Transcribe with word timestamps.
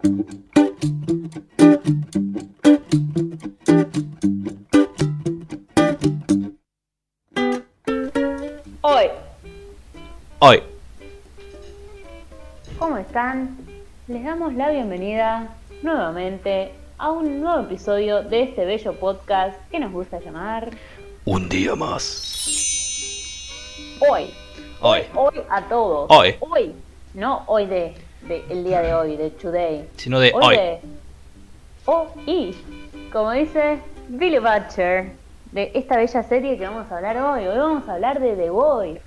Hoy, 0.00 0.10
Hoy. 10.38 10.62
¿cómo 12.78 12.98
están? 12.98 13.56
Les 14.06 14.22
damos 14.22 14.54
la 14.54 14.70
bienvenida 14.70 15.48
nuevamente 15.82 16.72
a 16.96 17.10
un 17.10 17.40
nuevo 17.40 17.62
episodio 17.62 18.22
de 18.22 18.42
este 18.42 18.64
bello 18.66 18.92
podcast 19.00 19.58
que 19.68 19.80
nos 19.80 19.90
gusta 19.90 20.20
llamar 20.20 20.70
Un 21.24 21.48
día 21.48 21.74
más. 21.74 23.48
Hoy. 24.08 24.32
Hoy. 24.80 25.00
Hoy 25.16 25.40
a 25.50 25.62
todos. 25.62 26.06
Hoy. 26.08 26.36
Hoy. 26.38 26.72
No 27.14 27.42
hoy 27.46 27.66
de, 27.66 27.94
de 28.22 28.44
el 28.50 28.64
día 28.64 28.82
de 28.82 28.94
hoy, 28.94 29.16
de 29.16 29.30
today. 29.30 29.88
Sino 29.96 30.18
de 30.20 30.32
hoy. 30.34 30.56
de 30.56 30.80
hoy. 31.86 32.54
Como 33.12 33.32
dice 33.32 33.78
Billy 34.08 34.38
Butcher, 34.38 35.12
de 35.52 35.70
esta 35.74 35.96
bella 35.96 36.22
serie 36.22 36.58
que 36.58 36.64
vamos 36.64 36.90
a 36.90 36.96
hablar 36.96 37.16
hoy. 37.16 37.46
Hoy 37.46 37.58
vamos 37.58 37.88
a 37.88 37.94
hablar 37.94 38.20
de 38.20 38.34
The 38.36 38.50
Boys. 38.50 38.98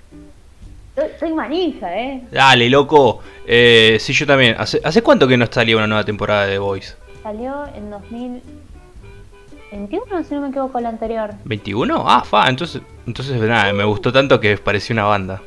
Soy, 1.18 1.32
manija, 1.32 1.96
¿eh? 1.98 2.22
Dale, 2.30 2.68
loco. 2.68 3.20
Eh, 3.46 3.96
sí, 4.00 4.12
yo 4.12 4.26
también. 4.26 4.54
¿Hace, 4.58 4.78
¿Hace 4.84 5.02
cuánto 5.02 5.26
que 5.26 5.36
no 5.38 5.46
salía 5.50 5.76
una 5.76 5.86
nueva 5.86 6.04
temporada 6.04 6.44
de 6.46 6.52
The 6.52 6.58
Voice? 6.58 6.94
Salió 7.22 7.64
en 7.74 7.90
2021, 7.90 10.24
si 10.24 10.34
no 10.34 10.42
me 10.42 10.48
equivoco, 10.48 10.78
la 10.80 10.90
anterior. 10.90 11.30
¿21? 11.46 12.02
Ah, 12.06 12.22
fa, 12.24 12.46
entonces, 12.48 12.82
entonces 13.06 13.40
nada, 13.40 13.72
me 13.72 13.84
gustó 13.84 14.12
tanto 14.12 14.38
que 14.38 14.58
parecía 14.58 14.92
una 14.94 15.04
banda. 15.04 15.40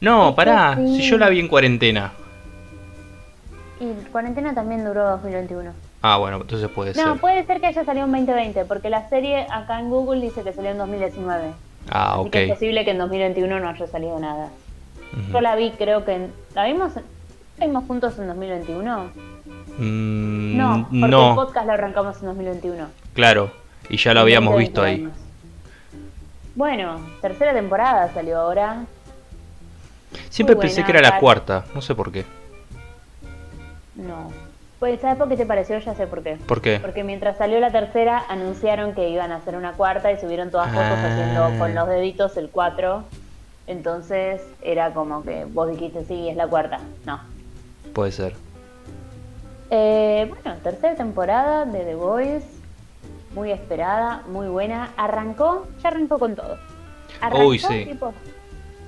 No, 0.00 0.34
pará, 0.34 0.76
Sí. 0.76 0.96
si 0.96 1.02
yo 1.08 1.16
la 1.16 1.30
vi 1.30 1.40
en 1.40 1.48
cuarentena. 1.48 2.12
Y 3.80 3.92
cuarentena 4.12 4.54
también 4.54 4.84
duró 4.84 5.08
2021. 5.10 5.72
Ah, 6.02 6.18
bueno, 6.18 6.36
entonces 6.42 6.68
puede 6.68 6.92
No, 6.94 7.12
ser. 7.12 7.20
puede 7.20 7.44
ser 7.46 7.60
que 7.60 7.66
haya 7.68 7.84
salido 7.84 8.04
en 8.06 8.12
2020, 8.12 8.64
porque 8.66 8.90
la 8.90 9.08
serie 9.08 9.46
acá 9.50 9.80
en 9.80 9.88
Google 9.90 10.20
dice 10.20 10.42
que 10.42 10.52
salió 10.52 10.70
en 10.70 10.78
2019. 10.78 11.52
Ah, 11.90 12.12
Así 12.12 12.20
ok. 12.20 12.30
que 12.30 12.44
es 12.44 12.50
posible 12.50 12.84
que 12.84 12.90
en 12.90 12.98
2021 12.98 13.58
no 13.58 13.68
haya 13.70 13.86
salido 13.86 14.18
nada. 14.18 14.50
Ujú. 15.12 15.32
Yo 15.32 15.40
la 15.40 15.56
vi, 15.56 15.70
creo 15.72 16.04
que. 16.04 16.12
en- 16.14 16.32
¿La 16.54 16.64
vimos, 16.66 16.92
¿la 17.58 17.66
vimos 17.66 17.84
juntos 17.86 18.18
en 18.18 18.26
2021? 18.28 19.10
Mm, 19.78 20.56
No, 20.56 20.86
porque 20.90 21.04
el 21.04 21.10
no, 21.10 21.34
podcast 21.34 21.66
lo 21.66 21.72
arrancamos 21.72 22.16
en 22.20 22.26
2021. 22.26 22.86
claro. 23.14 23.50
Y 23.88 23.96
ya 23.96 24.14
lo 24.14 24.20
habíamos 24.20 24.52
2020 24.52 24.60
visto 24.70 25.10
ahí. 25.10 25.12
Bueno, 26.54 27.00
tercera 27.20 27.52
temporada 27.52 28.12
salió 28.12 28.38
ahora. 28.38 28.84
Siempre 30.28 30.54
pensé 30.54 30.84
que 30.84 30.92
era 30.92 31.00
la 31.00 31.18
cuarta, 31.18 31.64
no 31.74 31.80
sé 31.80 31.94
por 31.94 32.12
qué. 32.12 32.24
No. 33.94 34.30
Pues, 34.78 35.00
¿sabes 35.00 35.18
por 35.18 35.28
qué 35.28 35.36
te 35.36 35.44
pareció? 35.44 35.78
Ya 35.78 35.94
sé 35.94 36.06
por 36.06 36.22
qué. 36.22 36.36
¿Por 36.36 36.62
qué? 36.62 36.78
Porque 36.80 37.04
mientras 37.04 37.36
salió 37.36 37.60
la 37.60 37.70
tercera, 37.70 38.22
anunciaron 38.28 38.94
que 38.94 39.10
iban 39.10 39.30
a 39.30 39.36
hacer 39.36 39.56
una 39.56 39.72
cuarta 39.72 40.10
y 40.10 40.18
subieron 40.18 40.50
todas 40.50 40.68
fotos 40.68 40.84
Ah. 40.86 41.06
haciendo 41.12 41.58
con 41.58 41.74
los 41.74 41.86
deditos 41.88 42.36
el 42.38 42.48
4. 42.48 43.04
Entonces 43.66 44.40
era 44.62 44.92
como 44.94 45.22
que 45.22 45.44
vos 45.44 45.70
dijiste, 45.70 46.04
sí, 46.06 46.28
es 46.30 46.36
la 46.36 46.46
cuarta. 46.48 46.78
No. 47.04 47.20
Puede 47.92 48.10
ser. 48.12 48.34
Eh, 49.70 50.26
bueno, 50.28 50.58
tercera 50.62 50.94
temporada 50.96 51.64
de 51.66 51.80
The 51.84 51.94
Voice. 51.94 52.46
Muy 53.34 53.52
esperada, 53.52 54.22
muy 54.28 54.48
buena. 54.48 54.90
Arrancó, 54.96 55.66
ya 55.82 55.88
arrancó 55.90 56.18
con 56.18 56.34
todo. 56.34 56.58
Arrancó, 57.20 57.46
Uy, 57.46 57.58
sí. 57.60 57.84
tipo, 57.84 58.12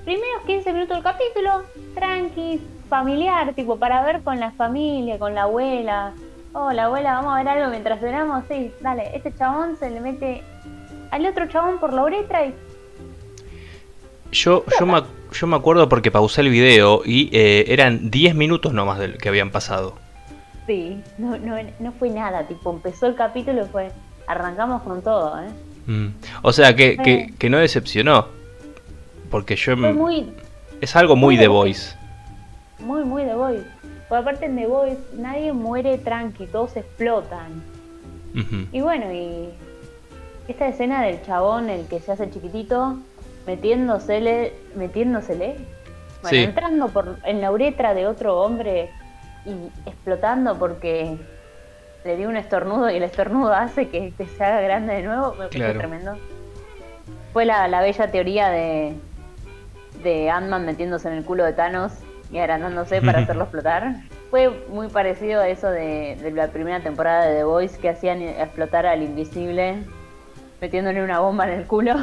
primeros 0.03 0.41
15 0.45 0.73
minutos 0.73 0.95
del 0.97 1.03
capítulo, 1.03 1.63
tranqui, 1.95 2.61
familiar, 2.93 3.55
tipo, 3.55 3.77
para 3.77 4.03
ver 4.03 4.21
con 4.21 4.39
la 4.39 4.51
familia, 4.51 5.17
con 5.17 5.33
la 5.33 5.43
abuela. 5.43 6.13
Oh, 6.53 6.71
la 6.71 6.83
abuela, 6.85 7.15
vamos 7.15 7.33
a 7.33 7.37
ver 7.37 7.47
algo 7.47 7.71
mientras 7.71 7.99
cenamos. 7.99 8.43
Sí, 8.47 8.71
dale, 8.81 9.09
este 9.15 9.33
chabón 9.35 9.77
se 9.77 9.89
le 9.89 9.99
mete 9.99 10.43
al 11.09 11.25
otro 11.25 11.47
chabón 11.47 11.79
por 11.79 11.91
la 11.91 12.03
uretra 12.03 12.45
y 12.45 12.53
Yo, 14.31 14.63
yo, 14.79 14.85
me, 14.85 15.01
yo 15.31 15.47
me 15.47 15.55
acuerdo 15.55 15.89
porque 15.89 16.11
pausé 16.11 16.41
el 16.41 16.49
video 16.49 17.01
y 17.03 17.35
eh, 17.35 17.65
eran 17.69 18.11
10 18.11 18.35
minutos 18.35 18.73
nomás 18.73 18.99
del 18.99 19.17
que 19.17 19.27
habían 19.27 19.49
pasado. 19.49 19.95
sí, 20.67 21.01
no, 21.17 21.35
no, 21.39 21.55
no 21.79 21.91
fue 21.93 22.11
nada, 22.11 22.45
tipo, 22.47 22.71
empezó 22.71 23.07
el 23.07 23.15
capítulo 23.15 23.65
y 23.65 23.69
fue, 23.69 23.91
arrancamos 24.27 24.83
con 24.83 25.01
todo, 25.01 25.39
¿eh? 25.39 25.49
Mm. 25.87 26.09
O 26.43 26.53
sea, 26.53 26.75
que, 26.75 26.97
que, 26.97 27.33
que 27.39 27.49
no 27.49 27.57
decepcionó. 27.57 28.27
Porque 29.31 29.55
yo... 29.55 29.75
Fue 29.75 29.93
muy, 29.93 30.31
Es 30.79 30.95
algo 30.95 31.15
muy 31.15 31.37
muy 31.37 31.43
The. 31.43 31.47
Voice. 31.47 32.02
Muy, 32.79 33.03
muy 33.03 33.23
The 33.23 33.35
Voice. 33.35 33.65
Porque 34.09 34.21
aparte 34.21 34.45
en 34.45 34.55
The 34.55 34.67
Voice 34.67 35.01
nadie 35.17 35.53
muere 35.53 35.97
tranqui, 35.97 36.47
todos 36.47 36.75
explotan. 36.77 37.63
Y 38.71 38.81
bueno, 38.81 39.11
y 39.13 39.49
esta 40.47 40.67
escena 40.67 41.03
del 41.03 41.21
chabón, 41.21 41.69
el 41.69 41.87
que 41.87 41.99
se 41.99 42.11
hace 42.13 42.29
chiquitito, 42.31 42.97
metiéndosele, 43.45 44.53
metiéndosele, 44.75 45.55
bueno, 46.21 46.29
Sí. 46.29 46.37
entrando 46.43 46.87
por, 46.89 47.17
en 47.25 47.41
la 47.41 47.51
uretra 47.51 47.93
de 47.93 48.07
otro 48.07 48.39
hombre 48.41 48.89
y 49.45 49.51
explotando 49.87 50.57
porque 50.57 51.17
le 52.05 52.17
dio 52.17 52.27
un 52.27 52.37
estornudo 52.37 52.89
y 52.89 52.95
el 52.95 53.03
estornudo 53.03 53.53
hace 53.53 53.89
que, 53.89 54.13
que 54.17 54.25
se 54.25 54.43
haga 54.43 54.61
grande 54.61 54.95
de 54.95 55.03
nuevo, 55.03 55.35
me 55.35 55.47
Claro. 55.49 55.77
tremendo. 55.79 56.17
Fue 57.33 57.45
la, 57.45 57.67
la 57.67 57.81
bella 57.81 58.09
teoría 58.09 58.49
de, 58.49 58.95
de 60.01 60.29
Ant-Man 60.29 60.65
metiéndose 60.65 61.07
en 61.07 61.15
el 61.15 61.23
culo 61.25 61.43
de 61.45 61.53
Thanos 61.53 61.91
y 62.33 62.39
agrandándose 62.39 63.01
para 63.01 63.19
hacerlo 63.19 63.43
explotar. 63.43 64.01
Fue 64.31 64.49
muy 64.69 64.87
parecido 64.89 65.41
a 65.41 65.47
eso 65.47 65.69
de, 65.69 66.17
de 66.19 66.31
la 66.31 66.47
primera 66.47 66.81
temporada 66.81 67.27
de 67.27 67.37
The 67.37 67.43
Voice 67.43 67.79
que 67.79 67.89
hacían 67.89 68.21
explotar 68.21 68.87
al 68.87 69.03
invisible 69.03 69.83
metiéndole 70.59 71.03
una 71.03 71.19
bomba 71.19 71.45
en 71.47 71.59
el 71.59 71.67
culo. 71.67 71.93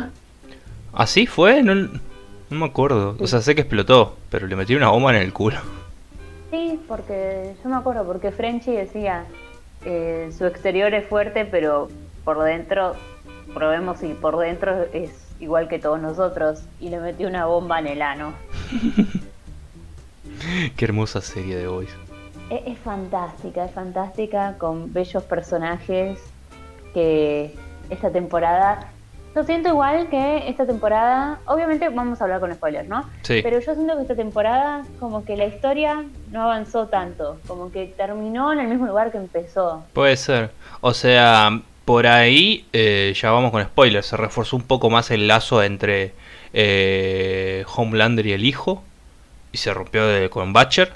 ¿Así 0.92 1.26
fue? 1.26 1.62
No, 1.62 1.74
no 1.74 1.90
me 2.50 2.66
acuerdo. 2.66 3.16
O 3.18 3.26
sea, 3.26 3.40
sé 3.40 3.54
que 3.54 3.62
explotó, 3.62 4.16
pero 4.30 4.46
le 4.46 4.54
metí 4.54 4.74
una 4.74 4.90
bomba 4.90 5.16
en 5.16 5.22
el 5.22 5.32
culo. 5.32 5.58
Sí, 6.50 6.78
porque 6.86 7.54
yo 7.62 7.70
me 7.70 7.76
acuerdo, 7.76 8.04
porque 8.04 8.30
Frenchy 8.32 8.72
decía, 8.72 9.24
eh, 9.84 10.30
su 10.36 10.44
exterior 10.44 10.92
es 10.94 11.06
fuerte, 11.06 11.46
pero 11.46 11.88
por 12.22 12.42
dentro, 12.42 12.96
probemos 13.54 13.98
si 13.98 14.08
por 14.08 14.36
dentro 14.36 14.84
es 14.92 15.10
igual 15.40 15.68
que 15.68 15.78
todos 15.78 16.00
nosotros, 16.00 16.62
y 16.80 16.90
le 16.90 17.00
metió 17.00 17.28
una 17.28 17.46
bomba 17.46 17.78
en 17.78 17.86
el 17.86 18.02
ano. 18.02 18.34
Qué 20.76 20.84
hermosa 20.84 21.20
serie 21.20 21.56
de. 21.56 21.84
Es, 21.84 22.62
es 22.66 22.78
fantástica, 22.78 23.64
es 23.64 23.72
fantástica, 23.72 24.56
con 24.58 24.92
bellos 24.92 25.22
personajes 25.24 26.18
que 26.94 27.54
esta 27.88 28.10
temporada... 28.10 28.88
Yo 29.32 29.44
siento 29.44 29.68
igual 29.68 30.08
que 30.08 30.48
esta 30.48 30.66
temporada, 30.66 31.38
obviamente 31.46 31.88
vamos 31.88 32.20
a 32.20 32.24
hablar 32.24 32.40
con 32.40 32.52
spoilers, 32.52 32.88
¿no? 32.88 33.08
Sí. 33.22 33.38
Pero 33.44 33.60
yo 33.60 33.74
siento 33.74 33.94
que 33.94 34.02
esta 34.02 34.16
temporada 34.16 34.84
como 34.98 35.24
que 35.24 35.36
la 35.36 35.46
historia 35.46 36.04
no 36.32 36.42
avanzó 36.42 36.88
tanto, 36.88 37.38
como 37.46 37.70
que 37.70 37.86
terminó 37.96 38.52
en 38.52 38.58
el 38.58 38.66
mismo 38.66 38.88
lugar 38.88 39.12
que 39.12 39.18
empezó. 39.18 39.84
Puede 39.92 40.16
ser. 40.16 40.50
O 40.80 40.94
sea, 40.94 41.60
por 41.84 42.08
ahí, 42.08 42.66
eh, 42.72 43.12
ya 43.14 43.30
vamos 43.30 43.52
con 43.52 43.62
spoilers, 43.62 44.06
se 44.06 44.16
reforzó 44.16 44.56
un 44.56 44.62
poco 44.62 44.90
más 44.90 45.12
el 45.12 45.28
lazo 45.28 45.62
entre 45.62 46.12
eh, 46.52 47.64
Homelander 47.76 48.26
y 48.26 48.32
el 48.32 48.44
hijo. 48.44 48.82
Y 49.52 49.58
se 49.58 49.74
rompió 49.74 50.06
de, 50.06 50.30
con 50.30 50.52
Butcher. 50.52 50.92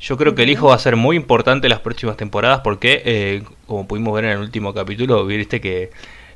Yo 0.00 0.16
creo 0.16 0.34
que 0.34 0.44
el 0.44 0.50
hijo 0.50 0.68
va 0.68 0.76
a 0.76 0.78
ser 0.78 0.96
muy 0.96 1.16
importante 1.16 1.66
en 1.66 1.70
las 1.70 1.80
próximas 1.80 2.16
temporadas 2.16 2.60
porque, 2.60 3.02
eh, 3.04 3.42
como 3.66 3.86
pudimos 3.86 4.14
ver 4.14 4.24
en 4.24 4.30
el 4.30 4.38
último 4.38 4.72
capítulo, 4.72 5.26
viste 5.26 5.60
que 5.60 5.90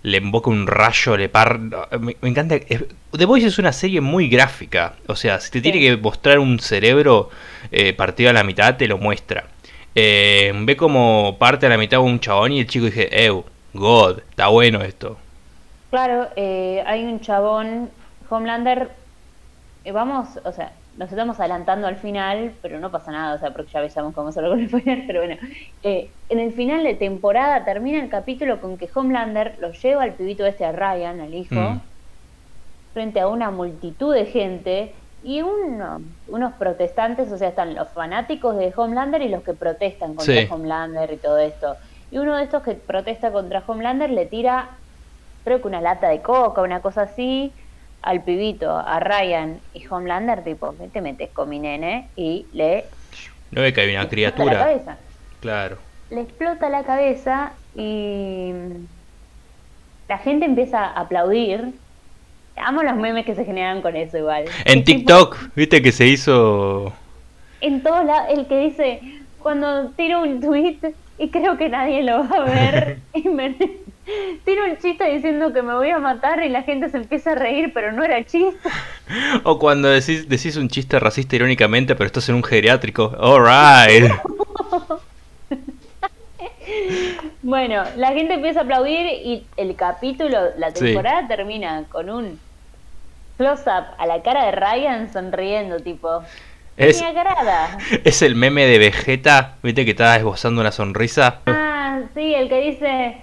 le 0.05 0.19
invoca 0.19 0.51
un 0.51 0.67
rayo, 0.67 1.17
le 1.17 1.31
par... 1.31 1.59
Me, 1.59 2.15
me 2.21 2.29
encanta. 2.29 2.57
The 2.59 3.25
Voice 3.25 3.47
es 3.47 3.59
una 3.59 3.73
serie 3.73 4.03
muy 4.03 4.29
gráfica. 4.29 4.97
O 5.07 5.17
sea, 5.17 5.41
si 5.41 5.51
te 5.51 5.63
tiene 5.63 5.81
que 5.81 5.97
mostrar 5.97 6.39
un 6.39 6.61
cerebro 6.61 7.31
eh, 7.73 7.95
partido 7.95 8.29
a 8.29 8.35
la 8.35 8.45
mitad, 8.45 8.77
te 8.77 8.87
lo 8.87 8.99
muestra. 8.99 9.47
Eh, 9.95 10.53
ve 10.55 10.77
como 10.77 11.37
parte 11.39 11.65
a 11.65 11.71
la 11.71 11.79
mitad 11.79 12.01
un 12.01 12.21
chabón 12.21 12.53
y 12.53 12.61
el 12.61 12.67
chico 12.67 12.85
dije, 12.85 13.25
Ew, 13.27 13.45
God, 13.73 14.19
está 14.29 14.49
bueno 14.49 14.83
esto. 14.83 15.17
Claro, 15.89 16.29
eh, 16.37 16.85
hay 16.87 17.03
un 17.05 17.21
chabón, 17.21 17.89
Homelander, 18.29 18.91
vamos, 19.91 20.29
o 20.45 20.53
sea, 20.53 20.73
nos 20.97 21.11
estamos 21.11 21.39
adelantando 21.41 21.87
al 21.87 21.97
final, 21.97 22.59
pero 22.63 22.79
no 22.81 22.91
pasa 22.93 23.11
nada, 23.11 23.35
o 23.35 23.39
sea, 23.39 23.53
porque 23.53 23.73
ya 23.73 23.81
avisamos 23.81 24.15
cómo 24.15 24.29
hacerlo 24.29 24.51
con 24.51 24.61
el 24.61 24.69
spoiler, 24.69 25.05
pero 25.07 25.21
bueno, 25.21 25.37
eh, 25.83 26.15
en 26.29 26.39
el 26.41 26.53
final 26.53 26.85
de 26.85 26.95
temporada 26.95 27.65
termina 27.65 27.99
el 28.03 28.09
capítulo 28.09 28.61
con 28.61 28.79
que 28.79 28.89
Homelander 28.95 29.57
lo 29.59 29.73
lleva 29.73 30.03
al 30.05 30.15
pibito 30.15 30.47
este 30.47 30.65
a 30.65 30.73
Ryan, 30.73 31.21
al 31.21 31.35
hijo, 31.35 31.55
Mm. 31.57 31.81
frente 32.93 33.21
a 33.21 33.29
una 33.29 33.51
multitud 33.51 34.15
de 34.15 34.27
gente 34.27 34.95
y 35.23 35.43
uno- 35.43 36.01
unos 36.27 36.53
protestantes, 36.55 37.33
o 37.33 37.39
sea, 37.39 37.49
están 37.49 37.75
los 37.75 37.93
fanáticos 37.93 38.57
de 38.57 38.73
Homelander 38.77 39.23
y 39.23 39.29
los 39.31 39.43
que 39.43 39.55
protestan 39.55 40.15
contra 40.15 40.35
Sí. 40.43 40.47
Homelander 40.51 41.13
y 41.13 41.17
todo 41.19 41.39
esto. 41.39 41.77
Y 42.11 42.19
uno 42.19 42.37
de 42.37 42.45
estos 42.45 42.63
que 42.63 42.75
protesta 42.75 43.33
contra 43.33 43.65
Homelander 43.67 44.11
le 44.11 44.27
tira, 44.27 44.79
creo 45.43 45.61
que 45.61 45.69
una 45.69 45.81
lata 45.81 46.09
de 46.09 46.23
coca, 46.23 46.63
una 46.63 46.81
cosa 46.83 47.03
así, 47.03 47.55
al 48.05 48.23
pibito, 48.23 48.77
a 48.77 49.01
Ryan 49.01 49.59
y 49.73 49.87
Homelander, 49.87 50.45
tipo, 50.45 50.75
¿qué 50.79 50.89
te 50.89 51.01
metes 51.01 51.31
con 51.31 51.49
mi 51.49 51.59
nene? 51.59 52.09
Y 52.17 52.47
le 52.53 52.85
No 53.51 53.63
ve 53.63 53.73
que 53.73 53.81
hay 53.81 53.91
una 53.97 54.05
le 54.05 54.05
explota 54.05 54.45
la 54.45 54.51
criatura. 54.51 54.59
cabeza. 54.65 54.97
Claro. 55.41 55.79
le 56.11 56.21
explota 56.21 56.69
la 56.69 56.85
cabeza 56.85 57.53
y 57.75 58.53
la 60.09 60.19
gente 60.19 60.45
empieza 60.47 60.85
a 60.85 61.01
aplaudir. 61.01 61.73
Amo 62.57 62.83
los 62.83 62.95
memes 62.97 63.25
que 63.27 63.35
se 63.35 63.45
generan 63.45 63.83
con 63.83 63.97
eso 63.97 64.19
igual. 64.19 64.45
En 64.65 64.79
Es 64.81 64.85
tipo- 64.85 64.99
TikTok, 64.99 65.39
viste 65.57 65.83
que 65.83 65.91
se 65.93 66.07
hizo... 66.07 66.93
en 67.61 67.83
todos 67.83 68.05
lados, 68.05 68.27
el 68.31 68.47
que 68.47 68.59
dice, 68.61 69.01
cuando 69.43 69.89
tiro 69.91 70.23
un 70.23 70.41
tweet 70.41 70.79
y 71.19 71.31
creo 71.31 71.57
que 71.57 71.69
nadie 71.69 72.03
lo 72.03 72.29
va 72.29 72.37
a 72.37 72.45
ver, 72.45 72.99
y 73.15 73.29
me 73.29 73.57
tiro 74.45 74.65
un 74.65 74.77
chiste 74.79 75.05
diciendo 75.11 75.53
que 75.53 75.63
me 75.63 75.75
voy 75.75 75.91
a 75.91 75.99
matar 75.99 76.43
y 76.45 76.49
la 76.49 76.63
gente 76.63 76.89
se 76.91 76.99
empieza 76.99 77.33
a 77.33 77.35
reír, 77.35 77.73
pero 77.73 77.93
no 77.93 78.05
era 78.05 78.23
chiste. 78.25 78.69
O 79.45 79.59
cuando 79.59 79.89
decís, 79.89 80.29
decís 80.29 80.57
un 80.57 80.69
chiste 80.69 80.99
racista 80.99 81.37
irónicamente, 81.37 81.95
pero 81.95 82.07
estás 82.07 82.29
en 82.31 82.37
un 82.37 82.43
geriátrico. 82.45 83.15
Alright. 83.21 84.11
Bueno, 87.43 87.85
la 87.97 88.13
gente 88.13 88.35
empieza 88.35 88.61
a 88.61 88.63
aplaudir 88.63 89.07
y 89.07 89.47
el 89.59 89.77
capítulo, 89.77 90.39
la 90.57 90.71
Sí. 90.71 90.87
temporada 90.87 91.29
termina 91.29 91.85
con 91.91 92.09
un 92.09 92.41
close-up 93.37 93.85
a 93.99 94.07
la 94.07 94.23
cara 94.23 94.47
de 94.47 94.53
Ryan 94.53 95.13
sonriendo, 95.13 95.79
tipo, 95.81 96.23
Es, 96.79 97.01
me 97.03 97.09
agrada. 97.09 97.77
es 98.05 98.23
el 98.23 98.35
meme 98.35 98.65
de 98.67 98.79
Vegeta, 98.79 99.57
viste 99.63 99.85
que 99.85 99.91
está 99.91 100.17
esbozando 100.17 100.63
una 100.63 100.73
sonrisa. 100.73 101.41
Ah, 101.47 102.01
sí, 102.15 102.35
el 102.35 102.49
que 102.49 102.61
dice, 102.63 103.17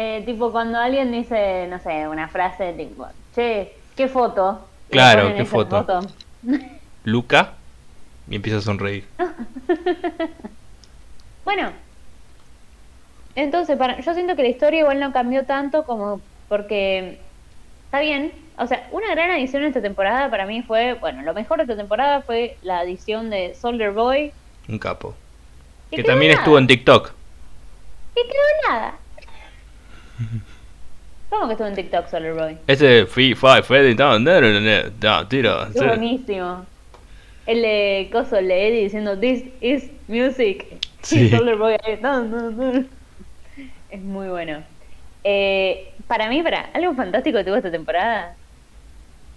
eh, 0.00 0.22
tipo, 0.24 0.52
cuando 0.52 0.78
alguien 0.78 1.10
dice, 1.10 1.66
no 1.68 1.80
sé, 1.80 2.06
una 2.06 2.28
frase 2.28 2.72
tipo, 2.74 3.08
che, 3.34 3.72
¿qué 3.96 4.06
foto? 4.06 4.64
Claro, 4.90 5.34
¿qué 5.34 5.44
foto? 5.44 5.84
Luca. 7.04 7.54
Y 8.30 8.36
empieza 8.36 8.58
a 8.58 8.60
sonreír. 8.60 9.04
Bueno, 11.44 11.72
entonces, 13.34 13.78
para, 13.78 13.98
yo 14.00 14.12
siento 14.12 14.36
que 14.36 14.42
la 14.42 14.50
historia 14.50 14.80
igual 14.80 15.00
no 15.00 15.14
cambió 15.14 15.46
tanto 15.46 15.84
como 15.84 16.20
porque 16.46 17.18
está 17.86 18.00
bien. 18.00 18.32
O 18.58 18.66
sea, 18.66 18.86
una 18.92 19.10
gran 19.12 19.30
adición 19.30 19.62
esta 19.62 19.80
temporada 19.80 20.28
para 20.28 20.44
mí 20.44 20.60
fue, 20.60 20.92
bueno, 20.92 21.22
lo 21.22 21.32
mejor 21.32 21.56
de 21.56 21.62
esta 21.62 21.74
temporada 21.74 22.20
fue 22.20 22.58
la 22.60 22.80
adición 22.80 23.30
de 23.30 23.54
Soldier 23.54 23.92
Boy. 23.92 24.30
Un 24.68 24.78
capo. 24.78 25.14
Que 25.90 26.04
también 26.04 26.32
nada, 26.32 26.42
estuvo 26.42 26.58
en 26.58 26.66
TikTok. 26.66 27.12
Que 28.14 28.22
nada. 28.68 28.98
¿Cómo 31.30 31.46
que 31.46 31.52
estuvo 31.52 31.68
en 31.68 31.74
TikTok 31.74 32.08
Soldier 32.08 32.34
Boy? 32.34 32.56
Este 32.66 33.06
Free 33.06 33.34
Fire 33.34 33.62
Freddy, 33.62 33.94
no, 33.94 34.18
no, 34.18 35.28
tiro. 35.28 35.66
Es 35.66 35.74
buenísimo. 35.74 36.64
El 37.46 37.62
de 37.62 38.08
Coso, 38.12 38.36
el 38.36 38.48
de 38.48 38.68
Eddie 38.68 38.82
diciendo, 38.84 39.18
This 39.18 39.44
is 39.60 39.90
music. 40.06 40.66
Sí. 41.02 41.24
Y 41.26 41.30
Soldier 41.30 41.56
Boy. 41.56 41.76
Es 43.90 44.00
muy 44.00 44.28
bueno. 44.28 44.62
Eh, 45.24 45.92
para 46.06 46.28
mí, 46.28 46.42
para 46.42 46.70
algo 46.72 46.94
fantástico 46.94 47.38
que 47.38 47.44
tuvo 47.44 47.56
esta 47.56 47.70
temporada 47.70 48.34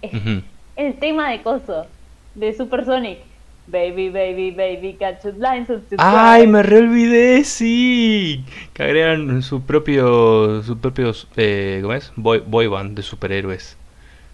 es 0.00 0.14
Ujú. 0.14 0.42
el 0.76 0.94
tema 0.94 1.30
de 1.30 1.42
Coso, 1.42 1.86
de 2.34 2.52
Super 2.54 2.84
Sonic. 2.84 3.18
Baby, 3.66 4.10
baby, 4.10 4.50
baby, 4.50 4.96
catch 4.98 5.24
a 5.24 5.30
blind. 5.30 5.68
Ay, 5.96 6.46
me 6.46 6.62
reolvidé, 6.62 7.44
sí. 7.44 8.44
Que 8.72 8.82
agregan 8.82 9.40
su 9.42 9.62
propio, 9.62 10.62
su 10.62 10.78
propio, 10.78 11.12
eh, 11.36 11.78
¿cómo 11.80 11.94
es? 11.94 12.12
Boy, 12.16 12.42
boy 12.46 12.66
band 12.66 12.96
de 12.96 13.02
superhéroes. 13.02 13.76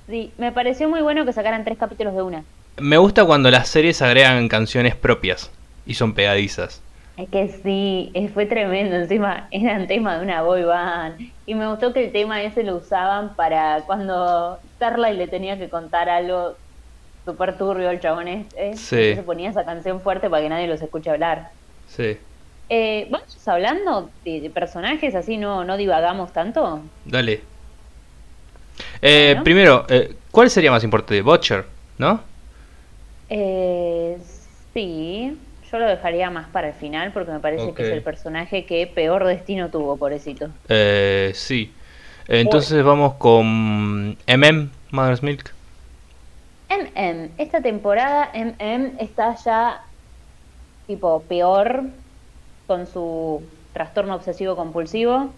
Sí, 0.08 0.32
me 0.38 0.50
pareció 0.50 0.88
muy 0.88 1.02
bueno 1.02 1.26
que 1.26 1.32
sacaran 1.34 1.64
tres 1.64 1.76
capítulos 1.76 2.14
de 2.14 2.22
una. 2.22 2.44
Me 2.78 2.96
gusta 2.96 3.26
cuando 3.26 3.50
las 3.50 3.68
series 3.68 4.00
agregan 4.00 4.48
canciones 4.48 4.96
propias 4.96 5.50
y 5.84 5.94
son 5.94 6.14
pegadizas. 6.14 6.80
Es 7.18 7.28
que 7.28 7.48
sí, 7.48 8.12
fue 8.32 8.46
tremendo. 8.46 8.96
Encima 8.96 9.48
eran 9.50 9.86
temas 9.86 10.18
de 10.18 10.24
una 10.24 10.42
boy 10.42 10.62
band. 10.62 11.20
Y 11.46 11.54
me 11.54 11.68
gustó 11.68 11.92
que 11.92 12.06
el 12.06 12.12
tema 12.12 12.42
ese 12.42 12.62
lo 12.62 12.76
usaban 12.76 13.34
para 13.34 13.82
cuando 13.86 14.58
Starlight 14.76 15.18
le 15.18 15.26
tenía 15.26 15.58
que 15.58 15.68
contar 15.68 16.08
algo 16.08 16.56
súper 17.32 17.58
turbio 17.58 17.90
al 17.90 18.00
chabón 18.00 18.28
este. 18.28 18.76
Sí. 18.76 18.96
entonces 18.96 19.24
ponía 19.24 19.50
esa 19.50 19.64
canción 19.64 20.00
fuerte 20.00 20.30
para 20.30 20.42
que 20.42 20.48
nadie 20.48 20.66
los 20.66 20.80
escuche 20.80 21.10
hablar. 21.10 21.50
Sí. 21.88 22.16
Eh, 22.70 23.06
Vamos 23.10 23.48
hablando 23.48 24.10
de, 24.24 24.40
de 24.40 24.50
personajes, 24.50 25.14
así 25.14 25.36
no, 25.36 25.64
no 25.64 25.76
divagamos 25.76 26.32
tanto. 26.32 26.80
Dale. 27.04 27.42
Eh, 29.02 29.28
Bueno. 29.32 29.44
Primero, 29.44 29.86
eh, 29.88 30.14
¿cuál 30.30 30.48
sería 30.50 30.70
más 30.70 30.84
importante? 30.84 31.20
Butcher, 31.22 31.64
¿no? 31.98 32.20
Eh, 33.28 34.16
sí, 34.72 35.36
yo 35.70 35.78
lo 35.78 35.86
dejaría 35.86 36.30
más 36.30 36.48
para 36.48 36.68
el 36.68 36.74
final 36.74 37.12
porque 37.12 37.30
me 37.30 37.40
parece 37.40 37.72
que 37.74 37.82
es 37.82 37.88
el 37.90 38.02
personaje 38.02 38.64
que 38.64 38.86
peor 38.86 39.24
destino 39.26 39.68
tuvo, 39.68 39.96
pobrecito. 39.96 40.48
Eh, 40.68 41.32
sí. 41.34 41.72
Entonces 42.26 42.82
vamos 42.82 43.14
con 43.14 44.16
MM, 44.26 44.70
Mother's 44.90 45.22
Milk. 45.22 45.52
MM, 46.70 47.30
esta 47.38 47.60
temporada 47.62 48.30
MM 48.34 48.92
está 49.00 49.34
ya 49.36 49.82
tipo 50.86 51.22
peor 51.22 51.84
con 52.66 52.86
su 52.86 53.42
trastorno 53.72 54.14
obsesivo 54.14 54.56
compulsivo. 54.56 55.30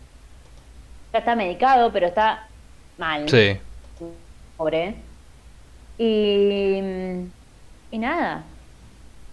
Ya 1.12 1.18
está 1.20 1.34
medicado, 1.36 1.92
pero 1.92 2.06
está 2.08 2.46
mal. 2.98 3.28
Sí. 3.28 3.56
Pobre. 4.56 4.94
Y, 5.98 6.78
y 7.90 7.98
nada, 7.98 8.42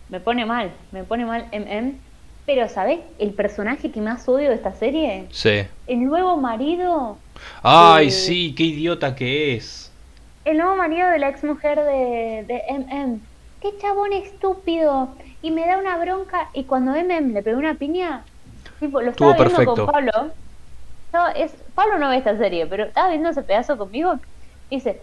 me 0.09 0.19
pone 0.19 0.45
mal, 0.45 0.71
me 0.91 1.03
pone 1.03 1.25
mal 1.25 1.47
MM. 1.51 1.95
Pero, 2.45 2.69
¿sabes? 2.69 2.99
El 3.19 3.31
personaje 3.33 3.91
que 3.91 3.99
más 3.99 4.27
odio 4.29 4.49
de 4.49 4.55
esta 4.55 4.73
serie, 4.73 5.25
Sí. 5.31 5.63
el 5.87 6.05
nuevo 6.05 6.37
marido, 6.37 7.17
Ay, 7.61 8.07
Eh, 8.07 8.11
sí, 8.11 8.55
qué 8.55 8.63
idiota 8.63 9.15
que 9.15 9.55
es. 9.55 9.86
El 10.47 10.57
nuevo 10.57 10.75
marido 10.75 11.09
de 11.09 11.19
la 11.19 11.29
ex 11.29 11.43
mujer 11.43 11.77
de, 11.77 12.45
de 12.47 12.61
MM. 12.69 13.19
¡Qué 13.61 13.77
chabón 13.81 14.13
estúpido! 14.13 15.09
Y 15.41 15.51
me 15.51 15.65
da 15.67 15.77
una 15.77 15.97
bronca. 15.97 16.49
Y 16.53 16.63
cuando 16.63 16.91
MM 16.93 17.33
le 17.33 17.43
pegó 17.43 17.59
una 17.59 17.75
piña, 17.75 18.23
tipo, 18.79 19.01
lo 19.01 19.09
Estuvo 19.11 19.31
estaba 19.31 19.49
viendo 19.49 19.75
perfecto. 19.75 19.85
con 19.85 19.93
Pablo. 19.93 20.31
No, 21.13 21.27
es, 21.29 21.53
Pablo 21.75 21.97
no 21.99 22.09
ve 22.09 22.17
esta 22.17 22.37
serie, 22.37 22.65
pero 22.65 22.85
estaba 22.85 23.09
viendo 23.09 23.29
ese 23.29 23.43
pedazo 23.43 23.77
conmigo. 23.77 24.13
Y 24.69 24.75
dice, 24.75 25.01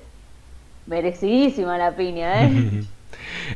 merecidísima 0.87 1.76
la 1.76 1.93
piña, 1.93 2.44
¿eh? 2.44 2.50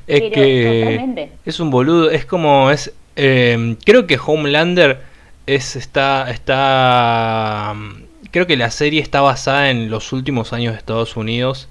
Es 0.07 0.21
Pero 0.21 0.35
que 0.35 0.81
totalmente. 0.81 1.33
es 1.45 1.61
un 1.61 1.71
boludo, 1.71 2.11
es 2.11 2.25
como 2.25 2.71
es 2.71 2.93
eh, 3.17 3.77
creo 3.85 4.07
que 4.07 4.19
Homelander 4.25 5.01
es 5.47 5.77
está 5.77 6.31
está 6.31 7.75
creo 8.31 8.47
que 8.47 8.57
la 8.57 8.71
serie 8.71 9.01
está 9.01 9.21
basada 9.21 9.71
en 9.71 9.91
los 9.91 10.13
últimos 10.13 10.53
años 10.53 10.73
de 10.75 10.79
Estados 10.79 11.17
Unidos 11.17 11.69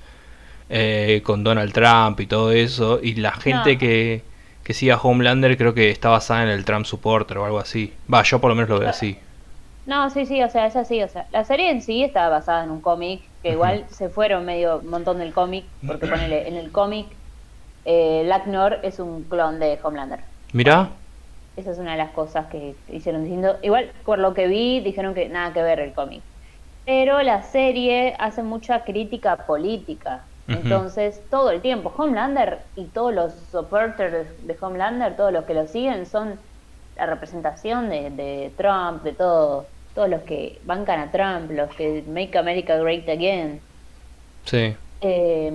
eh, 0.70 1.22
con 1.24 1.44
Donald 1.44 1.72
Trump 1.74 2.20
y 2.20 2.28
todo 2.28 2.52
eso 2.52 3.00
y 3.02 3.16
la 3.16 3.32
gente 3.32 3.74
No. 3.74 3.80
que 3.80 4.22
que 4.64 4.74
sigue 4.74 4.92
a 4.92 4.98
Homelander 4.98 5.58
creo 5.58 5.74
que 5.74 5.90
está 5.90 6.10
basada 6.10 6.44
en 6.44 6.50
el 6.50 6.66
Trump 6.66 6.86
supporter 6.86 7.38
o 7.38 7.46
algo 7.46 7.58
así. 7.58 7.94
Va, 8.14 8.22
yo 8.24 8.42
por 8.42 8.50
lo 8.50 8.56
menos 8.56 8.70
lo 8.70 8.80
veo 8.80 8.90
así. 8.90 9.18
No, 9.86 10.10
sí, 10.10 10.26
sí, 10.26 10.44
o 10.44 10.50
sea, 10.50 10.66
es 10.66 10.76
así, 10.76 11.02
o 11.02 11.08
sea, 11.08 11.26
la 11.32 11.46
serie 11.46 11.72
en 11.72 11.82
sí 11.82 12.04
está 12.04 12.28
basada 12.28 12.66
en 12.66 12.72
un 12.72 12.82
cómic, 12.82 13.22
que 13.42 13.52
igual 13.52 13.86
se 13.90 14.10
fueron 14.10 14.44
medio 14.44 14.80
un 14.80 14.90
montón 14.90 15.20
del 15.20 15.32
cómic, 15.34 15.64
porque 15.88 16.08
ponele, 16.08 16.50
en 16.50 16.56
el 16.58 16.70
cómic, 16.74 17.06
eh, 17.86 18.24
Lacknor 18.26 18.80
es 18.84 19.00
un 19.00 19.24
clon 19.24 19.58
de 19.62 19.80
Homelander. 19.82 20.20
Mirá, 20.52 20.90
Esa 21.56 21.72
es 21.72 21.78
una 21.78 21.94
de 21.94 22.00
las 22.00 22.10
cosas 22.12 22.48
que 22.48 22.76
hicieron 22.92 23.24
distinto. 23.24 23.56
Igual, 23.64 23.90
por 24.04 24.20
lo 24.20 24.34
que 24.34 24.48
vi, 24.50 24.82
dijeron 24.82 25.14
que 25.14 25.30
nada 25.30 25.54
que 25.54 25.62
ver 25.64 25.80
el 25.80 25.94
cómic. 25.94 26.22
Pero 26.86 27.22
la 27.24 27.42
serie 27.44 28.16
hace 28.20 28.44
mucha 28.44 28.84
crítica 28.84 29.38
política. 29.38 30.24
Entonces, 30.52 31.28
todo 31.30 31.52
el 31.52 31.62
tiempo, 31.62 31.90
Homelander 31.98 32.72
y 32.76 32.92
todos 32.92 33.14
los 33.14 33.50
supporters 33.52 34.36
de 34.46 34.58
Homelander, 34.62 35.16
todos 35.16 35.32
los 35.34 35.46
que 35.46 35.54
lo 35.54 35.68
siguen, 35.68 36.06
son 36.06 36.42
la 36.96 37.06
representación 37.06 37.90
de, 37.90 38.10
de 38.12 38.56
Trump, 38.58 39.04
de 39.04 39.14
todo, 39.14 39.74
todos 39.94 40.10
los 40.10 40.24
que 40.24 40.62
bancan 40.66 41.00
a 41.02 41.12
Trump, 41.12 41.52
los 41.52 41.74
que 41.76 42.04
make 42.08 42.38
America 42.38 42.78
great 42.78 43.08
again. 43.10 43.68
sí. 44.46 44.78
Eh, 45.02 45.52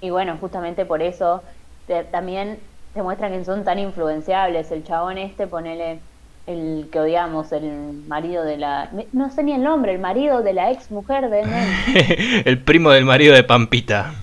y 0.00 0.10
bueno, 0.10 0.38
justamente 0.38 0.86
por 0.86 1.02
eso 1.02 1.44
te- 1.86 2.04
también 2.04 2.72
te 2.92 3.02
muestran 3.02 3.32
que 3.32 3.44
son 3.44 3.64
tan 3.64 3.78
influenciables. 3.78 4.70
El 4.70 4.84
chabón 4.84 5.18
este, 5.18 5.46
ponele 5.46 6.08
el 6.46 6.88
que 6.92 7.00
odiamos, 7.00 7.52
el 7.52 8.04
marido 8.06 8.44
de 8.44 8.56
la... 8.56 8.90
No 9.12 9.30
sé 9.30 9.42
ni 9.42 9.52
el 9.52 9.62
nombre, 9.62 9.92
el 9.92 9.98
marido 9.98 10.42
de 10.42 10.52
la 10.52 10.70
ex 10.70 10.90
mujer 10.90 11.28
de 11.28 11.42
MM. 11.42 12.42
el 12.44 12.62
primo 12.62 12.90
del 12.90 13.04
marido 13.04 13.34
de 13.34 13.42
Pampita. 13.42 14.14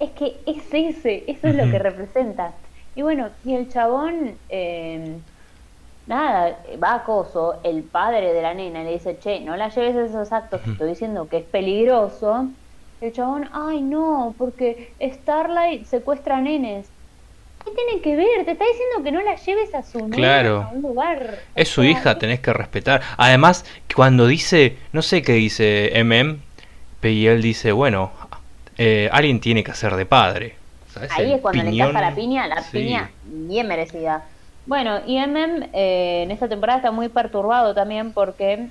Es 0.00 0.10
que 0.10 0.36
es 0.46 0.62
ese, 0.72 1.24
eso 1.26 1.48
es 1.48 1.54
lo 1.54 1.70
que 1.70 1.78
representa. 1.78 2.52
Y 2.94 3.02
bueno, 3.02 3.28
y 3.44 3.54
el 3.54 3.68
chabón, 3.68 4.36
eh, 4.48 5.18
nada, 6.06 6.58
va 6.82 6.92
a 6.92 6.94
acoso, 6.96 7.60
el 7.62 7.82
padre 7.82 8.32
de 8.32 8.42
la 8.42 8.54
nena 8.54 8.82
le 8.82 8.92
dice, 8.92 9.18
che, 9.18 9.40
no 9.40 9.56
la 9.56 9.68
lleves 9.68 9.96
a 9.96 10.04
esos 10.06 10.32
actos, 10.32 10.62
te 10.62 10.70
estoy 10.70 10.88
diciendo 10.88 11.28
que 11.28 11.38
es 11.38 11.44
peligroso. 11.44 12.48
El 13.02 13.12
chabón, 13.12 13.50
ay 13.52 13.82
no, 13.82 14.34
porque 14.38 14.94
Starlight 15.00 15.84
secuestra 15.84 16.40
nenes. 16.40 16.88
¿Qué 17.66 17.72
tiene 17.72 18.00
que 18.00 18.16
ver? 18.16 18.44
Te 18.44 18.52
está 18.52 18.64
diciendo 18.64 19.02
que 19.04 19.12
no 19.12 19.20
la 19.22 19.34
lleves 19.34 19.74
a 19.74 19.82
su 19.82 20.08
Claro. 20.10 20.62
a 20.62 20.68
un 20.72 20.82
lugar. 20.82 21.38
Es 21.54 21.68
su 21.68 21.82
hija, 21.82 22.18
tenés 22.18 22.40
que 22.40 22.52
respetar. 22.52 23.02
Además, 23.16 23.64
cuando 23.94 24.26
dice, 24.26 24.76
no 24.92 25.02
sé 25.02 25.22
qué 25.22 25.32
dice 25.32 25.90
MM, 25.98 26.38
y 27.02 27.26
él 27.26 27.42
dice, 27.42 27.72
bueno, 27.72 28.10
eh, 28.78 29.08
alguien 29.12 29.40
tiene 29.40 29.62
que 29.62 29.70
hacer 29.70 29.94
de 29.96 30.06
padre. 30.06 30.56
¿Sabes? 30.92 31.10
Ahí 31.12 31.26
El 31.26 31.32
es 31.34 31.40
cuando 31.40 31.62
le 31.62 31.70
encaja 31.70 32.00
la 32.00 32.14
piña, 32.14 32.46
la 32.46 32.62
Sí. 32.62 32.78
piña 32.78 33.10
bien 33.22 33.68
merecida. 33.68 34.24
Bueno, 34.64 35.00
y 35.06 35.18
MM 35.18 35.70
eh, 35.72 36.22
en 36.24 36.30
esta 36.30 36.48
temporada 36.48 36.78
está 36.78 36.90
muy 36.90 37.08
perturbado 37.08 37.74
también 37.74 38.12
porque, 38.12 38.70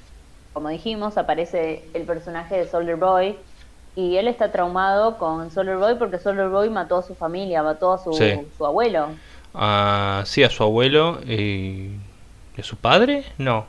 como 0.54 0.70
dijimos, 0.70 1.18
aparece 1.18 1.84
el 1.94 2.04
personaje 2.04 2.58
de 2.58 2.68
Soldier 2.68 2.98
Boy 2.98 3.38
y 3.96 4.18
él 4.18 4.28
está 4.28 4.52
traumado 4.52 5.18
con 5.18 5.52
Soldier 5.52 5.78
Boy 5.78 5.96
porque 5.96 6.20
Soldier 6.20 6.50
Boy 6.50 6.70
mató 6.70 6.98
a 6.98 7.04
su 7.04 7.16
familia, 7.16 7.64
mató 7.64 7.94
a 7.94 7.98
su, 7.98 8.14
Sí. 8.14 8.34
su 8.58 8.66
abuelo. 8.66 9.08
Ah, 9.54 10.24
sí, 10.26 10.44
a 10.44 10.50
su 10.50 10.64
abuelo 10.64 11.20
y... 11.26 11.92
¿Y 12.58 12.62
a 12.62 12.64
su 12.64 12.76
padre? 12.78 13.24
No. 13.38 13.66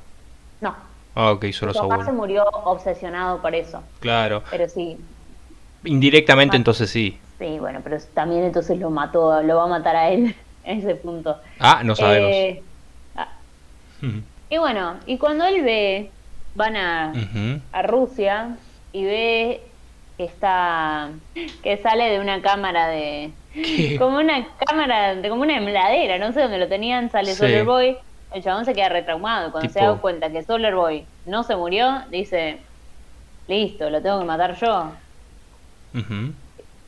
No, 0.61 0.75
Ah, 1.15 1.33
ok, 1.33 1.47
solo 1.53 1.73
su 1.73 1.79
su 1.81 1.89
papá 1.89 1.97
se 2.05 2.11
abuelo. 2.11 2.19
murió 2.19 2.45
obsesionado 2.65 3.41
por 3.41 3.55
eso. 3.55 3.83
Claro. 4.01 4.43
Pero 4.51 4.69
sí, 4.69 4.99
Indirectamente 5.85 6.57
entonces 6.57 6.91
sí. 6.91 7.19
sí, 7.39 7.59
bueno, 7.61 7.81
pero 7.85 7.99
también 8.15 8.43
entonces 8.45 8.79
lo 8.79 8.91
mató, 8.91 9.41
lo 9.43 9.57
va 9.57 9.65
a 9.65 9.69
matar 9.69 9.95
a 9.97 10.11
él 10.11 10.35
en 10.65 10.79
ese 10.81 10.97
punto. 10.97 11.37
Ah, 11.61 11.83
no 11.85 11.95
sabemos. 11.95 12.31
Eh, 12.33 12.63
ah. 13.17 13.29
Y 14.51 14.59
bueno, 14.59 14.95
y 15.07 15.19
cuando 15.19 15.45
él 15.45 15.63
ve, 15.63 16.11
van 16.57 16.77
a, 16.77 17.13
a 17.73 17.83
Rusia 17.83 18.57
y 18.93 19.05
ve 19.05 19.63
que 20.17 20.25
está, 20.25 21.11
que 21.63 21.77
sale 21.79 22.05
de 22.11 22.21
una 22.21 22.41
cámara 22.41 22.89
de, 22.89 23.31
¿Qué? 23.53 23.97
como 23.99 24.19
una 24.19 24.47
cámara, 24.67 25.15
de 25.15 25.29
como 25.29 25.43
una 25.43 25.59
heladera, 25.59 26.19
no 26.19 26.33
sé 26.33 26.41
dónde 26.43 26.59
lo 26.59 26.69
tenían, 26.69 27.11
sale 27.11 27.33
Sí. 27.33 27.39
Solar 27.39 27.65
Boy, 27.65 27.97
el 28.33 28.43
chabón 28.43 28.65
se 28.65 28.75
queda 28.75 28.89
retraumado, 28.89 29.53
cuando 29.53 29.71
se 29.71 29.79
Tipo- 29.79 29.93
da 29.93 30.01
cuenta 30.01 30.31
que 30.31 30.43
Solar 30.43 30.75
Boy 30.75 31.05
no 31.27 31.43
se 31.43 31.55
murió, 31.57 32.03
dice, 32.11 32.59
listo, 33.49 33.91
lo 33.91 34.01
tengo 34.01 34.19
que 34.21 34.25
matar 34.27 34.57
yo, 34.59 34.91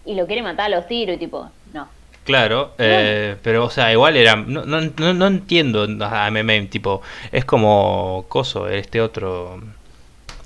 y 0.05 0.15
lo 0.15 0.27
quiere 0.27 0.43
matar 0.43 0.67
a 0.67 0.77
los 0.77 0.87
tiros, 0.87 1.17
y 1.17 1.19
tipo, 1.19 1.51
no. 1.73 1.89
Claro, 2.25 2.73
eh, 2.79 3.37
pero 3.43 3.65
o 3.65 3.71
sea, 3.71 3.91
igual 3.91 4.15
era. 4.17 4.37
No, 4.37 4.65
no, 4.67 4.81
no, 4.83 5.15
no 5.15 5.27
entiendo 5.27 5.87
a 6.05 6.31
MM, 6.31 6.67
tipo, 6.69 7.01
es 7.33 7.45
como 7.47 8.27
Coso, 8.29 8.69
este 8.69 9.01
otro. 9.01 9.57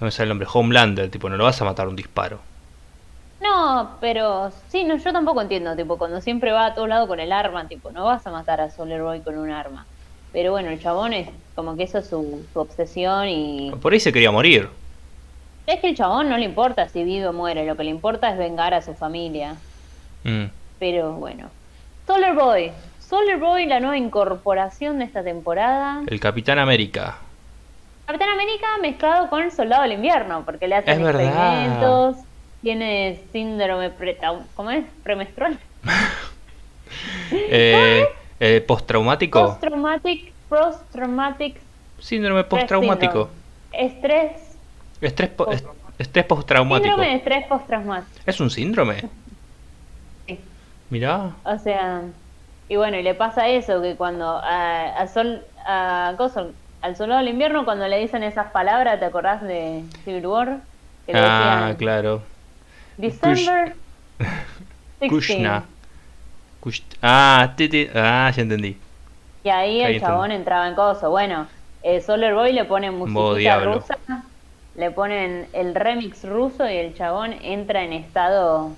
No 0.01 0.05
me 0.05 0.11
sale 0.12 0.25
el 0.25 0.29
nombre, 0.31 0.47
Homelander, 0.53 1.11
tipo, 1.11 1.29
no 1.29 1.37
lo 1.37 1.43
vas 1.45 1.61
a 1.61 1.65
matar 1.65 1.89
un 1.89 1.97
disparo. 1.97 2.39
No, 3.43 3.97
pero 4.01 4.53
sí, 4.69 4.85
no, 4.85 4.97
yo 4.97 5.13
tampoco 5.13 5.41
entiendo, 5.41 5.75
tipo, 5.75 5.99
cuando 5.99 6.21
siempre 6.21 6.53
va 6.53 6.67
a 6.67 6.75
todos 6.75 6.89
lados 6.89 7.09
con 7.09 7.19
el 7.19 7.33
arma, 7.33 7.67
tipo, 7.67 7.91
no 7.91 8.05
vas 8.05 8.27
a 8.27 8.31
matar 8.31 8.61
a 8.61 8.71
Solar 8.71 9.03
Boy 9.03 9.21
con 9.21 9.37
un 9.37 9.51
arma. 9.51 9.85
Pero 10.33 10.53
bueno, 10.53 10.71
el 10.71 10.81
chabón 10.81 11.13
es 11.13 11.29
como 11.55 11.77
que 11.77 11.83
eso 11.83 11.99
es 11.99 12.07
su, 12.07 12.47
su 12.53 12.61
obsesión 12.61 13.29
y... 13.29 13.73
Por 13.83 13.93
ahí 13.93 14.01
se 14.01 14.13
quería 14.13 14.31
morir. 14.31 14.69
Es 15.67 15.81
que 15.81 15.89
el 15.89 15.97
chabón 15.97 16.29
no 16.29 16.39
le 16.39 16.45
importa 16.45 16.89
si 16.89 17.05
vive 17.05 17.27
o 17.27 17.33
muere, 17.33 17.67
lo 17.67 17.77
que 17.77 17.85
le 17.85 17.91
importa 17.91 18.31
es 18.31 18.39
vengar 18.39 18.75
a 18.75 18.83
su 18.83 18.95
familia. 18.95 19.57
Mm. 20.25 20.45
Pero 20.79 21.13
bueno. 21.15 21.51
Solar 22.07 22.35
Boy. 22.35 22.73
Solar 23.01 23.39
Boy, 23.39 23.67
la 23.67 23.81
nueva 23.81 23.99
incorporación 23.99 24.99
de 24.99 25.05
esta 25.05 25.23
temporada. 25.23 26.03
El 26.07 26.21
Capitán 26.21 26.59
América. 26.59 27.19
Capitán 28.07 28.31
América 28.31 28.67
mezclado 28.81 29.29
con 29.29 29.43
el 29.43 29.53
Soldado 29.53 29.83
del 29.83 29.93
Invierno, 29.93 30.43
porque 30.45 30.67
le 30.67 30.77
hacen 30.77 30.95
Es 30.95 31.03
verdad. 31.03 32.15
Tiene 32.62 33.21
síndrome 33.33 33.90
pre 33.90 34.19
¿cómo 34.54 34.71
es? 34.71 34.85
premenstrual. 35.02 35.59
Eh, 37.31 38.04
eh, 38.40 38.61
postraumático. 38.66 39.40
Post-traumatic, 39.47 40.33
post-traumatic 40.49 41.57
Síndrome 41.99 42.45
postraumático. 42.45 43.31
Estrés. 43.73 44.33
Estrés, 45.00 45.31
po- 45.31 45.45
Post- 45.47 45.54
est- 45.64 45.66
estrés 46.00 46.25
postraumático. 46.26 46.88
Síndrome 46.95 47.11
de 47.11 47.16
estrés 47.16 47.47
postraumático. 47.47 48.21
¿Es 48.26 48.40
un 48.40 48.50
síndrome? 48.50 49.04
Sí. 50.26 50.38
Mirá. 50.90 51.31
O 51.45 51.59
sea, 51.59 52.02
y 52.69 52.76
bueno, 52.76 52.97
y 52.99 53.02
le 53.02 53.14
pasa 53.14 53.49
eso, 53.49 53.81
que 53.83 53.97
cuando 53.97 54.26
a, 54.42 54.97
a 54.99 55.07
Sol, 55.09 55.42
a 55.66 56.09
al 56.83 56.97
soldado 56.97 57.21
del 57.21 57.28
invierno, 57.28 57.64
cuando 57.64 57.87
le 57.87 57.99
dicen 57.99 58.23
esas 58.25 58.50
palabras, 58.50 58.99
¿te 58.99 59.04
acordás 59.07 59.40
de 59.42 59.85
Civil 60.04 60.26
War? 60.26 60.59
Que 61.07 61.12
Ah, 61.14 61.61
decían, 61.71 61.76
claro. 61.76 62.23
December 62.97 63.75
16. 65.01 65.11
Kushna. 65.11 65.65
Kush- 66.61 66.83
Ah, 67.03 67.55
ah, 67.95 68.31
ya 68.35 68.43
entendí. 68.43 68.77
Y 69.45 69.49
ahí 69.49 69.83
Ahí 69.83 69.95
el 69.95 70.01
chabón 70.01 70.27
entendí. 70.27 70.37
entraba 70.43 70.69
en 70.69 70.75
coso. 70.75 71.11
Bueno, 71.11 71.49
eh, 71.83 72.01
Solar 72.01 72.35
Boy 72.35 72.53
le 72.53 72.65
ponen 72.65 72.95
musiquita 72.97 73.35
diablo. 73.39 73.75
rusa, 73.75 73.99
le 74.77 74.91
ponen 74.93 75.49
el 75.53 75.75
remix 75.75 76.23
ruso 76.25 76.69
y 76.69 76.77
el 76.77 76.95
chabón 76.95 77.33
entra 77.43 77.83
en 77.83 77.93
estado 77.93 78.71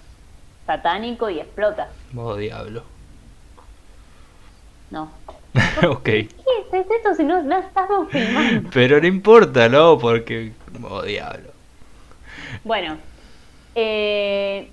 satánico 0.66 1.28
y 1.28 1.40
explota. 1.40 1.88
Modo 2.12 2.36
diablo. 2.36 2.82
No. 4.90 5.10
ok. 5.88 6.04
¿Qué 6.04 6.28
es 6.72 6.86
esto 6.90 7.14
si 7.14 7.24
no, 7.24 7.42
no 7.42 7.58
estamos 7.58 8.10
filmando? 8.10 8.70
Pero 8.72 9.00
no 9.00 9.06
importa, 9.06 9.68
¿no? 9.68 9.98
Porque. 9.98 10.52
Modo 10.78 11.02
diablo. 11.02 11.50
Bueno, 12.64 12.96
eh, 13.74 14.72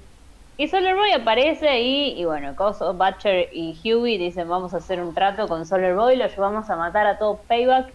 y 0.58 0.68
Solar 0.68 0.96
Boy 0.96 1.12
aparece 1.12 1.68
ahí 1.70 2.14
y 2.18 2.26
bueno, 2.26 2.56
Coso, 2.56 2.94
Butcher 2.94 3.50
y 3.54 3.80
Huey 3.84 4.18
dicen 4.18 4.48
vamos 4.48 4.74
a 4.74 4.78
hacer 4.78 5.02
un 5.02 5.14
trato 5.14 5.48
con 5.48 5.66
Solar 5.66 5.96
Boy, 5.96 6.16
lo 6.18 6.28
llevamos 6.28 6.70
a 6.70 6.76
matar 6.76 7.08
a 7.08 7.18
todo 7.18 7.44
Payback, 7.48 7.88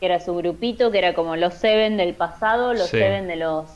que 0.00 0.06
era 0.06 0.20
su 0.20 0.34
grupito, 0.36 0.90
que 0.90 0.98
era 0.98 1.14
como 1.14 1.36
los 1.36 1.54
Seven 1.54 1.96
del 1.96 2.14
pasado, 2.16 2.72
los 2.72 2.82
Sí. 2.88 2.98
Seven 2.98 3.26
de 3.26 3.36
los... 3.36 3.66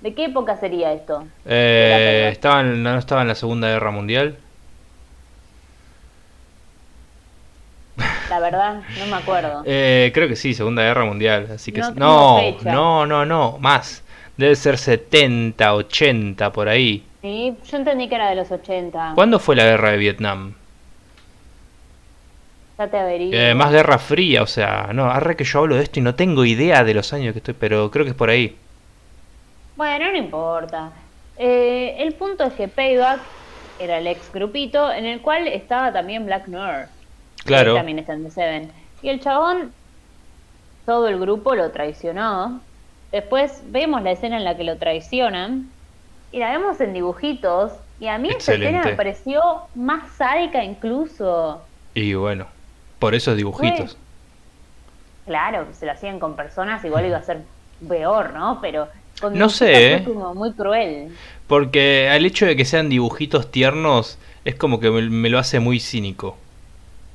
¿De 0.00 0.14
qué 0.14 0.26
época 0.26 0.56
sería 0.56 0.92
esto? 0.92 1.24
Eh, 1.44 2.18
Era 2.22 2.28
estaba 2.30 2.60
en- 2.62 2.82
¿No 2.82 2.96
estaba 2.96 3.20
en 3.22 3.28
la 3.28 3.34
Segunda 3.34 3.68
Guerra 3.68 3.90
Mundial? 3.90 4.38
La 8.30 8.38
verdad, 8.40 8.82
no 8.98 9.06
me 9.06 9.16
acuerdo. 9.16 9.62
Eh, 9.66 10.10
creo 10.14 10.28
que 10.28 10.36
sí, 10.36 10.54
Segunda 10.54 10.82
Guerra 10.82 11.04
Mundial. 11.04 11.48
Así 11.52 11.72
que 11.72 11.80
No 11.80 12.40
no, 12.64 13.06
no, 13.06 13.26
no, 13.26 13.58
más. 13.58 14.02
Debe 14.36 14.56
ser 14.56 14.78
70, 14.78 15.74
80 15.74 16.52
por 16.52 16.68
ahí. 16.68 17.04
Sí, 17.22 17.54
yo 17.70 17.76
entendí 17.76 18.08
que 18.08 18.14
era 18.14 18.30
de 18.30 18.36
los 18.36 18.50
80. 18.50 19.12
¿Cuándo 19.14 19.38
fue 19.38 19.56
la 19.56 19.64
guerra 19.64 19.90
de 19.90 19.98
Vietnam? 19.98 20.54
Ya 22.78 22.88
te 22.88 22.98
averiguo. 22.98 23.34
Eh, 23.38 23.54
más 23.54 23.70
Guerra 23.70 23.98
Fría, 23.98 24.42
o 24.42 24.46
sea, 24.46 24.90
no, 24.94 25.10
arre 25.10 25.36
que 25.36 25.44
yo 25.44 25.58
hablo 25.58 25.76
de 25.76 25.82
esto 25.82 25.98
y 25.98 26.02
no 26.02 26.14
tengo 26.14 26.46
idea 26.46 26.82
de 26.82 26.94
los 26.94 27.12
años 27.12 27.32
que 27.34 27.38
estoy, 27.40 27.54
pero 27.54 27.90
creo 27.90 28.06
que 28.06 28.12
es 28.12 28.16
por 28.16 28.30
ahí. 28.30 28.56
Bueno, 29.76 30.10
no 30.10 30.16
importa. 30.16 30.90
Eh, 31.36 31.96
el 31.98 32.14
punto 32.14 32.44
es 32.44 32.54
que 32.54 32.68
Payback 32.68 33.20
era 33.78 33.98
el 33.98 34.06
ex 34.06 34.32
grupito 34.32 34.90
en 34.92 35.04
el 35.04 35.20
cual 35.20 35.46
estaba 35.46 35.92
también 35.92 36.24
Black 36.24 36.48
Noir. 36.48 36.86
Claro. 37.44 37.74
También 37.74 37.98
está 37.98 38.14
en 38.14 38.24
The 38.24 38.30
Seven. 38.30 38.72
Y 39.02 39.08
el 39.08 39.20
chabón, 39.20 39.72
todo 40.86 41.08
el 41.08 41.18
grupo 41.18 41.54
lo 41.54 41.70
traicionó. 41.70 42.60
Después 43.12 43.62
vemos 43.66 44.02
la 44.02 44.12
escena 44.12 44.36
en 44.36 44.44
la 44.44 44.56
que 44.56 44.64
lo 44.64 44.76
traicionan. 44.76 45.68
Y 46.32 46.38
la 46.38 46.50
vemos 46.52 46.80
en 46.80 46.92
dibujitos. 46.92 47.72
Y 47.98 48.06
a 48.06 48.18
mí 48.18 48.28
esa 48.28 48.54
escena 48.54 48.78
Excelente. 48.78 48.90
me 48.90 48.96
pareció 48.96 49.42
más 49.74 50.12
sádica 50.16 50.64
incluso. 50.64 51.62
Y 51.94 52.14
bueno, 52.14 52.46
por 52.98 53.14
esos 53.14 53.36
dibujitos. 53.36 53.96
Claro, 55.26 55.66
se 55.72 55.86
lo 55.86 55.92
hacían 55.92 56.18
con 56.18 56.34
personas, 56.36 56.84
igual 56.84 57.06
iba 57.06 57.18
a 57.18 57.22
ser 57.22 57.42
peor, 57.86 58.32
¿no? 58.32 58.58
Pero 58.60 58.88
con 59.20 59.36
No 59.36 59.48
sé, 59.48 59.66
fue 59.66 59.94
¿eh? 59.96 60.04
como 60.04 60.34
muy 60.34 60.52
cruel. 60.52 61.16
Porque 61.46 62.08
al 62.08 62.24
hecho 62.24 62.46
de 62.46 62.56
que 62.56 62.64
sean 62.64 62.88
dibujitos 62.88 63.50
tiernos, 63.50 64.18
es 64.44 64.54
como 64.54 64.80
que 64.80 64.90
me, 64.90 65.02
me 65.10 65.28
lo 65.28 65.38
hace 65.38 65.60
muy 65.60 65.78
cínico. 65.80 66.36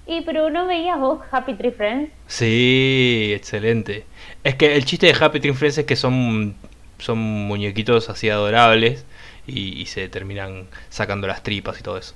Y 0.07 0.21
pero 0.21 0.49
¿no 0.49 0.67
veías 0.67 0.99
vos 0.99 1.19
Happy 1.31 1.55
Tree 1.55 1.71
Friends? 1.71 2.11
Sí, 2.27 3.31
excelente. 3.35 4.05
Es 4.43 4.55
que 4.55 4.75
el 4.75 4.85
chiste 4.85 5.07
de 5.07 5.15
Happy 5.19 5.39
Tree 5.39 5.53
Friends 5.53 5.79
es 5.79 5.85
que 5.85 5.95
son, 5.95 6.55
son 6.99 7.17
muñequitos 7.17 8.09
así 8.09 8.29
adorables 8.29 9.05
y, 9.47 9.81
y 9.81 9.85
se 9.87 10.07
terminan 10.09 10.67
sacando 10.89 11.27
las 11.27 11.43
tripas 11.43 11.79
y 11.79 11.83
todo 11.83 11.97
eso. 11.97 12.13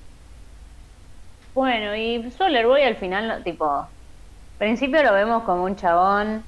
Bueno, 1.53 1.95
y 1.95 2.29
Solar 2.31 2.67
Boy 2.67 2.83
al 2.83 2.95
final, 2.95 3.43
tipo, 3.43 3.65
al 3.69 3.87
principio 4.57 5.03
lo 5.03 5.13
vemos 5.13 5.43
como 5.43 5.63
un 5.63 5.75
chabón 5.75 6.43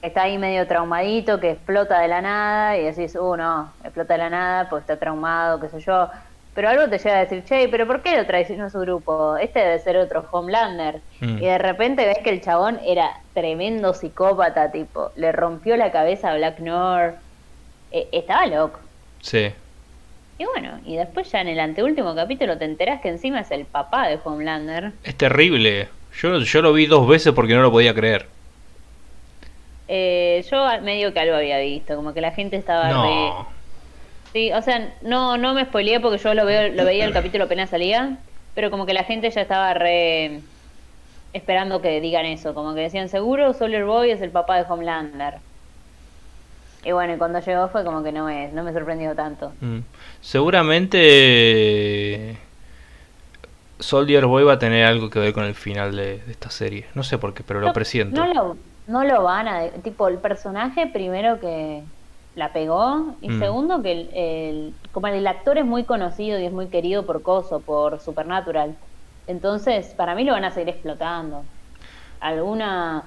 que 0.00 0.08
está 0.08 0.22
ahí 0.22 0.36
medio 0.36 0.66
traumadito, 0.66 1.40
que 1.40 1.52
explota 1.52 2.00
de 2.00 2.08
la 2.08 2.20
nada 2.20 2.76
y 2.76 2.84
decís, 2.84 3.14
uh, 3.14 3.36
no, 3.36 3.72
explota 3.82 4.14
de 4.14 4.18
la 4.18 4.30
nada 4.30 4.68
porque 4.68 4.82
está 4.82 4.98
traumado, 4.98 5.60
qué 5.60 5.68
sé 5.68 5.80
yo. 5.80 6.10
Pero 6.56 6.68
algo 6.70 6.88
te 6.88 6.96
llega 6.98 7.18
a 7.18 7.20
decir, 7.20 7.44
che, 7.44 7.68
pero 7.68 7.86
¿por 7.86 8.02
qué 8.02 8.16
lo 8.16 8.26
traicionó 8.26 8.68
su 8.70 8.80
grupo? 8.80 9.36
Este 9.36 9.60
debe 9.60 9.78
ser 9.78 9.96
otro 9.98 10.26
Homelander. 10.32 11.00
Mm. 11.20 11.36
Y 11.38 11.46
de 11.46 11.58
repente 11.58 12.04
ves 12.06 12.18
que 12.24 12.30
el 12.30 12.40
chabón 12.40 12.80
era 12.84 13.10
tremendo 13.34 13.92
psicópata, 13.94 14.72
tipo, 14.72 15.12
le 15.16 15.30
rompió 15.32 15.76
la 15.76 15.92
cabeza 15.92 16.32
a 16.32 16.36
Black 16.36 16.58
Noir. 16.60 17.12
Eh, 17.92 18.08
estaba 18.10 18.46
loco. 18.46 18.80
Sí. 19.20 19.52
Y 20.38 20.44
bueno, 20.46 20.80
y 20.84 20.96
después 20.96 21.30
ya 21.30 21.40
en 21.42 21.48
el 21.48 21.60
anteúltimo 21.60 22.14
capítulo 22.14 22.58
te 22.58 22.64
enterás 22.64 23.00
que 23.00 23.08
encima 23.10 23.40
es 23.40 23.50
el 23.50 23.64
papá 23.66 24.08
de 24.08 24.18
Homelander. 24.24 24.92
Es 25.04 25.14
terrible. 25.14 25.88
Yo, 26.18 26.38
yo 26.40 26.62
lo 26.62 26.72
vi 26.72 26.86
dos 26.86 27.06
veces 27.06 27.32
porque 27.34 27.54
no 27.54 27.60
lo 27.60 27.70
podía 27.70 27.92
creer. 27.94 28.26
Eh, 29.88 30.44
yo 30.50 30.66
medio 30.82 31.12
que 31.12 31.20
algo 31.20 31.36
había 31.36 31.58
visto, 31.58 31.94
como 31.96 32.12
que 32.12 32.20
la 32.20 32.32
gente 32.32 32.56
estaba 32.56 32.88
No. 32.90 33.02
re... 33.04 33.55
Sí, 34.32 34.52
o 34.52 34.62
sea, 34.62 34.92
no, 35.02 35.36
no 35.36 35.54
me 35.54 35.64
spoileé 35.64 36.00
porque 36.00 36.18
yo 36.18 36.34
lo 36.34 36.44
veo, 36.44 36.72
lo 36.72 36.84
veía 36.84 37.04
el 37.04 37.12
capítulo 37.12 37.44
apenas 37.44 37.70
salía, 37.70 38.18
pero 38.54 38.70
como 38.70 38.86
que 38.86 38.94
la 38.94 39.04
gente 39.04 39.30
ya 39.30 39.40
estaba 39.40 39.74
re 39.74 40.40
esperando 41.32 41.82
que 41.82 42.00
digan 42.00 42.24
eso, 42.24 42.54
como 42.54 42.74
que 42.74 42.80
decían 42.80 43.08
seguro 43.08 43.52
Solar 43.52 43.84
Boy 43.84 44.10
es 44.10 44.22
el 44.22 44.30
papá 44.30 44.56
de 44.56 44.64
Homelander. 44.68 45.34
Y 46.84 46.92
bueno, 46.92 47.14
y 47.14 47.18
cuando 47.18 47.40
llegó 47.40 47.68
fue 47.68 47.84
como 47.84 48.02
que 48.02 48.12
no 48.12 48.24
me, 48.24 48.48
no 48.52 48.62
me 48.62 48.72
sorprendió 48.72 49.14
tanto. 49.14 49.52
Mm. 49.60 49.80
Seguramente 50.20 52.38
Soldier 53.78 54.26
Boy 54.26 54.44
va 54.44 54.54
a 54.54 54.58
tener 54.58 54.86
algo 54.86 55.10
que 55.10 55.18
ver 55.18 55.32
con 55.32 55.44
el 55.44 55.54
final 55.54 55.96
de, 55.96 56.20
de 56.20 56.32
esta 56.32 56.50
serie. 56.50 56.86
No 56.94 57.02
sé 57.02 57.18
por 57.18 57.34
qué, 57.34 57.42
pero 57.42 57.60
lo 57.60 57.72
presiento. 57.72 58.24
No 58.24 58.32
lo, 58.32 58.56
no 58.86 59.04
lo 59.04 59.22
van 59.22 59.48
a... 59.48 59.68
Tipo, 59.82 60.08
el 60.08 60.18
personaje 60.18 60.86
primero 60.86 61.40
que 61.40 61.82
la 62.36 62.52
pegó 62.52 63.14
y 63.20 63.30
Mm. 63.30 63.38
segundo 63.40 63.82
que 63.82 63.92
el, 63.92 64.10
el- 64.14 64.74
como 64.92 65.08
el 65.08 65.26
actor 65.26 65.58
es 65.58 65.64
muy 65.64 65.82
conocido 65.84 66.38
y 66.38 66.44
es 66.44 66.52
muy 66.52 66.68
querido 66.68 67.04
por 67.04 67.22
Coso, 67.22 67.58
por 67.60 67.98
Supernatural. 68.00 68.76
Entonces, 69.26 69.86
para 69.96 70.14
mí 70.14 70.22
lo 70.22 70.32
van 70.32 70.44
a 70.44 70.50
seguir 70.52 70.68
explotando. 70.68 71.42
Alguna... 72.20 73.02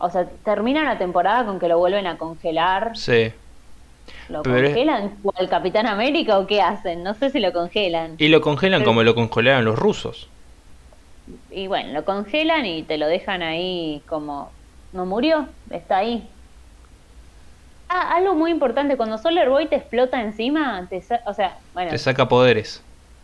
O 0.00 0.10
sea, 0.10 0.26
termina 0.44 0.84
la 0.84 0.98
temporada 0.98 1.44
con 1.44 1.58
que 1.58 1.66
lo 1.66 1.78
vuelven 1.78 2.06
a 2.06 2.18
congelar. 2.18 2.96
Sí. 2.96 3.32
¿Lo 4.28 4.42
Pero 4.42 4.66
congelan 4.66 5.14
al 5.36 5.48
Capitán 5.48 5.86
América 5.86 6.38
o 6.38 6.46
qué 6.46 6.60
hacen? 6.62 7.02
No 7.02 7.14
sé 7.14 7.30
si 7.30 7.40
lo 7.40 7.52
congelan. 7.52 8.14
Y 8.18 8.28
lo 8.28 8.40
congelan 8.40 8.80
Pero- 8.80 8.90
como 8.90 9.02
lo 9.02 9.14
congelaron 9.14 9.64
los 9.64 9.76
rusos. 9.78 10.28
Y 11.50 11.66
bueno, 11.66 11.92
lo 11.92 12.04
congelan 12.04 12.64
y 12.64 12.82
te 12.84 12.96
lo 12.96 13.06
dejan 13.06 13.42
ahí 13.42 14.02
como 14.08 14.50
no 14.92 15.04
murió, 15.04 15.46
está 15.70 15.98
ahí. 15.98 16.26
Ah, 17.88 18.16
algo 18.16 18.34
muy 18.34 18.50
importante, 18.50 18.96
cuando 18.96 19.16
Solar 19.18 19.48
Boy 19.48 19.66
te 19.68 19.76
explota 19.76 20.20
encima, 20.20 20.86
te 20.90 21.00
sa- 21.00 21.20
o 21.26 21.32
sea, 21.32 21.56
bueno, 21.72 21.90
Te 21.90 21.98
saca 21.98 22.28
poderes. 22.28 22.82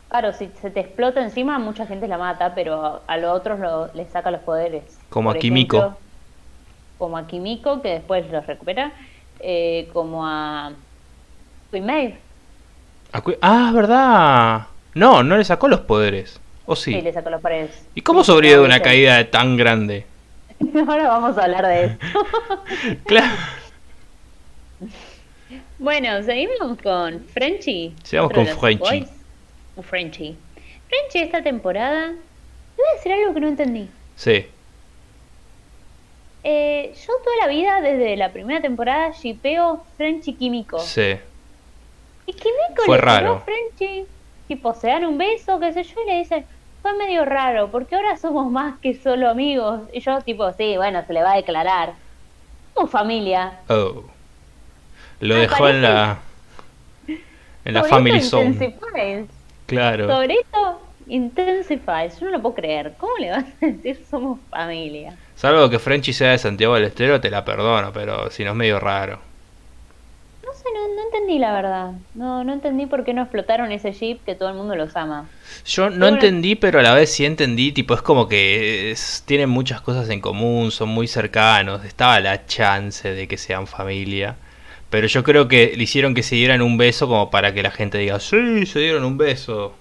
claro, 0.08 0.32
si 0.32 0.48
se 0.60 0.70
te 0.70 0.80
explota 0.80 1.22
encima, 1.22 1.58
mucha 1.58 1.86
gente 1.86 2.08
la 2.08 2.16
mata, 2.18 2.54
pero 2.54 3.02
a 3.06 3.16
los 3.18 3.32
otros 3.32 3.58
lo, 3.60 3.92
les 3.94 4.10
saca 4.10 4.30
los 4.30 4.40
poderes. 4.40 4.98
Como 5.10 5.28
Por 5.30 5.36
a 5.36 5.40
Kimiko. 5.40 5.76
ejemplo, 5.78 5.98
como 6.98 7.18
a 7.18 7.26
Kimiko, 7.26 7.82
que 7.82 7.88
después 7.90 8.30
los 8.30 8.46
recupera, 8.46 8.92
eh, 9.40 9.88
como 9.92 10.26
a 10.26 10.72
Queen 11.70 12.18
Ah, 13.42 13.70
¿verdad? 13.74 14.66
No, 14.94 15.22
no 15.22 15.36
le 15.36 15.44
sacó 15.44 15.68
los 15.68 15.80
poderes. 15.80 16.40
¿O 16.66 16.74
sí? 16.76 16.94
sí, 16.94 17.00
le 17.02 17.12
sacó 17.12 17.30
los 17.30 17.42
poderes. 17.42 17.86
¿Y 17.94 18.00
cómo 18.00 18.24
sobrevive 18.24 18.60
una 18.60 18.80
caída 18.80 19.30
tan 19.30 19.56
grande? 19.56 20.06
Ahora 20.88 21.08
vamos 21.08 21.36
a 21.36 21.44
hablar 21.44 21.66
de 21.66 21.84
eso. 21.84 21.96
Claro. 23.06 23.34
Bueno, 25.78 26.22
seguimos 26.22 26.78
con 26.82 27.24
Frenchy. 27.26 27.94
Otro 28.20 28.44
con 28.44 28.46
Frenchy. 28.46 29.06
Frenchy. 29.82 30.36
Frenchy 30.88 31.18
esta 31.18 31.42
temporada. 31.42 32.08
Te 32.76 32.82
voy 32.82 32.90
a 32.90 32.96
decir 32.96 33.12
algo 33.12 33.34
que 33.34 33.40
no 33.40 33.48
entendí. 33.48 33.88
Sí. 34.16 34.46
Eh, 36.42 36.94
yo 36.94 37.12
toda 37.24 37.36
la 37.40 37.48
vida, 37.48 37.80
desde 37.80 38.16
la 38.16 38.32
primera 38.32 38.60
temporada, 38.60 39.10
shipeo 39.12 39.84
Frenchy 39.96 40.34
Químico. 40.34 40.78
Sí. 40.78 41.16
Y 42.26 42.32
Químico 42.32 42.82
Fue 42.86 42.96
le 42.96 43.02
raro. 43.02 43.32
a 43.34 43.40
Frenchy. 43.40 44.06
Tipo, 44.48 44.74
se 44.74 44.88
dan 44.88 45.04
un 45.06 45.16
beso, 45.18 45.58
qué 45.58 45.72
sé 45.72 45.84
yo, 45.84 45.94
y 46.02 46.06
le 46.10 46.18
dicen, 46.18 46.44
fue 46.82 46.92
medio 46.98 47.24
raro, 47.24 47.70
porque 47.70 47.94
ahora 47.96 48.16
somos 48.16 48.50
más 48.50 48.78
que 48.80 48.94
solo 48.94 49.30
amigos. 49.30 49.82
Y 49.92 50.00
yo, 50.00 50.20
tipo, 50.20 50.52
sí, 50.52 50.76
bueno, 50.76 51.02
se 51.06 51.12
le 51.14 51.22
va 51.22 51.32
a 51.32 51.36
declarar. 51.36 51.94
Somos 52.74 52.90
familia. 52.90 53.60
Oh. 53.68 54.04
Lo 55.24 55.36
Ah, 55.36 55.38
dejó 55.38 55.68
en 55.68 55.82
la. 55.82 56.18
En 57.64 57.74
la 57.74 57.80
Family 57.84 58.20
Zone. 58.20 58.44
Claro. 59.66 60.06
Sobre 60.06 60.34
esto, 60.34 60.80
Intensifies. 61.06 62.18
Yo 62.20 62.26
no 62.26 62.32
lo 62.32 62.42
puedo 62.42 62.54
creer. 62.54 62.94
¿Cómo 62.98 63.12
le 63.18 63.30
vas 63.30 63.44
a 63.62 63.66
decir 63.66 64.00
somos 64.10 64.38
familia? 64.50 65.16
Salvo 65.36 65.68
que 65.70 65.78
Frenchy 65.78 66.12
sea 66.12 66.30
de 66.30 66.38
Santiago 66.38 66.74
del 66.74 66.84
Estero, 66.84 67.20
te 67.20 67.30
la 67.30 67.44
perdono, 67.44 67.92
pero 67.92 68.30
si 68.30 68.44
no 68.44 68.50
es 68.50 68.56
medio 68.56 68.78
raro. 68.80 69.18
No 70.44 70.52
sé, 70.52 70.64
no, 70.74 70.94
no 70.94 71.02
entendí 71.06 71.38
la 71.38 71.52
verdad. 71.52 71.92
No, 72.14 72.44
no 72.44 72.52
entendí 72.52 72.86
por 72.86 73.04
qué 73.04 73.12
no 73.14 73.22
explotaron 73.22 73.72
ese 73.72 73.92
jeep 73.92 74.22
que 74.24 74.34
todo 74.34 74.50
el 74.50 74.54
mundo 74.56 74.76
los 74.76 74.94
ama. 74.96 75.26
Yo 75.66 75.88
no 75.90 76.06
entendí, 76.06 76.54
pero 76.54 76.78
a 76.80 76.82
la 76.82 76.92
vez 76.94 77.10
sí 77.12 77.24
entendí, 77.24 77.72
tipo, 77.72 77.94
es 77.94 78.02
como 78.02 78.28
que 78.28 78.90
es- 78.90 79.22
tienen 79.26 79.48
muchas 79.50 79.80
cosas 79.80 80.08
en 80.10 80.20
común, 80.20 80.70
son 80.70 80.90
muy 80.90 81.08
cercanos, 81.08 81.84
estaba 81.84 82.20
la 82.20 82.44
chance 82.46 83.10
de 83.12 83.26
que 83.26 83.36
sean 83.38 83.66
familia. 83.66 84.36
Pero 84.94 85.08
yo 85.08 85.24
creo 85.24 85.48
que 85.48 85.72
le 85.76 85.82
hicieron 85.82 86.14
que 86.14 86.22
se 86.22 86.36
dieran 86.36 86.62
un 86.62 86.76
beso 86.78 87.08
como 87.08 87.28
para 87.28 87.52
que 87.52 87.64
la 87.64 87.72
gente 87.72 87.98
diga, 87.98 88.20
sí, 88.20 88.64
se 88.64 88.78
dieron 88.78 89.04
un 89.04 89.18
beso. 89.18 89.74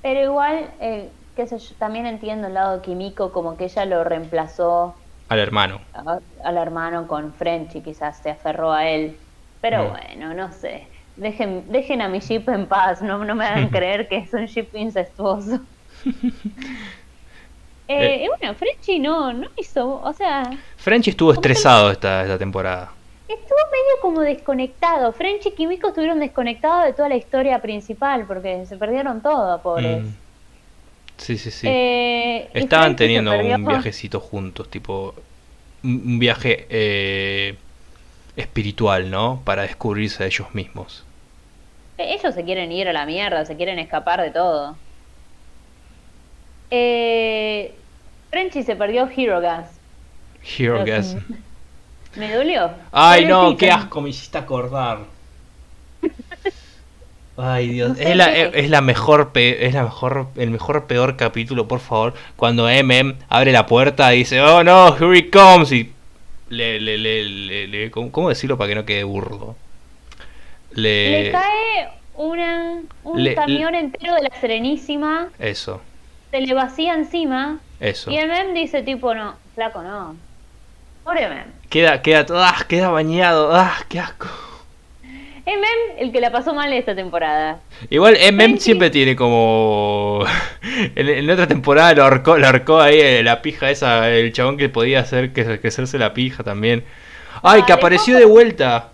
Pero 0.00 0.22
igual, 0.22 0.70
eh, 0.80 1.10
qué 1.36 1.46
sé 1.46 1.58
yo, 1.58 1.74
también 1.78 2.06
entiendo 2.06 2.46
el 2.46 2.54
lado 2.54 2.76
de 2.78 2.82
Kimiko, 2.82 3.32
como 3.32 3.58
que 3.58 3.64
ella 3.64 3.84
lo 3.84 4.04
reemplazó 4.04 4.94
Al 5.28 5.40
hermano. 5.40 5.82
a- 5.92 6.20
al 6.42 6.56
hermano 6.56 7.06
con 7.06 7.34
Frenchy, 7.34 7.82
quizás 7.82 8.16
se 8.22 8.30
aferró 8.30 8.72
a 8.72 8.88
él. 8.88 9.14
Pero 9.60 9.84
Mm. 9.84 9.90
bueno, 9.90 10.32
no 10.32 10.52
sé. 10.54 10.86
Dejen, 11.16 11.70
dejen 11.70 12.00
a 12.00 12.08
mi 12.08 12.20
jeep 12.20 12.48
en 12.48 12.64
paz, 12.64 13.02
no, 13.02 13.22
no 13.26 13.34
me 13.34 13.44
hagan 13.44 13.68
creer 13.68 14.08
que 14.08 14.16
es 14.16 14.32
un 14.32 14.46
jeep 14.46 14.74
incestuoso. 14.74 15.60
Eh, 16.06 16.24
Eh. 17.88 18.24
y 18.24 18.28
bueno, 18.28 18.54
Frenchy 18.54 19.00
no, 19.00 19.34
no 19.34 19.48
hizo, 19.56 20.00
o 20.02 20.12
sea, 20.14 20.44
Frenchy 20.78 21.10
estuvo 21.10 21.32
estresado 21.34 21.90
esta, 21.90 22.22
esta 22.22 22.38
temporada. 22.38 22.92
Estuvo 23.28 23.58
medio 23.70 24.00
como 24.00 24.20
desconectado. 24.22 25.12
Frenchy 25.12 25.50
y 25.50 25.52
Kimiko 25.52 25.88
estuvieron 25.88 26.18
desconectados 26.18 26.86
de 26.86 26.92
toda 26.92 27.08
la 27.08 27.16
historia 27.16 27.60
principal 27.60 28.26
porque 28.26 28.64
se 28.66 28.76
perdieron 28.76 29.22
todo, 29.22 29.60
pobres. 29.62 30.04
Mm. 30.04 30.08
Sí, 31.18 31.36
sí, 31.36 31.50
sí. 31.50 31.66
Eh, 31.68 32.48
Estaban 32.54 32.96
teniendo 32.96 33.32
un 33.32 33.64
viajecito 33.64 34.20
juntos, 34.20 34.70
tipo 34.70 35.14
un 35.82 36.18
viaje 36.18 36.66
eh, 36.70 37.56
espiritual, 38.36 39.10
¿no? 39.10 39.42
Para 39.44 39.62
descubrirse 39.62 40.22
a 40.24 40.26
ellos 40.26 40.54
mismos. 40.54 41.04
Ellos 41.98 42.34
se 42.34 42.44
quieren 42.44 42.70
ir 42.70 42.88
a 42.88 42.92
la 42.92 43.04
mierda, 43.04 43.44
se 43.44 43.56
quieren 43.56 43.78
escapar 43.78 44.22
de 44.22 44.30
todo. 44.30 44.76
Eh, 46.70 47.74
Frenchy 48.30 48.62
se 48.62 48.76
perdió 48.76 49.08
Hero 49.14 49.40
Gas. 49.40 49.80
Hero 50.58 50.84
Gas. 50.84 51.16
Me 52.16 52.32
dolió. 52.34 52.70
Ay, 52.92 53.26
no, 53.26 53.56
qué 53.56 53.70
asco, 53.70 54.00
me 54.00 54.10
hiciste 54.10 54.38
acordar. 54.38 54.98
Ay, 57.40 57.68
Dios, 57.68 57.96
es 58.00 58.16
la, 58.16 58.34
es 58.34 58.68
la 58.68 58.80
mejor, 58.80 59.30
pe- 59.32 59.64
es 59.66 59.72
la 59.72 59.84
mejor, 59.84 60.26
el 60.36 60.50
mejor 60.50 60.86
peor 60.86 61.16
capítulo, 61.16 61.68
por 61.68 61.78
favor, 61.78 62.14
cuando 62.34 62.68
MM 62.68 63.14
abre 63.28 63.52
la 63.52 63.66
puerta 63.66 64.12
y 64.12 64.18
dice, 64.18 64.40
oh 64.40 64.64
no, 64.64 64.96
here 64.96 65.16
he 65.16 65.30
comes, 65.30 65.70
y 65.70 65.92
le, 66.48 66.80
le, 66.80 66.98
le, 66.98 67.68
le- 67.68 67.90
¿cómo, 67.92 68.28
decirlo 68.28 68.58
para 68.58 68.68
que 68.70 68.74
no 68.74 68.84
quede 68.84 69.04
burdo? 69.04 69.54
Le, 70.72 71.30
cae 71.30 71.88
una, 72.16 72.82
un 73.04 73.34
camión 73.36 73.74
entero 73.76 74.16
de 74.16 74.22
la 74.22 74.30
Serenísima, 74.40 75.28
eso, 75.38 75.80
se 76.32 76.40
le 76.40 76.54
vacía 76.54 76.94
encima 76.94 77.60
eso. 77.78 78.10
y 78.10 78.16
mem 78.16 78.52
dice 78.52 78.82
tipo, 78.82 79.14
no, 79.14 79.36
flaco, 79.54 79.82
no. 79.82 80.16
Pobre 81.08 81.26
mem. 81.26 81.44
Queda, 81.70 82.02
queda, 82.02 82.26
ah, 82.34 82.64
queda 82.68 82.90
bañado, 82.90 83.50
ah, 83.50 83.78
qué 83.88 83.98
asco. 83.98 84.26
El 85.46 85.58
mem, 85.58 85.96
el 85.96 86.12
que 86.12 86.20
la 86.20 86.30
pasó 86.30 86.52
mal 86.52 86.70
esta 86.74 86.94
temporada. 86.94 87.60
Igual 87.88 88.18
MM 88.30 88.36
Frankie. 88.36 88.60
siempre 88.60 88.90
tiene 88.90 89.16
como... 89.16 90.22
En, 90.94 91.08
en 91.08 91.30
otra 91.30 91.46
temporada 91.46 91.94
lo 91.94 92.02
ahorcó, 92.02 92.36
lo 92.36 92.46
ahorcó 92.46 92.80
ahí 92.80 93.00
eh, 93.00 93.22
la 93.22 93.40
pija 93.40 93.70
esa, 93.70 94.10
el 94.10 94.34
chabón 94.34 94.58
que 94.58 94.68
podía 94.68 95.00
hacer 95.00 95.32
que, 95.32 95.58
que 95.58 95.68
hacerse 95.68 95.98
la 95.98 96.12
pija 96.12 96.44
también. 96.44 96.84
¡Ay, 97.42 97.62
que 97.62 97.72
Dale, 97.72 97.80
apareció 97.80 98.18
de 98.18 98.26
vuelta! 98.26 98.90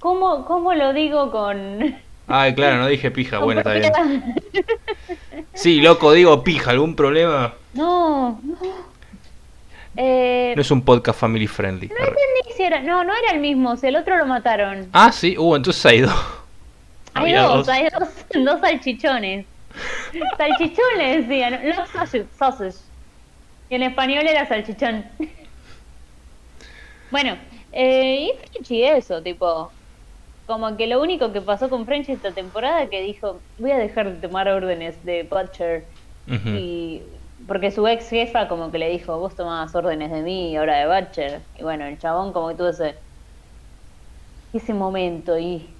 ¿Cómo, 0.00 0.44
cómo 0.46 0.74
lo 0.74 0.92
digo 0.92 1.30
con... 1.30 1.94
Ay, 2.26 2.56
claro, 2.56 2.78
no 2.78 2.88
dije 2.88 3.12
pija, 3.12 3.38
bueno, 3.38 3.60
está 3.60 3.74
bien. 3.74 3.92
Sí, 5.54 5.80
loco, 5.80 6.10
digo 6.10 6.42
pija, 6.42 6.72
¿algún 6.72 6.96
problema? 6.96 7.54
No, 7.74 8.40
no. 8.42 8.89
Eh, 9.96 10.52
No 10.56 10.62
es 10.62 10.70
un 10.70 10.82
podcast 10.82 11.18
family 11.20 11.46
friendly. 11.46 11.88
no 11.88 11.94
entendí 11.96 12.56
si 12.56 12.62
era... 12.62 12.80
No, 12.80 13.04
no 13.04 13.12
era 13.14 13.32
el 13.32 13.40
mismo, 13.40 13.76
si 13.76 13.86
el 13.88 13.96
otro 13.96 14.16
lo 14.16 14.26
mataron. 14.26 14.88
Ah, 14.92 15.12
sí, 15.12 15.36
uh, 15.36 15.56
entonces 15.56 15.84
ha 15.86 15.94
ido. 15.94 16.10
Hay 17.14 17.32
dos, 17.32 17.68
hay 17.68 17.88
dos, 17.98 18.08
dos 18.44 18.60
salchichones. 18.60 19.46
Salchichón 20.36 20.98
le 20.98 21.22
decían, 21.22 21.60
no 21.64 21.86
sausage, 21.86 22.26
sausage. 22.36 22.76
Y 23.68 23.74
en 23.76 23.82
español 23.82 24.26
era 24.26 24.46
salchichón. 24.46 25.04
Bueno, 27.10 27.36
eh, 27.72 28.28
y 28.28 28.48
Frenchy 28.52 28.84
eso, 28.84 29.22
tipo, 29.22 29.70
como 30.46 30.76
que 30.76 30.86
lo 30.86 31.00
único 31.00 31.32
que 31.32 31.40
pasó 31.40 31.68
con 31.68 31.86
French 31.86 32.08
esta 32.08 32.32
temporada 32.32 32.86
que 32.88 33.02
dijo, 33.02 33.40
voy 33.58 33.70
a 33.72 33.78
dejar 33.78 34.12
de 34.12 34.28
tomar 34.28 34.48
órdenes 34.48 35.04
de 35.04 35.24
Butcher. 35.24 35.84
Y 36.28 37.02
porque 37.50 37.72
su 37.72 37.84
ex 37.88 38.08
jefa 38.08 38.46
como 38.46 38.70
que 38.70 38.78
le 38.78 38.88
dijo, 38.90 39.18
vos 39.18 39.34
tomabas 39.34 39.74
órdenes 39.74 40.12
de 40.12 40.22
mí 40.22 40.52
y 40.52 40.56
ahora 40.56 40.76
de 40.76 40.86
Butcher. 40.86 41.42
Y 41.58 41.64
bueno, 41.64 41.84
el 41.84 41.98
chabón 41.98 42.32
como 42.32 42.46
que 42.46 42.54
tuvo 42.54 42.68
ese, 42.68 42.94
ese 44.52 44.72
momento 44.72 45.36
y... 45.36 45.76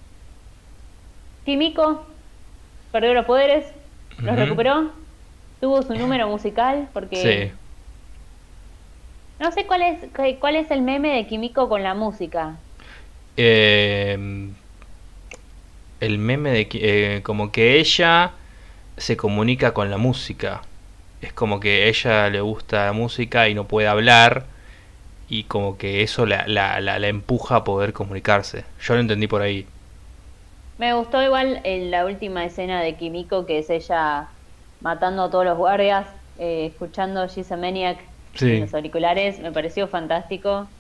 Kimiko 1.44 2.06
perdió 2.90 3.14
los 3.14 3.24
poderes, 3.24 3.72
los 4.18 4.34
recuperó, 4.34 4.90
tuvo 5.60 5.80
su 5.82 5.94
número 5.94 6.26
musical 6.26 6.88
porque... 6.92 7.52
Sí. 7.52 7.52
No 9.38 9.52
sé 9.52 9.64
cuál 9.68 9.82
es, 9.82 10.00
cu- 10.12 10.40
cuál 10.40 10.56
es 10.56 10.72
el 10.72 10.82
meme 10.82 11.14
de 11.14 11.28
Kimiko 11.28 11.68
con 11.68 11.84
la 11.84 11.94
música. 11.94 12.58
Eh, 13.36 14.18
el 16.00 16.18
meme 16.18 16.50
de 16.50 16.68
eh, 16.72 17.22
como 17.22 17.52
que 17.52 17.78
ella 17.78 18.32
se 18.96 19.16
comunica 19.16 19.72
con 19.72 19.88
la 19.88 19.98
música. 19.98 20.62
Es 21.20 21.32
como 21.32 21.60
que 21.60 21.84
a 21.84 21.86
ella 21.88 22.30
le 22.30 22.40
gusta 22.40 22.86
la 22.86 22.92
música 22.92 23.48
y 23.48 23.54
no 23.54 23.68
puede 23.68 23.88
hablar 23.88 24.46
y 25.28 25.44
como 25.44 25.78
que 25.78 26.02
eso 26.02 26.26
la, 26.26 26.46
la, 26.48 26.80
la, 26.80 26.98
la 26.98 27.08
empuja 27.08 27.56
a 27.56 27.64
poder 27.64 27.92
comunicarse. 27.92 28.64
Yo 28.80 28.94
lo 28.94 29.00
entendí 29.00 29.26
por 29.28 29.42
ahí. 29.42 29.66
Me 30.78 30.94
gustó 30.94 31.22
igual 31.22 31.60
en 31.64 31.90
la 31.90 32.06
última 32.06 32.44
escena 32.44 32.80
de 32.82 32.96
Kimiko, 32.96 33.44
que 33.46 33.58
es 33.58 33.68
ella 33.70 34.38
matando 34.80 35.24
a 35.24 35.30
todos 35.30 35.44
los 35.44 35.58
guardias, 35.58 36.08
eh, 36.36 36.66
escuchando 36.66 37.26
She's 37.26 37.52
a 37.52 37.56
Maniac 37.56 37.98
Sí. 38.34 38.46
en 38.54 38.60
los 38.60 38.72
auriculares, 38.74 39.40
me 39.40 39.52
pareció 39.52 39.88
fantástico. 39.88 40.74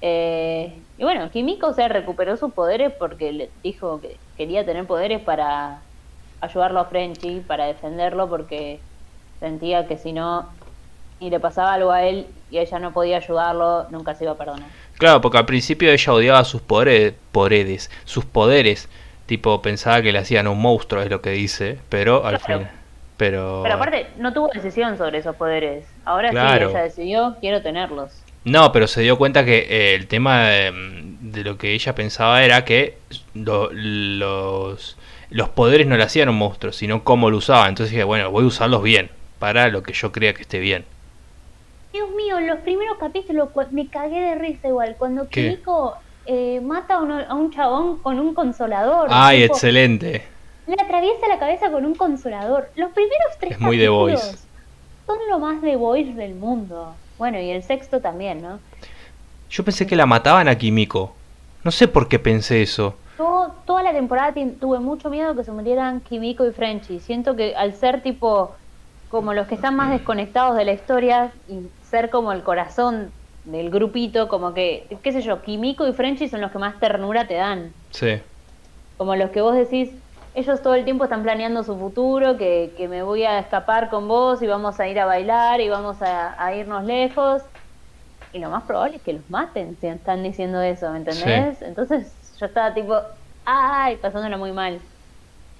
Eh, 0.00 0.86
y 0.96 1.04
bueno, 1.04 1.30
Kimiko 1.30 1.68
o 1.68 1.74
sea, 1.74 1.88
recuperó 1.88 2.36
sus 2.36 2.54
poderes 2.54 2.92
porque 2.98 3.32
le 3.32 3.54
dijo 3.62 4.00
que 4.00 4.22
quería 4.36 4.64
tener 4.64 4.86
poderes 4.86 5.20
para 5.22 5.90
ayudarlo 6.40 6.80
a 6.80 6.86
Frenchy, 6.86 7.40
para 7.42 7.66
defenderlo, 7.66 8.28
porque 8.28 8.86
sentía 9.42 9.88
que 9.88 9.98
si 9.98 10.12
no, 10.12 10.48
y 11.18 11.28
le 11.30 11.40
pasaba 11.40 11.74
algo 11.74 11.90
a 11.90 12.04
él 12.04 12.26
y 12.50 12.58
ella 12.58 12.78
no 12.78 12.92
podía 12.92 13.16
ayudarlo, 13.16 13.86
nunca 13.90 14.14
se 14.14 14.22
iba 14.24 14.32
a 14.34 14.36
perdonar. 14.38 14.68
Claro, 14.98 15.20
porque 15.20 15.38
al 15.38 15.46
principio 15.46 15.90
ella 15.90 16.12
odiaba 16.12 16.44
sus 16.44 16.60
poderes, 16.62 17.14
poderes, 17.32 17.90
sus 18.04 18.24
poderes. 18.24 18.88
Tipo, 19.26 19.60
pensaba 19.62 20.00
que 20.00 20.12
le 20.12 20.18
hacían 20.18 20.46
un 20.46 20.60
monstruo, 20.60 21.02
es 21.02 21.10
lo 21.10 21.20
que 21.20 21.30
dice, 21.30 21.78
pero 21.88 22.24
al 22.24 22.38
Claro. 22.38 22.60
fin. 22.60 22.68
Pero, 23.16 23.60
Pero 23.64 23.74
aparte, 23.74 24.06
no 24.18 24.32
tuvo 24.32 24.48
decisión 24.54 24.96
sobre 24.96 25.18
esos 25.18 25.34
poderes. 25.36 25.84
Ahora 26.04 26.30
Claro. 26.30 26.68
sí, 26.68 26.74
ella 26.74 26.82
decidió, 26.84 27.36
quiero 27.40 27.62
tenerlos. 27.62 28.12
No, 28.44 28.70
pero 28.72 28.86
se 28.86 29.02
dio 29.02 29.16
cuenta 29.18 29.44
que 29.44 29.58
eh, 29.70 29.94
el 29.94 30.06
tema 30.08 30.48
de, 30.48 30.72
de 31.20 31.44
lo 31.44 31.58
que 31.58 31.72
ella 31.74 31.94
pensaba 31.94 32.44
era 32.44 32.64
que 32.64 32.96
lo- 33.34 33.70
los, 33.72 34.96
los 35.30 35.48
poderes 35.50 35.86
no 35.86 35.96
le 35.96 36.02
hacían 36.02 36.28
un 36.28 36.36
monstruo, 36.36 36.72
sino 36.72 37.04
cómo 37.04 37.30
lo 37.30 37.36
usaba. 37.38 37.68
Entonces 37.68 37.92
dije, 37.92 38.04
bueno, 38.04 38.30
voy 38.30 38.44
a 38.44 38.48
usarlos 38.48 38.82
bien, 38.82 39.10
para 39.42 39.66
lo 39.66 39.82
que 39.82 39.92
yo 39.92 40.12
crea 40.12 40.32
que 40.34 40.42
esté 40.42 40.60
bien. 40.60 40.84
Dios 41.92 42.08
mío, 42.12 42.38
los 42.38 42.60
primeros 42.60 42.96
capítulos 42.98 43.48
me 43.72 43.88
cagué 43.88 44.20
de 44.20 44.34
risa 44.36 44.68
igual. 44.68 44.94
Cuando 44.96 45.28
¿Qué? 45.28 45.58
Eh, 46.26 46.60
mata 46.62 46.94
a, 46.94 47.00
uno- 47.00 47.24
a 47.28 47.34
un 47.34 47.50
chabón 47.50 47.98
con 47.98 48.20
un 48.20 48.34
consolador. 48.34 49.08
Ay, 49.10 49.42
tipo, 49.42 49.54
excelente. 49.54 50.22
Le 50.68 50.74
atraviesa 50.80 51.26
la 51.26 51.40
cabeza 51.40 51.72
con 51.72 51.84
un 51.84 51.96
consolador. 51.96 52.70
Los 52.76 52.92
primeros 52.92 53.36
tres 53.40 53.54
Es 53.54 53.60
muy 53.60 53.76
The 53.78 53.86
capítulos 53.86 54.22
Voice. 54.22 54.38
son 55.08 55.18
lo 55.28 55.40
más 55.40 55.60
The 55.60 55.74
Voice 55.74 56.12
del 56.14 56.36
mundo. 56.36 56.94
Bueno, 57.18 57.40
y 57.40 57.50
el 57.50 57.64
sexto 57.64 58.00
también, 58.00 58.42
¿no? 58.42 58.60
Yo 59.50 59.64
pensé 59.64 59.84
que 59.88 59.96
la 59.96 60.06
mataban 60.06 60.46
a 60.46 60.54
Kimiko. 60.56 61.16
No 61.64 61.72
sé 61.72 61.88
por 61.88 62.06
qué 62.08 62.20
pensé 62.20 62.62
eso. 62.62 62.94
Todo- 63.16 63.52
toda 63.66 63.82
la 63.82 63.92
temporada 63.92 64.32
tuve 64.60 64.78
mucho 64.78 65.10
miedo 65.10 65.34
que 65.34 65.42
se 65.42 65.50
murieran 65.50 66.00
Kimiko 66.00 66.46
y 66.46 66.52
Frenchy. 66.52 67.00
Siento 67.00 67.34
que 67.34 67.56
al 67.56 67.74
ser 67.74 68.00
tipo 68.04 68.54
como 69.12 69.34
los 69.34 69.46
que 69.46 69.54
están 69.54 69.76
más 69.76 69.90
desconectados 69.90 70.56
de 70.56 70.64
la 70.64 70.72
historia 70.72 71.32
y 71.46 71.68
ser 71.84 72.08
como 72.08 72.32
el 72.32 72.42
corazón 72.42 73.12
del 73.44 73.68
grupito, 73.68 74.26
como 74.26 74.54
que, 74.54 74.86
qué 75.02 75.12
sé 75.12 75.20
yo, 75.20 75.42
Kimiko 75.42 75.86
y 75.86 75.92
Frenchy 75.92 76.28
son 76.28 76.40
los 76.40 76.50
que 76.50 76.56
más 76.56 76.80
ternura 76.80 77.28
te 77.28 77.34
dan. 77.34 77.74
Sí. 77.90 78.22
Como 78.96 79.14
los 79.14 79.28
que 79.28 79.42
vos 79.42 79.54
decís, 79.54 79.90
ellos 80.34 80.62
todo 80.62 80.74
el 80.74 80.84
tiempo 80.84 81.04
están 81.04 81.22
planeando 81.22 81.62
su 81.62 81.76
futuro, 81.76 82.38
que, 82.38 82.72
que 82.78 82.88
me 82.88 83.02
voy 83.02 83.24
a 83.24 83.38
escapar 83.38 83.90
con 83.90 84.08
vos 84.08 84.40
y 84.40 84.46
vamos 84.46 84.80
a 84.80 84.88
ir 84.88 84.98
a 84.98 85.04
bailar 85.04 85.60
y 85.60 85.68
vamos 85.68 86.00
a, 86.00 86.42
a 86.42 86.54
irnos 86.54 86.84
lejos. 86.84 87.42
Y 88.32 88.38
lo 88.38 88.48
más 88.48 88.62
probable 88.62 88.96
es 88.96 89.02
que 89.02 89.12
los 89.12 89.28
maten 89.28 89.76
si 89.78 89.88
están 89.88 90.22
diciendo 90.22 90.62
eso, 90.62 90.90
¿me 90.90 90.96
entendés? 90.96 91.60
Entonces 91.60 92.10
yo 92.40 92.46
estaba 92.46 92.72
tipo, 92.72 92.98
ay, 93.44 93.96
pasándola 93.96 94.38
muy 94.38 94.52
mal. 94.52 94.80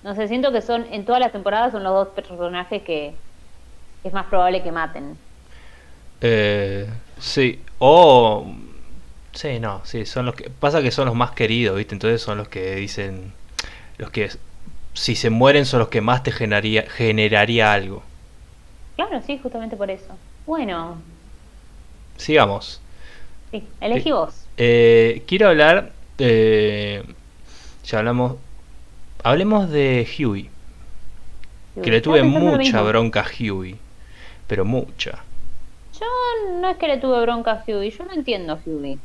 No 0.02 0.14
sé, 0.14 0.26
siento 0.26 0.52
que 0.52 0.62
son, 0.62 0.86
en 0.90 1.04
todas 1.04 1.20
las 1.20 1.32
temporadas 1.32 1.72
son 1.72 1.84
los 1.84 1.92
dos 1.92 2.08
personajes 2.08 2.82
que 2.82 3.14
es 4.04 4.12
más 4.12 4.26
probable 4.26 4.62
que 4.62 4.72
maten. 4.72 5.16
Eh, 6.20 6.88
sí. 7.18 7.60
O... 7.78 8.46
Sí, 9.32 9.58
no, 9.60 9.80
sí, 9.84 10.04
son 10.06 10.26
los 10.26 10.34
que... 10.34 10.50
Pasa 10.50 10.82
que 10.82 10.90
son 10.90 11.06
los 11.06 11.14
más 11.14 11.30
queridos, 11.32 11.76
¿viste? 11.76 11.94
Entonces 11.94 12.20
son 12.22 12.38
los 12.38 12.48
que 12.48 12.74
dicen... 12.76 13.32
Los 13.98 14.10
que... 14.10 14.30
Si 14.94 15.16
se 15.16 15.30
mueren 15.30 15.64
son 15.64 15.80
los 15.80 15.88
que 15.88 16.00
más 16.02 16.22
te 16.22 16.32
generaría, 16.32 16.84
generaría 16.88 17.72
algo. 17.72 18.02
Claro, 18.96 19.22
sí, 19.26 19.38
justamente 19.42 19.76
por 19.76 19.90
eso. 19.90 20.16
Bueno, 20.46 21.00
Sigamos. 22.16 22.80
sí, 23.50 23.66
elegí 23.80 24.10
Eh, 24.10 24.12
vos. 24.12 24.46
Eh, 24.56 25.22
quiero 25.26 25.48
hablar... 25.48 25.92
eh, 26.18 27.02
ya 27.84 27.98
hablamos... 27.98 28.36
Hablemos 29.24 29.70
de 29.70 30.06
Huey. 30.18 30.50
Que 31.82 31.90
le 31.90 32.00
tuve 32.02 32.22
mucha 32.22 32.82
bronca 32.82 33.20
a 33.22 33.26
Huey. 33.26 33.76
Pero 34.46 34.64
mucha. 34.64 35.24
Yo 35.92 36.06
no 36.60 36.68
es 36.68 36.76
que 36.78 36.88
le 36.88 36.98
tuve 36.98 37.20
bronca 37.22 37.52
a 37.52 37.64
Hughie, 37.66 37.90
yo 37.90 38.04
no 38.04 38.12
entiendo 38.12 38.54
a 38.54 38.62
Hughie. 38.64 39.00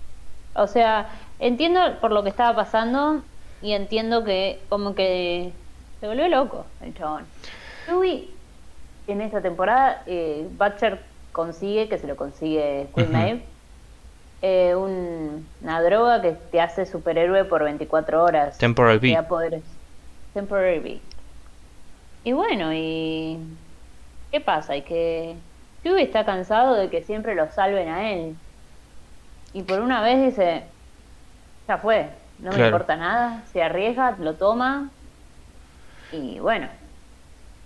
O 0.53 0.67
sea, 0.67 1.07
entiendo 1.39 1.79
por 2.01 2.11
lo 2.11 2.23
que 2.23 2.29
estaba 2.29 2.55
pasando 2.55 3.25
y 3.61 3.73
entiendo 3.73 4.23
que 4.23 4.65
como 4.69 4.95
que 4.95 5.53
se 5.99 6.07
volvió 6.07 6.27
loco 6.29 6.67
el 6.79 6.93
chabón. 6.93 7.27
Hughie, 7.87 8.39
en 9.07 9.21
esta 9.21 9.41
temporada, 9.41 10.03
eh, 10.07 10.47
Butcher 10.49 11.05
consigue, 11.31 11.89
que 11.89 11.97
se 11.97 12.07
lo 12.07 12.15
consigue 12.15 12.91
Queen. 12.95 13.11
Maeve, 13.11 13.49
eh, 14.41 14.75
un- 14.75 15.51
una 15.59 15.81
droga 15.81 16.21
que 16.21 16.31
te 16.33 16.61
hace 16.61 16.85
superhéroe 16.85 17.45
por 17.45 17.63
24 17.63 18.23
horas. 18.23 18.57
Temporal 18.57 18.99
Te 18.99 19.11
da 19.11 19.21
B. 19.21 19.27
poderes. 19.27 19.79
Temporary 20.33 20.79
B. 20.79 21.01
Y 22.23 22.33
bueno, 22.33 22.73
y... 22.73 23.39
¿Qué 24.31 24.41
pasa? 24.41 24.75
Y 24.75 24.81
que 24.81 25.35
Hughie 25.83 26.03
está 26.03 26.25
cansado 26.25 26.75
de 26.75 26.89
que 26.89 27.03
siempre 27.03 27.35
lo 27.35 27.49
salven 27.51 27.89
a 27.89 28.11
él. 28.11 28.35
Y 29.53 29.63
por 29.63 29.79
una 29.79 30.01
vez 30.01 30.23
dice, 30.23 30.63
ya 31.67 31.77
fue, 31.77 32.09
no 32.39 32.51
me 32.51 32.65
importa 32.65 32.95
nada, 32.95 33.43
se 33.51 33.61
arriesga, 33.63 34.15
lo 34.19 34.33
toma. 34.35 34.89
Y 36.11 36.39
bueno, 36.39 36.67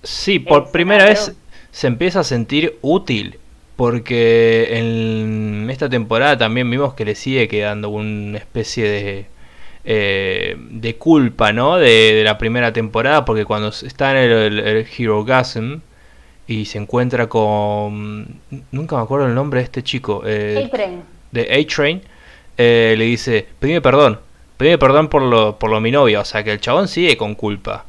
Sí, 0.04 0.40
por 0.40 0.64
Es 0.64 0.70
primera 0.70 1.06
vez 1.06 1.34
se 1.72 1.88
empieza 1.88 2.22
a 2.22 2.24
sentir 2.24 2.78
útil. 2.82 3.38
Porque 3.76 4.78
en 4.78 5.68
esta 5.72 5.90
temporada 5.90 6.38
también 6.38 6.70
vimos 6.70 6.94
que 6.94 7.06
le 7.06 7.16
sigue 7.16 7.48
quedando 7.48 7.90
una 7.90 8.38
especie 8.38 8.88
de, 8.88 9.26
eh, 9.86 10.56
de 10.70 10.96
culpa, 10.98 11.52
¿no? 11.52 11.78
De, 11.78 12.14
de 12.14 12.24
la 12.24 12.38
primera 12.38 12.74
temporada. 12.74 13.26
Porque 13.26 13.46
cuando 13.46 13.70
está 13.70 14.12
en 14.12 14.18
el, 14.18 14.32
el, 14.32 14.60
el 14.60 14.88
Hero 14.98 15.24
Gasm 15.24 15.82
y 16.52 16.66
se 16.66 16.78
encuentra 16.78 17.28
con. 17.28 18.42
Nunca 18.72 18.98
me 18.98 19.02
acuerdo 19.04 19.28
el 19.28 19.34
nombre 19.36 19.60
de 19.62 19.64
este 19.64 19.84
chico. 19.84 20.24
eh, 20.26 20.64
A-Train. 20.66 21.04
de 21.32 21.42
A-Train, 21.42 22.02
eh, 22.58 22.96
le 22.98 23.06
dice: 23.06 23.48
Pedime 23.60 23.82
perdón. 23.82 24.20
Pedime 24.58 24.78
perdón 24.78 25.08
por 25.08 25.22
lo, 25.22 25.58
por 25.58 25.70
lo 25.70 25.80
mi 25.80 25.92
novia. 25.92 26.20
O 26.20 26.26
sea 26.26 26.44
que 26.44 26.52
el 26.52 26.60
chabón 26.60 26.88
sigue 26.88 27.16
con 27.18 27.36
culpa. 27.36 27.86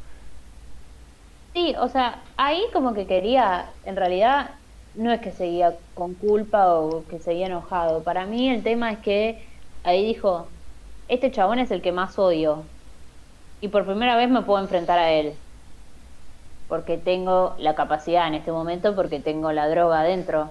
Sí, 1.53 1.75
o 1.79 1.87
sea, 1.87 2.21
ahí 2.37 2.63
como 2.71 2.93
que 2.93 3.05
quería, 3.05 3.69
en 3.85 3.95
realidad 3.95 4.51
no 4.95 5.11
es 5.11 5.21
que 5.21 5.31
seguía 5.31 5.75
con 5.93 6.13
culpa 6.15 6.73
o 6.73 7.03
que 7.09 7.19
seguía 7.19 7.47
enojado. 7.47 8.01
Para 8.01 8.25
mí 8.25 8.49
el 8.49 8.63
tema 8.63 8.91
es 8.91 8.99
que 8.99 9.43
ahí 9.83 10.05
dijo, 10.05 10.47
este 11.09 11.31
chabón 11.31 11.59
es 11.59 11.69
el 11.69 11.81
que 11.81 11.91
más 11.91 12.17
odio. 12.17 12.63
Y 13.61 13.67
por 13.67 13.85
primera 13.85 14.15
vez 14.15 14.29
me 14.29 14.41
puedo 14.41 14.63
enfrentar 14.63 14.97
a 14.97 15.11
él. 15.11 15.33
Porque 16.73 16.97
tengo 16.97 17.53
la 17.59 17.75
capacidad 17.75 18.27
en 18.27 18.33
este 18.33 18.51
momento, 18.51 18.95
porque 18.95 19.19
tengo 19.19 19.51
la 19.51 19.67
droga 19.69 19.99
adentro. 19.99 20.49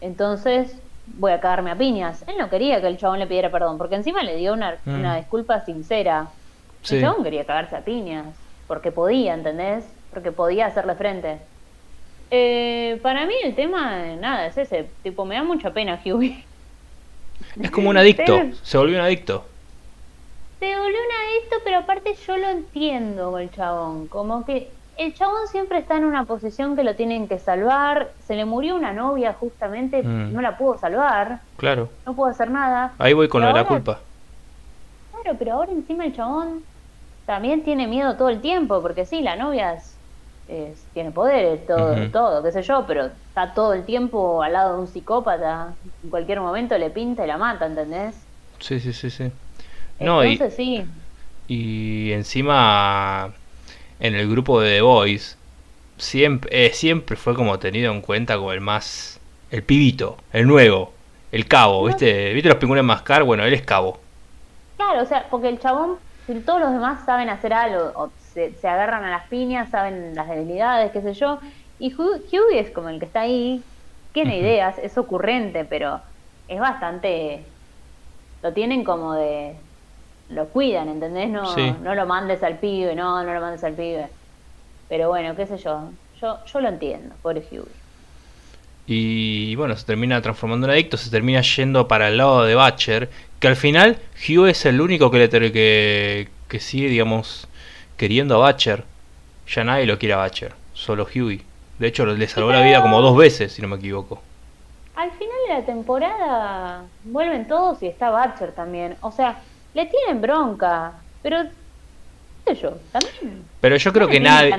Entonces 0.00 0.74
voy 1.06 1.30
a 1.30 1.38
cagarme 1.38 1.70
a 1.70 1.76
piñas. 1.78 2.24
Él 2.26 2.34
no 2.40 2.50
quería 2.50 2.80
que 2.80 2.88
el 2.88 2.98
chabón 2.98 3.20
le 3.20 3.28
pidiera 3.28 3.52
perdón, 3.52 3.78
porque 3.78 3.94
encima 3.94 4.24
le 4.24 4.34
dio 4.34 4.52
una, 4.52 4.78
Mm. 4.84 4.94
una 4.98 5.14
disculpa 5.16 5.64
sincera. 5.64 6.26
Sí. 6.82 6.96
El 6.96 7.02
chabón 7.02 7.22
quería 7.22 7.44
cagarse 7.44 7.76
a 7.76 7.82
piñas, 7.84 8.26
porque 8.66 8.90
podía, 8.90 9.32
¿entendés? 9.32 9.84
Porque 10.12 10.32
podía 10.32 10.66
hacerle 10.66 10.96
frente. 10.96 11.38
Eh, 12.32 12.98
para 13.00 13.24
mí 13.26 13.34
el 13.44 13.54
tema, 13.54 13.96
nada, 14.18 14.46
es 14.46 14.58
ese. 14.58 14.90
Tipo, 15.04 15.24
me 15.24 15.36
da 15.36 15.44
mucha 15.44 15.70
pena 15.70 16.00
Hughie. 16.04 16.44
Es 17.62 17.70
como 17.70 17.90
un 17.90 17.96
adicto. 17.96 18.24
Pero- 18.26 18.56
Se 18.64 18.76
volvió 18.76 18.96
un 18.98 19.04
adicto. 19.04 19.44
Se 20.58 20.66
volvió 20.66 20.98
una 20.98 21.20
conflicto, 21.30 21.56
pero 21.62 21.78
aparte 21.78 22.14
yo 22.26 22.36
lo 22.36 22.48
entiendo 22.48 23.38
el 23.38 23.52
chabón. 23.52 24.08
Como 24.08 24.44
que 24.44 24.68
el 25.04 25.14
chabón 25.14 25.46
siempre 25.50 25.78
está 25.78 25.96
en 25.96 26.04
una 26.04 26.26
posición 26.26 26.76
que 26.76 26.84
lo 26.84 26.96
tienen 26.96 27.28
que 27.28 27.38
salvar. 27.38 28.14
Se 28.20 28.34
le 28.36 28.44
murió 28.44 28.76
una 28.76 28.92
novia 28.92 29.32
justamente, 29.34 30.02
Mm. 30.02 30.32
no 30.34 30.40
la 30.40 30.56
pudo 30.58 30.76
salvar, 30.78 31.42
Claro. 31.56 31.90
no 32.06 32.14
pudo 32.14 32.28
hacer 32.28 32.50
nada. 32.50 32.94
Ahí 32.98 33.12
voy 33.12 33.28
con 33.28 33.40
lo 33.42 33.48
Pero 33.48 33.58
de 33.58 33.62
la 33.64 33.68
culpa. 33.68 34.02
Claro, 35.10 35.38
pero 35.38 35.52
ahora 35.54 35.72
encima 35.72 36.04
el 36.06 36.12
chabón 36.14 36.64
también 37.24 37.64
tiene 37.64 37.86
miedo 37.86 38.16
todo 38.16 38.28
el 38.28 38.40
tiempo, 38.40 38.82
porque 38.82 39.04
sí, 39.04 39.22
la 39.22 39.36
novia 39.36 39.74
es- 39.74 40.00
es- 40.46 40.90
tiene 40.92 41.12
poderes, 41.12 41.66
todo, 41.66 41.94
todo, 42.10 42.42
qué 42.42 42.52
sé 42.52 42.62
yo, 42.62 42.84
pero 42.86 43.06
está 43.06 43.54
todo 43.54 43.72
el 43.74 43.84
tiempo 43.84 44.42
al 44.42 44.52
lado 44.52 44.74
de 44.74 44.80
un 44.80 44.86
psicópata. 44.88 45.78
En 46.02 46.10
cualquier 46.10 46.40
momento 46.40 46.76
le 46.78 46.90
pinta 46.90 47.24
y 47.24 47.28
la 47.28 47.38
mata, 47.38 47.66
¿entendés? 47.66 48.28
Sí, 48.58 48.80
sí, 48.80 48.92
sí, 48.92 49.10
sí. 49.10 49.32
No, 50.00 50.24
y, 50.24 50.32
Entonces 50.32 50.56
sí, 50.56 50.84
y 51.46 52.12
encima 52.12 53.34
en 54.00 54.14
el 54.16 54.28
grupo 54.30 54.60
de 54.60 54.76
The 54.76 54.82
Boys 54.82 55.38
siempre, 55.98 56.66
eh, 56.66 56.72
siempre 56.74 57.16
fue 57.16 57.34
como 57.34 57.58
tenido 57.60 57.92
en 57.92 58.02
cuenta 58.02 58.36
como 58.38 58.52
el 58.52 58.60
más... 58.60 59.20
El 59.50 59.64
pibito, 59.64 60.18
el 60.32 60.46
nuevo, 60.46 60.94
el 61.32 61.46
cabo. 61.48 61.84
¿viste? 61.86 62.32
¿Viste 62.34 62.48
los 62.50 62.58
pingüinos 62.58 62.84
mascar? 62.86 63.24
Bueno, 63.24 63.44
él 63.44 63.54
es 63.54 63.62
cabo. 63.62 64.00
claro, 64.76 65.02
o 65.02 65.06
sea, 65.06 65.28
porque 65.30 65.48
el 65.48 65.58
chabón, 65.58 66.00
si 66.26 66.42
todos 66.44 66.60
los 66.60 66.72
demás 66.72 67.04
saben 67.04 67.28
hacer 67.28 67.52
algo, 67.52 67.92
o 67.94 68.14
se, 68.18 68.54
se 68.54 68.68
agarran 68.68 69.04
a 69.04 69.10
las 69.10 69.28
piñas, 69.28 69.70
saben 69.70 70.14
las 70.14 70.28
debilidades, 70.28 70.92
qué 70.92 71.02
sé 71.02 71.14
yo, 71.14 71.40
y 71.78 71.92
Hu- 71.94 72.22
Hughie 72.30 72.60
es 72.60 72.70
como 72.72 72.88
el 72.88 72.98
que 73.00 73.06
está 73.06 73.22
ahí, 73.22 73.70
tiene 74.12 74.38
ideas, 74.38 74.78
es 74.78 74.96
ocurrente, 74.98 75.64
pero 75.64 76.02
es 76.46 76.60
bastante... 76.60 77.56
Lo 78.42 78.54
tienen 78.54 78.84
como 78.84 79.14
de... 79.14 79.69
Lo 80.30 80.46
cuidan, 80.46 80.88
¿entendés? 80.88 81.28
No, 81.28 81.54
Sí. 81.54 81.74
no 81.82 81.94
lo 81.94 82.06
mandes 82.06 82.42
al 82.42 82.58
pibe, 82.58 82.94
no, 82.94 83.22
no 83.22 83.34
lo 83.34 83.40
mandes 83.40 83.64
al 83.64 83.72
pibe. 83.74 84.06
Pero 84.88 85.08
bueno, 85.08 85.34
qué 85.36 85.46
sé 85.46 85.58
yo, 85.58 85.90
yo, 86.20 86.38
yo 86.44 86.60
lo 86.60 86.68
entiendo, 86.68 87.14
pobre 87.22 87.40
Hughie. 87.50 87.62
Y 88.86 89.54
bueno, 89.56 89.76
se 89.76 89.86
termina 89.86 90.20
transformando 90.20 90.66
en 90.66 90.72
adicto, 90.72 90.96
se 90.96 91.10
termina 91.10 91.40
yendo 91.42 91.86
para 91.86 92.08
el 92.08 92.16
lado 92.16 92.44
de 92.44 92.54
Batcher, 92.54 93.08
que 93.38 93.48
al 93.48 93.56
final 93.56 93.98
Hugh 94.28 94.46
es 94.48 94.66
el 94.66 94.80
único 94.80 95.10
que, 95.10 95.18
le 95.18 95.52
que, 95.52 96.28
que 96.48 96.60
sigue, 96.60 96.88
digamos, 96.88 97.46
queriendo 97.96 98.34
a 98.36 98.38
Batcher. 98.38 98.84
Ya 99.48 99.64
nadie 99.64 99.86
lo 99.86 99.98
quiere 99.98 100.14
a 100.14 100.18
Batcher, 100.18 100.54
solo 100.74 101.04
Hughie. 101.04 101.42
De 101.78 101.86
hecho, 101.88 102.04
le 102.04 102.28
salvó 102.28 102.52
la 102.52 102.62
vida 102.62 102.82
como 102.82 103.00
dos 103.00 103.16
veces, 103.16 103.52
si 103.52 103.62
no 103.62 103.68
me 103.68 103.76
equivoco. 103.76 104.20
Al 104.96 105.10
final 105.12 105.36
de 105.48 105.54
la 105.54 105.64
temporada 105.64 106.82
vuelven 107.04 107.48
todos 107.48 107.82
y 107.82 107.86
está 107.86 108.10
Batcher 108.10 108.52
también. 108.52 108.96
O 109.00 109.10
sea, 109.12 109.40
le 109.74 109.86
tienen 109.86 110.20
bronca, 110.20 110.92
pero 111.22 111.42
qué 112.44 112.54
sé 112.54 112.62
yo, 112.62 112.72
también. 112.92 113.44
Pero 113.60 113.76
yo 113.76 113.92
creo 113.92 114.06
no 114.06 114.12
que 114.12 114.20
nadie, 114.20 114.54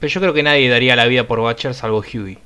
pero 0.00 0.10
yo 0.10 0.20
creo 0.20 0.34
que 0.34 0.42
nadie 0.42 0.68
daría 0.68 0.96
la 0.96 1.06
vida 1.06 1.24
por 1.24 1.40
Batcher 1.40 1.74
salvo 1.74 1.98
Hughie. 1.98 2.38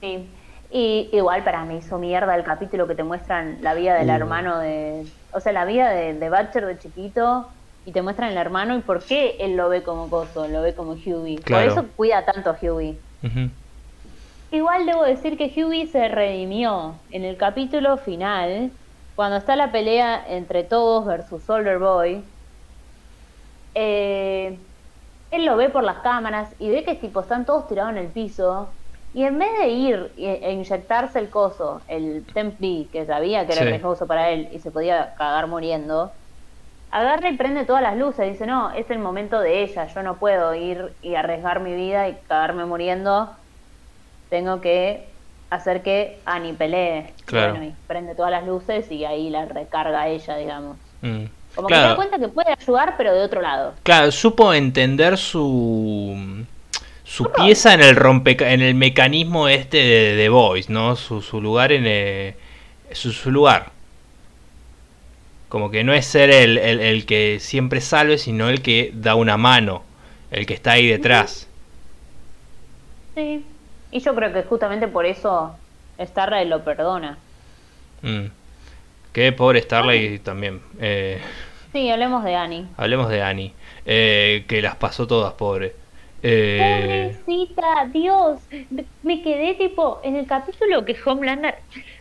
Sí. 0.00 0.26
Y 0.70 1.08
igual 1.12 1.44
para 1.44 1.64
mí 1.64 1.78
hizo 1.78 1.98
mierda 1.98 2.34
el 2.36 2.44
capítulo 2.44 2.86
que 2.86 2.94
te 2.94 3.02
muestran 3.02 3.58
la 3.62 3.74
vida 3.74 3.94
del 3.94 4.08
Uh. 4.08 4.12
hermano 4.12 4.58
de, 4.58 5.06
o 5.32 5.40
sea, 5.40 5.52
la 5.52 5.64
vida 5.64 5.90
de, 5.90 6.12
de 6.14 6.28
Batcher 6.28 6.66
de 6.66 6.78
chiquito 6.78 7.48
y 7.86 7.92
te 7.92 8.02
muestran 8.02 8.30
el 8.32 8.36
hermano 8.36 8.76
y 8.76 8.80
por 8.80 9.02
qué 9.02 9.36
él 9.40 9.56
lo 9.56 9.70
ve 9.70 9.82
como 9.82 10.10
coso, 10.10 10.46
lo 10.46 10.60
ve 10.60 10.74
como 10.74 10.92
Hughie. 10.92 11.38
Claro. 11.38 11.74
Por 11.74 11.84
eso 11.84 11.88
cuida 11.96 12.24
tanto 12.26 12.50
a 12.50 12.58
Hughie. 12.60 12.98
Ujú. 13.22 13.48
Igual 14.50 14.86
debo 14.86 15.04
decir 15.04 15.36
que 15.38 15.46
Hughie 15.56 15.86
se 15.86 16.08
redimió 16.08 16.94
en 17.10 17.24
el 17.24 17.36
capítulo 17.36 17.96
final, 17.96 18.70
cuando 19.18 19.36
está 19.38 19.54
la 19.56 19.70
pelea 19.72 20.24
entre 20.28 20.64
todos 20.64 21.04
versus 21.06 21.44
Soldier 21.44 21.78
Boy. 21.78 22.34
eh, 23.74 24.66
él 25.30 25.44
lo 25.46 25.56
ve 25.56 25.70
por 25.70 25.84
las 25.84 26.00
cámaras 26.00 26.56
y 26.58 26.70
ve 26.70 26.84
que 26.84 26.94
tipo 26.96 27.20
están 27.20 27.44
todos 27.46 27.66
tirados 27.66 27.92
en 27.92 27.98
el 27.98 28.12
piso. 28.12 28.78
Y 29.12 29.24
en 29.24 29.38
vez 29.38 29.50
de 29.60 29.68
ir 29.68 30.14
e, 30.16 30.40
e 30.48 30.52
inyectarse 30.52 31.18
el 31.18 31.30
coso, 31.30 31.84
el 31.88 32.30
Temp-B, 32.32 32.90
que 32.92 33.06
sabía 33.06 33.46
que 33.46 33.52
era 33.54 33.64
Sí. 33.64 33.66
riesgoso 33.66 34.06
para 34.06 34.30
él 34.30 34.48
y 34.52 34.60
se 34.60 34.70
podía 34.72 35.14
cagar 35.16 35.48
muriendo, 35.48 36.14
agarra 36.90 37.30
y 37.30 37.36
prende 37.38 37.66
todas 37.66 37.82
las 37.82 37.96
luces. 37.98 38.28
Dice, 38.32 38.46
no, 38.46 38.72
es 38.72 38.90
el 38.90 38.98
momento 39.00 39.40
de 39.40 39.62
ella, 39.64 39.86
yo 39.88 40.02
no 40.04 40.18
puedo 40.20 40.54
ir 40.54 40.98
y 41.02 41.16
arriesgar 41.16 41.60
mi 41.60 41.74
vida 41.74 42.08
y 42.08 42.22
cagarme 42.24 42.66
muriendo 42.66 43.38
tengo 44.28 44.60
que 44.60 45.17
hacer 45.50 45.82
que 45.82 46.18
Annie 46.24 46.52
pelee. 46.54 47.12
Claro. 47.24 47.52
Bueno, 47.52 47.66
y 47.66 47.74
prende 47.86 48.14
todas 48.14 48.30
las 48.30 48.46
luces 48.46 48.90
y 48.90 49.04
ahí 49.04 49.30
la 49.30 49.46
recarga 49.46 50.08
ella, 50.08 50.36
digamos. 50.36 50.76
Mm. 51.02 51.24
Como 51.54 51.68
que 51.68 51.74
se 51.74 51.80
da 51.80 51.96
cuenta 51.96 52.18
que 52.18 52.28
puede 52.28 52.52
ayudar, 52.52 52.94
pero 52.96 53.12
de 53.14 53.22
otro 53.22 53.40
lado. 53.42 53.74
claro, 53.82 54.12
supo 54.12 54.54
entender 54.54 55.18
su 55.18 56.44
su 57.04 57.24
pieza 57.32 57.72
en 57.72 57.80
el 57.80 57.96
rompe 57.96 58.36
en 58.52 58.60
el 58.60 58.74
mecanismo 58.74 59.48
este 59.48 59.78
de 59.78 60.16
The 60.16 60.28
Voice, 60.28 60.70
¿no? 60.70 60.94
Su, 60.94 61.22
su 61.22 61.40
lugar 61.40 61.72
en 61.72 61.86
el, 61.86 62.34
su, 62.92 63.12
su 63.12 63.30
lugar. 63.30 63.72
Como 65.48 65.70
que 65.70 65.82
no 65.82 65.94
es 65.94 66.06
ser 66.06 66.30
el, 66.30 66.58
el, 66.58 66.80
el 66.80 67.06
que 67.06 67.38
siempre 67.40 67.80
salve, 67.80 68.18
sino 68.18 68.50
el 68.50 68.60
que 68.60 68.92
da 68.94 69.14
una 69.14 69.38
mano, 69.38 69.82
el 70.30 70.44
que 70.44 70.52
está 70.52 70.72
ahí 70.72 70.86
detrás. 70.86 71.48
Sí. 73.14 73.42
Y 73.90 74.00
yo 74.00 74.14
creo 74.14 74.32
que 74.32 74.42
justamente 74.42 74.88
por 74.88 75.06
eso 75.06 75.56
Starlight 76.00 76.48
lo 76.48 76.62
perdona. 76.64 77.16
Mm. 78.02 78.26
Que 79.12 79.32
pobre 79.32 79.62
Starlight 79.62 80.22
también. 80.22 80.60
Eh, 80.80 81.20
Sí, 81.72 81.90
hablemos 81.90 82.24
de 82.24 82.34
Annie. 82.34 82.64
hablemos 82.78 83.10
de 83.10 83.22
Annie, 83.22 83.52
eh, 83.84 84.44
que 84.48 84.62
las 84.62 84.76
pasó 84.76 85.06
todas, 85.06 85.34
pobre. 85.34 85.74
Eh, 86.22 87.14
Pobrecita, 87.26 87.86
Dios. 87.92 88.40
Me 89.02 89.22
quedé 89.22 89.54
tipo 89.54 90.00
en 90.02 90.16
el 90.16 90.26
capítulo 90.26 90.84
que 90.84 90.96
Homelander. 91.04 91.56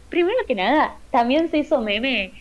Primero 0.09 0.37
que 0.47 0.55
nada, 0.55 0.95
también 1.11 1.49
se 1.51 1.57
hizo 1.57 1.81
meme. 1.81 2.31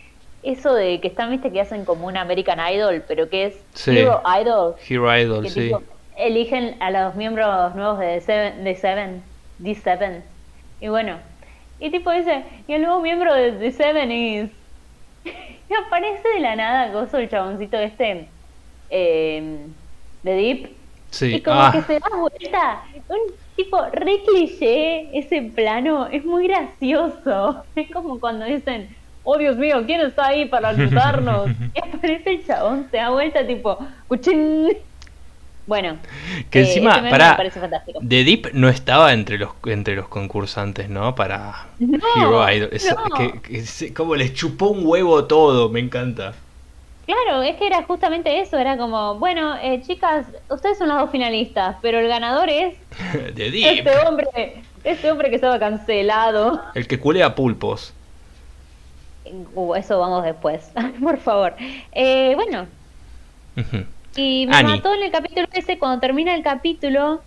Eso 0.45 0.73
de 0.75 1.01
que 1.01 1.09
están, 1.09 1.31
viste, 1.33 1.51
que 1.51 1.61
hacen 1.61 1.85
como 1.85 2.07
un 2.07 2.17
American 2.17 2.61
Idol, 2.73 3.03
pero 3.09 3.29
que 3.29 3.47
es 3.47 3.55
Sí. 3.75 3.99
Hero 3.99 4.23
Idol. 4.41 4.77
Hero 4.89 5.19
Idol, 5.19 5.43
que 5.43 5.51
sí. 5.51 5.61
tipo, 5.65 5.83
eligen 6.17 6.77
a 6.81 6.91
los 6.93 7.17
miembros 7.17 7.75
nuevos 7.75 7.99
de 7.99 8.21
Seven, 8.21 8.63
de 8.63 8.77
Seven, 8.77 9.23
D7. 9.61 10.23
Y 10.81 10.89
bueno, 10.89 11.19
y 11.81 11.91
tipo 11.91 12.11
dice, 12.11 12.45
y 12.67 12.73
el 12.75 12.83
nuevo 12.83 13.01
miembro 13.01 13.35
de 13.35 13.53
The 13.53 13.73
Seven 13.73 14.13
is... 14.13 14.51
Y 15.69 15.75
aparece 15.75 16.29
de 16.29 16.41
la 16.41 16.55
nada, 16.55 16.93
gozo 16.93 17.19
el 17.19 17.29
chaboncito 17.29 17.77
este 17.77 18.29
eh, 18.89 19.59
de 20.23 20.33
Deep. 20.33 20.71
Sí. 21.11 21.35
Y 21.35 21.41
como 21.41 21.61
Ah, 21.61 21.73
que 21.73 21.83
se 21.83 21.99
da 21.99 22.09
vuelta. 22.17 22.83
Un 23.09 23.19
tipo 23.57 23.85
re 23.93 24.23
cliché, 24.25 25.19
ese 25.19 25.43
plano, 25.43 26.07
es 26.07 26.25
muy 26.25 26.47
gracioso. 26.47 27.65
Es 27.75 27.91
como 27.91 28.21
cuando 28.21 28.45
dicen, 28.45 28.95
oh 29.25 29.39
Dios 29.39 29.57
mío, 29.57 29.83
¿quién 29.87 30.03
está 30.03 30.29
ahí 30.29 30.45
para 30.47 30.69
ayudarnos? 30.69 31.51
y 31.75 31.79
aparece 31.81 32.31
el 32.31 32.47
chabón, 32.47 32.87
se 32.91 32.99
da 32.99 33.11
vuelta 33.11 33.45
tipo, 33.45 33.79
¡cuchín! 34.07 34.69
Bueno, 35.67 35.97
que 36.51 36.61
eh, 36.61 36.63
encima, 36.63 36.91
ese 36.93 36.99
meme 37.01 37.11
pará, 37.11 37.31
me 37.33 37.37
parece 37.39 37.61
fantástico. 37.61 37.99
The 38.01 38.25
Deep 38.25 38.51
no 38.53 38.69
estaba 38.69 39.13
entre 39.13 39.37
los 39.39 39.51
entre 39.67 39.97
los 39.97 40.07
concursantes, 40.09 40.89
¿no? 40.89 41.15
Para 41.17 41.67
No, 41.81 41.99
Hero 42.17 42.51
Idol. 42.53 42.69
Es- 42.73 42.95
no. 42.95 43.15
que, 43.15 43.93
como 43.93 44.15
les 44.15 44.33
chupó 44.35 44.69
un 44.69 44.87
huevo 44.87 45.25
todo, 45.25 45.69
me 45.69 45.81
encanta. 45.81 46.35
Claro, 47.05 47.43
es 47.43 47.57
que 47.57 47.67
era 47.69 47.83
justamente 47.85 48.41
eso, 48.41 48.59
era 48.59 48.77
como, 48.77 49.17
bueno, 49.21 49.57
eh, 49.63 49.81
chicas, 49.87 50.27
ustedes 50.51 50.77
son 50.79 50.89
las 50.89 50.99
dos 50.99 51.11
finalistas, 51.11 51.77
pero 51.81 52.01
el 52.01 52.09
ganador 52.09 52.49
es 52.51 52.75
The 53.35 53.51
Deep. 53.51 53.79
este 53.87 53.99
hombre, 54.07 54.27
este 54.85 55.11
hombre 55.13 55.31
que 55.31 55.37
estaba 55.37 55.59
cancelado. 55.59 56.61
El 56.75 56.87
que 56.89 56.99
culea 56.99 57.35
pulpos. 57.35 57.93
Uh, 59.55 59.75
eso 59.75 59.99
vamos 59.99 60.25
después, 60.25 60.71
por 61.03 61.19
favor. 61.19 61.55
Eh, 61.93 62.33
bueno, 62.37 62.67
Ujú. 63.57 63.85
Y 64.17 64.47
me 64.47 64.57
Annie. 64.57 64.77
mató 64.77 64.95
en 64.95 65.03
el 65.03 65.11
capítulo 65.11 65.47
ese, 65.53 65.79
cuando 65.79 66.01
termina 66.01 66.35
el 66.35 66.43
capítulo, 66.43 67.23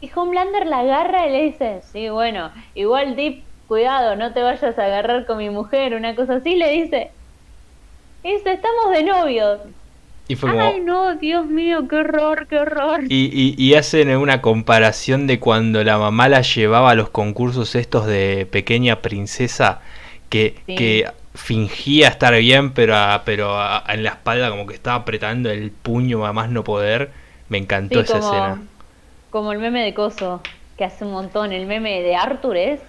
y 0.00 0.10
Homelander 0.14 0.66
la 0.66 0.80
agarra 0.80 1.26
y 1.26 1.32
le 1.32 1.42
dice, 1.44 1.80
sí, 1.92 2.08
bueno, 2.08 2.50
igual 2.74 3.16
Deep, 3.16 3.42
cuidado, 3.68 4.16
no 4.16 4.32
te 4.32 4.42
vayas 4.42 4.78
a 4.78 4.84
agarrar 4.84 5.24
con 5.26 5.38
mi 5.38 5.50
mujer, 5.50 5.94
una 5.94 6.14
cosa 6.14 6.36
así, 6.36 6.56
le 6.56 6.70
dice. 6.70 7.10
Dice, 8.22 8.52
estamos 8.52 8.90
de 8.92 9.02
novios. 9.02 9.60
Y 10.28 10.36
fue 10.36 10.50
como. 10.50 10.62
Ay, 10.62 10.80
no, 10.80 11.14
Dios 11.16 11.44
mío, 11.46 11.86
qué 11.88 11.96
horror, 11.96 12.46
qué 12.48 12.58
horror. 12.58 13.02
Y, 13.08 13.30
y, 13.32 13.54
y 13.62 13.74
hacen 13.74 14.14
una 14.16 14.40
comparación 14.40 15.26
de 15.26 15.38
cuando 15.38 15.84
la 15.84 15.98
mamá 15.98 16.30
la 16.30 16.40
llevaba 16.40 16.92
a 16.92 16.94
los 16.94 17.10
concursos 17.10 17.74
estos 17.74 18.06
de 18.06 18.46
pequeña 18.50 19.00
princesa 19.02 19.80
que, 20.30 20.56
Sí. 20.66 20.74
que 20.76 21.06
fingía 21.34 22.08
estar 22.08 22.34
bien, 22.36 22.72
pero, 22.74 22.96
a- 22.96 23.22
pero 23.24 23.58
a- 23.60 23.84
en 23.88 24.02
la 24.04 24.10
espalda 24.10 24.50
como 24.50 24.66
que 24.66 24.74
estaba 24.74 24.96
apretando 24.98 25.50
el 25.50 25.72
puño 25.72 26.24
a 26.26 26.32
más 26.32 26.50
no 26.50 26.64
poder. 26.64 27.12
Me 27.48 27.58
encantó 27.58 28.00
Sí, 28.00 28.04
esa 28.04 28.20
como, 28.20 28.32
escena. 28.32 28.62
como 29.30 29.52
el 29.52 29.58
meme 29.58 29.82
de 29.84 29.94
Coso, 29.94 30.42
que 30.76 30.84
hace 30.84 31.04
un 31.04 31.12
montón, 31.12 31.52
el 31.52 31.66
meme 31.66 32.02
de 32.02 32.16
Arthur 32.16 32.56
es. 32.56 32.80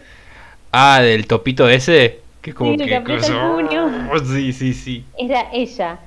Ah, 0.71 1.01
del 1.01 1.27
topito 1.27 1.67
ese, 1.69 2.27
que 2.41 2.53
como 2.53 2.71
Sí, 2.73 2.77
que... 2.77 2.85
que 2.85 2.95
aprieta 2.95 3.27
el 3.27 3.39
puño. 3.39 4.09
Sí, 4.25 4.53
sí, 4.53 4.73
sí. 4.73 5.05
Era 5.17 5.49
ella. 5.51 5.99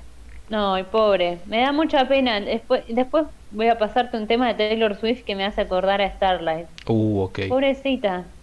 No, 0.48 0.78
y 0.78 0.84
pobre, 0.84 1.42
me 1.46 1.60
da 1.60 1.72
mucha 1.72 2.06
pena. 2.08 2.40
Después, 2.40 2.84
después 2.88 3.26
voy 3.50 3.68
a 3.68 3.78
pasarte 3.78 4.16
un 4.16 4.26
tema 4.26 4.48
de 4.48 4.54
Taylor 4.54 4.96
Swift 4.96 5.24
que 5.24 5.34
me 5.36 5.44
hace 5.44 5.60
acordar 5.62 6.00
a 6.02 6.10
Starlight. 6.16 6.68
Uh, 6.86 7.22
ok. 7.24 7.38
Pobrecita. 7.46 8.34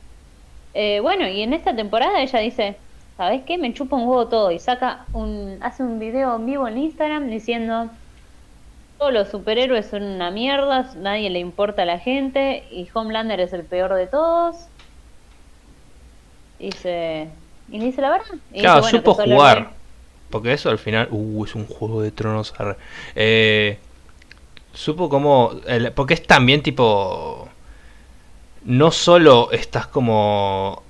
Eh, 0.74 1.00
bueno, 1.02 1.28
y 1.28 1.42
en 1.42 1.54
esta 1.54 1.76
temporada 1.76 2.22
ella 2.22 2.40
dice, 2.40 2.82
¿sabes 3.18 3.44
qué? 3.46 3.58
Me 3.58 3.74
chupa 3.74 3.96
un 3.96 4.08
huevo 4.08 4.28
todo 4.28 4.52
y 4.52 4.60
saca 4.60 5.06
un, 5.14 5.58
hace 5.62 5.84
un 5.84 6.00
video 6.00 6.36
en 6.36 6.46
vivo 6.46 6.68
en 6.68 6.78
Instagram 6.78 7.30
diciendo 7.30 7.90
todos 8.98 9.14
los 9.14 9.28
superhéroes 9.30 9.88
son 9.88 10.04
una 10.04 10.32
mierda, 10.32 10.90
nadie 10.98 11.30
le 11.30 11.40
importa 11.40 11.82
a 11.84 11.86
la 11.86 12.00
gente 12.00 12.64
y 12.72 12.88
Homelander 12.94 13.40
es 13.42 13.54
el 13.54 13.66
peor 13.66 13.94
de 13.94 14.08
todos. 14.08 14.56
Dice, 16.60 17.28
y 17.70 17.78
le 17.80 17.86
dice 17.86 18.02
la 18.02 18.12
verdad. 18.12 18.26
Y 18.54 18.62
Claro, 18.62 18.82
dice, 18.82 18.98
bueno, 18.98 19.12
supo 19.12 19.14
jugar. 19.14 19.70
Porque 20.32 20.54
eso 20.54 20.70
al 20.70 20.78
final, 20.80 21.08
uh, 21.12 21.46
es 21.46 21.56
un 21.56 21.66
juego 21.66 22.02
de 22.02 22.12
tronos. 22.12 22.54
Eh, 23.16 23.78
supo 24.74 25.10
como, 25.10 25.52
el- 25.68 25.92
porque 25.92 26.14
es 26.14 26.26
también 26.26 26.64
tipo, 26.64 27.48
no 28.64 28.92
solo 28.92 29.52
estás 29.52 29.88
como 29.88 30.85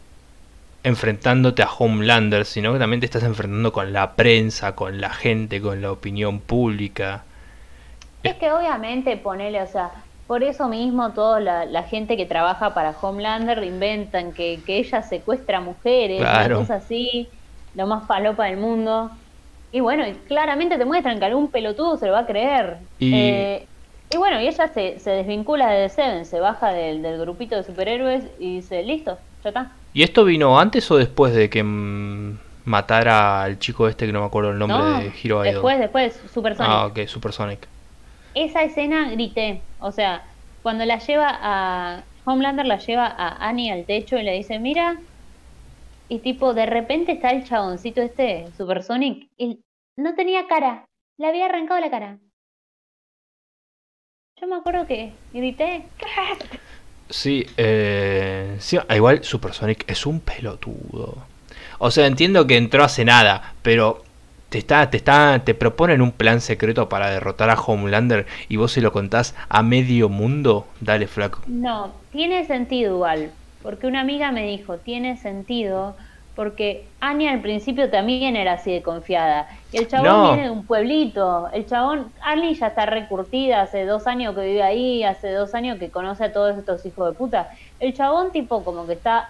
enfrentándote 0.86 1.64
a 1.64 1.70
Homelander, 1.70 2.46
sino 2.46 2.72
que 2.74 2.80
también 2.80 3.00
te 3.00 3.06
estás 3.08 3.24
enfrentando 3.24 3.74
con 3.74 3.92
la 3.92 4.16
prensa, 4.16 4.76
con 4.76 5.02
la 5.02 5.10
gente, 5.10 5.60
con 5.62 5.82
la 5.82 5.92
opinión 5.92 6.40
pública. 6.40 7.24
Es 8.24 8.36
que 8.36 8.52
obviamente 8.52 9.18
ponele, 9.18 9.62
o 9.62 9.68
sea, 9.68 9.92
por 10.28 10.44
eso 10.44 10.68
mismo 10.68 11.14
toda 11.14 11.40
la, 11.40 11.66
la 11.66 11.84
gente 11.84 12.18
que 12.18 12.26
trabaja 12.26 12.74
para 12.74 12.92
Homelander 13.00 13.64
inventan 13.64 14.34
que, 14.34 14.64
que 14.66 14.78
ella 14.78 15.02
secuestra 15.04 15.60
mujeres, 15.62 16.20
Claro. 16.22 16.56
una 16.58 16.66
cosa 16.68 16.76
así, 16.76 17.30
lo 17.74 17.88
más 17.88 18.08
falopa 18.08 18.46
del 18.46 18.58
mundo. 18.58 19.12
Y 19.72 19.80
bueno, 19.82 20.08
y 20.08 20.14
claramente 20.28 20.78
te 20.78 20.86
muestran 20.86 21.20
que 21.20 21.26
algún 21.26 21.52
pelotudo 21.52 21.98
se 21.98 22.08
lo 22.08 22.14
va 22.14 22.20
a 22.20 22.26
creer. 22.26 22.78
Y- 23.00 23.14
Eh, 23.14 23.68
y 24.14 24.18
bueno, 24.18 24.40
y 24.40 24.48
ella 24.48 24.68
se, 24.68 25.00
se 25.00 25.10
desvincula 25.12 25.68
de 25.70 25.88
The 25.88 25.90
Seven, 25.90 26.26
se 26.26 26.40
baja 26.40 26.72
del, 26.72 27.02
del 27.02 27.20
grupito 27.20 27.56
de 27.56 27.64
superhéroes 27.64 28.24
y 28.40 28.58
dice, 28.58 28.84
listo, 28.84 29.18
ya 29.44 29.50
está. 29.50 29.72
¿Y 29.96 30.04
esto 30.04 30.26
vino 30.26 30.60
antes 30.60 30.92
o 30.92 30.98
después 30.98 31.34
de 31.34 31.50
que 31.50 31.64
mm, 31.64 32.38
matara 32.66 33.44
al 33.44 33.58
chico 33.60 33.88
este 33.88 34.06
que 34.06 34.12
no 34.12 34.20
me 34.20 34.26
acuerdo 34.26 34.52
el 34.52 34.60
nombre 34.60 34.78
No, 34.78 35.00
de 35.00 35.08
Hero 35.08 35.46
Idol? 35.46 35.54
después, 35.54 35.80
después, 35.80 36.22
Super 36.34 36.56
Sonic. 36.58 36.72
Ah, 36.72 36.86
ok, 36.88 37.08
Supersonic. 37.08 37.66
esa 38.34 38.64
escena 38.64 39.10
grité. 39.12 39.62
O 39.80 39.94
sea, 39.94 40.26
cuando 40.62 40.84
la 40.86 41.00
lleva 41.00 41.30
a. 41.32 42.04
Homelander 42.26 42.66
la 42.66 42.78
lleva 42.80 43.06
a 43.08 43.48
Annie 43.48 43.72
al 43.72 43.86
techo 43.86 44.18
y 44.18 44.24
le 44.24 44.34
dice: 44.34 44.60
Mira. 44.60 45.00
Y 46.10 46.20
tipo, 46.20 46.54
de 46.54 46.66
repente 46.66 47.14
está 47.14 47.30
el 47.30 47.46
chaboncito 47.46 48.02
este, 48.02 48.48
Supersonic, 48.58 49.30
y 49.38 49.60
no 49.96 50.14
tenía 50.14 50.46
cara. 50.48 50.86
Le 51.18 51.28
había 51.28 51.46
arrancado 51.46 51.80
la 51.80 51.90
cara. 51.90 52.18
Yo 54.42 54.48
me 54.48 54.58
acuerdo 54.58 54.86
que 54.86 55.14
grité. 55.32 55.88
Sí, 57.10 57.46
eh, 57.58 58.56
sí, 58.60 58.78
ah, 58.78 58.96
igual 58.96 59.24
Supersonic 59.24 59.84
es 59.90 60.06
un 60.06 60.20
pelotudo. 60.20 61.18
O 61.78 61.92
sea, 61.92 62.08
entiendo 62.08 62.48
que 62.48 62.58
entró 62.58 62.84
hace 62.84 63.06
nada, 63.06 63.54
pero 63.62 64.04
te 64.50 64.58
está, 64.58 64.90
te 64.90 64.98
está, 64.98 65.44
te 65.44 65.54
proponen 65.54 66.02
un 66.02 66.12
plan 66.12 66.42
secreto 66.42 66.90
para 66.90 67.10
derrotar 67.12 67.50
a 67.50 67.60
Homelander 67.60 68.26
y 68.48 68.56
vos 68.56 68.72
se 68.72 68.82
lo 68.82 68.92
contás 68.92 69.36
a 69.50 69.62
medio 69.64 70.10
mundo, 70.10 70.68
dale 70.80 71.08
flaco. 71.08 71.42
No, 71.48 71.94
tiene 72.12 72.46
sentido 72.46 72.96
igual. 72.96 73.32
Porque 73.62 73.88
una 73.88 74.02
amiga 74.02 74.32
me 74.32 74.46
dijo: 74.46 74.78
Tiene 74.78 75.18
sentido. 75.18 75.96
Porque 76.36 76.86
Annie 77.00 77.30
al 77.30 77.40
principio 77.42 77.90
también 77.90 78.36
era 78.36 78.54
así 78.54 78.72
de 78.72 78.82
confiada. 78.82 79.48
Y 79.72 79.78
el 79.78 79.88
chabón 79.88 80.06
No. 80.08 80.28
viene 80.28 80.44
de 80.44 80.50
un 80.50 80.66
pueblito. 80.66 81.48
El 81.54 81.66
chabón, 81.66 82.12
Annie 82.22 82.54
ya 82.56 82.68
está 82.68 82.86
recurtida, 82.86 83.62
hace 83.62 83.86
dos 83.86 84.06
años 84.06 84.36
que 84.36 84.42
vive 84.42 84.62
ahí, 84.64 85.04
hace 85.04 85.32
dos 85.32 85.56
años 85.56 85.80
que 85.80 85.90
conoce 85.90 86.26
a 86.26 86.34
todos 86.34 86.58
estos 86.58 86.86
hijos 86.86 87.10
de 87.10 87.18
puta. 87.18 87.50
El 87.80 87.94
chabón 87.94 88.32
tipo 88.34 88.64
como 88.66 88.86
que 88.86 88.94
está... 88.94 89.30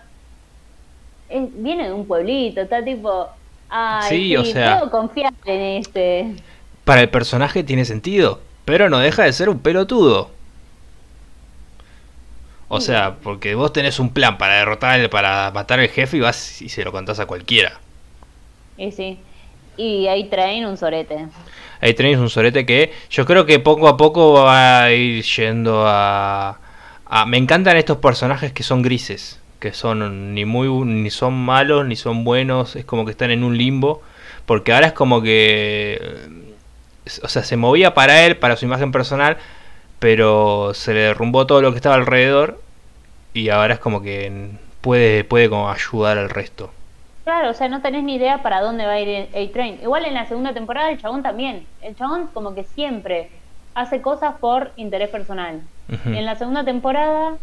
es- 1.29 1.49
viene 1.61 1.85
de 1.87 1.93
un 1.93 2.05
pueblito, 2.07 2.61
está 2.61 2.83
tipo... 2.83 3.27
Ay, 3.69 4.09
Sí, 4.09 4.37
o 4.37 4.43
sea- 4.45 4.77
puedo 4.79 4.91
confiar 4.91 5.33
en 5.45 5.61
este. 5.79 6.35
Para 6.85 7.01
el 7.01 7.09
personaje 7.09 7.63
tiene 7.63 7.83
sentido, 7.85 8.39
pero 8.63 8.89
no 8.89 8.99
deja 8.99 9.23
de 9.23 9.33
ser 9.33 9.49
un 9.49 9.59
pelotudo. 9.59 10.29
O 12.67 12.81
sea, 12.81 13.17
porque 13.23 13.55
vos 13.55 13.73
tenés 13.73 13.99
un 13.99 14.11
plan 14.13 14.37
para 14.37 14.55
derrotar, 14.55 15.09
para 15.09 15.51
matar 15.51 15.79
al 15.79 15.89
jefe 15.89 16.17
y 16.17 16.19
vas 16.21 16.61
y 16.61 16.69
se 16.69 16.83
lo 16.83 16.91
contás 16.91 17.19
a 17.19 17.25
cualquiera. 17.27 17.79
Y 18.77 18.91
sí. 18.91 19.19
Y 19.77 20.07
ahí 20.07 20.29
traen 20.29 20.65
un 20.65 20.77
sorete. 20.77 21.29
Ahí 21.81 21.93
tenéis 21.93 22.17
un 22.17 22.29
sorete 22.29 22.65
que 22.65 22.93
yo 23.09 23.25
creo 23.25 23.45
que 23.45 23.59
poco 23.59 23.87
a 23.87 23.97
poco 23.97 24.33
va 24.33 24.83
a 24.85 24.91
ir 24.93 25.23
yendo 25.23 25.83
a, 25.87 26.59
a- 27.05 27.25
Me 27.25 27.37
encantan 27.37 27.77
estos 27.77 27.97
personajes 27.97 28.53
que 28.53 28.63
son 28.63 28.81
grises, 28.81 29.39
que 29.59 29.73
son 29.73 30.33
ni 30.33 30.45
muy 30.45 30.67
ni 30.85 31.09
son 31.09 31.33
malos 31.33 31.85
ni 31.85 31.95
son 31.95 32.23
buenos, 32.23 32.75
es 32.75 32.85
como 32.85 33.05
que 33.05 33.11
están 33.11 33.31
en 33.31 33.43
un 33.43 33.57
limbo, 33.57 34.01
porque 34.45 34.73
ahora 34.73 34.87
es 34.87 34.93
como 34.93 35.21
que 35.21 35.99
o 37.23 37.27
sea, 37.27 37.43
se 37.43 37.57
movía 37.57 37.93
para 37.93 38.25
él, 38.25 38.37
para 38.37 38.55
su 38.55 38.65
imagen 38.65 38.91
personal, 38.91 39.37
pero 39.99 40.73
se 40.73 40.93
le 40.93 40.99
derrumbó 41.01 41.47
todo 41.47 41.61
lo 41.61 41.71
que 41.71 41.77
estaba 41.77 41.95
alrededor 41.95 42.61
y 43.33 43.49
ahora 43.49 43.75
es 43.75 43.79
como 43.79 44.01
que 44.01 44.51
puede 44.81 45.23
puede 45.23 45.49
como 45.49 45.69
ayudar 45.69 46.17
al 46.17 46.29
resto. 46.29 46.71
Claro, 47.23 47.49
o 47.49 47.53
sea, 47.53 47.69
no 47.69 47.81
tenés 47.81 48.03
ni 48.03 48.15
idea 48.15 48.43
para 48.43 48.61
dónde 48.61 48.85
va 48.85 48.93
a 48.93 49.01
ir 49.01 49.29
A-Train. 49.33 49.81
Igual 49.81 50.05
en 50.05 50.13
la 50.13 50.25
segunda 50.25 50.53
temporada 50.53 50.91
el 50.91 50.99
chabón 50.99 51.23
también. 51.23 51.67
El 51.79 51.95
chabón 51.95 52.27
como 52.33 52.53
que 52.53 52.63
siempre 52.63 53.31
hace 53.73 54.01
cosas 54.01 54.35
por 54.39 54.73
interés 54.77 55.09
personal. 55.09 55.67
En 55.87 56.25
la 56.25 56.35
segunda 56.35 56.63
temporada 56.63 57.39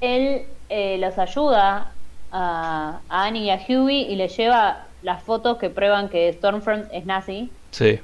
él 0.00 0.46
eh, 0.68 0.98
los 0.98 1.18
ayuda 1.18 1.98
a, 2.30 3.04
a 3.08 3.24
Annie 3.26 3.44
y 3.44 3.50
a 3.50 3.56
Huey 3.68 4.02
y 4.12 4.16
les 4.16 4.36
lleva 4.36 4.88
las 5.00 5.22
fotos 5.22 5.58
que 5.58 5.70
prueban 5.70 6.08
que 6.08 6.32
Stormfront 6.32 6.88
es 6.92 7.06
nazi. 7.06 7.56
Sí. 7.72 8.00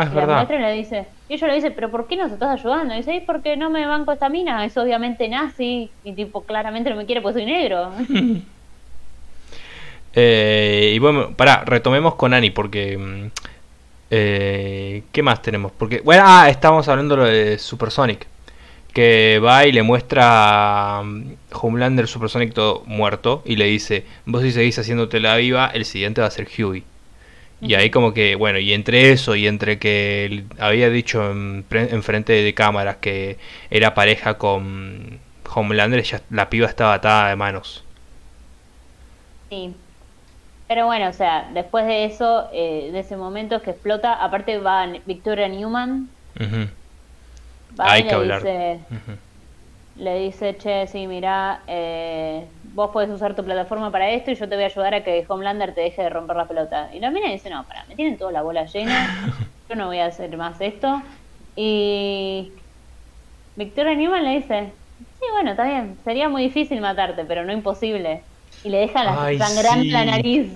Ah, 0.00 0.04
es 0.04 0.12
Y 0.12 0.14
la 0.14 0.26
verdad. 0.26 0.48
y 0.50 0.58
le 0.58 0.72
dice, 0.72 1.06
y 1.28 1.34
ella 1.34 1.46
le 1.48 1.54
dice, 1.56 1.70
pero 1.72 1.90
¿por 1.90 2.06
qué 2.06 2.16
nos 2.16 2.32
estás 2.32 2.58
ayudando? 2.60 2.94
Y 2.94 2.98
dice, 2.98 3.14
"Y 3.14 3.20
porque 3.20 3.56
no 3.56 3.68
me 3.70 3.86
banco 3.86 4.12
esta 4.12 4.28
mina, 4.28 4.64
es 4.64 4.76
obviamente 4.76 5.28
nazi, 5.28 5.90
y 6.04 6.12
tipo, 6.12 6.42
claramente 6.44 6.90
no 6.90 6.96
me 6.96 7.06
quiere 7.06 7.20
porque 7.20 7.40
soy 7.40 7.46
negro. 7.46 7.92
Eh, 10.12 10.92
y 10.94 10.98
bueno, 10.98 11.32
pará, 11.36 11.62
retomemos 11.64 12.14
con 12.16 12.34
Annie 12.34 12.50
porque... 12.50 12.98
mm, 12.98 13.26
eh, 14.10 15.02
¿Qué 15.12 15.22
más 15.22 15.40
tenemos? 15.42 15.70
Porque, 15.72 16.00
bueno, 16.00 16.24
ah, 16.26 16.48
estábamos 16.50 16.88
hablando 16.88 17.16
lo 17.16 17.24
de 17.24 17.58
Supersonic. 17.58 18.26
Que 18.92 19.38
va 19.44 19.66
y 19.66 19.72
le 19.72 19.84
muestra 19.84 20.98
a 20.98 21.02
mm, 21.04 21.34
Homelander 21.52 22.08
Supersonic 22.08 22.52
todo 22.54 22.82
muerto 22.86 23.42
y 23.44 23.54
le 23.56 23.66
dice, 23.66 24.04
vos 24.26 24.42
si 24.42 24.50
seguís 24.50 24.78
haciéndote 24.80 25.20
la 25.20 25.36
viva, 25.36 25.70
el 25.72 25.84
siguiente 25.84 26.20
va 26.20 26.26
a 26.26 26.30
ser 26.32 26.48
Huey. 26.58 26.82
Y 27.62 27.74
ahí 27.74 27.90
como 27.90 28.14
que, 28.14 28.36
bueno, 28.36 28.58
y 28.58 28.72
entre 28.72 29.12
eso 29.12 29.36
y 29.36 29.46
entre 29.46 29.78
que 29.78 30.44
había 30.58 30.88
dicho 30.88 31.30
en, 31.30 31.64
frente 32.02 32.32
de 32.32 32.54
cámaras 32.54 32.96
que 32.96 33.36
era 33.70 33.94
pareja 33.94 34.38
con 34.38 35.18
Homelander, 35.54 36.02
ya 36.02 36.22
la 36.30 36.48
piba 36.48 36.66
estaba 36.66 36.94
atada 36.94 37.28
de 37.28 37.36
manos. 37.36 37.84
Sí. 39.50 39.74
Pero 40.68 40.86
bueno, 40.86 41.08
o 41.08 41.12
sea, 41.12 41.50
después 41.52 41.84
de 41.84 42.04
eso, 42.04 42.48
eh, 42.52 42.90
de 42.92 43.00
ese 43.00 43.16
momento 43.16 43.56
es 43.56 43.62
que 43.62 43.70
explota, 43.72 44.14
aparte 44.14 44.58
va 44.58 44.86
Victoria 45.04 45.48
Newman, 45.48 46.08
Ujú. 46.38 46.68
va 47.78 47.92
Hay 47.92 48.02
y 48.02 48.04
que 48.04 48.10
le 48.10 48.14
hablar. 48.14 48.42
dice, 48.42 48.80
le 49.96 50.18
dice, 50.20 50.56
che, 50.56 50.86
sí, 50.86 51.06
mira, 51.08 51.60
eh, 51.66 52.46
vos 52.74 52.90
podés 52.90 53.10
usar 53.10 53.34
tu 53.34 53.44
plataforma 53.44 53.90
para 53.90 54.10
esto 54.10 54.30
y 54.30 54.34
yo 54.34 54.48
te 54.48 54.54
voy 54.54 54.64
a 54.64 54.68
ayudar 54.68 54.94
a 54.94 55.04
que 55.04 55.24
Homelander 55.28 55.74
te 55.74 55.82
deje 55.82 56.02
de 56.02 56.10
romper 56.10 56.36
la 56.36 56.46
pelota. 56.48 56.90
Y 56.94 57.00
la 57.00 57.10
mina 57.10 57.30
dice, 57.30 57.50
no, 57.50 57.64
para, 57.64 57.84
me 57.86 57.96
tienen 57.96 58.16
toda 58.18 58.32
la 58.32 58.42
bola 58.42 58.64
llena, 58.66 59.34
yo 59.68 59.74
no 59.76 59.86
voy 59.86 59.98
a 59.98 60.06
hacer 60.06 60.36
más 60.36 60.60
esto. 60.60 61.02
Y 61.56 62.52
Victoria 63.56 63.94
Newman 63.94 64.24
le 64.24 64.36
dice, 64.40 64.72
sí, 65.18 65.26
bueno, 65.32 65.50
está 65.52 65.64
bien, 65.64 65.98
sería 66.04 66.28
muy 66.28 66.42
difícil 66.42 66.80
matarte, 66.80 67.24
pero 67.24 67.44
no 67.44 67.52
imposible. 67.52 68.22
Y 68.62 68.68
le 68.70 68.78
deja 68.78 69.04
la, 69.04 69.24
Ay, 69.24 69.38
sangrando 69.38 69.82
sí. 69.84 69.90
la 69.90 70.04
nariz. 70.04 70.52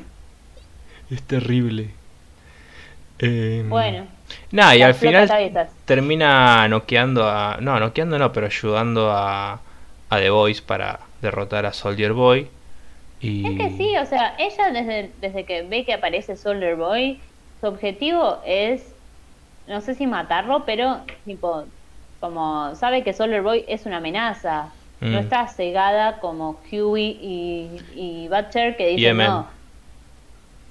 Es 1.11 1.23
terrible. 1.23 1.91
Eh, 3.19 3.65
Bueno, 3.69 4.07
Nada, 4.51 4.77
y 4.77 4.83
al 4.83 4.95
final 4.95 5.29
cabezas. 5.29 5.71
termina 5.85 6.67
noqueando 6.69 7.29
a. 7.29 7.59
No, 7.61 7.79
noqueando 7.79 8.19
no, 8.19 8.33
pero 8.33 8.47
ayudando 8.47 9.11
a, 9.13 9.61
a 10.15 10.21
The 10.21 10.31
Voice 10.31 10.63
para 10.63 11.01
derrotar 11.21 11.67
a 11.67 11.73
Soldier 11.73 12.13
Boy. 12.13 12.49
Y... 13.21 13.47
Es 13.47 13.59
que 13.59 13.77
sí, 13.77 13.97
o 13.97 14.07
sea, 14.07 14.35
ella 14.39 14.71
desde, 14.71 15.11
desde 15.21 15.45
que 15.45 15.63
ve 15.63 15.85
que 15.85 15.95
aparece 15.95 16.37
Soldier 16.37 16.77
Boy, 16.77 17.21
su 17.61 17.67
objetivo 17.67 18.39
es, 18.45 18.95
no 19.67 19.81
sé 19.81 19.95
si 19.95 20.07
matarlo, 20.07 20.65
pero 20.67 21.01
tipo, 21.25 21.65
como 22.21 22.75
sabe 22.75 23.03
que 23.03 23.13
Soldier 23.13 23.43
Boy 23.43 23.65
es 23.69 23.87
una 23.87 23.99
amenaza. 23.99 24.69
No 25.01 25.21
Mm. 25.21 25.25
está 25.25 25.49
cegada 25.49 26.21
como 26.21 26.59
Huey 26.73 27.19
y, 27.21 27.81
y 27.95 28.29
Butcher 28.29 28.77
que 28.77 28.89
dicen 28.89 29.19
no. 29.19 29.47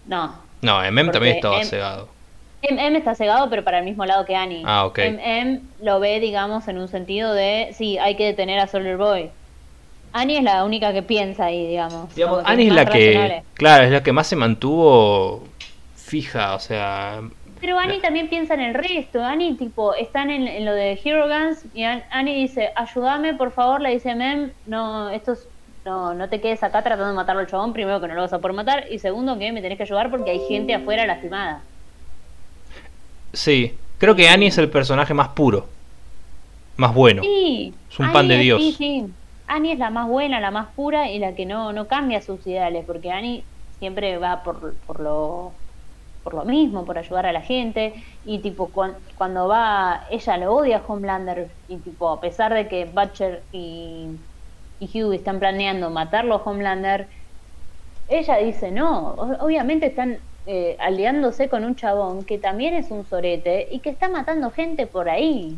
No. 0.08 0.36
No, 0.62 0.84
Emem 0.84 1.12
también 1.12 1.36
estaba 1.36 1.64
cegado. 1.66 2.08
MM 2.70 2.98
está 2.98 3.16
cegado, 3.16 3.50
pero 3.50 3.64
para 3.64 3.80
el 3.80 3.86
mismo 3.86 4.06
lado 4.06 4.26
que 4.26 4.36
Annie. 4.36 4.64
Ah, 4.66 4.86
ok. 4.86 5.00
MM 5.00 5.62
lo 5.82 6.00
ve, 6.00 6.20
digamos, 6.20 6.68
en 6.68 6.78
un 6.78 6.88
sentido 6.88 7.34
de, 7.34 7.70
sí, 7.74 7.98
hay 7.98 8.16
que 8.16 8.26
detener 8.26 8.60
a 8.60 8.68
Solar 8.68 8.98
Boy. 8.98 9.32
Annie 10.14 10.38
es 10.38 10.44
la 10.44 10.64
única 10.64 10.94
que 10.94 11.02
piensa 11.04 11.46
ahí, 11.46 11.68
digamos. 11.68 12.14
Digamos, 12.16 12.44
Annie 12.46 12.68
es 12.68 12.74
la 12.74 12.86
que, 12.86 13.44
claro, 13.56 13.84
es 13.86 13.92
la 13.92 14.04
que 14.04 14.14
más 14.14 14.28
se 14.28 14.36
mantuvo 14.36 15.44
fija, 15.96 16.54
o 16.56 16.60
sea, 16.60 17.22
Pero 17.60 17.80
Annie 17.80 18.00
también 18.00 18.30
piensa 18.30 18.54
en 18.54 18.62
el 18.62 18.74
resto. 18.76 19.24
Annie, 19.24 19.58
tipo, 19.58 19.94
están 19.96 20.30
en, 20.30 20.48
en 20.48 20.66
lo 20.66 20.74
de 20.74 21.00
Hero 21.04 21.28
Guns 21.28 21.66
y 21.74 21.84
An- 21.84 22.04
Annie 22.12 22.36
dice, 22.36 22.72
ayúdame, 22.76 23.34
por 23.34 23.52
favor, 23.52 23.82
le 23.82 23.90
dice 23.92 24.14
Mem, 24.16 24.54
no, 24.66 25.10
esto 25.10 25.32
es- 25.34 25.48
no, 25.86 26.14
no 26.14 26.30
te 26.30 26.40
quedes 26.40 26.62
acá 26.64 26.82
tratando 26.84 27.10
de 27.10 27.16
matarlo 27.16 27.42
al 27.42 27.48
chabón, 27.48 27.74
primero 27.74 28.00
que 28.00 28.08
no 28.08 28.14
lo 28.14 28.22
vas 28.22 28.34
a 28.34 28.40
poder 28.40 28.56
matar, 28.56 28.86
y 28.90 29.00
segundo 29.00 29.38
que 29.40 29.52
me 29.52 29.62
tenés 29.62 29.78
que 29.78 29.84
ayudar 29.84 30.12
porque 30.12 30.32
hay 30.32 30.40
gente 30.48 30.74
afuera 30.74 31.06
lastimada. 31.08 31.64
Sí, 33.34 33.78
creo 33.98 34.16
que 34.16 34.30
Annie 34.30 34.48
es 34.48 34.58
el 34.58 34.70
personaje 34.70 35.14
más 35.14 35.30
puro, 35.30 35.68
más 36.78 36.94
bueno. 36.94 37.22
Sí. 37.22 37.74
Es 37.90 38.00
un 38.00 38.12
pan 38.12 38.28
de 38.28 38.38
Dios. 38.38 38.62
Sí, 38.62 38.74
sí. 38.78 39.06
Annie 39.48 39.74
es 39.74 39.80
la 39.80 39.90
más 39.90 40.08
buena, 40.08 40.40
la 40.40 40.52
más 40.52 40.74
pura 40.74 41.12
y 41.12 41.20
la 41.20 41.36
que 41.36 41.46
no, 41.46 41.74
no 41.74 41.88
cambia 41.88 42.22
sus 42.22 42.46
ideales, 42.48 42.86
porque 42.86 43.12
Annie 43.12 43.44
siempre 43.80 44.18
va 44.18 44.44
por, 44.44 44.80
por 44.86 45.00
lo 45.02 45.60
por 46.24 46.36
lo 46.36 46.46
mismo, 46.46 46.86
por 46.86 46.98
ayudar 46.98 47.26
a 47.26 47.34
la 47.34 47.42
gente 47.42 47.94
y 48.24 48.42
tipo 48.42 48.72
cuan- 48.72 48.96
cuando 49.18 49.50
va 49.50 50.06
ella 50.10 50.38
lo 50.38 50.56
odia 50.56 50.78
a 50.78 50.84
Homelander 50.88 51.58
y 51.68 51.82
tipo 51.82 52.10
a 52.10 52.22
pesar 52.22 52.54
de 52.54 52.70
que 52.70 52.86
Butcher 52.86 53.44
y, 53.52 54.08
y 54.80 54.86
Hughie 54.88 55.18
están 55.18 55.40
planeando 55.40 55.90
matarlo 55.90 56.36
a 56.36 56.38
Homelander 56.44 57.10
ella 58.08 58.38
dice 58.38 58.72
no, 58.72 59.14
obviamente 59.42 59.88
están 59.88 60.20
eh, 60.46 60.76
aliándose 60.80 61.48
con 61.50 61.64
un 61.64 61.76
chabón 61.76 62.24
que 62.26 62.38
también 62.38 62.74
es 62.74 62.92
un 62.92 63.06
sorete 63.06 63.68
y 63.72 63.80
que 63.80 63.90
está 63.90 64.10
matando 64.10 64.52
gente 64.52 64.88
por 64.88 65.10
ahí 65.10 65.56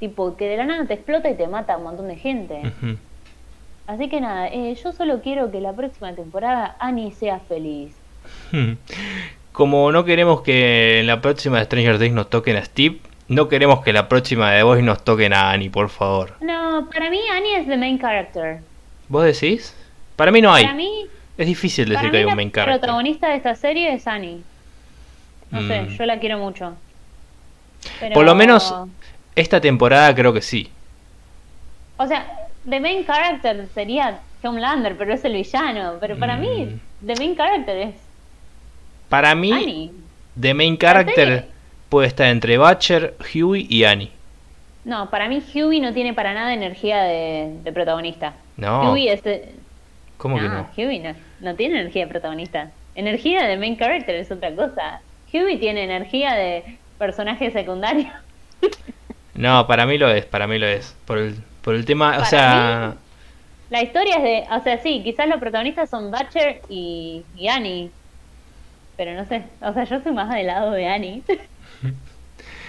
tipo 0.00 0.36
que 0.36 0.46
de 0.48 0.56
la 0.58 0.66
nada 0.66 0.84
te 0.86 0.94
explota 0.94 1.30
y 1.30 1.34
te 1.34 1.46
mata 1.48 1.74
a 1.74 1.76
un 1.78 1.84
montón 1.84 2.08
de 2.08 2.16
gente 2.16 2.60
así 3.86 4.08
que 4.08 4.20
nada 4.20 4.48
eh, 4.48 4.74
yo 4.82 4.92
solo 4.92 5.20
quiero 5.22 5.50
que 5.50 5.60
la 5.60 5.72
próxima 5.72 6.12
temporada 6.14 6.76
Annie 6.78 7.12
sea 7.12 7.38
feliz 7.40 7.94
Como 9.52 9.90
no 9.90 10.04
queremos 10.04 10.42
que 10.42 11.00
en 11.00 11.06
la 11.06 11.20
próxima 11.22 11.58
de 11.58 11.64
Stranger 11.64 11.98
Things 11.98 12.14
nos 12.14 12.28
toquen 12.28 12.56
a 12.56 12.64
Steve, 12.64 12.98
no 13.28 13.48
queremos 13.48 13.82
que 13.82 13.92
la 13.94 14.06
próxima 14.08 14.50
de 14.52 14.62
Voice 14.62 14.82
nos 14.82 15.02
toquen 15.02 15.32
a 15.32 15.50
Annie, 15.50 15.70
por 15.70 15.88
favor. 15.88 16.34
no 16.40 16.88
para 16.92 17.08
mí 17.10 17.20
Annie 17.32 17.56
es 17.56 17.66
the 17.66 17.76
main 17.76 17.98
character 17.98 18.60
¿Vos 19.08 19.24
decís? 19.24 19.74
Para 20.16 20.30
mí 20.32 20.40
no 20.42 20.52
hay. 20.52 20.64
para 20.64 20.76
mí 20.76 21.06
Es 21.38 21.46
difícil 21.46 21.86
Para 21.88 22.00
decir 22.00 22.08
mí 22.08 22.10
que 22.12 22.16
hay 22.18 22.24
la 22.24 22.30
un 22.30 22.36
main 22.36 22.50
character. 22.50 22.80
protagonista 22.80 23.28
de 23.28 23.36
esta 23.36 23.54
serie 23.54 23.92
es 23.92 24.06
Annie. 24.06 24.42
No 25.50 25.60
sé, 25.66 25.82
Mm. 25.82 25.88
yo 25.88 26.06
la 26.06 26.18
quiero 26.18 26.38
mucho. 26.38 26.74
Pero- 28.00 28.14
Por 28.14 28.24
lo 28.24 28.34
menos 28.34 28.74
esta 29.34 29.60
temporada 29.60 30.14
creo 30.14 30.32
que 30.32 30.42
sí. 30.42 30.70
O 31.98 32.06
sea, 32.06 32.26
the 32.68 32.80
main 32.80 33.04
character 33.04 33.68
sería 33.74 34.18
Homelander, 34.42 34.96
pero 34.96 35.12
es 35.14 35.24
el 35.24 35.34
villano. 35.34 35.94
Pero 36.00 36.18
para 36.18 36.36
mí, 36.36 36.66
Mm. 37.02 37.06
the 37.06 37.14
main 37.16 37.36
character 37.36 37.76
es 37.76 37.94
Para 39.08 39.34
mí, 39.34 39.52
Annie. 39.52 39.92
The 40.40 40.52
Main 40.52 40.76
Character 40.76 41.46
puede 41.88 42.08
estar 42.08 42.26
entre 42.26 42.58
Butcher, 42.58 43.14
Huey 43.34 43.66
y 43.70 43.84
Annie. 43.84 44.10
No, 44.84 45.08
para 45.10 45.28
mí 45.28 45.40
Huey 45.54 45.80
no 45.80 45.92
tiene 45.94 46.12
para 46.12 46.34
nada 46.34 46.52
energía 46.52 47.02
de, 47.04 47.56
de 47.62 47.72
protagonista. 47.72 48.34
No, 48.56 48.92
Huey 48.92 49.08
es... 49.08 49.22
de- 49.22 49.54
¿cómo 50.18 50.36
que 50.36 50.42
no, 50.42 50.54
no? 50.54 50.68
Huey 50.76 50.98
no, 50.98 51.14
no 51.40 51.54
tiene 51.54 51.80
energía 51.80 52.04
de 52.04 52.10
protagonista. 52.10 52.70
Energía 52.94 53.46
de 53.46 53.56
main 53.56 53.76
character 53.76 54.14
es 54.14 54.30
otra 54.30 54.54
cosa. 54.54 55.00
Huey 55.32 55.58
tiene 55.58 55.84
energía 55.84 56.34
de 56.34 56.78
personaje 56.98 57.50
secundario. 57.50 58.08
No, 59.36 59.66
para 59.66 59.84
mí 59.84 59.98
lo 59.98 60.08
es, 60.08 60.24
para 60.24 60.46
mí 60.46 60.58
lo 60.58 60.66
es. 60.66 60.96
Por 61.04 61.18
el, 61.18 61.34
por 61.60 61.74
el 61.74 61.84
tema, 61.84 62.16
o 62.18 62.24
sea... 62.24 62.94
La 63.68 63.82
historia 63.82 64.16
es 64.16 64.22
de, 64.22 64.44
o 64.50 64.62
sea, 64.62 64.78
sí, 64.78 65.02
quizás 65.04 65.28
los 65.28 65.38
protagonistas 65.38 65.90
son 65.90 66.10
Butcher 66.10 66.62
y, 66.70 67.22
y 67.36 67.48
Annie, 67.48 67.90
pero 68.96 69.12
no 69.12 69.26
sé, 69.26 69.42
o 69.60 69.74
sea, 69.74 69.84
yo 69.84 70.00
soy 70.00 70.12
más 70.12 70.32
del 70.32 70.46
lado 70.46 70.70
de 70.70 70.88
Annie. 70.88 71.22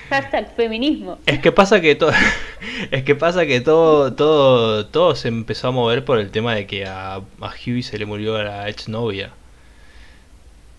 Hashtag 0.10 0.56
feminismo. 0.56 1.18
Es 1.26 1.40
que 1.40 1.52
pasa 1.52 1.82
que 1.82 1.96
todo, 1.96 2.12
es 2.92 3.04
que 3.04 3.16
pasa 3.16 3.46
que 3.46 3.62
todo, 3.62 4.14
todo, 4.14 4.86
todo 4.88 5.16
se 5.16 5.28
empezó 5.28 5.68
a 5.68 5.72
mover 5.72 6.06
por 6.06 6.20
el 6.20 6.32
tema 6.32 6.56
de 6.56 6.66
que 6.68 6.86
a, 6.86 7.16
a 7.16 7.54
Huey 7.66 7.84
se 7.84 7.98
le 7.98 8.06
murió 8.06 8.42
la 8.42 8.70
exnovia. 8.70 9.32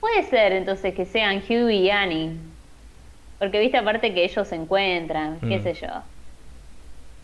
Puede 0.01 0.23
ser 0.25 0.53
entonces 0.53 0.95
que 0.95 1.05
sean 1.05 1.39
Hugh 1.49 1.71
y 1.71 1.91
Annie, 1.91 2.31
porque 3.39 3.61
viste 3.61 3.77
aparte 3.77 4.15
que 4.15 4.25
ellos 4.25 4.47
se 4.49 4.55
encuentran, 4.55 5.39
qué 5.41 5.59
Mm. 5.59 5.63
sé 5.63 5.75
yo. 5.75 5.89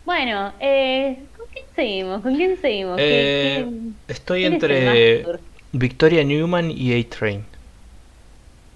Bueno, 0.05 0.53
eh, 0.59 1.17
¿con 1.35 1.47
quién 1.51 1.65
seguimos? 1.75 2.21
¿Con 2.21 2.35
quién 2.35 2.57
seguimos? 2.61 2.97
¿Qué- 2.97 3.03
Eh, 3.61 3.65
qué- 4.07 4.13
estoy 4.13 4.41
quién 4.41 4.53
entre? 4.53 5.25
Victoria 5.71 6.23
Newman 6.23 6.69
y 6.71 6.93
A-Train. 6.99 7.43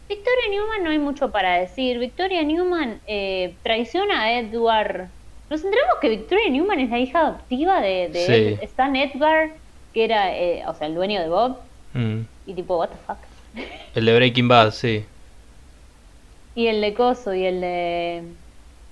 Victoria 0.10 0.44
Newman 0.52 0.84
no 0.84 0.90
hay 0.90 1.00
mucho 1.00 1.30
para 1.32 1.60
decir. 1.60 2.00
Victoria 2.00 2.42
Newman 2.44 3.00
eh, 3.08 3.54
traiciona 3.64 4.24
a 4.24 4.40
Edward. 4.40 5.08
Nos 5.50 5.64
enteramos 5.64 5.96
que 6.02 6.10
Victoria 6.10 6.50
Newman 6.50 6.80
es 6.80 6.90
la 6.90 7.00
hija 7.00 7.20
adoptiva 7.20 7.80
de, 7.82 8.10
de 8.10 8.20
Sí. 8.26 8.34
Ed- 8.34 8.64
Stan 8.64 8.96
Edgar, 8.96 9.52
que 9.94 10.04
era, 10.04 10.36
eh, 10.36 10.64
o 10.68 10.74
sea, 10.74 10.88
el 10.88 10.96
dueño 10.96 11.22
de 11.22 11.30
Bob. 11.30 11.58
Mm, 11.94 12.22
Y 12.48 12.54
tipo, 12.54 12.78
what 12.78 12.90
the 12.90 12.96
fuck. 13.08 13.18
El 13.96 14.06
de 14.06 14.16
Breaking 14.16 14.48
Bad, 14.48 14.72
sí. 14.72 15.06
Y 16.56 16.68
el 16.68 16.82
de 16.82 16.94
Coso 16.94 17.34
y 17.34 17.46
el 17.46 17.62
de 17.62 18.24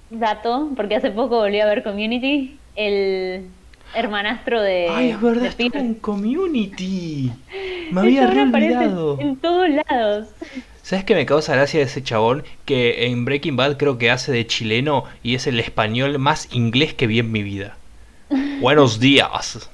Dato, 0.09 0.69
porque 0.75 0.95
hace 0.95 1.11
poco 1.11 1.37
volví 1.37 1.59
a 1.59 1.65
ver 1.65 1.83
Community, 1.83 2.57
el 2.75 3.47
hermanastro 3.95 4.61
de. 4.61 4.87
Ay, 4.89 5.09
es 5.11 5.21
verdad, 5.21 5.53
de 5.55 5.69
en 5.73 5.93
Community. 5.95 7.31
Me 7.91 8.01
había 8.01 8.27
olvidado. 8.27 9.19
En 9.19 9.35
todos 9.37 9.67
lados. 9.69 10.27
¿Sabes 10.87 11.03
qué 11.03 11.15
me 11.15 11.25
causa 11.25 11.53
gracia 11.53 11.81
de 11.81 11.85
ese 11.87 12.01
chabón? 12.01 12.45
Que 12.63 13.07
en 13.07 13.25
Breaking 13.25 13.57
Bad 13.57 13.75
creo 13.75 13.97
que 13.97 14.09
hace 14.09 14.31
de 14.31 14.47
chileno 14.47 15.03
y 15.21 15.35
es 15.35 15.45
el 15.45 15.59
español 15.59 16.17
más 16.17 16.47
inglés 16.53 16.93
que 16.93 17.07
vi 17.07 17.19
en 17.19 17.29
mi 17.29 17.43
vida. 17.43 17.75
Buenos 18.61 18.97
días. 18.97 19.69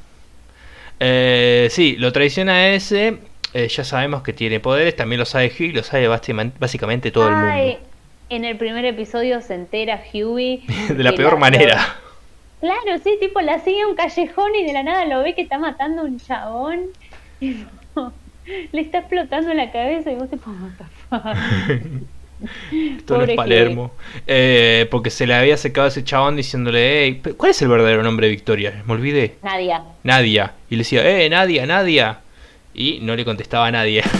Eh, 1.00 1.68
sí, 1.70 1.98
lo 1.98 2.12
traiciona 2.12 2.70
ese. 2.70 3.20
eh, 3.54 3.68
ya 3.68 3.84
sabemos 3.84 4.24
que 4.24 4.34
tiene 4.34 4.60
poderes, 4.60 4.96
también 4.96 5.20
lo 5.20 5.26
sabe 5.26 5.52
Hugh 5.56 5.66
y 5.66 5.72
lo 5.74 5.84
sabe 5.84 6.08
básicamente, 6.08 7.12
todo 7.12 7.28
el 7.28 7.36
Ay, 7.36 7.66
mundo. 7.74 7.88
en 8.30 8.46
el 8.46 8.58
primer 8.58 8.84
episodio 8.86 9.40
se 9.42 9.54
entera 9.54 10.02
Huey. 10.12 10.66
De 10.90 11.04
la 11.04 11.14
peor 11.14 11.38
manera. 11.38 11.96
Claro, 12.60 12.98
sí, 13.04 13.18
tipo 13.20 13.40
la 13.42 13.60
sigue 13.60 13.82
a 13.82 13.88
un 13.88 13.96
callejón 13.96 14.56
y 14.56 14.66
de 14.66 14.72
la 14.72 14.82
nada 14.84 15.06
lo 15.06 15.22
ve 15.22 15.36
que 15.36 15.42
está 15.42 15.60
matando 15.60 16.02
a 16.02 16.06
un 16.06 16.18
chabón. 16.18 16.86
Le 17.42 18.82
está 18.82 19.00
explotando 19.00 19.54
la 19.54 19.72
cabeza 19.72 20.12
y 20.12 20.16
vos 20.16 20.24
what 20.24 20.30
the 20.30 20.38
fuck. 20.38 20.93
Esto 22.98 23.18
no 23.18 23.24
es 23.24 23.36
Palermo. 23.36 23.92
Eh, 24.28 24.88
porque 24.92 25.10
se 25.10 25.26
le 25.26 25.34
había 25.34 25.56
secado 25.56 25.86
a 25.86 25.88
ese 25.90 26.04
chabón 26.04 26.36
diciéndole, 26.36 27.04
"Ey, 27.04 27.22
¿cuál 27.38 27.52
es 27.52 27.62
el 27.62 27.70
verdadero 27.70 28.04
nombre 28.04 28.28
de 28.28 28.32
Victoria? 28.32 28.84
Me 28.86 28.94
olvidé. 28.94 29.36
Nadia. 29.42 29.84
Nadia. 30.04 30.54
Y 30.70 30.76
le 30.76 30.80
decía, 30.80 31.08
eh, 31.08 31.30
Nadia, 31.30 31.66
Nadia. 31.66 32.20
Y 32.74 33.00
no 33.02 33.16
le 33.16 33.24
contestaba 33.24 33.68
a 33.68 33.72
nadie. 33.72 34.04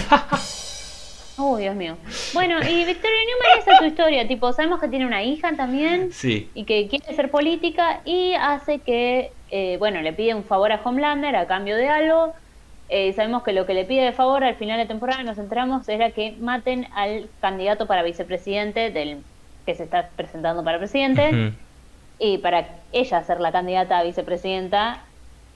Oh, 1.36 1.56
Dios 1.56 1.74
mío. 1.74 1.96
Bueno, 2.32 2.58
y 2.60 2.84
Victoria 2.84 3.18
Newman 3.26 3.58
esa 3.58 3.72
es 3.72 3.78
su 3.78 3.84
historia. 3.86 4.28
Tipo, 4.28 4.52
sabemos 4.52 4.80
que 4.80 4.86
tiene 4.88 5.04
una 5.04 5.24
hija 5.24 5.52
también 5.56 6.12
sí. 6.12 6.48
y 6.54 6.62
que 6.64 6.86
quiere 6.86 7.12
ser 7.14 7.28
política 7.30 8.02
y 8.04 8.34
hace 8.34 8.78
que, 8.78 9.32
eh, 9.50 9.76
bueno, 9.80 10.00
le 10.00 10.12
pide 10.12 10.34
un 10.34 10.44
favor 10.44 10.70
a 10.70 10.80
Homelander 10.82 11.34
a 11.34 11.46
cambio 11.48 11.76
de 11.76 11.88
algo. 11.88 12.34
Eh, 12.88 13.12
sabemos 13.14 13.42
que 13.42 13.52
lo 13.52 13.64
que 13.66 13.74
le 13.74 13.84
pide 13.84 14.02
de 14.02 14.12
favor 14.12 14.44
al 14.44 14.56
final 14.56 14.78
de 14.78 14.86
temporada, 14.86 15.22
nos 15.22 15.38
enteramos, 15.38 15.88
era 15.88 16.10
que 16.10 16.32
maten 16.38 16.86
al 16.94 17.28
candidato 17.40 17.86
para 17.86 18.02
vicepresidente 18.02 18.90
del 18.90 19.22
que 19.64 19.74
se 19.74 19.84
está 19.84 20.10
presentando 20.16 20.62
para 20.62 20.78
presidente 20.78 21.30
y 22.18 22.38
para 22.38 22.66
ella 22.92 23.22
ser 23.24 23.40
la 23.40 23.50
candidata 23.52 23.98
a 23.98 24.02
vicepresidenta 24.04 25.02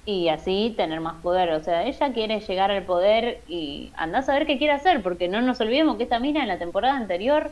y 0.07 0.29
así 0.29 0.72
tener 0.76 1.01
más 1.01 1.20
poder. 1.22 1.51
O 1.51 1.62
sea, 1.62 1.85
ella 1.87 2.12
quiere 2.14 2.41
llegar 2.41 2.70
al 2.70 2.83
poder 2.85 3.43
y 3.47 3.93
anda 3.95 4.20
a 4.20 4.22
saber 4.22 4.47
qué 4.47 4.57
quiere 4.57 4.72
hacer, 4.72 5.03
porque 5.03 5.29
no 5.29 5.43
nos 5.43 5.61
olvidemos 5.61 5.99
que 5.99 6.05
esta 6.05 6.18
mina 6.18 6.41
en 6.41 6.49
la 6.49 6.59
temporada 6.59 6.97
anterior 6.97 7.51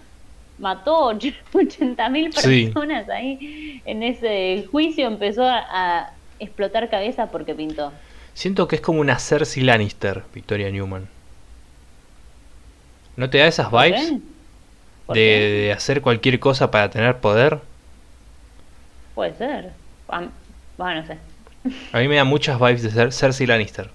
mató 0.59 1.13
80 1.53 2.09
mil 2.09 2.33
Sí. 2.33 2.65
personas 2.73 3.11
ahí 3.11 3.83
en 3.85 4.03
ese 4.03 4.65
juicio, 4.71 5.07
empezó 5.07 5.45
a, 5.45 5.59
a 5.71 6.11
explotar 6.39 6.89
cabezas 6.89 7.29
porque 7.31 7.55
pintó. 7.55 7.93
Siento 8.37 8.69
que 8.69 8.77
es 8.77 8.83
como 8.83 9.01
una 9.01 9.19
Cersei 9.19 9.63
Lannister, 9.63 10.23
Victoria 10.35 10.71
Newman. 10.71 11.09
¿No 13.17 13.31
te 13.31 13.39
da 13.39 13.47
esas 13.47 13.71
¿Por 13.71 13.83
vibes? 13.83 14.13
De, 15.09 15.73
hacer 15.75 16.03
cualquier 16.03 16.39
cosa 16.39 16.71
para 16.71 16.91
tener 16.91 17.17
poder. 17.17 17.61
Puede 19.15 19.35
ser. 19.37 19.73
Bueno, 20.07 20.31
no 20.77 21.07
sé. 21.07 21.17
A 21.93 21.99
mí 21.99 22.09
me 22.09 22.17
da 22.17 22.25
muchas 22.25 22.61
vibes 22.61 22.83
de 22.83 22.91
ser 22.91 23.11
Cersei 23.11 23.47
Lannister. 23.47 23.89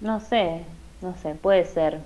No 0.00 0.18
sé, 0.18 0.62
no 1.02 1.14
sé, 1.22 1.34
puede 1.34 1.66
ser. 1.66 1.98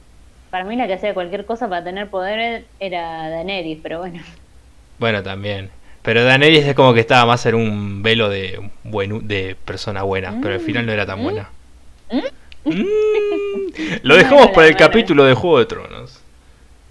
Para 0.51 0.65
mí 0.65 0.75
la 0.75 0.89
que 0.89 0.95
hacía 0.95 1.15
cualquier 1.15 1.47
cosa 1.47 1.69
para 1.69 1.85
tener 1.85 2.11
poder 2.11 2.67
era 2.81 3.31
Daenerys, 3.31 3.79
pero 3.81 4.01
bueno. 4.01 4.25
Bueno, 4.99 5.23
también. 5.23 5.71
Pero 6.07 6.25
Daenerys 6.25 6.65
es 6.65 6.75
como 6.75 6.95
que 6.95 7.01
estaba 7.01 7.27
más 7.27 7.45
en 7.47 7.57
un 7.57 8.03
velo 8.03 8.29
de, 8.31 8.71
buen, 8.85 9.27
de 9.27 9.57
persona 9.65 10.05
buena, 10.05 10.39
pero 10.41 10.55
al 10.55 10.61
final 10.61 10.87
no 10.87 10.93
era 10.93 11.05
tan 11.05 11.19
¿Mm? 11.19 11.23
buena. 11.23 11.51
¿Mm? 12.11 12.71
Mm. 12.71 12.85
Lo 14.03 14.17
dejamos 14.17 14.49
para 14.53 14.69
el 14.69 14.77
capítulo 14.77 15.25
de 15.25 15.35
Juego 15.35 15.59
de 15.59 15.67
Tronos. 15.67 16.21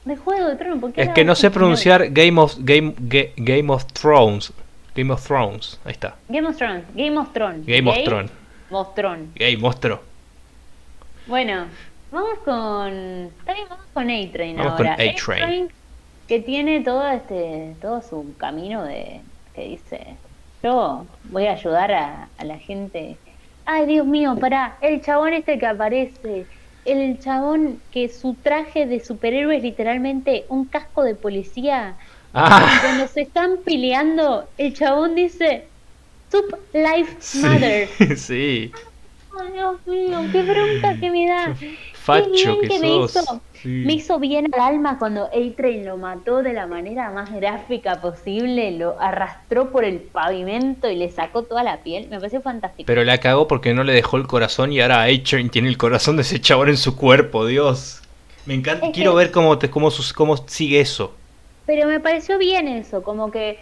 De 0.03 0.17
Juego 0.17 0.49
de 0.49 0.55
Tronos, 0.57 0.79
¿por 0.79 0.91
qué 0.93 1.01
Es 1.01 1.09
que 1.09 1.23
no 1.23 1.33
sé 1.33 1.49
pronunciar 1.49 2.09
Game 2.11 2.39
of 2.39 2.57
Game 2.59 2.93
Ga- 2.99 3.31
Game 3.37 3.71
of 3.73 3.85
Thrones. 3.93 4.53
Game 4.95 5.11
of 5.11 5.25
Thrones. 5.25 5.79
Ahí 5.85 5.93
está. 5.93 6.15
Game 6.29 6.47
of 6.47 6.57
Thrones, 6.57 6.83
Game 6.93 7.17
of 7.17 7.31
Thrones. 7.33 7.65
Game 7.65 7.89
of 7.89 7.95
Game 7.95 8.05
Thrones. 8.05 8.31
of 8.69 8.93
Thrones. 8.95 9.33
Gay 9.35 9.57
monstruo. 9.57 10.01
Bueno, 11.27 11.67
vamos 12.11 12.39
con. 12.43 12.91
Bien, 13.45 13.67
vamos 13.69 13.85
con 13.93 14.09
A-Train 14.09 14.57
Vamos 14.57 14.73
con 14.75 14.87
ahora. 14.87 15.03
A-Train. 15.03 15.69
Que 16.27 16.39
tiene 16.39 16.81
todo 16.81 17.07
este. 17.09 17.75
todo 17.81 18.01
su 18.01 18.33
camino 18.37 18.83
de. 18.83 19.21
que 19.53 19.63
dice. 19.69 20.15
Yo 20.63 21.05
voy 21.25 21.45
a 21.47 21.53
ayudar 21.53 21.91
a, 21.91 22.27
a 22.37 22.43
la 22.45 22.57
gente. 22.57 23.17
Ay, 23.65 23.85
Dios 23.85 24.05
mío, 24.05 24.35
pará. 24.39 24.77
El 24.81 25.01
chabón 25.01 25.33
este 25.33 25.59
que 25.59 25.65
aparece. 25.67 26.45
El 26.85 27.19
chabón 27.19 27.79
que 27.91 28.09
su 28.09 28.35
traje 28.35 28.85
de 28.85 28.99
superhéroe 28.99 29.57
es 29.57 29.63
literalmente 29.63 30.45
un 30.49 30.65
casco 30.65 31.03
de 31.03 31.15
policía. 31.15 31.95
Y 31.99 32.37
Ah, 32.37 32.79
cuando 32.81 33.07
se 33.07 33.21
están 33.21 33.57
peleando, 33.63 34.47
el 34.57 34.73
chabón 34.73 35.15
dice. 35.15 35.65
Sup 36.31 36.53
Life 36.73 37.37
Matters. 37.39 37.91
sí. 38.21 38.71
Dios 39.53 39.87
mío, 39.87 40.19
qué 40.31 40.41
bronca 40.43 40.99
que 40.99 41.11
me 41.11 41.27
da. 41.27 41.55
Facho 42.05 42.59
que 42.61 42.79
me 42.79 42.87
sos. 42.87 43.15
hizo. 43.15 43.41
Sí. 43.61 43.69
Me 43.85 43.93
hizo 43.93 44.19
bien 44.19 44.47
al 44.53 44.59
alma 44.61 44.99
cuando 44.99 45.25
A-Train 45.25 45.85
lo 45.85 45.97
mató 45.97 46.43
de 46.43 46.53
la 46.53 46.67
manera 46.67 47.09
más 47.09 47.31
gráfica 47.33 47.99
posible, 47.99 48.71
lo 48.71 48.99
arrastró 49.01 49.71
por 49.71 49.83
el 49.83 49.97
pavimento 49.99 50.87
y 50.89 50.95
le 50.95 51.09
sacó 51.09 51.41
toda 51.43 51.63
la 51.63 51.77
piel. 51.77 52.07
Me 52.09 52.17
pareció 52.17 52.41
fantástico. 52.41 52.85
Pero 52.85 53.03
la 53.03 53.17
cagó 53.17 53.47
porque 53.47 53.73
no 53.73 53.83
le 53.83 53.93
dejó 53.93 54.17
el 54.17 54.27
corazón 54.27 54.71
y 54.71 54.81
ahora 54.81 55.03
A-Train 55.03 55.49
tiene 55.49 55.67
el 55.69 55.77
corazón 55.77 56.15
de 56.15 56.21
ese 56.21 56.39
chabón 56.39 56.69
en 56.69 56.77
su 56.77 56.95
cuerpo, 56.95 57.45
Dios. 57.47 58.01
Me 58.45 58.53
encanta, 58.53 58.85
Es 58.85 58.93
quiero 58.93 59.11
que- 59.13 59.17
ver 59.17 59.31
cómo, 59.31 59.57
te, 59.57 59.71
cómo, 59.71 59.89
cómo 60.15 60.37
sigue 60.45 60.79
eso. 60.81 61.15
Pero 61.65 61.87
me 61.87 61.99
pareció 61.99 62.37
bien 62.37 62.67
eso, 62.67 63.01
como 63.01 63.31
que, 63.31 63.57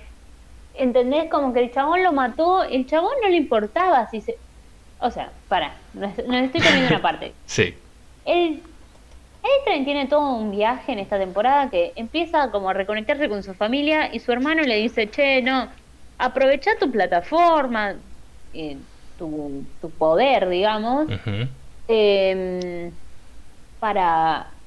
¿entendés? 0.75 1.29
Como 1.29 1.53
que 1.53 1.61
el 1.61 1.71
chabón 1.71 2.03
lo 2.03 2.11
mató, 2.11 2.63
el 2.63 2.85
chabón 2.87 3.13
no 3.23 3.29
le 3.29 3.37
importaba 3.37 4.09
si 4.09 4.19
se... 4.19 4.37
O 4.99 5.09
sea, 5.11 5.31
para, 5.47 5.75
nos 5.93 6.11
estoy 6.17 6.61
poniendo 6.61 6.87
una 6.89 7.01
parte. 7.01 7.31
Sí. 7.45 7.75
El 8.25 8.63
A-Train 9.41 9.83
tiene 9.85 10.07
todo 10.07 10.35
un 10.37 10.51
viaje 10.51 10.93
en 10.93 10.99
esta 10.99 11.19
temporada 11.19 11.69
que 11.69 11.93
empieza 11.95 12.49
como 12.51 12.69
a 12.69 12.73
reconectarse 12.73 13.27
con 13.27 13.43
su 13.43 13.53
familia 13.55 14.13
y 14.13 14.19
su 14.19 14.31
hermano 14.31 14.61
le 14.63 14.77
dice, 14.77 15.09
che, 15.09 15.41
no, 15.41 15.69
aprovecha 16.17 16.71
tu 16.79 16.89
plataforma, 16.91 18.01
eh, 18.53 18.85
tu, 19.17 19.75
tu 19.81 19.97
poder, 19.97 20.47
digamos, 20.49 21.07
em, 21.87 22.97
para 23.79 24.61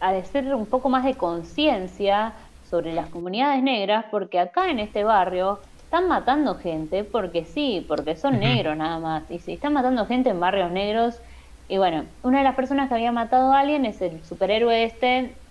hacer 0.00 0.54
un 0.54 0.66
poco 0.68 0.88
más 0.88 1.04
de 1.04 1.16
conciencia 1.16 2.34
sobre 2.62 2.92
las 2.92 3.08
comunidades 3.08 3.62
negras, 3.62 4.06
porque 4.10 4.38
acá 4.38 4.70
en 4.70 4.78
este 4.78 5.04
barrio 5.04 5.60
están 5.82 6.08
matando 6.08 6.56
gente, 6.56 7.04
porque 7.04 7.44
sí, 7.44 7.84
porque 7.88 8.16
son 8.16 8.40
negros 8.40 8.76
nada 8.76 8.98
más, 9.00 9.30
y 9.30 9.38
si 9.40 9.52
están 9.54 9.74
matando 9.74 10.06
gente 10.06 10.30
en 10.30 10.40
barrios 10.40 10.70
negros, 10.72 11.20
y 11.68 11.78
bueno, 11.78 12.06
una 12.22 12.38
de 12.38 12.44
las 12.44 12.54
personas 12.56 12.88
que 12.88 12.94
había 12.94 13.12
matado 13.12 13.52
a 13.52 13.60
alguien 13.60 13.84
es 13.84 14.00
el 14.02 14.24
superhéroe 14.24 14.84
este, 14.84 15.42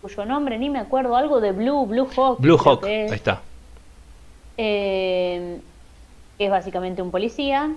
cuyo 0.00 0.24
nombre 0.24 0.58
ni 0.58 0.70
me 0.70 0.78
acuerdo, 0.80 1.16
algo 1.16 1.40
de 1.40 1.52
Blue, 1.52 1.86
Blue 1.86 2.08
Hawk. 2.16 2.40
Blue 2.40 2.56
Hawk, 2.58 2.84
es 2.86 3.10
ahí 3.12 3.16
está. 3.16 3.42
eh, 4.56 5.62
es 6.38 6.50
básicamente 6.50 7.02
un 7.02 7.10
policía, 7.10 7.76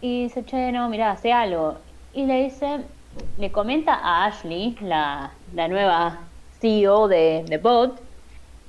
y 0.00 0.24
dice, 0.24 0.44
che, 0.44 0.72
no, 0.72 0.88
mira, 0.88 1.10
hace 1.12 1.32
algo. 1.32 1.84
Y 2.12 2.26
le 2.26 2.44
dice, 2.44 2.88
le 3.36 3.52
comenta 3.52 3.94
a 3.94 4.26
Ashley, 4.26 4.76
la, 4.80 5.38
la 5.52 5.68
nueva 5.68 6.32
CEO 6.60 7.08
de, 7.08 7.44
de 7.48 7.58
Bot, 7.58 8.02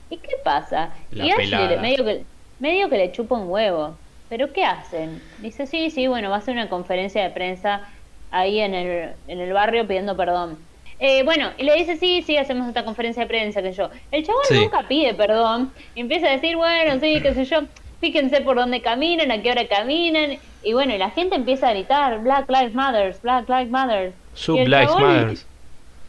¿y 0.09 0.21
qué 0.21 0.35
pasa? 0.43 0.93
La 1.11 1.25
y 1.25 1.29
Ashley 1.31 1.49
pelada. 1.49 1.69
le- 1.69 1.77
medio 1.81 2.05
que, 2.05 2.27
medio 2.59 2.89
que 2.89 2.97
le 2.97 3.11
chupa 3.11 3.35
un 3.37 3.49
huevo. 3.49 3.99
¿Pero 4.27 4.53
qué 4.53 4.63
hacen? 4.65 5.23
Dice, 5.37 5.67
sí, 5.67 5.89
sí, 5.89 6.07
bueno, 6.07 6.29
va 6.29 6.35
a 6.35 6.39
hacer 6.39 6.53
una 6.55 6.69
conferencia 6.69 7.23
de 7.23 7.31
prensa 7.31 7.87
ahí 8.32 8.59
en 8.59 8.73
el, 8.73 9.11
en 9.27 9.39
el 9.39 9.53
barrio 9.53 9.88
pidiendo 9.88 10.15
perdón. 10.17 10.57
Eh, 10.99 11.23
bueno, 11.23 11.51
y 11.57 11.63
le 11.63 11.75
dice, 11.75 11.95
sí, 11.95 12.21
sí, 12.23 12.36
hacemos 12.36 12.67
esta 12.67 12.84
conferencia 12.84 13.23
de 13.23 13.27
prensa, 13.27 13.61
que 13.61 13.71
yo. 13.71 13.89
El 14.11 14.25
chabón 14.25 14.41
Sí. 14.47 14.55
nunca 14.55 14.86
pide 14.88 15.13
perdón. 15.13 15.71
Y 15.95 16.01
empieza 16.01 16.27
a 16.27 16.32
decir, 16.32 16.57
bueno, 16.57 16.99
sí, 16.99 17.21
qué 17.21 17.34
sé 17.34 17.45
yo, 17.45 17.61
fíjense 18.01 18.41
por 18.41 18.57
dónde 18.57 18.82
caminan, 18.82 19.32
a 19.32 19.41
qué 19.41 19.51
hora 19.51 19.65
caminan. 19.67 20.38
Y 20.61 20.73
bueno, 20.73 20.93
y 20.93 20.97
la 20.97 21.09
gente 21.11 21.36
empieza 21.36 21.69
a 21.69 21.71
gritar, 21.73 22.19
Black 22.19 22.49
Lives 22.49 22.73
Matter, 22.73 23.15
Black 23.23 23.47
Lives 23.47 23.69
Matter. 23.69 24.13
Sub 24.34 24.57
Lives 24.57 24.95
Matters. 24.95 25.47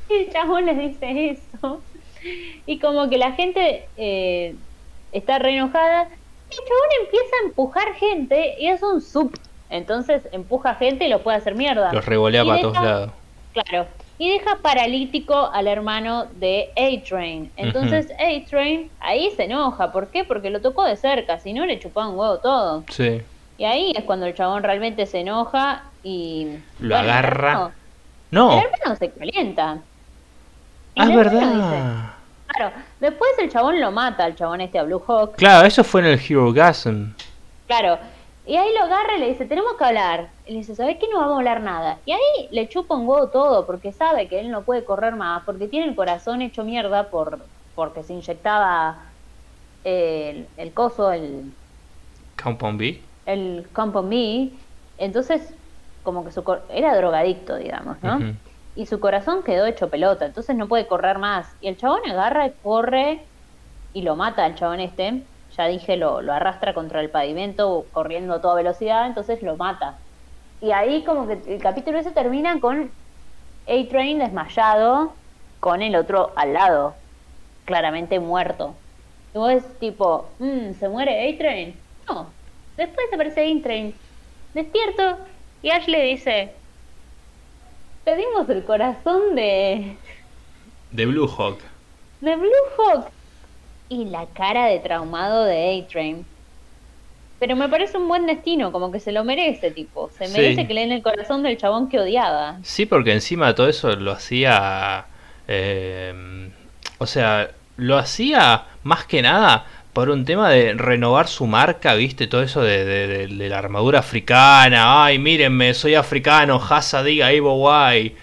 Y 0.08 0.14
el 0.14 0.32
chabón 0.32 0.66
les 0.66 0.76
dice 0.78 1.30
eso. 1.60 1.80
Y 2.66 2.78
como 2.80 3.08
que 3.08 3.16
la 3.16 3.32
gente 3.32 3.86
eh, 3.96 4.54
está 5.12 5.38
re 5.38 5.54
enojada. 5.54 6.08
Y 6.50 6.54
el 6.54 6.58
chabón 6.66 6.88
empieza 7.04 7.36
a 7.36 7.46
empujar 7.46 7.94
gente 7.94 8.56
y 8.58 8.66
es 8.66 8.82
un 8.82 9.00
sub. 9.00 9.32
Entonces 9.70 10.22
empuja 10.32 10.74
gente 10.74 11.06
y 11.06 11.08
lo 11.08 11.22
puede 11.22 11.38
hacer 11.38 11.54
mierda. 11.54 11.92
Los 11.92 12.04
revolea 12.04 12.42
Y 12.44 12.46
para 12.48 12.60
todos 12.60 12.74
lados. 12.82 13.10
Claro. 13.52 13.86
Y 14.18 14.28
deja 14.30 14.56
paralítico 14.60 15.50
al 15.52 15.66
hermano 15.66 16.26
de 16.34 16.70
A-Train. 16.76 17.50
Entonces 17.56 18.08
A-Train 18.12 18.90
ahí 19.00 19.30
se 19.36 19.44
enoja. 19.44 19.92
¿Por 19.92 20.08
qué? 20.08 20.24
Porque 20.24 20.50
lo 20.50 20.60
tocó 20.60 20.84
de 20.84 20.96
cerca. 20.96 21.38
Si 21.38 21.52
no, 21.54 21.64
le 21.64 21.78
chupaba 21.80 22.08
un 22.08 22.18
huevo 22.18 22.38
todo. 22.38 22.84
Sí. 22.90 23.22
Y 23.56 23.64
ahí 23.64 23.92
es 23.96 24.04
cuando 24.04 24.26
el 24.26 24.34
chabón 24.34 24.62
realmente 24.62 25.06
se 25.06 25.20
enoja 25.20 25.84
y... 26.02 26.48
Lo 26.80 26.96
bueno, 26.96 27.04
el 27.04 27.10
agarra. 27.10 27.48
hermano- 27.52 27.72
No. 28.30 28.52
El 28.58 28.64
hermano 28.66 28.96
se 28.96 29.10
calienta. 29.10 29.78
Ah, 30.96 31.04
es 31.04 31.08
el 31.10 31.16
verdad. 31.16 31.40
dice- 31.40 32.12
claro, 32.48 32.72
después 33.00 33.30
el 33.38 33.50
chabón 33.50 33.80
lo 33.80 33.90
mata, 33.90 34.26
el 34.26 34.34
chabón 34.34 34.60
este 34.60 34.78
a 34.78 34.82
Blue 34.82 35.02
Hawk. 35.06 35.36
Claro, 35.36 35.66
eso 35.66 35.82
fue 35.84 36.00
en 36.02 36.08
el 36.08 36.20
Hero 36.20 36.52
Gasm. 36.52 37.12
Claro. 37.66 37.98
Y 38.44 38.56
ahí 38.56 38.68
lo 38.74 38.84
agarra 38.84 39.16
y 39.16 39.20
le 39.20 39.28
dice, 39.28 39.46
tenemos 39.46 39.74
que 39.78 39.84
hablar. 39.84 40.34
Y 40.44 40.52
le 40.52 40.58
dice, 40.58 40.74
¿sabes 40.74 40.96
qué? 41.00 41.06
No 41.12 41.18
vamos 41.20 41.34
a 41.34 41.38
hablar 41.38 41.62
nada. 41.62 42.02
Y 42.04 42.12
ahí 42.12 42.48
le 42.50 42.68
chupa 42.68 42.96
un 42.96 43.06
huevo 43.08 43.30
todo, 43.30 43.66
porque 43.66 43.92
sabe 43.92 44.28
que 44.28 44.40
él 44.40 44.50
no 44.50 44.64
puede 44.64 44.84
correr 44.84 45.14
más, 45.16 45.42
porque 45.44 45.68
tiene 45.68 45.86
el 45.88 45.96
corazón 45.96 46.42
hecho 46.42 46.64
mierda 46.64 47.10
por 47.10 47.50
porque 47.74 48.02
se 48.02 48.12
inyectaba 48.14 49.14
el, 49.84 50.52
el 50.56 50.74
coso, 50.74 51.12
el, 51.12 51.56
Compound 52.36 52.78
B. 52.80 53.02
el 53.24 53.70
Compound 53.72 54.08
Me. 54.08 54.58
Entonces, 54.96 55.56
como 56.02 56.24
que 56.24 56.30
su 56.32 56.44
cor- 56.44 56.66
era 56.70 56.96
drogadicto, 56.96 57.56
digamos, 57.56 58.02
¿no? 58.02 58.32
Y 58.74 58.86
su 58.86 59.00
corazón 59.00 59.42
quedó 59.44 59.66
hecho 59.66 59.90
pelota, 59.90 60.26
entonces 60.26 60.56
no 60.56 60.68
puede 60.68 60.86
correr 60.86 61.18
más. 61.18 61.56
Y 61.60 61.68
el 61.68 61.76
chabón 61.76 62.00
agarra 62.08 62.46
y 62.46 62.58
corre 62.60 63.32
y 63.92 64.02
lo 64.02 64.16
mata 64.16 64.44
al 64.44 64.54
chabón 64.56 64.80
este. 64.80 65.30
Ya 65.56 65.66
dije, 65.66 65.96
lo, 65.96 66.22
lo 66.22 66.32
arrastra 66.32 66.74
contra 66.74 67.00
el 67.00 67.10
pavimento 67.10 67.90
corriendo 67.92 68.34
a 68.34 68.40
toda 68.40 68.54
velocidad, 68.56 69.06
entonces 69.06 69.42
lo 69.42 69.56
mata. 69.56 70.00
Y 70.60 70.72
ahí 70.72 71.04
como 71.04 71.26
que 71.26 71.42
el 71.54 71.60
capítulo 71.62 71.98
ese 71.98 72.12
termina 72.12 72.60
con 72.60 72.92
A-Train 73.66 74.18
desmayado, 74.18 75.16
con 75.60 75.82
el 75.82 75.96
otro 75.96 76.32
al 76.36 76.52
lado, 76.54 76.96
claramente 77.64 78.20
muerto. 78.20 78.84
Y 79.34 79.38
vos 79.38 79.52
es 79.52 79.78
tipo, 79.78 80.36
"Mm, 80.38 80.72
¿se 80.74 80.88
muere 80.88 81.28
A-Train? 81.34 81.80
No. 82.08 82.34
Después 82.76 83.06
aparece 83.12 83.42
A-Train, 83.42 84.00
despierto, 84.54 85.18
y 85.62 85.70
Ash 85.70 85.86
le 85.88 86.02
dice, 86.04 86.56
pedimos 88.04 88.48
el 88.48 88.64
corazón 88.64 89.34
de, 89.34 89.98
De 90.90 91.06
Blue 91.06 91.28
Hawk. 91.28 91.60
de 92.20 92.36
Blue 92.36 92.50
Hawk. 92.78 93.12
Y 93.90 94.06
la 94.06 94.24
cara 94.26 94.66
de 94.66 94.78
traumado 94.78 95.44
de 95.44 95.82
A-Train. 95.84 96.24
Pero 97.38 97.56
me 97.56 97.68
parece 97.68 97.98
un 97.98 98.06
buen 98.06 98.26
destino, 98.26 98.70
como 98.72 98.90
que 98.92 99.00
se 99.00 99.12
lo 99.12 99.24
merece, 99.24 99.70
tipo. 99.70 100.10
Se 100.16 100.26
Sí. 100.26 100.32
merece 100.32 100.66
que 100.66 100.74
le 100.74 100.82
den 100.82 100.92
el 100.92 101.02
corazón 101.02 101.42
del 101.42 101.56
chabón 101.58 101.88
que 101.88 101.98
odiaba. 101.98 102.58
Sí, 102.62 102.86
porque 102.86 103.12
encima 103.12 103.48
de 103.48 103.54
todo 103.54 103.68
eso 103.68 103.94
lo 103.96 104.12
hacía. 104.12 105.04
eh, 105.52 106.14
o 106.98 107.06
sea, 107.06 107.50
lo 107.76 107.98
hacía 107.98 108.64
más 108.84 109.04
que 109.06 109.20
nada 109.22 109.64
por 109.92 110.08
un 110.10 110.24
tema 110.24 110.48
de 110.50 110.74
renovar 110.74 111.26
su 111.26 111.46
marca, 111.48 111.94
¿viste? 111.94 112.28
Todo 112.28 112.42
eso 112.44 112.62
de, 112.62 112.84
de- 112.84 113.06
de- 113.08 113.26
de 113.26 113.48
la 113.48 113.58
armadura 113.58 113.98
africana. 113.98 115.04
Ay, 115.04 115.18
mírenme, 115.18 115.74
soy 115.74 115.96
africano, 115.96 116.60
Hasa 116.70 117.02
diga 117.02 117.32
Ivo 117.32 117.56
Guay. 117.56 118.14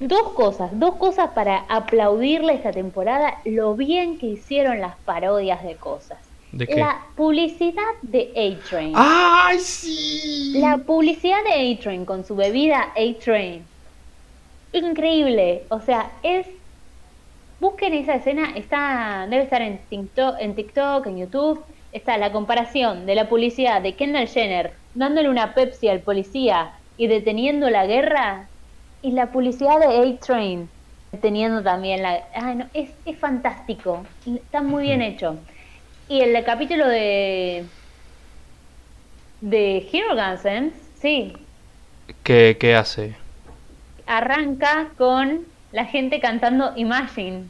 Dos 0.00 0.32
cosas, 0.34 0.70
dos 0.78 0.94
cosas 0.94 1.30
para 1.30 1.64
aplaudirle 1.68 2.54
esta 2.54 2.70
temporada 2.70 3.38
lo 3.44 3.74
bien 3.74 4.18
que 4.18 4.26
hicieron 4.26 4.80
las 4.80 4.96
parodias 4.98 5.64
de 5.64 5.74
cosas. 5.74 6.18
¿De 6.52 6.66
qué? 6.66 6.76
La 6.76 7.04
publicidad 7.16 7.82
de 8.02 8.30
A-Train. 8.30 8.92
¡Ay, 8.94 9.58
sí! 9.58 10.54
La 10.60 10.78
publicidad 10.78 11.38
de 11.44 11.72
A-Train 11.72 12.04
con 12.04 12.24
su 12.24 12.36
bebida 12.36 12.92
A-Train. 12.96 13.64
increíble. 14.72 15.64
O 15.68 15.80
sea, 15.80 16.12
es. 16.22 16.46
Busquen 17.60 17.92
esa 17.92 18.14
escena, 18.14 18.52
está, 18.54 19.26
debe 19.28 19.42
estar 19.42 19.60
en 19.62 19.78
TikTok, 19.78 20.36
en 20.38 20.54
TikTok, 20.54 21.06
en 21.08 21.18
YouTube. 21.18 21.60
Está 21.90 22.16
la 22.18 22.30
comparación 22.30 23.04
de 23.04 23.16
la 23.16 23.28
publicidad 23.28 23.82
de 23.82 23.94
Kendall 23.94 24.28
Jenner 24.28 24.72
dándole 24.94 25.28
una 25.28 25.54
Pepsi 25.54 25.88
al 25.88 26.00
policía 26.00 26.70
y 26.96 27.08
deteniendo 27.08 27.68
la 27.68 27.86
guerra 27.86 28.46
y 29.02 29.12
la 29.12 29.26
publicidad 29.26 29.78
de 29.80 29.86
A-Train 29.86 30.68
deteniendo 31.12 31.62
también 31.62 32.02
la... 32.02 32.24
Ah, 32.34 32.54
no, 32.54 32.66
es, 32.74 32.90
es 33.04 33.18
fantástico, 33.18 34.04
está 34.26 34.62
muy 34.62 34.84
bien 34.84 35.02
hecho. 35.02 35.38
Y 36.08 36.20
el 36.20 36.42
capítulo 36.44 36.86
de 36.86 37.64
de 39.40 39.88
Hero 39.92 40.14
Guns, 40.14 40.72
sí. 41.00 41.32
¿Qué, 42.22 42.56
¿Qué 42.58 42.74
hace? 42.74 43.14
Arranca 44.06 44.88
con 44.96 45.46
la 45.72 45.84
gente 45.84 46.20
cantando 46.20 46.72
Imagine. 46.76 47.44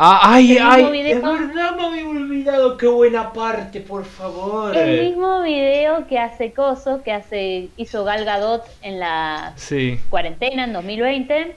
Ah, 0.00 0.20
ay, 0.34 0.56
ay, 0.62 1.10
es 1.10 1.20
verdad, 1.20 1.74
me 1.74 1.84
había 1.84 2.08
olvidado, 2.08 2.76
qué 2.76 2.86
buena 2.86 3.32
parte, 3.32 3.80
por 3.80 4.04
favor. 4.04 4.76
El 4.76 5.08
mismo 5.08 5.42
video 5.42 6.06
que 6.06 6.20
hace 6.20 6.52
Coso, 6.52 7.02
que 7.02 7.10
hace 7.10 7.68
hizo 7.76 8.04
Gal 8.04 8.24
Gadot 8.24 8.62
en 8.82 9.00
la 9.00 9.54
cuarentena 10.08 10.64
en 10.64 10.72
2020, 10.72 11.56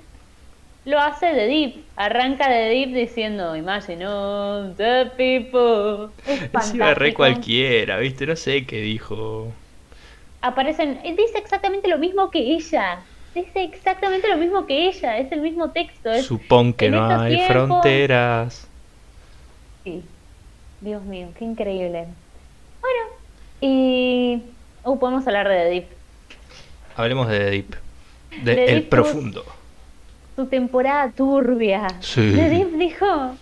lo 0.85 0.99
hace 0.99 1.27
de 1.27 1.45
Deep. 1.45 1.83
Arranca 1.95 2.49
de 2.49 2.69
Deep 2.69 2.93
diciendo, 2.95 3.55
Imagine 3.55 4.07
all 4.07 4.73
the 4.75 5.11
people. 5.15 6.11
Es 6.25 6.39
fantástico. 6.51 6.93
re 6.95 7.13
cualquiera, 7.13 7.99
¿viste? 7.99 8.25
No 8.25 8.35
sé 8.35 8.65
qué 8.65 8.81
dijo. 8.81 9.53
Aparecen, 10.41 10.99
dice 11.03 11.37
exactamente 11.37 11.87
lo 11.87 11.99
mismo 11.99 12.31
que 12.31 12.39
ella. 12.39 13.01
Dice 13.33 13.63
exactamente 13.63 14.27
lo 14.27 14.37
mismo 14.37 14.65
que 14.65 14.87
ella, 14.89 15.17
es 15.17 15.31
el 15.31 15.41
mismo 15.41 15.71
texto. 15.71 16.13
Supón 16.21 16.73
que 16.73 16.89
no 16.89 17.05
hay 17.05 17.39
fronteras. 17.47 18.67
Sí, 19.83 20.03
Dios 20.81 21.01
mío, 21.03 21.29
qué 21.37 21.45
increíble. 21.45 22.07
Bueno, 22.81 22.99
y... 23.61 24.41
Uh, 24.83 24.97
podemos 24.97 25.25
hablar 25.27 25.47
de 25.47 25.55
The 25.55 25.69
Deep. 25.69 25.85
Hablemos 26.97 27.29
de 27.29 27.39
The 27.39 27.51
Deep. 27.51 27.75
De 28.43 28.65
El 28.65 28.83
Profundo. 28.83 29.45
Su, 30.35 30.47
temporada 30.47 31.11
turbia. 31.11 31.87
Sí. 32.01 32.33
The 32.35 32.49
Deep 32.49 32.71
dijo... 32.77 33.35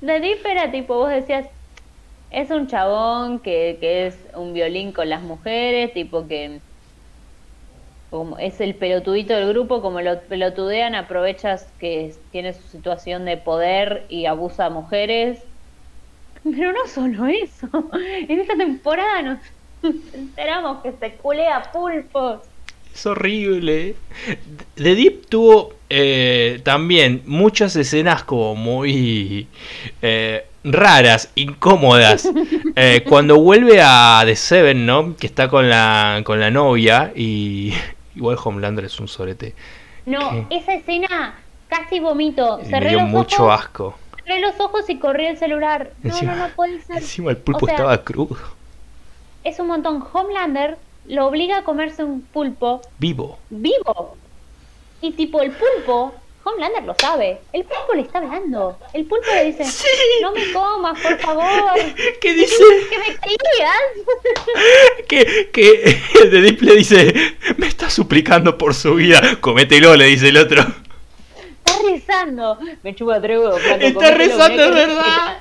The 0.00 0.20
Deep 0.20 0.44
era 0.46 0.70
tipo, 0.72 0.96
vos 0.96 1.10
decías, 1.10 1.46
es 2.30 2.50
un 2.50 2.66
chabón 2.66 3.38
que, 3.38 3.76
que 3.78 4.06
es 4.08 4.16
un 4.34 4.52
violín 4.52 4.92
con 4.92 5.08
las 5.08 5.22
mujeres, 5.22 5.92
tipo 5.92 6.26
que 6.26 6.60
como 8.12 8.36
es 8.36 8.60
el 8.60 8.74
pelotudito 8.74 9.32
del 9.32 9.48
grupo, 9.48 9.80
como 9.80 10.02
lo 10.02 10.20
pelotudean, 10.20 10.94
aprovechas 10.94 11.66
que 11.80 12.14
tiene 12.30 12.52
su 12.52 12.60
situación 12.68 13.24
de 13.24 13.38
poder 13.38 14.04
y 14.10 14.26
abusa 14.26 14.66
a 14.66 14.70
mujeres. 14.70 15.38
Pero 16.44 16.74
no 16.74 16.86
solo 16.86 17.26
eso, 17.26 17.68
en 18.28 18.38
esta 18.38 18.54
temporada 18.54 19.22
nos 19.22 19.38
enteramos 20.12 20.82
que 20.82 20.92
se 20.92 21.12
culea 21.12 21.72
pulpos. 21.72 22.40
Es 22.94 23.06
horrible. 23.06 23.94
The 24.74 24.94
Deep 24.94 25.28
tuvo 25.30 25.72
eh, 25.88 26.60
también 26.64 27.22
muchas 27.24 27.74
escenas 27.76 28.24
como 28.24 28.54
muy 28.54 29.48
eh, 30.02 30.44
raras, 30.64 31.30
incómodas. 31.34 32.28
Eh, 32.74 33.04
cuando 33.06 33.38
vuelve 33.38 33.82
a 33.82 34.22
The 34.24 34.34
Seven, 34.34 34.86
¿no? 34.86 35.14
Que 35.16 35.26
está 35.26 35.48
con 35.48 35.68
la, 35.68 36.22
con 36.24 36.40
la 36.40 36.50
novia 36.50 37.12
y, 37.14 37.74
Igual 38.14 38.36
Homelander 38.42 38.84
es 38.84 38.98
un 39.00 39.08
sorete. 39.08 39.54
No, 40.06 40.46
esa 40.50 40.74
escena 40.74 41.36
casi 41.68 42.00
vomito. 42.00 42.58
Cerré 42.64 42.80
me 42.80 42.88
dio 42.90 43.00
los 43.00 43.08
mucho 43.08 43.50
asco. 43.50 43.96
Cerré 44.24 44.40
los 44.40 44.58
ojos 44.60 44.88
y 44.88 44.98
corrí 44.98 45.26
el 45.26 45.38
celular. 45.38 45.92
no, 46.02 46.22
no, 46.22 46.36
no 46.36 46.48
puede 46.48 46.80
ser. 46.82 46.96
Encima 46.96 47.30
el 47.30 47.38
pulpo 47.38 47.68
estaba 47.68 48.02
crudo. 48.02 48.36
Es 49.44 49.58
un 49.58 49.68
montón. 49.68 50.04
Homelander 50.12 50.78
lo 51.06 51.26
obliga 51.26 51.58
a 51.58 51.64
comerse 51.64 52.04
un 52.04 52.22
pulpo. 52.22 52.82
Vivo. 52.98 53.38
Vivo. 53.50 54.16
Y 55.00 55.12
tipo, 55.12 55.40
el 55.40 55.52
pulpo 55.52 56.14
Homelander 56.44 56.82
lo 56.82 56.94
sabe. 56.98 57.38
El 57.52 57.64
pulpo 57.64 57.94
le 57.94 58.02
está 58.02 58.18
hablando. 58.18 58.76
El 58.92 59.04
pulpo 59.04 59.26
le 59.32 59.52
dice, 59.52 59.64
no 60.20 60.32
me 60.32 60.52
comas, 60.52 61.00
por 61.00 61.18
favor. 61.18 61.78
¿Qué 62.20 62.34
dice? 62.34 62.64
Que 62.90 62.98
me 62.98 63.16
querías. 63.16 63.76
que, 65.08 65.50
que 65.52 66.00
el 66.22 66.30
de 66.30 66.40
Deep 66.40 66.62
le 66.62 66.76
dice, 66.76 67.36
me 67.56 67.68
está 67.68 67.88
suplicando 67.88 68.58
por 68.58 68.74
su 68.74 68.94
vida. 68.96 69.38
Comételo, 69.40 69.94
le 69.94 70.06
dice 70.06 70.28
el 70.28 70.36
otro. 70.36 70.62
Está 70.62 71.78
rezando. 71.88 72.58
Me 72.82 72.94
chupa 72.94 73.20
truco. 73.20 73.56
Está 73.56 74.10
rezando, 74.12 74.64
es 74.64 74.74
verdad. 74.74 75.38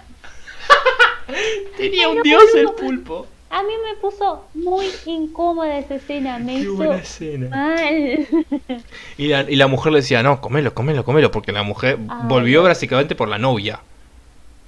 Tenía 1.77 2.09
un 2.09 2.21
dios 2.21 2.43
el 2.55 2.69
pulpo. 2.73 3.27
A 3.51 3.63
mí 3.63 3.73
me 3.85 3.99
puso 3.99 4.45
muy 4.53 4.87
incómoda 5.05 5.77
esa 5.77 5.95
escena, 5.95 6.39
me 6.39 6.53
Qué 6.53 6.59
hizo 6.61 6.75
buena 6.75 6.95
escena. 6.95 7.49
mal. 7.49 8.27
Y 9.17 9.27
la, 9.27 9.41
y 9.41 9.55
la 9.57 9.67
mujer 9.67 9.91
le 9.91 9.99
decía, 9.99 10.23
no, 10.23 10.39
comelo, 10.39 10.73
comelo, 10.73 11.03
comelo, 11.03 11.31
porque 11.31 11.51
la 11.51 11.63
mujer 11.63 11.97
volvió 12.23 12.63
básicamente 12.63 13.13
por 13.13 13.27
la 13.27 13.37
novia. 13.37 13.81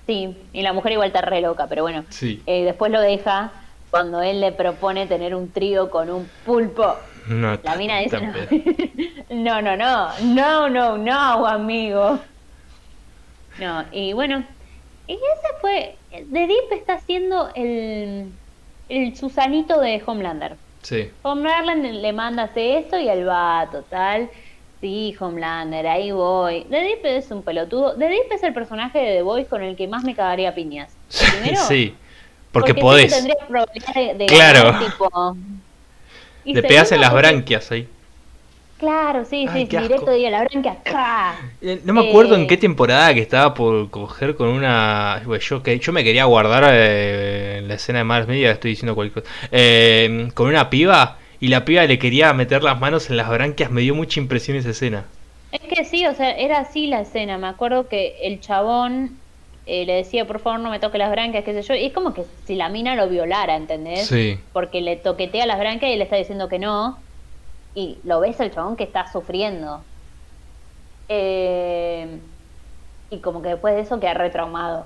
Sí, 0.05 0.36
y 0.51 0.61
la 0.61 0.73
mujer 0.73 0.91
igual 0.91 1.07
está 1.07 1.21
re 1.21 1.39
loca, 1.39 1.67
pero 1.67 1.84
bueno. 1.84 2.03
Sí. 2.09 2.41
Eh, 2.45 2.65
después 2.65 2.91
lo 2.91 2.99
deja 2.99 3.53
cuando 3.89 4.21
él 4.21 4.41
le 4.41 4.51
propone 4.51 5.07
tener 5.07 5.34
un 5.34 5.49
trío 5.49 5.89
con 5.89 6.09
un 6.09 6.29
pulpo. 6.45 6.95
No, 7.27 7.57
la 7.63 7.75
mina 7.77 7.99
dice, 7.99 8.19
no. 8.19 8.34
no, 9.29 9.61
no, 9.61 9.77
no, 9.77 10.09
no, 10.21 10.69
no, 10.69 10.97
no, 10.97 11.47
amigo. 11.47 12.19
No, 13.59 13.86
y 13.93 14.11
bueno, 14.11 14.43
y 15.07 15.13
ese 15.13 15.47
fue, 15.61 15.95
The 16.11 16.47
Deep 16.47 16.71
está 16.73 16.95
haciendo 16.95 17.49
el 17.55 18.27
el 18.89 19.15
Susanito 19.15 19.79
de 19.79 20.01
Homelander. 20.05 20.55
Sí. 20.81 21.09
Homelander 21.21 21.93
le 21.93 22.13
manda 22.13 22.49
esto 22.55 22.99
y 22.99 23.07
él 23.07 23.27
va, 23.27 23.67
total. 23.71 24.29
Sí, 24.81 25.15
Homelander, 25.17 25.88
ahí 25.88 26.11
voy. 26.11 26.65
The 26.69 26.81
Deep 26.81 27.05
es 27.05 27.31
un 27.31 27.41
pelotudo. 27.41 27.95
The 27.95 28.07
Deep 28.07 28.31
es 28.31 28.43
el 28.43 28.53
personaje 28.53 28.99
de 28.99 29.15
The 29.17 29.21
Voice 29.21 29.49
con 29.49 29.63
el 29.63 29.77
que 29.77 29.88
más 29.88 30.03
me 30.03 30.13
cagaría 30.13 30.53
piñas. 30.53 30.93
Primero, 31.31 31.61
sí, 31.61 31.95
porque, 32.51 32.75
podés. 32.75 33.23
de, 33.23 34.25
claro. 34.27 34.77
tipo, 34.86 35.38
Le 36.43 36.61
pegas 36.63 36.91
en 36.91 37.01
las 37.01 37.13
branquias 37.13 37.71
ahí. 37.71 37.88
Claro, 38.78 39.24
sí, 39.24 39.47
sí, 39.53 39.65
directo 39.65 40.11
de 40.11 40.30
la 40.30 40.43
branquia. 40.43 40.78
Eh, 41.61 41.80
no 41.86 41.93
me 41.93 42.09
acuerdo 42.09 42.36
en 42.36 42.41
eh, 42.41 42.47
qué 42.47 42.57
temporada 42.57 43.13
que 43.13 43.21
estaba 43.21 43.53
por 43.53 43.89
coger 43.89 44.36
con 44.36 44.49
una. 44.49 45.21
Yo, 45.39 45.63
que, 45.63 45.80
yo 45.80 45.93
me 45.93 46.03
quería 46.03 46.26
guardar 46.26 46.65
eh, 46.67 47.59
en 47.59 47.67
la 47.67 47.76
escena 47.76 47.99
de 47.99 48.03
Mars 48.03 48.28
Media, 48.28 48.51
estoy 48.51 48.71
diciendo 48.71 48.95
cualquier 48.95 49.24
cosa. 49.24 50.34
con 50.34 50.47
una 50.47 50.69
piba 50.69 51.17
y 51.39 51.47
la 51.47 51.63
piba 51.63 51.86
le 51.86 51.97
quería 51.97 52.34
meter 52.34 52.63
las 52.63 52.80
manos 52.80 53.09
en 53.09 53.17
las 53.17 53.30
branquias, 53.30 53.71
me 53.71 53.82
dio 53.82 53.95
mucha 53.95 54.19
impresión 54.19 54.57
esa 54.57 54.71
escena. 54.71 55.05
Es 55.51 55.61
que 55.61 55.86
sí, 55.86 56.05
o 56.05 56.13
sea, 56.13 56.32
era 56.32 56.59
así 56.59 56.88
la 56.88 57.01
escena. 57.01 57.38
Me 57.38 57.47
acuerdo 57.47 57.88
que 57.88 58.17
el 58.24 58.41
chabón 58.41 59.17
le 59.65 59.93
decía, 59.93 60.26
por 60.26 60.39
favor, 60.39 60.59
no 60.59 60.69
me 60.69 60.80
toque 60.80 60.97
las 60.97 61.09
branquias, 61.09 61.45
qué 61.45 61.53
sé 61.53 61.61
yo. 61.61 61.76
Y 61.76 61.86
es 61.86 61.93
como 61.93 62.13
que 62.13 62.24
si 62.45 62.55
la 62.55 62.67
mina 62.67 62.95
lo 62.95 63.07
violara, 63.07 63.55
¿entendés? 63.55 64.07
Sí. 64.07 64.39
Porque 64.51 64.82
le 64.82 64.97
toquetea 64.97 65.45
las 65.45 65.59
branquias 65.59 65.91
y 65.93 65.95
le 65.95 66.03
está 66.03 66.17
diciendo 66.17 66.49
que 66.49 66.59
no 66.59 66.97
y 67.76 67.97
lo 68.03 68.19
ves 68.19 68.39
al 68.39 68.51
chabón 68.51 68.76
que 68.76 68.84
está 68.84 69.11
sufriendo. 69.11 69.84
Eh, 71.09 72.19
y 73.09 73.17
como 73.19 73.41
que 73.41 73.49
después 73.49 73.76
de 73.76 73.82
eso 73.82 73.99
queda 73.99 74.13
retraumado. 74.13 74.86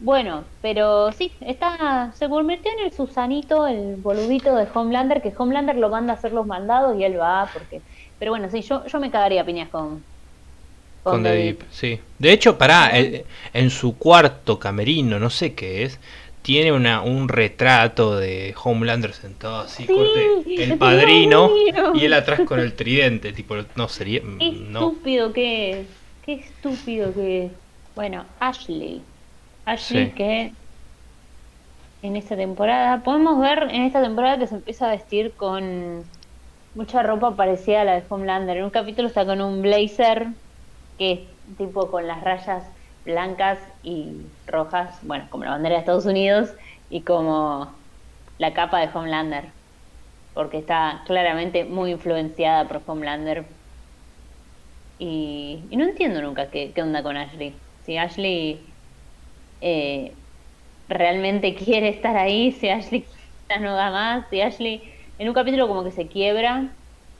Bueno, 0.00 0.44
pero 0.60 1.12
sí, 1.12 1.32
está, 1.40 2.12
se 2.14 2.28
convirtió 2.28 2.70
en 2.72 2.86
el 2.86 2.92
Susanito, 2.92 3.66
el 3.66 3.96
boludito 3.96 4.54
de 4.56 4.66
Homelander, 4.72 5.22
que 5.22 5.32
Homelander 5.36 5.76
lo 5.76 5.88
manda 5.88 6.12
a 6.12 6.16
hacer 6.16 6.32
los 6.32 6.46
mandados 6.46 6.98
y 6.98 7.04
él 7.04 7.18
va, 7.18 7.48
porque... 7.52 7.80
Pero 8.18 8.32
bueno, 8.32 8.48
sí, 8.50 8.62
yo, 8.62 8.84
yo 8.86 9.00
me 9.00 9.10
cagaría 9.10 9.44
piñas 9.44 9.68
con... 9.68 10.02
Con, 11.02 11.22
The 11.22 11.32
Deep, 11.32 11.64
sí. 11.70 12.00
De 12.18 12.32
hecho, 12.32 12.56
pará, 12.56 12.90
en 12.94 13.70
su 13.70 13.98
cuarto 13.98 14.58
camerino, 14.58 15.18
no 15.18 15.28
sé 15.28 15.54
qué 15.54 15.84
es, 15.84 16.00
tiene 16.44 16.72
una, 16.72 17.00
un 17.00 17.30
retrato 17.30 18.18
de 18.18 18.54
Homelander 18.62 19.14
sentado 19.14 19.60
así, 19.60 19.86
el 20.46 20.76
padrino, 20.76 21.50
y 21.94 22.04
él 22.04 22.12
atrás 22.12 22.40
con 22.40 22.60
el 22.60 22.74
tridente, 22.74 23.32
tipo, 23.32 23.56
no 23.76 23.88
sería... 23.88 24.20
Qué 24.38 24.48
estúpido 24.50 25.32
que 25.32 25.70
es, 25.70 25.86
qué 26.26 26.34
estúpido 26.34 27.14
que 27.14 27.46
es. 27.46 27.52
Bueno, 27.96 28.26
Ashley, 28.40 29.00
Ashley 29.64 30.10
que 30.10 30.52
en 32.02 32.16
esta 32.16 32.36
temporada, 32.36 33.02
podemos 33.02 33.40
ver 33.40 33.62
en 33.70 33.84
esta 33.84 34.02
temporada 34.02 34.38
que 34.38 34.46
se 34.46 34.56
empieza 34.56 34.88
a 34.88 34.90
vestir 34.90 35.32
con 35.32 36.04
mucha 36.74 37.02
ropa 37.02 37.36
parecida 37.36 37.80
a 37.80 37.84
la 37.84 37.94
de 37.94 38.02
Homelander. 38.06 38.58
En 38.58 38.64
un 38.64 38.70
capítulo 38.70 39.08
está 39.08 39.24
con 39.24 39.40
un 39.40 39.62
blazer 39.62 40.26
que 40.98 41.12
es 41.12 41.20
tipo 41.56 41.90
con 41.90 42.06
las 42.06 42.22
rayas 42.22 42.64
blancas 43.04 43.58
y 43.82 44.22
rojas, 44.46 44.98
bueno, 45.02 45.26
como 45.30 45.44
la 45.44 45.50
bandera 45.50 45.74
de 45.74 45.80
Estados 45.80 46.06
Unidos 46.06 46.50
y 46.90 47.02
como 47.02 47.72
la 48.38 48.52
capa 48.52 48.80
de 48.80 48.88
Homelander, 48.92 49.44
porque 50.32 50.58
está 50.58 51.02
claramente 51.06 51.64
muy 51.64 51.92
influenciada 51.92 52.66
por 52.66 52.82
Homelander. 52.86 53.44
Y, 54.98 55.60
no 55.70 55.84
entiendo 55.84 56.22
nunca 56.22 56.50
qué, 56.50 56.72
qué, 56.74 56.82
onda 56.82 57.02
con 57.02 57.16
Ashley. 57.16 57.54
Si 57.84 57.96
Ashley 57.96 58.60
eh, 59.60 60.12
realmente 60.88 61.54
quiere 61.54 61.88
estar 61.88 62.16
ahí, 62.16 62.52
si 62.52 62.68
Ashley 62.68 63.04
ya 63.48 63.58
no 63.58 63.74
da 63.74 63.90
más, 63.90 64.26
si 64.30 64.40
Ashley 64.40 64.82
en 65.18 65.28
un 65.28 65.34
capítulo 65.34 65.68
como 65.68 65.84
que 65.84 65.90
se 65.90 66.06
quiebra, 66.06 66.68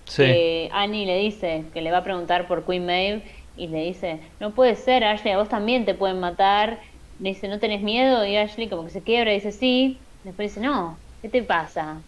sí. 0.07 0.69
Annie 0.73 1.07
le 1.07 1.19
dice 1.19 1.65
que 1.73 1.83
le 1.83 1.91
va 1.91 1.99
a 1.99 2.05
preguntar 2.05 2.47
por 2.47 2.65
Queen 2.65 2.87
Maeve 2.87 3.23
y 3.57 3.69
le 3.69 3.85
dice, 3.85 4.21
no 4.41 4.51
puede 4.51 4.77
ser 4.77 5.05
Ashley, 5.05 5.33
a 5.33 5.39
vos 5.39 5.49
también 5.49 5.85
te 5.85 5.95
pueden 5.95 6.21
matar. 6.21 6.81
Le 7.21 7.31
dice, 7.31 7.49
¿no 7.49 7.59
tenés 7.59 7.83
miedo? 7.83 8.27
Y 8.27 8.37
Ashley 8.37 8.69
como 8.69 8.85
que 8.85 8.91
se 8.91 9.03
quiebra 9.03 9.33
y 9.33 9.37
dice, 9.37 9.53
sí. 9.53 9.99
Después 10.25 10.51
dice, 10.51 10.67
no, 10.67 10.97
¿qué 11.23 11.29
te 11.29 11.43
pasa? 11.43 11.99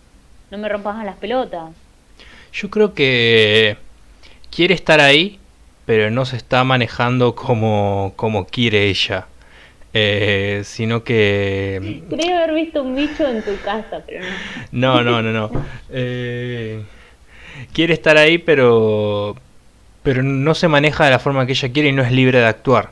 No 0.51 0.59
me 0.59 0.69
rompas 0.69 1.05
las 1.05 1.17
pelotas. 1.17 1.71
Yo 2.53 2.71
creo 2.71 2.95
que 2.95 3.77
quiere 4.51 4.75
estar 4.75 5.01
ahí, 5.01 5.39
pero 5.85 6.11
no 6.11 6.25
se 6.25 6.37
está 6.37 6.65
manejando 6.65 7.35
como, 7.35 8.13
como 8.17 8.47
quiere 8.47 8.89
ella. 8.89 9.27
Eh, 9.93 10.63
sino 10.65 11.05
que... 11.05 12.03
Creo 12.11 12.37
haber 12.37 12.55
visto 12.55 12.83
un 12.83 12.95
bicho 12.95 13.27
en 13.27 13.43
tu 13.43 13.57
casa, 13.65 14.03
pero 14.05 14.21
no. 14.73 15.03
No, 15.03 15.03
no, 15.03 15.23
no, 15.23 15.33
no. 15.33 15.67
Eh, 15.91 16.83
quiere 17.73 17.95
estar 17.95 18.19
ahí, 18.19 18.39
pero, 18.39 19.37
pero 20.07 20.23
no 20.23 20.55
se 20.55 20.69
maneja 20.69 21.05
de 21.05 21.11
la 21.11 21.19
forma 21.19 21.47
que 21.47 21.53
ella 21.53 21.73
quiere 21.73 21.89
y 21.89 21.93
no 21.93 22.01
es 22.01 22.13
libre 22.13 22.39
de 22.39 22.47
actuar. 22.47 22.91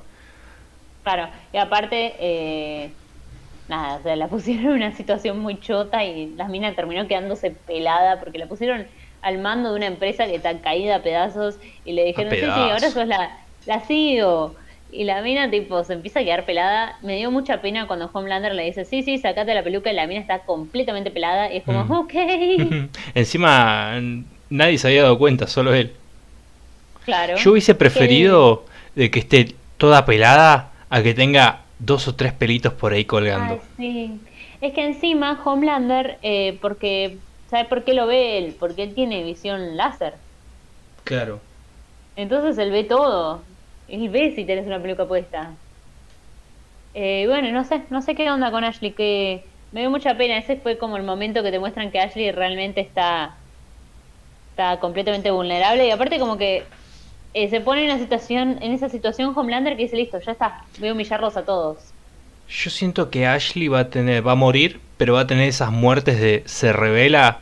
Claro, 1.05 1.29
y 1.53 1.59
aparte, 1.59 2.13
eh, 2.19 2.91
nada, 3.69 3.99
o 3.99 4.03
sea, 4.03 4.17
la 4.17 4.27
pusieron 4.27 4.65
en 4.65 4.73
una 4.73 4.97
situación 4.97 5.39
muy 5.39 5.61
chota 5.61 6.03
y 6.03 6.35
la 6.35 6.49
mina 6.49 6.75
terminó 6.75 7.07
quedándose 7.07 7.53
pelada 7.53 8.19
porque 8.19 8.37
la 8.39 8.47
pusieron 8.47 8.89
al 9.23 9.39
mando 9.39 9.71
de 9.71 9.77
una 9.77 9.87
empresa 9.87 10.27
que 10.27 10.35
está 10.35 10.59
caída 10.59 10.97
a 10.97 11.03
pedazos 11.03 11.55
y 11.85 11.93
le 11.93 12.05
dijeron, 12.05 12.33
sí, 12.33 12.41
sí, 12.41 12.47
ahora 12.47 12.91
sos 12.91 13.07
la, 13.07 13.39
la 13.65 13.79
CEO. 13.79 14.57
Y 14.91 15.05
la 15.05 15.23
mina, 15.23 15.49
tipo, 15.49 15.85
se 15.85 15.93
empieza 15.93 16.19
a 16.19 16.25
quedar 16.25 16.45
pelada. 16.45 16.99
Me 17.03 17.17
dio 17.17 17.31
mucha 17.31 17.61
pena 17.61 17.87
cuando 17.87 18.11
Homelander 18.13 18.55
le 18.55 18.65
dice, 18.65 18.85
sí, 18.85 19.05
sí, 19.05 19.19
sacate 19.19 19.55
la 19.55 19.63
peluca 19.63 19.91
y 19.91 19.95
la 19.95 20.09
mina 20.09 20.21
está 20.21 20.41
completamente 20.41 21.13
pelada. 21.13 21.53
Y 21.53 21.59
es 21.59 21.63
como, 21.63 21.85
mm. 21.85 21.93
ok. 21.93 22.15
Encima, 23.15 24.01
nadie 24.51 24.79
se 24.79 24.89
había 24.89 25.03
dado 25.03 25.17
cuenta, 25.17 25.47
solo 25.47 25.75
él. 25.75 25.93
Claro. 27.05 27.37
Yo 27.37 27.53
hubiese 27.53 27.75
preferido 27.75 28.65
de 28.95 29.11
que 29.11 29.19
esté 29.21 29.55
toda 29.77 30.05
pelada 30.07 30.73
a 30.89 31.03
que 31.03 31.15
tenga 31.15 31.61
dos 31.79 32.09
o 32.09 32.15
tres 32.15 32.33
pelitos 32.33 32.73
por 32.73 32.93
ahí 32.93 33.05
colgando. 33.05 33.61
sí. 33.77 34.21
Es 34.61 34.73
que 34.73 34.87
encima 34.87 35.39
Homelander, 35.45 36.19
eh, 36.23 36.57
porque 36.63 37.19
¿sabe 37.51 37.67
por 37.67 37.85
qué 37.85 37.93
lo 37.93 38.07
ve 38.07 38.39
él? 38.39 38.57
Porque 38.59 38.85
él 38.85 38.95
tiene 38.95 39.23
visión 39.23 39.77
láser. 39.77 40.15
Claro. 41.05 41.41
Entonces 42.17 42.57
él 42.57 42.71
ve 42.71 42.85
todo. 42.85 43.43
Él 43.89 44.09
ve 44.09 44.33
si 44.35 44.47
tenés 44.47 44.67
una 44.67 44.81
peluca 44.81 45.07
puesta. 45.07 45.51
Eh, 46.95 47.27
bueno, 47.29 47.51
no 47.53 47.65
sé, 47.65 47.83
no 47.91 48.01
sé 48.01 48.15
qué 48.15 48.31
onda 48.31 48.51
con 48.51 48.65
Ashley, 48.65 48.93
que 48.93 49.45
me 49.73 49.81
dio 49.81 49.91
mucha 49.91 50.17
pena. 50.17 50.39
Ese 50.39 50.57
fue 50.57 50.79
como 50.79 50.97
el 50.97 51.03
momento 51.03 51.43
que 51.43 51.51
te 51.51 51.59
muestran 51.59 51.91
que 51.91 52.01
Ashley 52.01 52.31
realmente 52.31 52.81
está, 52.81 53.35
está 54.53 54.81
completamente 54.81 55.31
vulnerable 55.31 55.87
y 55.87 55.91
aparte 55.91 56.19
como 56.19 56.39
que 56.39 56.65
eh, 57.35 57.51
se 57.51 57.61
pone 57.61 57.85
en 57.85 57.91
una 57.91 57.99
situación, 57.99 58.59
en 58.61 58.73
esa 58.73 58.89
situación 58.89 59.33
Homelander 59.37 59.77
que 59.77 59.83
dice 59.83 59.97
listo, 59.97 60.21
ya 60.21 60.33
está, 60.33 60.65
voy 60.79 60.89
a 60.89 60.93
humillarlos 60.93 61.37
a 61.37 61.45
todos. 61.45 61.79
Yo 62.49 62.71
siento 62.71 63.11
que 63.11 63.27
Ashley 63.27 63.69
va 63.69 63.81
a 63.81 63.91
tener, 63.91 64.27
va 64.27 64.33
a 64.33 64.37
morir, 64.37 64.81
pero 64.97 65.15
va 65.15 65.21
a 65.21 65.27
tener 65.27 65.49
esas 65.49 65.73
muertes 65.73 66.21
de 66.21 66.45
se 66.47 66.73
revela, 66.73 67.41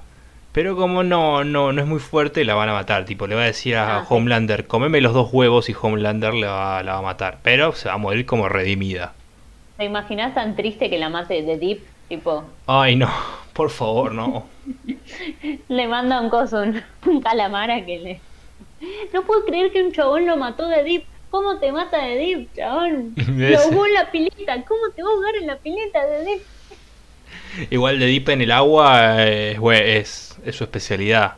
pero 0.53 0.77
como 0.77 1.03
no, 1.03 1.45
no, 1.45 1.73
no 1.73 1.83
es 1.83 1.87
muy 1.87 1.99
fuerte, 1.99 2.45
la 2.45 2.55
van 2.55 2.71
a 2.71 2.73
matar. 2.73 3.05
Tipo, 3.05 3.27
le 3.27 3.35
va 3.35 3.43
a 3.43 3.47
decir 3.47 3.77
a 3.77 3.99
ah, 3.99 4.07
Homelander, 4.09 4.67
comeme 4.67 5.01
los 5.01 5.13
dos 5.13 5.31
huevos 5.33 5.69
y 5.69 5.75
Homelander 5.79 6.35
la 6.35 6.51
va, 6.51 6.83
la 6.83 6.93
va 6.95 6.99
a 6.99 7.03
matar. 7.03 7.39
Pero 7.43 7.73
se 7.73 7.89
va 7.89 7.95
a 7.95 7.99
morir 7.99 8.25
como 8.25 8.49
redimida. 8.49 9.13
¿Te 9.77 9.85
imaginas 9.85 10.35
tan 10.35 10.55
triste 10.57 10.89
que 10.89 10.99
la 10.99 11.09
mate 11.09 11.43
de 11.43 11.59
Deep? 11.59 11.81
Tipo. 12.09 12.45
Ay, 12.67 12.97
no, 12.97 13.11
por 13.53 13.71
favor, 13.71 14.13
no. 14.13 14.47
le 15.69 15.89
manda 15.89 16.21
un 16.21 16.31
coso, 16.31 16.63
un 17.07 17.21
calamara 17.23 17.85
que 17.85 17.99
le 17.99 18.21
no 19.13 19.23
puedo 19.23 19.45
creer 19.45 19.73
que 19.73 19.83
un 19.83 19.93
chabón 19.93 20.27
lo 20.27 20.37
mató 20.37 20.69
de 20.69 20.83
Deep. 20.83 21.05
¿Cómo 21.31 21.59
te 21.59 21.73
mata 21.73 22.05
de 22.05 22.17
Deep, 22.17 22.55
chabón? 22.55 23.15
Lo 23.37 23.59
ahogó 23.59 23.87
en 23.87 23.95
la 23.95 24.11
pileta. 24.11 24.63
¿Cómo 24.65 24.91
te 24.95 25.03
va 25.03 25.09
a 25.09 25.13
ahogar 25.13 25.37
en 25.37 25.47
la 25.47 25.57
pileta 25.57 26.05
de 26.07 26.25
Deep? 26.25 26.43
Igual 27.71 27.99
de 27.99 28.07
Deep 28.07 28.29
en 28.31 28.43
el 28.43 28.53
agua 28.53 29.27
eh, 29.27 29.59
es, 29.99 30.39
es, 30.45 30.57
su 30.57 30.65
especialidad. 30.65 31.37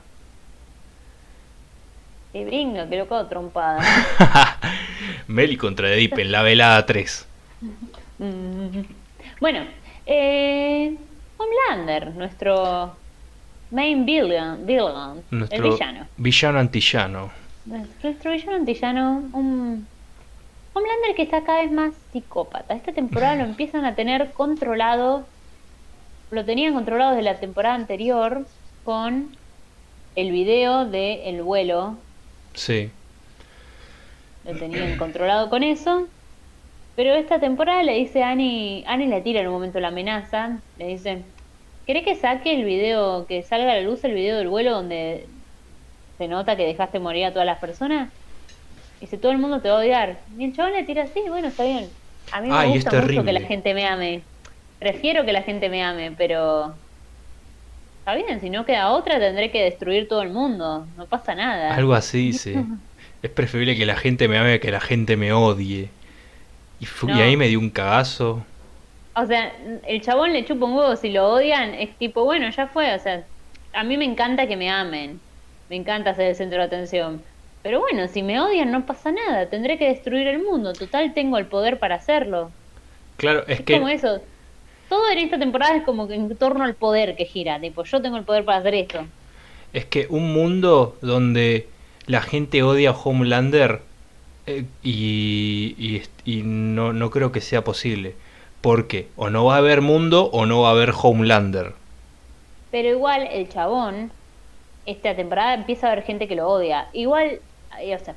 Qué 2.33 2.45
bringa, 2.45 2.89
que 2.89 2.97
loco 2.97 3.25
trompada. 3.27 3.81
Meli 5.29 5.57
contra 5.57 5.89
The 5.89 5.97
Deep 5.97 6.19
en 6.19 6.33
la 6.33 6.43
velada 6.43 6.85
3. 6.85 7.27
bueno, 9.41 9.65
eh, 10.07 10.97
Homelander, 11.37 12.15
nuestro 12.15 12.97
Main 13.71 14.05
villain, 14.05 14.67
villain 14.67 15.23
el 15.51 15.63
villano. 15.63 16.07
Villano 16.17 16.59
antillano. 16.59 17.31
Nuestro 17.65 18.33
villano 18.33 18.57
antillano, 18.57 19.23
un 19.33 19.87
Homelander 20.75 21.15
que 21.15 21.23
está 21.23 21.45
cada 21.45 21.63
vez 21.63 21.71
más 21.71 21.95
psicópata. 22.13 22.75
Esta 22.75 22.93
temporada 22.93 23.37
lo 23.37 23.45
empiezan 23.51 23.85
a 23.85 23.95
tener 23.95 24.33
controlado. 24.33 25.25
Lo 26.31 26.45
tenían 26.45 26.75
controlado 26.75 27.13
desde 27.13 27.23
la 27.23 27.39
temporada 27.39 27.77
anterior 27.77 28.47
con 28.85 29.37
el 30.17 30.31
video 30.33 30.85
de 30.85 31.29
el 31.29 31.43
vuelo. 31.43 31.97
Sí. 32.55 32.91
Lo 34.45 34.57
tenían 34.59 34.97
controlado 34.99 35.49
con 35.49 35.63
eso. 35.63 36.09
Pero 36.97 37.15
esta 37.15 37.41
temporada 37.41 37.83
le 37.83 37.95
dice 37.95 38.23
a 38.23 38.31
Annie, 38.31 38.85
Annie 38.87 39.09
le 39.09 39.21
tira 39.21 39.41
en 39.41 39.49
un 39.49 39.55
momento 39.55 39.81
la 39.81 39.89
amenaza, 39.89 40.59
le 40.79 40.87
dice, 40.87 41.23
¿Querés 41.87 42.05
que 42.05 42.17
saque 42.17 42.55
el 42.55 42.65
video, 42.65 43.27
que 43.27 43.43
salga 43.43 43.73
a 43.73 43.77
la 43.77 43.83
luz 43.83 44.03
el 44.05 44.15
video 44.15 44.39
del 44.39 44.49
vuelo 44.49 44.73
donde 44.73 45.27
se 46.17 46.29
nota 46.29 46.57
que 46.57 46.65
dejaste 46.65 46.99
morir 46.99 47.27
a 47.27 47.33
todas 47.33 47.45
las 47.45 47.59
personas? 47.59 48.11
Y 49.01 49.07
si 49.07 49.19
todo 49.19 49.33
el 49.33 49.39
mundo 49.39 49.61
te 49.61 49.69
va 49.69 49.77
a 49.77 49.81
odiar. 49.81 50.19
Y 50.39 50.45
el 50.45 50.57
chabón 50.57 50.73
le 50.73 50.85
tira 50.85 51.03
así, 51.03 51.21
bueno, 51.29 51.49
está 51.49 51.65
bien. 51.65 51.89
A 52.33 52.41
mí 52.41 52.49
me 52.49 52.69
gusta 52.69 53.03
mucho 53.03 53.23
que 53.23 53.33
la 53.33 53.41
gente 53.41 53.75
me 53.75 53.87
ame. 53.87 54.23
Prefiero 54.79 55.27
que 55.27 55.33
la 55.33 55.43
gente 55.43 55.69
me 55.69 55.83
ame, 55.83 56.13
pero... 56.17 56.75
Está 57.99 58.15
bien, 58.15 58.41
si 58.41 58.51
no 58.51 58.65
queda 58.65 58.91
otra 58.91 59.19
tendré 59.19 59.51
que 59.51 59.63
destruir 59.63 60.09
todo 60.09 60.23
el 60.23 60.31
mundo. 60.31 60.87
No 60.97 61.07
pasa 61.07 61.35
nada. 61.35 61.75
Algo 61.75 61.95
así, 61.95 62.33
sí. 62.33 62.55
es 63.23 63.31
preferible 63.31 63.77
que 63.77 63.85
la 63.85 63.97
gente 63.97 64.27
me 64.27 64.39
ame 64.39 64.59
que 64.59 64.71
la 64.71 64.81
gente 64.81 65.17
me 65.19 65.33
odie. 65.33 65.91
Y, 66.81 66.87
y 67.09 67.21
ahí 67.21 67.37
me 67.37 67.49
dio 67.49 67.59
un 67.59 67.71
cagazo. 67.71 68.43
O 69.17 69.27
sea, 69.27 69.53
el 69.87 70.01
chabón 70.01 70.33
le 70.33 70.45
chupa 70.45 70.67
un 70.67 70.75
huevo 70.75 70.97
si 70.97 71.11
lo 71.11 71.29
odian, 71.29 71.75
es 71.75 71.97
tipo, 71.97 72.25
bueno, 72.25 72.51
ya 72.51 72.67
fue, 72.67 72.93
o 72.95 72.99
sea, 72.99 73.25
a 73.73 73.85
mí 73.85 73.97
me 73.97 74.05
encanta 74.05 74.49
que 74.49 74.57
me 74.57 74.71
amen, 74.71 75.21
me 75.71 75.77
encanta 75.77 76.15
ser 76.15 76.31
el 76.31 76.37
centro 76.37 76.59
de 76.59 76.65
atención. 76.65 77.23
Pero 77.63 77.81
bueno, 77.81 78.09
si 78.09 78.23
me 78.23 78.41
odian 78.41 78.73
no 78.73 78.85
pasa 78.87 79.13
nada, 79.13 79.49
tendré 79.49 79.79
que 79.79 79.87
destruir 79.87 80.27
el 80.27 80.43
mundo, 80.43 80.73
total 80.73 81.15
tengo 81.15 81.39
el 81.39 81.47
poder 81.47 81.79
para 81.79 81.95
hacerlo. 81.95 82.51
Claro, 83.17 83.45
es, 83.47 83.61
que... 83.61 83.75
como 83.75 83.89
eso. 83.89 84.21
Todo 84.89 85.11
en 85.11 85.19
esta 85.19 85.39
temporada 85.39 85.77
es 85.77 85.85
como 85.85 86.09
que 86.09 86.15
en 86.15 86.37
torno 86.37 86.65
al 86.65 86.75
poder 86.75 87.17
que 87.17 87.25
gira, 87.25 87.61
tipo, 87.61 87.85
yo 87.85 88.03
tengo 88.03 88.17
el 88.17 88.25
poder 88.25 88.45
para 88.45 88.59
hacer 88.59 88.75
esto. 88.75 89.07
Es 89.73 89.85
que 89.87 90.07
un 90.11 90.33
mundo 90.33 90.99
donde 91.01 91.69
la 92.07 92.21
gente 92.21 92.63
odia 92.63 92.91
a 92.91 92.93
Homelander 92.93 93.81
eh, 94.47 94.65
y, 94.83 95.75
y, 95.79 96.03
y 96.25 96.43
no, 96.43 96.93
no 96.93 97.11
creo 97.11 97.33
que 97.33 97.41
sea 97.41 97.65
posible 97.65 98.15
porque 98.65 99.09
o 99.17 99.29
no 99.29 99.45
va 99.45 99.57
a 99.57 99.59
haber 99.59 99.83
mundo 99.83 100.31
o 100.33 100.47
no 100.47 100.63
va 100.63 100.69
a 100.69 100.71
haber 100.71 100.95
Homelander. 100.97 101.75
Pero 102.71 102.89
igual 102.89 103.29
el 103.31 103.47
chabón, 103.51 104.11
esta 104.87 105.15
temporada 105.15 105.53
empieza 105.53 105.87
a 105.87 105.93
haber 105.93 106.03
gente 106.03 106.27
que 106.27 106.35
lo 106.35 106.49
odia. 106.49 106.89
Igual, 106.95 107.41
o 107.73 107.99
sea, 108.03 108.15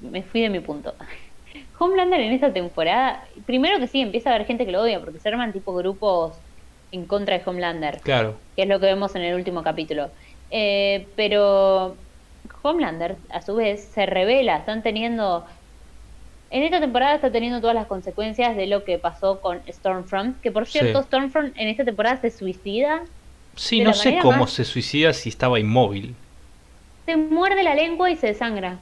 me 0.00 0.22
fui 0.22 0.42
de 0.42 0.50
mi 0.50 0.60
punto. 0.60 0.94
Homelander 1.80 2.20
en 2.20 2.32
esta 2.32 2.52
temporada, 2.52 3.24
primero 3.44 3.80
que 3.80 3.88
sí, 3.88 4.02
empieza 4.02 4.30
a 4.30 4.36
haber 4.36 4.46
gente 4.46 4.66
que 4.66 4.70
lo 4.70 4.82
odia, 4.82 5.00
porque 5.00 5.18
se 5.18 5.28
arman 5.28 5.52
tipo 5.52 5.74
grupos 5.74 6.34
en 6.92 7.04
contra 7.04 7.36
de 7.36 7.42
Homelander. 7.44 7.98
Claro. 8.02 8.36
Que 8.54 8.62
es 8.62 8.68
lo 8.68 8.78
que 8.78 8.86
vemos 8.86 9.16
en 9.16 9.22
el 9.22 9.34
último 9.34 9.64
capítulo. 9.64 10.10
Eh, 10.52 11.08
pero 11.16 11.96
Homelander, 12.62 13.16
a 13.30 13.42
su 13.42 13.56
vez, 13.56 13.82
se 13.82 14.06
revela, 14.06 14.58
están 14.58 14.84
teniendo 14.84 15.44
en 16.56 16.62
esta 16.62 16.80
temporada 16.80 17.14
está 17.14 17.30
teniendo 17.30 17.60
todas 17.60 17.74
las 17.74 17.86
consecuencias 17.86 18.56
de 18.56 18.66
lo 18.66 18.82
que 18.82 18.98
pasó 18.98 19.42
con 19.42 19.60
Stormfront, 19.68 20.40
que 20.40 20.50
por 20.50 20.66
cierto, 20.66 21.02
Stormfront 21.02 21.54
en 21.54 21.68
esta 21.68 21.84
temporada 21.84 22.18
se 22.18 22.30
suicida. 22.30 23.02
Sí, 23.56 23.80
no 23.80 23.92
sé 23.92 24.18
cómo 24.22 24.46
se 24.46 24.64
suicida 24.64 25.12
si 25.12 25.28
estaba 25.28 25.60
inmóvil. 25.60 26.14
Se 27.04 27.16
muerde 27.16 27.62
la 27.62 27.74
lengua 27.74 28.10
y 28.10 28.16
se 28.16 28.28
desangra. 28.28 28.78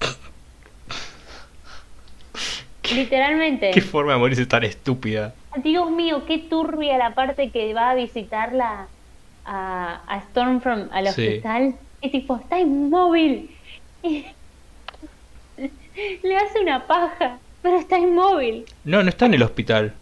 Literalmente. 2.94 3.70
Qué 3.70 3.82
forma 3.82 4.14
de 4.14 4.18
morirse 4.18 4.46
tan 4.46 4.64
estúpida. 4.64 5.34
Dios 5.62 5.90
mío, 5.90 6.24
qué 6.26 6.38
turbia 6.38 6.96
la 6.96 7.14
parte 7.14 7.50
que 7.50 7.74
va 7.74 7.90
a 7.90 7.94
visitarla 7.94 8.88
a, 9.44 10.00
a 10.06 10.20
Stormfront 10.22 10.90
al 10.90 11.06
hospital. 11.06 11.74
Es 12.00 12.12
tipo, 12.12 12.36
está 12.36 12.58
inmóvil. 12.58 13.50
Le 16.22 16.36
hace 16.36 16.60
una 16.60 16.86
paja, 16.86 17.38
pero 17.62 17.78
está 17.78 17.98
inmóvil. 17.98 18.64
No, 18.84 19.02
no 19.02 19.08
está 19.08 19.26
en 19.26 19.34
el 19.34 19.42
hospital. 19.42 19.94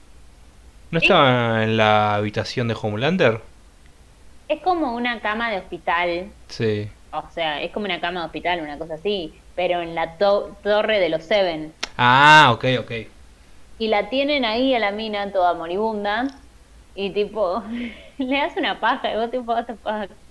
¿No 0.91 0.99
estaba 0.99 1.62
en 1.64 1.76
la 1.76 2.14
habitación 2.14 2.68
de 2.68 2.76
Homelander? 2.80 3.41
Es 4.49 4.61
como 4.62 4.95
una 4.95 5.20
cama 5.20 5.51
de 5.51 5.59
hospital. 5.59 6.26
Sí. 6.49 6.89
O 7.12 7.22
sea, 7.34 7.61
es 7.62 7.70
como 7.72 7.84
una 7.86 8.01
cama 8.01 8.20
de 8.20 8.26
hospital, 8.26 8.61
una 8.62 8.78
cosa 8.78 8.95
así. 8.95 9.34
Pero 9.55 9.82
en 9.82 9.95
la 9.95 10.16
to- 10.16 10.57
torre 10.62 10.99
de 11.01 11.09
los 11.11 11.24
Seven. 11.24 11.72
Ah, 11.99 12.51
ok, 12.55 12.64
ok. 12.80 12.93
Y 13.80 13.89
la 13.89 14.09
tienen 14.09 14.45
ahí 14.45 14.74
a 14.74 14.78
la 14.78 14.91
mina 14.93 15.30
toda 15.32 15.53
moribunda. 15.55 16.28
Y 16.95 17.11
tipo, 17.11 17.62
le 18.18 18.41
hace 18.41 18.59
una 18.61 18.80
paja. 18.80 19.12
Y 19.12 19.16
vos 19.16 19.30
tipo, 19.30 19.55
es 19.59 19.66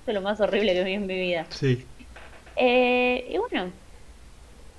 lo 0.08 0.22
más 0.22 0.40
horrible 0.42 0.74
que 0.74 0.84
vi 0.84 0.94
en 0.94 1.06
mi 1.06 1.20
vida. 1.20 1.46
Sí. 1.50 1.86
Eh, 2.56 3.28
y 3.30 3.38
bueno. 3.38 3.72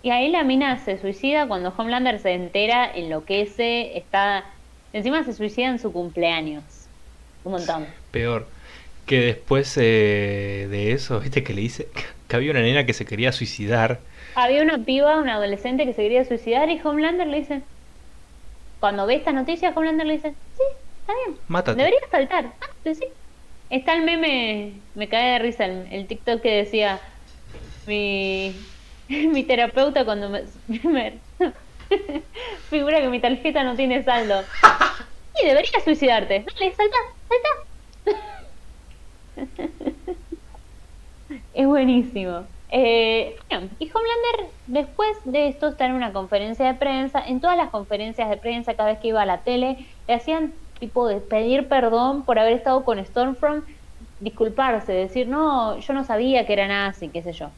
Y 0.03 0.11
ahí 0.11 0.30
la 0.30 0.44
mina 0.44 0.78
se 0.78 0.99
suicida 0.99 1.49
cuando 1.49 1.72
Homelander 1.76 2.18
se 2.20 2.32
entera, 2.32 2.90
enloquece, 2.92 3.96
está... 3.99 4.44
Encima 4.92 5.24
se 5.24 5.32
suicida 5.32 5.66
en 5.66 5.78
su 5.78 5.92
cumpleaños. 5.92 6.64
Un 7.44 7.53
montón. 7.53 7.86
Peor. 8.11 8.46
Que 9.07 9.20
después 9.20 9.76
eh, 9.76 10.66
de 10.70 10.92
eso, 10.92 11.20
viste 11.20 11.42
que 11.42 11.55
le 11.55 11.62
dice 11.62 11.88
que 12.28 12.36
había 12.36 12.51
una 12.53 12.61
nena 12.61 12.86
que 12.86 12.92
se 12.92 13.05
quería 13.05 13.32
suicidar. 13.32 14.01
Había 14.34 14.62
una 14.62 14.78
piba, 14.78 15.16
una 15.16 15.34
adolescente 15.34 15.84
que 15.84 15.92
se 15.92 16.03
quería 16.03 16.24
suicidar 16.24 16.70
y 16.70 16.80
Homelander 16.82 17.26
le 17.26 17.38
dice... 17.38 17.62
Cuando 18.80 19.07
ve 19.07 19.16
esta 19.16 19.32
noticia, 19.32 19.72
Homelander 19.74 20.07
le 20.07 20.12
dice, 20.14 20.34
sí, 20.57 20.62
está 21.01 21.12
bien. 21.26 21.38
Mátate. 21.49 21.76
Debería 21.76 21.99
saltar. 22.11 22.53
Ah, 22.61 22.68
sí, 22.84 22.94
sí. 22.94 23.05
Está 23.70 23.94
el 23.94 24.03
meme, 24.03 24.74
me 24.94 25.09
cae 25.09 25.32
de 25.32 25.38
risa, 25.40 25.64
el, 25.64 25.88
el 25.90 26.07
TikTok 26.07 26.40
que 26.40 26.55
decía, 26.55 27.01
mi, 27.86 28.55
mi 29.32 29.44
terapeuta 29.46 30.04
cuando 30.04 30.28
me, 30.30 30.44
me- 30.84 31.24
figura 32.70 33.00
que 33.00 33.09
mi 33.09 33.20
tarjeta 33.20 33.64
no 33.64 33.76
tiene 33.76 34.02
saldo. 34.02 34.48
Y 35.42 35.46
deberías 35.48 35.84
suicidarte. 35.84 36.46
Dale, 36.61 36.74
salta, 36.74 36.96
salta. 37.28 37.48
Es 41.52 41.66
buenísimo. 41.66 42.48
Eh, 42.70 43.36
y 43.78 43.90
Homelander 43.90 44.54
después 44.66 45.11
de 45.24 45.48
esto 45.48 45.68
está 45.68 45.86
en 45.86 45.92
una 45.92 46.12
conferencia 46.12 46.66
de 46.66 46.74
prensa. 46.78 47.20
En 47.26 47.40
todas 47.40 47.56
las 47.56 47.70
conferencias 47.70 48.28
de 48.30 48.36
prensa, 48.38 48.74
cada 48.76 48.90
vez 48.90 48.98
que 49.00 49.09
iba 49.09 49.22
a 49.22 49.26
la 49.26 49.42
tele, 49.44 49.76
le 50.06 50.14
hacían 50.14 50.54
tipo 50.78 51.06
de 51.09 51.20
pedir 51.20 51.68
perdón 51.68 52.24
por 52.24 52.38
haber 52.38 52.54
estado 52.54 52.84
con 52.84 53.04
Stormfront, 53.04 53.64
disculparse, 54.18 54.92
decir, 54.92 55.28
no, 55.28 55.78
yo 55.78 55.92
no 55.92 56.04
sabía 56.04 56.46
que 56.46 56.52
era 56.52 56.68
nazi, 56.68 57.11
qué 57.12 57.22
sé 57.22 57.32
yo. 57.32 57.56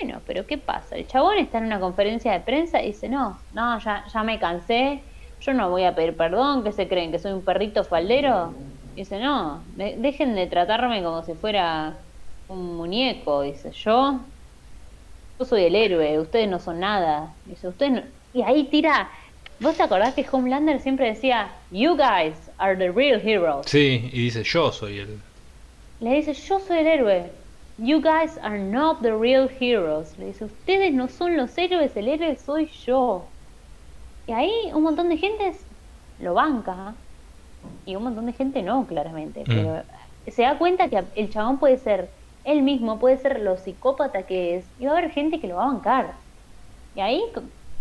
Bueno, 0.00 0.22
pero 0.26 0.46
¿qué 0.46 0.58
pasa? 0.58 0.96
El 0.96 1.06
chabón 1.06 1.38
está 1.38 1.58
en 1.58 1.64
una 1.66 1.80
conferencia 1.80 2.32
de 2.32 2.40
prensa 2.40 2.82
y 2.82 2.88
dice, 2.88 3.08
no, 3.08 3.46
no, 3.50 3.78
ya, 3.78 4.04
ya 4.12 4.22
me 4.24 4.38
cansé, 4.38 5.08
yo 5.40 5.54
no 5.54 5.70
voy 5.70 5.84
a 5.84 5.94
pedir 5.94 6.16
perdón, 6.16 6.64
¿qué 6.64 6.72
se 6.72 6.88
creen? 6.88 7.12
¿Que 7.12 7.18
soy 7.18 7.32
un 7.32 7.44
perrito 7.44 7.84
faldero? 7.84 8.60
Y 8.94 9.02
dice, 9.02 9.20
no, 9.20 9.66
de- 9.68 9.96
dejen 9.98 10.34
de 10.34 10.46
tratarme 10.48 11.02
como 11.02 11.22
si 11.22 11.34
fuera 11.34 12.06
un 12.46 12.76
muñeco, 12.76 13.42
dice, 13.42 13.70
yo, 13.72 14.32
yo 15.38 15.44
soy 15.44 15.64
el 15.64 15.76
héroe, 15.76 16.18
ustedes 16.20 16.48
no 16.48 16.58
son 16.58 16.80
nada. 16.80 17.38
Dice, 17.44 17.68
ustedes 17.68 17.92
no-". 17.92 18.02
Y 18.32 18.42
ahí 18.42 18.68
tira, 18.70 19.10
¿vos 19.60 19.76
te 19.76 19.82
acordás 19.84 20.14
que 20.14 20.26
Homelander 20.30 20.80
siempre 20.80 21.06
decía, 21.08 21.64
you 21.70 21.96
guys 21.96 22.50
are 22.58 22.76
the 22.76 22.90
real 22.90 23.20
heroes? 23.20 23.66
Sí, 23.70 24.08
y 24.12 24.24
dice 24.24 24.42
yo 24.44 24.72
soy 24.72 24.98
el... 25.00 25.22
Le 25.98 26.10
dice, 26.14 26.34
yo 26.34 26.60
soy 26.60 26.78
el 26.78 26.86
héroe. 26.86 27.43
You 27.76 28.00
guys 28.00 28.38
are 28.42 28.58
not 28.58 29.02
the 29.02 29.12
real 29.16 29.48
heroes. 29.48 30.16
Le 30.18 30.26
dice, 30.26 30.44
ustedes 30.44 30.92
no 30.94 31.08
son 31.08 31.36
los 31.36 31.56
héroes, 31.58 31.96
el 31.96 32.08
héroe 32.08 32.36
soy 32.36 32.66
yo. 32.86 33.24
Y 34.26 34.32
ahí 34.32 34.52
un 34.72 34.84
montón 34.84 35.08
de 35.08 35.16
gente 35.16 35.52
lo 36.20 36.34
banca. 36.34 36.94
Y 37.84 37.96
un 37.96 38.04
montón 38.04 38.26
de 38.26 38.32
gente 38.32 38.62
no, 38.62 38.86
claramente. 38.86 39.40
Mm. 39.40 39.44
Pero 39.46 39.82
se 40.28 40.42
da 40.42 40.56
cuenta 40.56 40.88
que 40.88 41.02
el 41.16 41.30
chabón 41.30 41.58
puede 41.58 41.78
ser 41.78 42.10
él 42.44 42.62
mismo, 42.62 42.98
puede 42.98 43.18
ser 43.18 43.40
lo 43.40 43.56
psicópata 43.56 44.22
que 44.22 44.56
es. 44.56 44.64
Y 44.78 44.86
va 44.86 44.92
a 44.92 44.98
haber 44.98 45.10
gente 45.10 45.40
que 45.40 45.48
lo 45.48 45.56
va 45.56 45.64
a 45.64 45.72
bancar. 45.72 46.12
Y 46.94 47.00
ahí, 47.00 47.22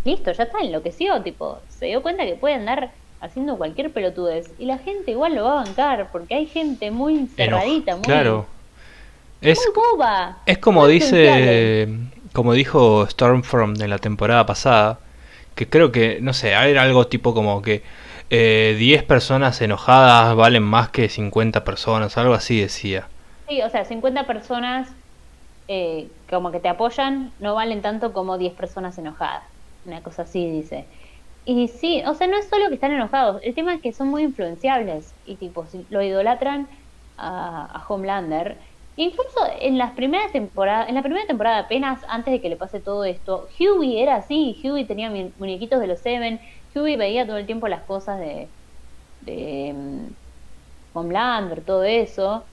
listo, 0.05 0.31
ya 0.31 0.43
está, 0.43 0.59
enloqueció. 0.59 1.21
Tipo, 1.21 1.59
se 1.69 1.85
dio 1.85 2.01
cuenta 2.01 2.25
que 2.25 2.35
puede 2.35 2.55
andar 2.55 2.91
haciendo 3.21 3.57
cualquier 3.57 3.91
pelotudez. 3.91 4.51
Y 4.57 4.65
la 4.65 4.79
gente 4.79 5.11
igual 5.11 5.35
lo 5.35 5.43
va 5.43 5.61
a 5.61 5.63
bancar. 5.65 6.09
Porque 6.11 6.33
hay 6.33 6.47
gente 6.47 6.89
muy 6.89 7.27
cerradita, 7.27 7.95
muy... 7.95 8.05
Claro. 8.05 8.47
Es, 9.43 9.59
boba. 9.73 10.37
es 10.45 10.57
como 10.57 10.87
dice... 10.87 11.87
Como 12.33 12.53
dijo 12.53 13.05
Stormfront 13.07 13.79
en 13.79 13.91
la 13.91 13.99
temporada 13.99 14.43
pasada, 14.47 14.97
que 15.53 15.69
creo 15.69 15.91
que, 15.91 16.17
no 16.19 16.33
sé, 16.33 16.49
era 16.49 16.81
algo 16.81 17.05
tipo 17.05 17.35
como 17.35 17.61
que 17.61 17.83
eh, 18.31 18.75
10 18.79 19.03
personas 19.03 19.61
enojadas 19.61 20.35
valen 20.35 20.63
más 20.63 20.89
que 20.89 21.09
50 21.09 21.63
personas, 21.63 22.17
algo 22.17 22.33
así 22.33 22.59
decía. 22.59 23.07
Sí, 23.47 23.61
o 23.61 23.69
sea, 23.69 23.85
50 23.85 24.25
personas 24.25 24.89
eh, 25.67 26.07
como 26.27 26.51
que 26.51 26.59
te 26.59 26.69
apoyan 26.69 27.31
no 27.39 27.53
valen 27.53 27.83
tanto 27.83 28.13
como 28.13 28.39
10 28.39 28.53
personas 28.53 28.97
enojadas. 28.97 29.43
Una 29.85 30.01
cosa 30.01 30.23
así 30.23 30.49
dice. 30.49 30.85
Y 31.45 31.67
sí, 31.67 32.01
o 32.07 32.15
sea, 32.15 32.25
no 32.25 32.37
es 32.37 32.47
solo 32.47 32.69
que 32.69 32.75
están 32.75 32.93
enojados, 32.93 33.41
el 33.43 33.53
tema 33.53 33.75
es 33.75 33.81
que 33.81 33.93
son 33.93 34.07
muy 34.07 34.23
influenciables 34.23 35.13
y 35.25 35.35
tipo, 35.35 35.67
si 35.67 35.85
lo 35.91 36.01
idolatran 36.01 36.67
a, 37.17 37.65
a 37.65 37.85
Homelander. 37.87 38.57
Incluso 38.95 39.39
en 39.59 39.77
las 39.79 39.93
primeras 39.93 40.31
temporadas, 40.31 40.87
en 40.89 40.95
la 40.95 41.01
primera 41.03 41.25
temporada 41.27 41.59
apenas 41.59 42.01
antes 42.09 42.31
de 42.33 42.41
que 42.41 42.49
le 42.49 42.57
pase 42.57 42.79
todo 42.81 43.03
esto, 43.05 43.47
Huey 43.59 43.99
era 44.01 44.15
así, 44.17 44.61
Huey 44.63 44.85
tenía 44.87 45.09
mu- 45.09 45.33
muñequitos 45.37 45.79
de 45.79 45.87
los 45.87 46.01
Seven, 46.01 46.39
Huey 46.75 46.95
veía 46.97 47.25
todo 47.27 47.37
el 47.37 47.45
tiempo 47.47 47.67
las 47.67 47.83
cosas 47.85 48.19
de, 48.19 48.53
de 49.21 50.15
Homelander, 50.93 51.63
todo 51.65 51.83
eso. 51.83 52.49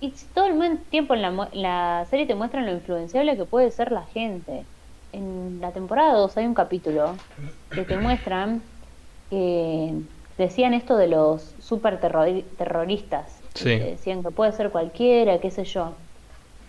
Y 0.00 0.14
todo 0.34 0.46
el 0.48 0.88
tiempo 0.90 1.14
en 1.14 1.22
la, 1.22 1.50
la 1.54 2.06
serie 2.06 2.26
te 2.26 2.34
muestran 2.36 2.66
lo 2.66 2.72
influenciable 2.72 3.36
que 3.36 3.46
puede 3.46 3.70
ser 3.72 3.92
la 3.92 4.06
gente. 4.06 4.70
En 5.12 5.60
la 5.60 5.72
temporada 5.72 6.14
2 6.14 6.36
hay 6.36 6.46
un 6.46 6.54
capítulo 6.54 7.24
que 7.74 7.84
te 7.84 7.98
muestran 7.98 8.70
que 9.30 10.02
decían 10.38 10.74
esto 10.74 10.96
de 10.96 11.08
los 11.08 11.56
super 11.60 12.00
terrori- 12.00 12.56
terroristas. 12.56 13.37
Sí. 13.54 13.78
Decían 13.78 14.22
que 14.22 14.30
puede 14.30 14.52
ser 14.52 14.70
cualquiera, 14.70 15.40
qué 15.40 15.50
sé 15.50 15.64
yo. 15.64 15.96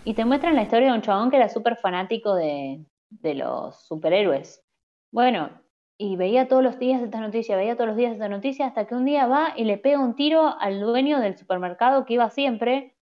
Y 0.04 0.14
te 0.14 0.24
muestran 0.24 0.56
la 0.56 0.62
historia 0.62 0.88
de 0.88 0.94
un 0.94 1.02
chabón 1.02 1.30
que 1.30 1.36
era 1.36 1.48
súper 1.48 1.76
fanático 1.76 2.34
de, 2.34 2.84
de 3.10 3.34
los 3.34 3.86
superhéroes. 3.86 4.64
Bueno, 5.12 5.50
y 5.98 6.16
veía 6.16 6.48
todos 6.48 6.62
los 6.62 6.78
días 6.78 7.02
esta 7.02 7.20
noticia, 7.20 7.56
veía 7.56 7.74
todos 7.74 7.88
los 7.88 7.96
días 7.96 8.12
esta 8.12 8.28
noticia, 8.28 8.66
hasta 8.66 8.86
que 8.86 8.94
un 8.94 9.04
día 9.04 9.26
va 9.26 9.52
y 9.56 9.64
le 9.64 9.76
pega 9.76 9.98
un 9.98 10.14
tiro 10.14 10.56
al 10.58 10.80
dueño 10.80 11.20
del 11.20 11.36
supermercado 11.36 12.06
que 12.06 12.14
iba 12.14 12.30
siempre, 12.30 12.96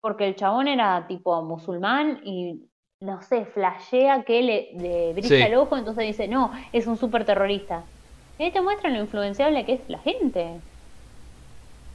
porque 0.00 0.28
el 0.28 0.36
chabón 0.36 0.68
era 0.68 1.06
tipo 1.08 1.42
musulmán 1.42 2.20
y 2.24 2.66
no 3.02 3.20
sé, 3.22 3.46
flashea 3.46 4.24
que 4.24 4.42
le, 4.42 4.72
le 4.74 5.12
brilla 5.14 5.28
Sí. 5.28 5.42
el 5.42 5.56
ojo, 5.56 5.76
entonces 5.76 6.06
dice, 6.06 6.28
no, 6.28 6.52
es 6.72 6.86
un 6.86 6.96
super 6.96 7.24
terrorista. 7.24 7.84
Y 8.38 8.44
ahí 8.44 8.50
te 8.52 8.60
muestran 8.60 8.94
lo 8.94 9.00
influenciable 9.00 9.64
que 9.64 9.72
es 9.74 9.88
la 9.88 9.98
gente. 9.98 10.60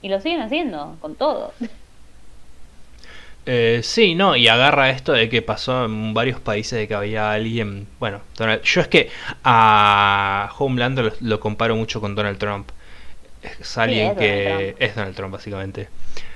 Y 0.06 0.10
lo 0.10 0.22
siguen 0.22 0.42
haciendo, 0.42 0.98
con 1.02 1.16
todo. 1.16 1.52
Eh, 3.48 3.80
sí, 3.82 4.14
no, 4.14 4.36
y 4.36 4.48
agarra 4.48 4.92
esto 4.92 5.14
de 5.14 5.30
que 5.30 5.42
pasó 5.42 5.86
en 5.86 6.14
varios 6.14 6.40
países 6.40 6.78
de 6.78 6.88
que 6.88 6.94
había 6.94 7.32
alguien. 7.32 7.88
Bueno, 8.00 8.22
Donald- 8.38 8.62
yo 8.62 8.82
es 8.82 8.88
que 8.88 9.10
a 9.44 10.52
Homelander 10.60 11.06
lo, 11.06 11.12
lo 11.22 11.40
comparo 11.40 11.76
mucho 11.76 12.00
con 12.02 12.14
Donald 12.14 12.38
Trump. 12.38 12.70
Es 13.42 13.78
alguien 13.80 14.12
es 14.12 14.18
que 14.18 14.44
Donald 14.50 14.76
es 14.78 14.96
Donald 14.96 15.16
Trump, 15.16 15.34
básicamente. 15.34 15.90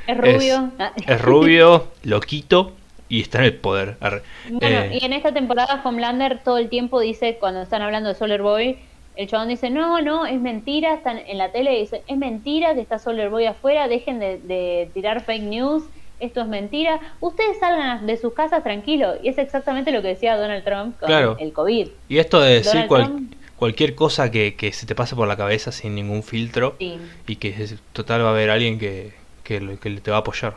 Es 0.08 0.18
rubio. 0.18 0.72
Es 1.06 1.22
rubio, 1.22 1.88
loquito 2.02 2.74
y 3.08 3.22
está 3.22 3.38
en 3.38 3.44
el 3.46 3.54
poder. 3.54 3.98
Bueno, 4.00 4.22
Eh, 4.62 4.98
y 5.00 5.06
en 5.06 5.14
esta 5.14 5.32
temporada 5.32 5.80
Homelander 5.84 6.42
todo 6.44 6.58
el 6.58 6.70
tiempo 6.70 7.00
dice, 7.00 7.38
cuando 7.40 7.62
están 7.62 7.84
hablando 7.84 8.10
de 8.10 8.16
Solar 8.16 8.42
Boy, 8.42 8.80
el 9.16 9.28
chabón 9.28 9.50
dice, 9.50 9.70
no, 9.70 10.02
no, 10.02 10.26
es 10.26 10.40
mentira, 10.40 10.94
están 10.94 11.18
en 11.18 11.38
la 11.38 11.52
tele 11.52 11.76
y 11.78 11.82
dice, 11.82 12.04
es 12.08 12.18
mentira 12.18 12.74
que 12.74 12.82
está 12.82 13.00
Solar 13.00 13.30
Boy 13.30 13.46
afuera, 13.46 13.88
dejen 13.88 14.20
de, 14.20 14.38
de 14.40 14.90
tirar 14.94 15.22
fake 15.24 15.44
news, 15.44 15.84
esto 16.20 16.42
es 16.42 16.48
mentira, 16.48 17.00
ustedes 17.20 17.60
salgan 17.60 18.06
de 18.08 18.18
sus 18.18 18.34
casas 18.34 18.64
tranquilos. 18.64 19.18
Y 19.24 19.30
es 19.30 19.38
exactamente 19.38 19.92
lo 19.92 20.02
que 20.02 20.10
decía 20.10 20.38
Donald 20.38 20.64
Trump 20.64 20.98
con 21.00 21.08
Claro. 21.08 21.38
el 21.40 21.52
COVID. 21.54 21.88
y 22.10 22.18
esto 22.18 22.40
de 22.42 22.54
decir 22.56 22.72
Donald 22.72 22.88
cual- 22.88 23.04
Trump- 23.06 23.34
cualquier 23.58 23.94
cosa 23.96 24.32
que, 24.32 24.56
que 24.56 24.72
se 24.72 24.86
te 24.86 24.96
pase 24.96 25.16
por 25.18 25.28
la 25.28 25.36
cabeza 25.36 25.72
sin 25.74 25.96
ningún 25.96 26.24
filtro 26.24 26.76
Sí. 26.80 26.98
y 27.28 27.36
que 27.36 27.54
total 27.94 28.24
va 28.24 28.28
a 28.28 28.32
haber 28.32 28.50
alguien 28.50 28.80
que, 28.80 29.14
que, 29.44 29.78
que 29.82 29.90
te 30.00 30.12
va 30.12 30.18
a 30.18 30.20
apoyar. 30.22 30.56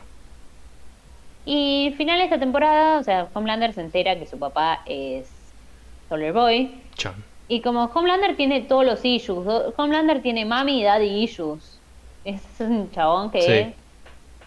Y 1.45 1.87
al 1.87 1.93
final 1.95 2.19
de 2.19 2.23
esta 2.25 2.39
temporada, 2.39 2.99
o 2.99 3.03
sea, 3.03 3.27
Homelander 3.33 3.73
se 3.73 3.81
entera 3.81 4.17
que 4.17 4.25
su 4.25 4.39
papá 4.39 4.81
es 4.85 5.27
Solar 6.07 6.31
Boy. 6.31 6.71
Y 7.47 7.61
como 7.61 7.85
Homelander 7.85 8.35
tiene 8.35 8.61
todos 8.61 8.85
los 8.85 9.03
issues, 9.03 9.45
Homelander 9.77 10.21
tiene 10.21 10.45
mami 10.45 10.79
y 10.81 10.83
daddy 10.83 11.23
issues. 11.23 11.79
Es 12.25 12.41
un 12.59 12.89
chabón 12.91 13.31
que 13.31 13.41
Sí. 13.41 13.73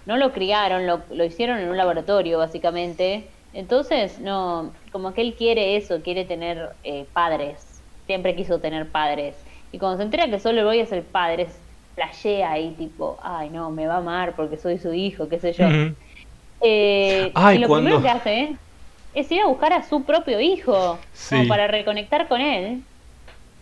no 0.07 0.17
lo 0.17 0.33
criaron, 0.33 0.87
lo, 0.87 1.01
lo 1.11 1.25
hicieron 1.25 1.59
en 1.59 1.69
un 1.69 1.77
laboratorio 1.77 2.39
básicamente. 2.39 3.27
Entonces, 3.53 4.19
no, 4.19 4.73
como 4.93 5.13
que 5.15 5.21
él 5.23 5.35
quiere 5.35 5.77
eso, 5.77 6.01
quiere 6.03 6.25
tener 6.25 6.71
eh, 6.85 7.07
padres. 7.13 7.65
siempre 8.07 8.37
quiso 8.37 8.61
tener 8.61 8.89
padres. 8.89 9.35
Y 9.73 9.79
cuando 9.79 9.97
se 9.99 10.05
entera 10.05 10.31
que 10.31 10.39
solo 10.39 10.65
Boy 10.65 10.79
es 10.79 10.93
el 10.93 11.03
padre, 11.03 11.49
flashea 11.97 12.53
ahí 12.53 12.73
tipo, 12.79 13.19
ay 13.23 13.51
no, 13.51 13.71
me 13.71 13.87
va 13.89 13.95
a 13.95 13.99
amar 13.99 14.37
porque 14.37 14.57
soy 14.59 14.79
su 14.79 14.95
hijo, 14.95 15.29
qué 15.29 15.41
sé 15.41 15.53
yo. 15.53 15.67
Eh, 16.61 17.33
Ay, 17.35 17.57
y 17.57 17.61
lo 17.61 17.69
cuando- 17.69 17.91
primero 17.91 18.03
que 18.03 18.09
hace 18.09 18.57
es 19.17 19.31
ir 19.33 19.41
a 19.41 19.47
buscar 19.47 19.73
a 19.73 19.83
su 19.83 20.05
propio 20.05 20.41
hijo, 20.41 20.99
Sí. 21.13 21.35
como 21.37 21.49
para 21.49 21.67
reconectar 21.67 22.29
con 22.29 22.41
él. 22.41 22.83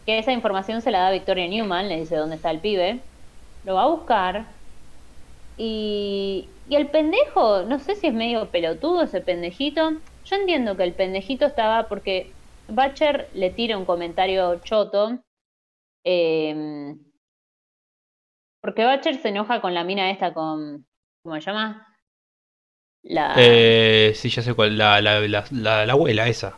Que 0.05 0.19
esa 0.19 0.33
información 0.33 0.83
se 0.83 0.91
la 0.91 1.01
da 1.01 1.11
Victoria 1.11 1.49
Newman, 1.49 1.89
le 1.89 2.01
dice 2.01 2.17
dónde 2.17 2.37
está 2.37 2.51
el 2.51 2.59
pibe. 2.61 3.01
Lo 3.65 3.75
va 3.77 3.85
a 3.85 3.89
buscar. 3.89 4.45
Y, 5.57 6.49
y 6.69 6.75
el 6.77 6.89
pendejo, 6.89 7.63
no 7.63 7.79
sé 7.79 7.95
si 7.95 8.09
es 8.09 8.13
medio 8.15 8.51
pelotudo 8.51 9.03
ese 9.03 9.21
pendejito. 9.21 9.93
Yo 10.25 10.37
entiendo 10.37 10.77
que 10.77 10.83
el 10.83 10.93
pendejito 10.93 11.47
estaba 11.47 11.89
porque 11.89 12.33
Butcher 12.69 13.29
le 13.35 13.51
tira 13.51 13.79
un 13.79 13.85
comentario 13.85 14.59
choto. 14.61 15.19
eh, 16.05 16.95
porque 18.61 18.87
Butcher 18.87 19.17
se 19.17 19.29
enoja 19.29 19.61
con 19.61 19.75
la 19.75 19.85
mina 19.85 20.11
esta, 20.11 20.33
con. 20.35 20.87
¿Cómo 21.23 21.35
se 21.37 21.41
llama? 21.43 21.87
La. 23.05 23.35
Eh, 23.37 24.13
sí, 24.15 24.29
ya 24.31 24.43
sé 24.43 24.55
cuál. 24.55 24.77
La, 24.79 25.01
la, 25.01 25.21
la, 25.21 25.45
la- 25.51 25.87
la 25.87 25.93
abuela 25.93 26.27
esa. 26.29 26.55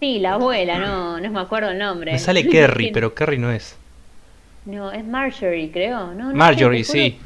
Sí, 0.00 0.18
la 0.18 0.32
abuela, 0.34 0.78
no, 0.78 1.20
no 1.20 1.30
me 1.30 1.40
acuerdo 1.40 1.70
el 1.70 1.78
nombre. 1.78 2.12
Me 2.12 2.18
sale 2.18 2.48
Kerry, 2.48 2.90
pero 2.92 3.14
Kerry 3.14 3.38
no 3.38 3.50
es. 3.52 3.76
No, 4.64 4.90
es 4.90 5.04
Marjorie, 5.04 5.70
creo. 5.70 6.12
No, 6.14 6.32
Marjorie, 6.34 6.84
sí. 6.84 7.18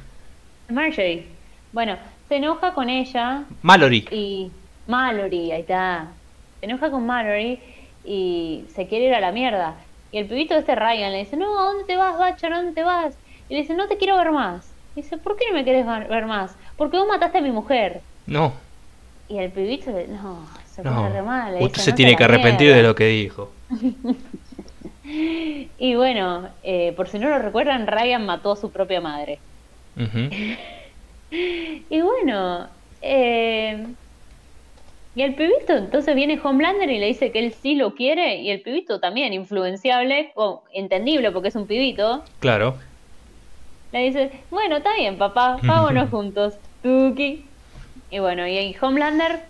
Marjorie. 0.68 1.26
Bueno, 1.72 1.96
se 2.28 2.36
enoja 2.36 2.72
con 2.74 2.88
ella 2.90 3.44
Mallory. 3.62 4.06
y 4.10 4.50
Mallory, 4.86 5.52
ahí 5.52 5.60
está. 5.62 6.08
Se 6.60 6.66
enoja 6.66 6.90
con 6.90 7.06
Mallory 7.06 7.58
y 8.04 8.64
se 8.74 8.86
quiere 8.86 9.06
ir 9.06 9.14
a 9.14 9.20
la 9.20 9.32
mierda. 9.32 9.74
Y 10.12 10.18
el 10.18 10.26
pibito 10.26 10.54
este 10.54 10.74
Ryan 10.74 11.12
le 11.12 11.18
dice, 11.18 11.36
no, 11.36 11.58
¿a 11.60 11.64
dónde 11.64 11.84
te 11.84 11.96
vas, 11.96 12.16
Butcher? 12.16 12.52
¿A 12.52 12.56
dónde 12.56 12.72
te 12.72 12.82
vas? 12.84 13.14
Y 13.48 13.54
le 13.54 13.60
dice, 13.62 13.74
no 13.74 13.86
te 13.88 13.96
quiero 13.96 14.16
ver 14.16 14.32
más. 14.32 14.70
Y 14.94 15.02
dice, 15.02 15.18
¿por 15.18 15.36
qué 15.36 15.44
no 15.50 15.54
me 15.56 15.64
querés 15.64 15.86
ver 15.86 16.26
más? 16.26 16.56
Porque 16.76 16.96
vos 16.98 17.06
mataste 17.08 17.38
a 17.38 17.42
mi 17.42 17.50
mujer. 17.50 18.00
No, 18.26 18.54
Y 19.28 19.38
el 19.38 19.52
pibito, 19.52 19.90
le- 19.92 20.06
no, 20.08 20.46
se 20.66 20.82
pone 20.82 21.08
re 21.08 21.22
mal. 21.22 21.54
le 21.54 21.60
Usted 21.64 21.72
dice, 21.78 21.82
se 21.84 21.90
"No 21.92 21.96
tiene 21.96 22.16
que 22.16 22.24
arrepentir 22.24 22.66
mierda". 22.68 22.76
de 22.76 22.82
lo 22.82 22.94
que 22.94 23.06
dijo. 23.06 23.56
Y 25.78 25.94
bueno, 25.94 26.56
eh, 26.64 26.92
por 26.96 27.08
si 27.08 27.18
no 27.20 27.28
lo 27.28 27.38
recuerdan, 27.38 27.86
Ryan 27.86 28.26
mató 28.26 28.52
a 28.52 28.56
su 28.56 28.72
propia 28.72 29.00
madre. 29.00 29.42
Y 31.30 32.00
bueno, 32.00 32.70
eh, 33.00 33.94
y 35.14 35.22
el 35.22 35.34
pibito 35.34 35.72
entonces 35.76 36.14
viene 36.14 36.40
Homelander 36.42 36.88
y 36.90 36.98
le 36.98 37.06
dice 37.06 37.32
que 37.32 37.40
él 37.40 37.52
sí 37.52 37.74
lo 37.74 37.94
quiere, 37.94 38.36
y 38.36 38.50
el 38.50 38.62
pibito 38.62 39.00
también, 39.00 39.32
influenciable, 39.32 40.32
o 40.36 40.64
entendible 40.72 41.30
porque 41.32 41.48
es 41.48 41.56
un 41.56 41.66
pibito, 41.66 42.22
Claro. 42.38 42.78
le 43.92 44.00
dice, 44.04 44.46
bueno, 44.50 44.76
está 44.76 44.94
bien, 44.96 45.18
papá, 45.18 45.56
vámonos 45.64 46.10
juntos, 46.10 46.58
Tuki. 46.82 47.55
Y 48.10 48.18
bueno, 48.18 48.46
y 48.46 48.56
ahí 48.56 48.76
Homelander, 48.80 49.40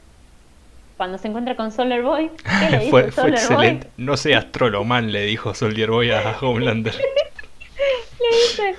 cuando 0.96 1.18
se 1.18 1.28
encuentra 1.28 1.56
con 1.56 1.72
Solar 1.72 2.02
Boy, 2.02 2.30
¿qué 2.60 2.70
le 2.70 2.78
dice 2.84 2.90
fue, 2.90 3.02
excelente. 3.02 3.86
Boy? 3.86 4.04
No 4.04 4.16
seas 4.16 4.50
troloman, 4.52 5.12
le 5.12 5.24
dijo 5.24 5.54
Soldier 5.54 5.90
Boy 5.90 6.10
a 6.10 6.36
Homelander. 6.40 6.94
Le 8.18 8.36
dice, 8.36 8.74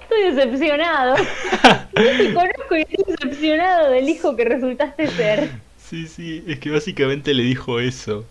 estoy 0.00 0.32
decepcionado. 0.32 1.16
No 1.16 1.82
te 1.92 2.32
conozco 2.32 2.76
y 2.76 2.82
estoy 2.82 3.04
decepcionado 3.06 3.90
del 3.90 4.08
hijo 4.08 4.36
que 4.36 4.44
resultaste 4.44 5.08
ser. 5.08 5.50
Sí, 5.76 6.06
sí, 6.06 6.44
es 6.46 6.60
que 6.60 6.70
básicamente 6.70 7.34
le 7.34 7.42
dijo 7.42 7.80
eso. 7.80 8.24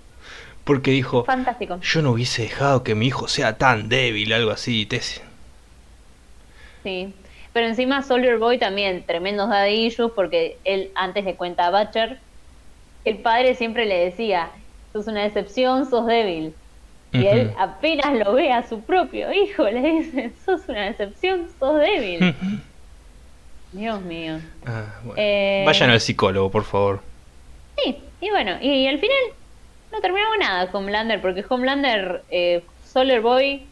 Porque 0.64 0.92
dijo, 0.92 1.26
Fantástico. 1.26 1.80
yo 1.82 2.02
no 2.02 2.12
hubiese 2.12 2.44
dejado 2.44 2.84
que 2.84 2.96
mi 2.96 3.08
hijo 3.08 3.28
sea 3.28 3.58
tan 3.58 3.90
débil, 3.90 4.32
algo 4.34 4.52
así. 4.52 4.86
Te... 4.86 5.02
Sí. 6.84 7.14
Pero 7.54 7.68
encima 7.68 8.04
Soldier 8.04 8.38
Boy 8.38 8.60
también, 8.60 9.04
tremendos 9.06 9.50
daddy 9.50 9.86
issues, 9.88 10.12
porque 10.16 10.58
él 10.64 10.92
antes 10.96 11.26
le 11.26 11.36
cuenta 11.36 11.68
a 11.68 11.72
Butcher 11.72 12.20
que 13.04 13.10
el 13.10 13.18
padre 13.20 13.56
siempre 13.56 13.86
le 13.86 14.06
decía, 14.06 14.52
sos 14.94 15.08
una 15.08 15.24
decepción, 15.24 15.90
sos 15.90 16.06
débil. 16.06 16.54
Y 17.12 17.26
él 17.26 17.54
apenas 17.58 18.14
lo 18.14 18.34
ve 18.34 18.52
a 18.52 18.68
su 18.68 18.82
propio 18.82 19.34
hijo, 19.34 19.64
le 19.64 19.82
dice, 19.82 20.32
sos 20.46 20.62
una 20.68 20.86
decepción, 20.86 21.48
sos 21.60 21.80
débil. 21.80 22.36
Dios 23.72 24.02
mío. 24.02 24.40
Ah, 24.66 24.96
bueno. 25.04 25.16
Eh, 25.18 25.64
Vayan 25.66 25.90
al 25.92 26.02
psicólogo, 26.02 26.50
por 26.52 26.64
favor. 26.64 27.02
Sí, 27.78 27.98
y 28.22 28.30
bueno, 28.30 28.58
y, 28.62 28.88
al 28.88 29.00
final 29.00 29.18
no 29.92 30.02
terminaba 30.02 30.38
nada 30.38 30.70
Homelander, 30.72 31.22
porque 31.22 31.44
Homelander, 31.48 32.24
eh, 32.30 32.64
Solar 32.86 33.22
Boy... 33.22 33.69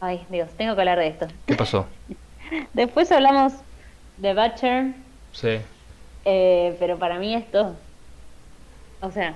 Ay, 0.00 0.24
Dios, 0.30 0.48
tengo 0.56 0.74
que 0.74 0.80
hablar 0.80 0.98
de 0.98 1.08
esto. 1.08 1.26
¿Qué 1.46 1.54
pasó? 1.54 1.86
Después 2.72 3.10
hablamos 3.12 3.52
de 4.18 4.34
Butcher, 4.34 4.94
Sí. 5.32 5.58
eh, 6.24 6.76
pero 6.78 6.98
para 6.98 7.18
mí 7.18 7.34
esto... 7.34 7.74
O 9.00 9.10
sea, 9.10 9.34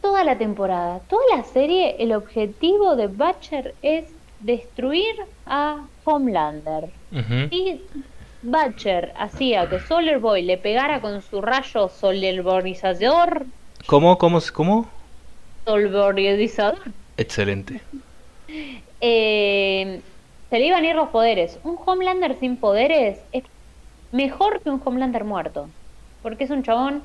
toda 0.00 0.22
la 0.22 0.38
temporada, 0.38 1.00
toda 1.08 1.22
la 1.36 1.42
serie, 1.44 1.96
el 1.98 2.12
objetivo 2.12 2.94
de 2.94 3.08
Butcher 3.08 3.74
es 3.82 4.04
destruir 4.40 5.16
a 5.46 5.84
Homelander. 6.04 6.90
Y 7.50 7.80
Butcher 8.42 9.12
hacía 9.18 9.68
que 9.68 9.80
Solar 9.80 10.18
Boy 10.20 10.42
le 10.42 10.58
pegara 10.58 11.00
con 11.00 11.22
su 11.22 11.40
rayo 11.40 11.88
solverizador. 11.88 13.46
¿Cómo? 13.86 14.16
¿Cómo? 14.18 14.38
¿Cómo? 14.52 14.86
Solverizador. 15.64 16.78
Excelente. 17.16 17.80
Eh, 19.06 20.00
se 20.48 20.58
le 20.58 20.66
iban 20.66 20.82
a 20.82 20.88
ir 20.88 20.96
los 20.96 21.10
poderes. 21.10 21.58
Un 21.62 21.76
Homelander 21.84 22.38
sin 22.40 22.56
poderes 22.56 23.18
es 23.32 23.44
mejor 24.12 24.62
que 24.62 24.70
un 24.70 24.80
Homelander 24.82 25.24
muerto. 25.24 25.68
Porque 26.22 26.44
es 26.44 26.50
un 26.50 26.62
chabón 26.62 27.02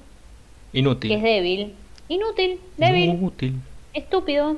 que 0.71 0.77
es 0.79 0.81
Inútil. 0.85 1.21
débil, 1.21 1.75
inútil, 2.07 2.59
débil, 2.77 3.09
Inútil. 3.09 3.55
estúpido, 3.93 4.55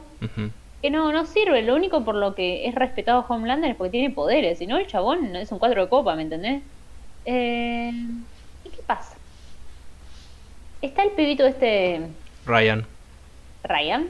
que 0.83 0.91
no, 0.91 1.11
no 1.11 1.25
sirve. 1.25 1.63
Lo 1.63 1.75
único 1.75 2.03
por 2.05 2.13
lo 2.13 2.35
que 2.35 2.67
es 2.67 2.75
respetado 2.75 3.25
Homelander 3.27 3.71
es 3.71 3.75
porque 3.77 3.91
tiene 3.91 4.11
poderes. 4.11 4.59
Si 4.59 4.67
no, 4.67 4.77
el 4.77 4.85
chabón 4.85 5.35
es 5.35 5.51
un 5.51 5.57
cuadro 5.57 5.81
de 5.83 5.89
copa, 5.89 6.15
¿me 6.15 6.21
entendés? 6.21 6.61
Eh, 7.25 7.91
¿Y 8.65 8.69
qué 8.69 8.81
pasa? 8.85 9.15
Está 10.83 11.03
el 11.03 11.11
pibito 11.11 11.45
este 11.47 12.01
Ryan. 12.45 12.85
Ryan. 13.63 14.09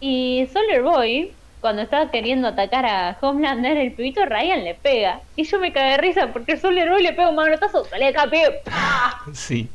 Y 0.00 0.46
Solar 0.52 0.82
Boy, 0.82 1.32
cuando 1.62 1.80
estaba 1.80 2.10
queriendo 2.10 2.48
atacar 2.48 2.84
a 2.84 3.16
Homelander, 3.20 3.78
el 3.78 3.92
pibito 3.92 4.26
Ryan 4.26 4.64
le 4.64 4.74
pega. 4.74 5.20
Y 5.36 5.44
yo 5.44 5.58
me 5.58 5.72
cagué 5.72 5.92
de 5.92 5.96
risa 5.96 6.26
porque 6.32 6.58
Solar 6.58 6.90
Boy 6.90 7.02
le 7.02 7.12
pega 7.12 7.30
un 7.30 7.36
manotazo, 7.36 7.84
salí 7.86 8.02
de 8.02 8.08
acá, 8.10 8.28
pibe. 8.28 8.60
Sí. 9.32 9.68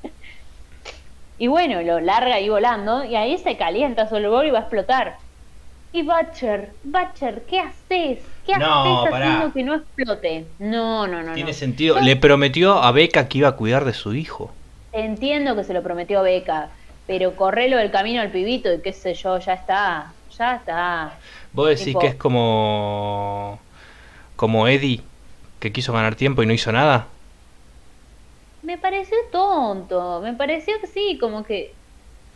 Y 1.39 1.47
bueno, 1.47 1.81
lo 1.81 1.99
larga 1.99 2.35
ahí 2.35 2.49
volando. 2.49 3.03
Y 3.05 3.15
ahí 3.15 3.37
se 3.37 3.57
calienta 3.57 4.07
Solar 4.09 4.29
Boy 4.29 4.47
y 4.47 4.51
va 4.51 4.59
a 4.59 4.61
explotar. 4.63 5.15
Y 5.93 6.03
Butcher, 6.03 6.71
Butcher, 6.83 7.43
¿qué 7.49 7.59
haces? 7.61 8.19
¿Qué 8.45 8.57
No, 8.59 8.99
haces 8.99 9.11
pará. 9.11 9.25
haciendo 9.27 9.53
que 9.53 9.63
no 9.63 9.75
explote? 9.75 10.45
No, 10.59 11.07
no, 11.07 11.23
no. 11.23 11.33
Tiene 11.33 11.51
no. 11.51 11.57
sentido. 11.57 11.95
Yo 11.95 12.01
Le 12.01 12.17
prometió 12.17 12.73
a 12.83 12.91
Becca 12.91 13.29
que 13.29 13.37
iba 13.39 13.47
a 13.47 13.53
cuidar 13.53 13.85
de 13.85 13.93
su 13.93 14.13
hijo. 14.13 14.51
Entiendo 14.91 15.55
que 15.55 15.63
se 15.63 15.73
lo 15.73 15.81
prometió 15.83 16.21
Beca, 16.21 16.67
pero 17.07 17.35
correlo 17.35 17.77
del 17.77 17.91
camino 17.91 18.21
al 18.21 18.29
pibito 18.29 18.73
y 18.73 18.81
qué 18.81 18.91
sé 18.91 19.13
yo, 19.13 19.39
ya 19.39 19.53
está. 19.53 20.11
Ya 20.37 20.55
está. 20.57 21.13
Vos 21.57 21.69
decís 21.69 21.85
Tipo- 21.87 21.99
que 21.99 22.07
es 22.07 22.15
como. 22.15 23.59
como 24.35 24.67
Eddie, 24.67 25.01
que 25.59 25.71
quiso 25.71 25.91
ganar 25.91 26.13
tiempo 26.13 26.43
y 26.43 26.45
no 26.45 26.53
hizo 26.53 26.71
nada. 26.71 27.07
Me 28.61 28.77
pareció 28.77 29.17
tonto, 29.31 30.21
me 30.21 30.33
pareció 30.33 30.79
que 30.79 30.85
sí, 30.87 31.17
como 31.19 31.43
que 31.43 31.73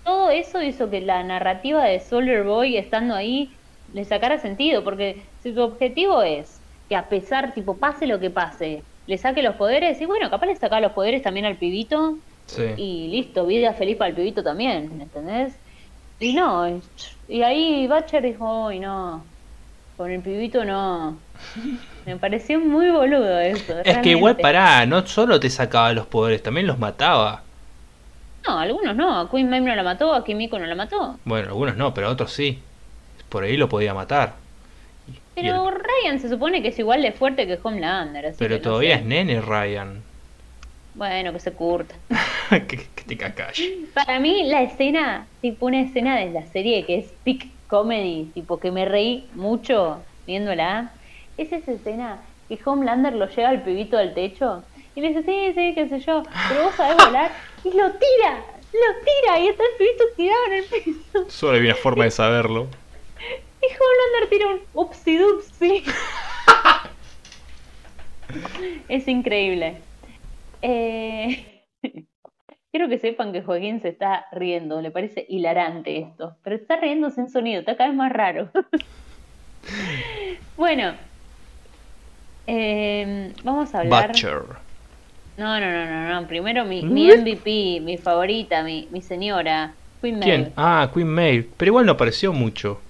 todo 0.03 0.31
eso 0.31 0.61
hizo 0.63 0.89
que 0.89 1.01
la 1.01 1.21
narrativa 1.23 1.83
de 1.83 1.99
Solar 1.99 2.43
Boy 2.43 2.77
estando 2.77 3.13
ahí 3.13 3.51
le 3.93 4.05
sacara 4.05 4.39
sentido, 4.39 4.83
porque 4.83 5.21
si 5.43 5.51
tu 5.53 5.61
objetivo 5.61 6.23
es 6.23 6.59
que 6.89 6.95
a 6.95 7.07
pesar, 7.07 7.53
tipo, 7.53 7.77
pase 7.77 8.07
lo 8.07 8.19
que 8.19 8.31
pase, 8.31 8.81
le 9.05 9.17
saque 9.19 9.43
los 9.43 9.55
poderes, 9.55 10.01
y 10.01 10.05
bueno, 10.05 10.29
capaz 10.31 10.47
le 10.47 10.55
saca 10.55 10.79
los 10.79 10.93
poderes 10.93 11.21
también 11.21 11.45
al 11.45 11.57
pibito, 11.57 12.17
Sí. 12.47 12.63
y 12.77 13.07
listo, 13.09 13.45
vida 13.45 13.73
feliz 13.73 13.97
para 13.97 14.09
el 14.09 14.15
pibito 14.15 14.41
también, 14.43 14.99
¿entendés? 14.99 15.53
Y 16.19 16.33
no, 16.33 16.81
y- 17.37 17.43
ahí 17.43 17.87
Butcher 17.87 18.21
dijo, 18.23 18.67
uy, 18.67 18.79
no, 18.79 19.23
con 19.97 20.11
el 20.11 20.21
pibito 20.21 20.63
no. 20.65 21.17
Me 22.05 22.15
pareció 22.17 22.59
muy 22.59 22.89
boludo 22.89 23.39
eso. 23.39 23.79
Es 23.83 23.97
que 23.99 24.09
igual 24.11 24.37
pará, 24.37 24.85
no 24.87 25.05
solo 25.05 25.39
te 25.39 25.49
sacaba 25.49 25.93
los 25.93 26.07
poderes, 26.07 26.41
también 26.41 26.65
los 26.67 26.79
mataba. 26.79 27.43
No, 28.47 28.57
algunos 28.57 28.95
no. 28.95 29.19
A 29.19 29.29
Queen 29.29 29.47
Mame 29.49 29.67
no 29.69 29.75
la 29.75 29.83
mató, 29.83 30.13
a 30.15 30.23
Kimiko 30.23 30.57
no 30.57 30.65
la 30.65 30.73
mató. 30.73 31.19
Bueno, 31.25 31.49
algunos 31.49 31.77
no, 31.77 31.93
pero 31.93 32.09
otros 32.09 32.31
sí. 32.33 32.59
Por 33.29 33.43
ahí 33.43 33.55
lo 33.55 33.69
podía 33.69 33.93
matar. 33.93 34.33
Pero 35.35 35.69
el- 35.69 35.75
Ryan 35.75 36.19
se 36.19 36.27
supone 36.27 36.61
que 36.63 36.69
es 36.69 36.79
igual 36.79 37.03
de 37.03 37.11
fuerte 37.11 37.45
que 37.45 37.59
Homelander. 37.61 38.25
Así 38.25 38.35
pero 38.39 38.55
que 38.55 38.63
no 38.63 38.63
todavía 38.63 38.95
sé. 38.95 39.01
es 39.01 39.05
nene 39.07 39.41
Ryan. 39.41 40.01
Bueno, 40.93 41.31
que 41.31 41.39
se 41.39 41.51
curta. 41.53 41.95
que, 42.49 42.77
que 42.77 43.03
te 43.07 43.17
cacas. 43.17 43.57
Para 43.93 44.19
mí, 44.19 44.43
la 44.43 44.61
escena, 44.61 45.27
tipo 45.41 45.65
una 45.65 45.81
escena 45.81 46.17
de 46.17 46.31
la 46.31 46.45
serie 46.47 46.85
que 46.85 46.99
es 46.99 47.13
peak 47.23 47.47
comedy, 47.67 48.25
tipo 48.33 48.59
que 48.59 48.71
me 48.71 48.85
reí 48.85 49.27
mucho 49.33 50.01
viéndola, 50.27 50.91
es 51.37 51.51
esa 51.53 51.71
escena 51.71 52.19
que 52.47 52.59
Homelander 52.63 53.13
lo 53.13 53.29
lleva 53.29 53.49
al 53.49 53.63
pibito 53.63 53.97
al 53.97 54.13
techo 54.13 54.63
y 54.93 55.01
le 55.01 55.09
dice, 55.09 55.23
sí, 55.23 55.53
sí, 55.55 55.73
qué 55.73 55.87
sé 55.87 55.99
yo, 56.01 56.23
pero 56.49 56.65
vos 56.65 56.75
sabés 56.75 56.97
volar, 56.97 57.31
y 57.63 57.69
lo 57.69 57.91
tira, 57.91 58.43
lo 58.73 59.05
tira, 59.05 59.39
y 59.39 59.47
está 59.47 59.63
el 59.63 59.77
pibito 59.77 60.03
tirado 60.17 60.45
en 60.47 60.53
el 60.53 60.65
piso. 60.65 61.29
Solo 61.29 61.57
hay 61.57 61.65
una 61.65 61.75
forma 61.75 62.03
de 62.03 62.11
saberlo. 62.11 62.67
Y 63.61 63.65
Homelander 63.65 64.29
tira 64.29 64.47
un 64.47 64.61
upsi 64.73 65.17
dupsi. 65.17 65.83
es 68.89 69.07
increíble. 69.07 69.77
Eh... 70.61 71.65
Quiero 72.71 72.87
que 72.87 72.99
sepan 72.99 73.33
que 73.33 73.41
Joaquín 73.41 73.81
se 73.81 73.89
está 73.89 74.27
riendo, 74.31 74.81
le 74.81 74.91
parece 74.91 75.25
hilarante 75.27 75.97
esto, 75.97 76.37
pero 76.41 76.55
está 76.55 76.77
riéndose 76.77 77.19
en 77.19 77.29
sonido, 77.29 77.59
está 77.59 77.75
cada 77.75 77.89
vez 77.89 77.97
más 77.97 78.13
raro. 78.13 78.49
bueno, 80.55 80.93
eh, 82.47 83.33
vamos 83.43 83.73
a 83.75 83.79
hablar. 83.79 84.07
Butcher. 84.07 84.41
No, 85.37 85.59
no, 85.59 85.71
no, 85.71 85.85
no, 85.85 86.21
no. 86.21 86.27
Primero 86.27 86.65
mi, 86.65 86.81
mi 86.83 87.09
MVP, 87.11 87.79
mi 87.81 87.97
favorita, 87.97 88.63
mi, 88.63 88.87
mi 88.91 89.01
señora, 89.01 89.75
Queen 90.01 90.19
Maeve. 90.19 90.35
¿Quién? 90.43 90.53
Ah, 90.55 90.89
Queen 90.93 91.07
Maeve. 91.07 91.49
Pero 91.57 91.69
igual 91.69 91.85
no 91.85 91.93
apareció 91.93 92.31
mucho. 92.31 92.81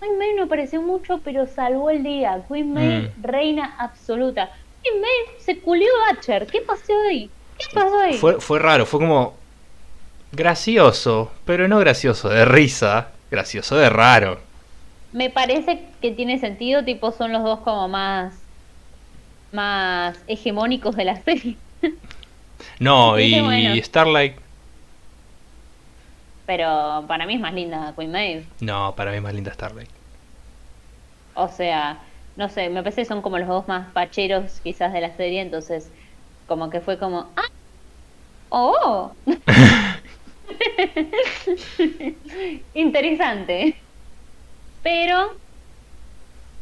Queen 0.00 0.18
Maeve 0.18 0.34
no 0.36 0.42
apareció 0.44 0.82
mucho, 0.82 1.20
pero 1.24 1.46
salvó 1.46 1.90
el 1.90 2.02
día. 2.02 2.44
Queen 2.48 2.72
Maeve, 2.72 3.12
Mm. 3.16 3.22
reina 3.22 3.76
absoluta. 3.78 4.50
Queen 4.84 5.00
Maeve 5.00 5.40
se 5.40 5.58
culió 5.60 5.88
a 6.08 6.14
Butcher. 6.14 6.46
¿Qué 6.46 6.60
pasó 6.60 6.92
ahí? 7.08 7.30
¿Qué 7.58 7.66
pasó 7.72 7.98
ahí? 7.98 8.18
Fue, 8.18 8.40
fue 8.40 8.58
raro, 8.58 8.86
fue 8.86 9.00
como 9.00 9.34
gracioso, 10.32 11.32
pero 11.44 11.68
no 11.68 11.78
gracioso 11.78 12.28
de 12.28 12.44
risa, 12.44 13.08
gracioso 13.30 13.76
de 13.76 13.88
raro. 13.90 14.40
Me 15.12 15.30
parece 15.30 15.88
que 16.02 16.10
tiene 16.12 16.38
sentido, 16.38 16.84
tipo 16.84 17.12
son 17.12 17.32
los 17.32 17.42
dos 17.42 17.60
como 17.60 17.88
más 17.88 18.34
más 19.52 20.18
hegemónicos 20.26 20.96
de 20.96 21.04
la 21.04 21.22
serie. 21.22 21.56
No, 22.80 23.18
y 23.20 23.40
bueno. 23.40 23.76
Starlight, 23.82 24.36
Pero 26.46 27.04
para 27.08 27.26
mí 27.26 27.34
es 27.34 27.40
más 27.40 27.54
linda 27.54 27.94
Queen 27.96 28.10
Maeve. 28.12 28.46
no, 28.60 28.94
para 28.96 29.10
mí 29.12 29.18
es 29.18 29.22
más 29.22 29.32
linda 29.34 29.52
Starlight. 29.54 29.90
O 31.34 31.48
sea, 31.48 31.98
no 32.36 32.48
sé, 32.48 32.68
me 32.68 32.82
parece 32.82 33.02
que 33.02 33.06
son 33.06 33.22
como 33.22 33.38
los 33.38 33.48
dos 33.48 33.68
más 33.68 33.92
pacheros 33.92 34.60
quizás 34.60 34.92
de 34.92 35.00
la 35.00 35.16
serie, 35.16 35.40
entonces 35.40 35.92
como 36.46 36.70
que 36.70 36.80
fue 36.80 36.98
como, 36.98 37.32
ah, 37.36 37.48
oh, 38.50 39.12
interesante. 42.74 43.76
Pero, 44.82 45.38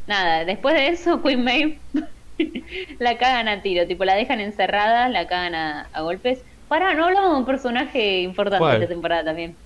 nada, 0.07 0.45
después 0.45 0.75
de 0.75 0.87
eso 0.89 1.21
Queen 1.21 1.43
Maeve 1.43 1.81
la 2.99 3.17
cagan 3.17 3.47
a 3.47 3.61
tiro, 3.61 3.87
tipo 3.87 4.05
la 4.05 4.15
dejan 4.15 4.39
encerrada, 4.39 5.09
la 5.09 5.27
cagan 5.27 5.55
a, 5.55 5.81
a 5.93 6.01
golpes. 6.01 6.43
Para, 6.67 6.93
no 6.93 7.05
hablamos 7.05 7.33
de 7.33 7.37
un 7.39 7.45
personaje 7.45 8.21
importante 8.21 8.59
¿Cuál? 8.59 8.79
de 8.79 8.85
esta 8.85 8.93
temporada 8.93 9.25
también. 9.25 9.57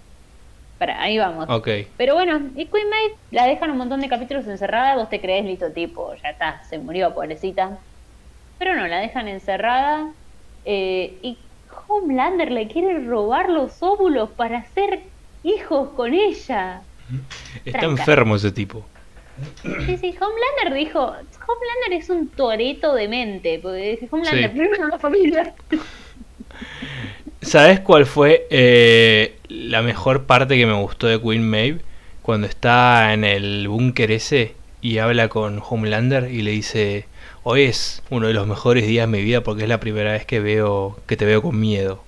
Para, 0.77 1.01
ahí 1.01 1.17
vamos. 1.17 1.47
Ok. 1.49 1.67
Pero 1.97 2.13
bueno, 2.13 2.39
y 2.55 2.65
Queen 2.65 2.89
Maeve 2.89 3.15
la 3.31 3.45
dejan 3.47 3.71
un 3.71 3.77
montón 3.77 3.99
de 4.01 4.09
capítulos 4.09 4.45
encerrada, 4.47 4.95
vos 4.95 5.09
te 5.09 5.19
crees 5.19 5.43
listo, 5.45 5.71
tipo, 5.71 6.13
ya 6.21 6.29
está, 6.29 6.63
se 6.69 6.77
murió, 6.77 7.13
pobrecita. 7.15 7.77
Pero 8.59 8.75
no, 8.75 8.87
la 8.87 8.99
dejan 8.99 9.27
encerrada 9.27 10.11
eh, 10.65 11.17
y 11.21 11.37
Homelander 11.87 12.51
le 12.51 12.67
quiere 12.67 12.99
robar 13.05 13.49
los 13.49 13.81
óvulos 13.81 14.29
para 14.31 14.59
hacer 14.59 15.01
hijos 15.43 15.89
con 15.95 16.13
ella. 16.13 16.81
Está 17.65 17.79
Tranca. 17.79 18.01
enfermo 18.01 18.35
ese 18.35 18.51
tipo. 18.51 18.83
Sí, 19.63 19.97
sí, 19.97 20.15
Homelander 20.19 20.73
dijo, 20.73 20.99
Homelander 21.01 21.93
es 21.93 22.09
un 22.09 22.27
toreto 22.29 22.93
de 22.95 23.07
mente, 23.07 23.59
porque 23.61 23.91
dice, 23.91 24.07
Homelander, 24.11 24.51
Sí. 24.51 24.57
primero 24.57 24.87
la 24.89 24.99
familia. 24.99 25.53
¿Sabes 27.41 27.79
cuál 27.81 28.05
fue 28.05 28.47
eh, 28.49 29.36
la 29.49 29.81
mejor 29.81 30.25
parte 30.25 30.57
que 30.57 30.65
me 30.65 30.73
gustó 30.73 31.07
de 31.07 31.21
Queen 31.21 31.47
Maeve? 31.49 31.81
Cuando 32.21 32.47
está 32.47 33.13
en 33.13 33.23
el 33.23 33.67
búnker 33.67 34.11
ese 34.11 34.55
y 34.81 34.97
habla 34.99 35.29
con 35.29 35.61
Homelander 35.67 36.29
y 36.31 36.41
le 36.41 36.51
dice, 36.51 37.07
hoy 37.43 37.63
es 37.63 38.03
uno 38.09 38.27
de 38.27 38.33
los 38.33 38.47
mejores 38.47 38.85
días 38.87 39.07
de 39.09 39.17
mi 39.17 39.23
vida 39.23 39.41
porque 39.41 39.63
es 39.63 39.69
la 39.69 39.79
primera 39.79 40.11
vez 40.13 40.25
que 40.25 40.39
veo 40.39 40.99
que 41.07 41.17
te 41.17 41.25
veo 41.25 41.41
con 41.41 41.59
miedo. 41.59 42.05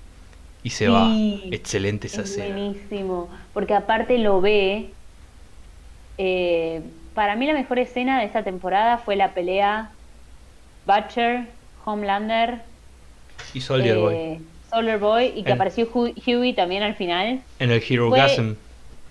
Y 0.63 0.71
se 0.71 0.89
va. 0.89 1.21
Excelente 1.51 2.07
esa 2.07 2.23
es 2.23 2.31
escena. 2.31 2.55
buenísimo, 2.55 3.29
porque 3.53 3.73
aparte 3.75 4.17
lo 4.17 4.41
ve. 4.41 4.95
eh, 6.17 6.81
para 7.13 7.35
mí 7.35 7.45
la 7.47 7.53
mejor 7.53 7.79
escena 7.79 8.19
de 8.19 8.25
esta 8.25 8.43
temporada 8.43 8.97
fue 8.99 9.15
la 9.15 9.33
pelea 9.33 9.91
Butcher, 10.85 11.47
Homelander, 11.85 12.65
Y 13.53 13.61
Soldier 13.61 13.97
eh, 13.97 13.97
Boy. 13.97 14.41
Soldier 14.69 14.97
Boy 14.99 15.33
y 15.35 15.43
que 15.43 15.49
En- 15.51 15.55
apareció 15.55 15.87
Hu- 15.91 16.13
Huey 16.25 16.53
también 16.53 16.83
al 16.83 16.95
final. 16.95 17.41
En 17.59 17.71
el 17.71 17.83
Hero 17.87 18.09
Gasm. 18.09 18.53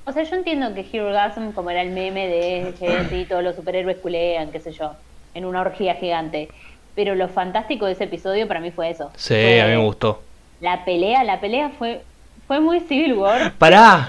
O 0.07 0.13
sea, 0.13 0.23
yo 0.23 0.37
entiendo 0.37 0.73
que 0.75 0.87
Hero 0.91 1.13
Gasm, 1.13 1.53
como 1.53 1.71
era 1.71 1.83
el 1.83 1.91
meme 1.91 2.27
de 2.29 2.75
sí, 3.11 3.27
todos 3.29 3.43
los 3.45 3.57
superhéroes 3.57 3.99
culean, 3.99 4.51
qué 4.51 4.61
sé 4.61 4.73
yo, 4.73 4.93
en 5.35 5.45
una 5.45 5.61
orgía 5.61 5.95
gigante. 5.97 6.49
Pero 6.95 7.15
lo 7.15 7.29
fantástico 7.29 7.87
de 7.87 7.93
ese 7.93 8.05
episodio 8.05 8.49
para 8.49 8.61
mí 8.61 8.71
fue 8.71 8.91
eso. 8.91 9.11
Sí, 9.17 9.35
Fue 9.35 9.61
a 9.61 9.67
mí 9.67 9.73
me 9.73 9.85
gustó. 9.85 10.23
La 10.61 10.85
pelea, 10.85 11.23
la 11.25 11.41
pelea 11.41 11.71
fue, 11.79 12.01
fue 12.47 12.59
muy 12.61 12.81
Civil 12.81 13.15
War. 13.15 13.53
¡Pará! 13.59 14.09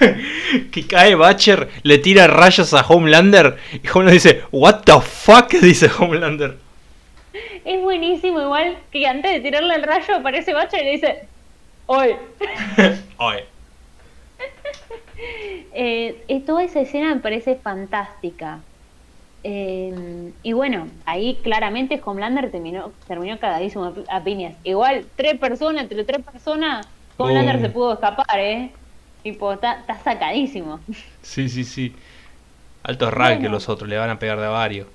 que 0.72 0.86
cae 0.86 1.14
Butcher, 1.14 1.68
le 1.82 1.98
tira 1.98 2.26
rayos 2.26 2.72
a 2.74 2.82
Homelander 2.82 3.56
y 3.72 3.80
Homelander 3.88 4.12
dice, 4.14 4.42
¿What 4.52 4.82
the 4.84 5.00
fuck? 5.00 5.50
dice 5.62 5.90
Homelander. 5.98 6.56
Es 7.64 7.80
buenísimo, 7.82 8.40
igual 8.40 8.78
que 8.90 9.06
antes 9.06 9.32
de 9.32 9.40
tirarle 9.40 9.74
el 9.74 9.82
rayo 9.82 10.16
aparece 10.16 10.52
Bacha 10.52 10.80
y 10.80 10.84
le 10.84 10.90
dice, 10.92 11.28
¡Oye! 11.86 12.16
Oye. 13.18 13.44
Eh, 15.72 16.24
eh, 16.28 16.40
toda 16.46 16.64
esa 16.64 16.80
escena 16.80 17.14
me 17.14 17.20
parece 17.20 17.54
fantástica. 17.56 18.58
Eh, 19.44 20.32
y 20.42 20.52
bueno, 20.54 20.88
ahí 21.04 21.38
claramente 21.42 22.00
Homelander 22.04 22.50
terminó, 22.50 22.92
terminó 23.06 23.38
cagadísimo 23.38 23.84
a 23.84 23.94
pi- 23.94 24.04
a 24.08 24.24
piñas. 24.24 24.54
Igual, 24.64 25.04
tres 25.16 25.38
personas, 25.38 25.82
entre 25.82 26.04
tres 26.04 26.24
personas, 26.24 26.88
Homelander 27.18 27.56
Oh. 27.56 27.60
se 27.60 27.68
pudo 27.68 27.92
escapar, 27.94 28.38
¿eh? 28.38 28.70
Tipo, 29.22 29.52
está, 29.52 29.80
está 29.80 29.98
sacadísimo. 29.98 30.80
Sí, 31.22 31.48
sí, 31.50 31.64
sí. 31.64 31.94
Altos 32.82 33.12
rank 33.12 33.32
que 33.32 33.38
Bueno. 33.40 33.50
los 33.52 33.68
otros, 33.68 33.88
le 33.88 33.98
van 33.98 34.10
a 34.10 34.18
pegar 34.18 34.40
de 34.40 34.46
a 34.46 34.50
varios. 34.50 34.86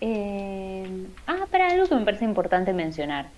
Eh, 0.00 0.88
ah, 1.26 1.46
para 1.50 1.70
algo 1.72 1.88
que 1.88 1.94
me 1.94 2.04
parece 2.04 2.24
importante 2.24 2.72
mencionar. 2.72 3.32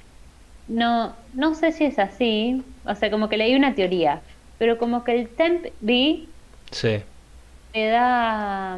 No, 0.66 1.16
no 1.32 1.54
sé 1.54 1.72
si 1.72 1.84
es 1.86 1.98
así, 1.98 2.64
o 2.84 2.94
sea, 2.94 3.10
como 3.10 3.28
que 3.28 3.36
leí 3.38 3.54
una 3.56 3.74
teoría, 3.74 4.24
pero 4.58 4.78
como 4.78 5.04
que 5.04 5.12
el 5.18 5.34
Temp 5.36 5.64
B 5.80 6.34
Sí. 6.70 7.04
le 7.74 7.88
da, 7.90 8.76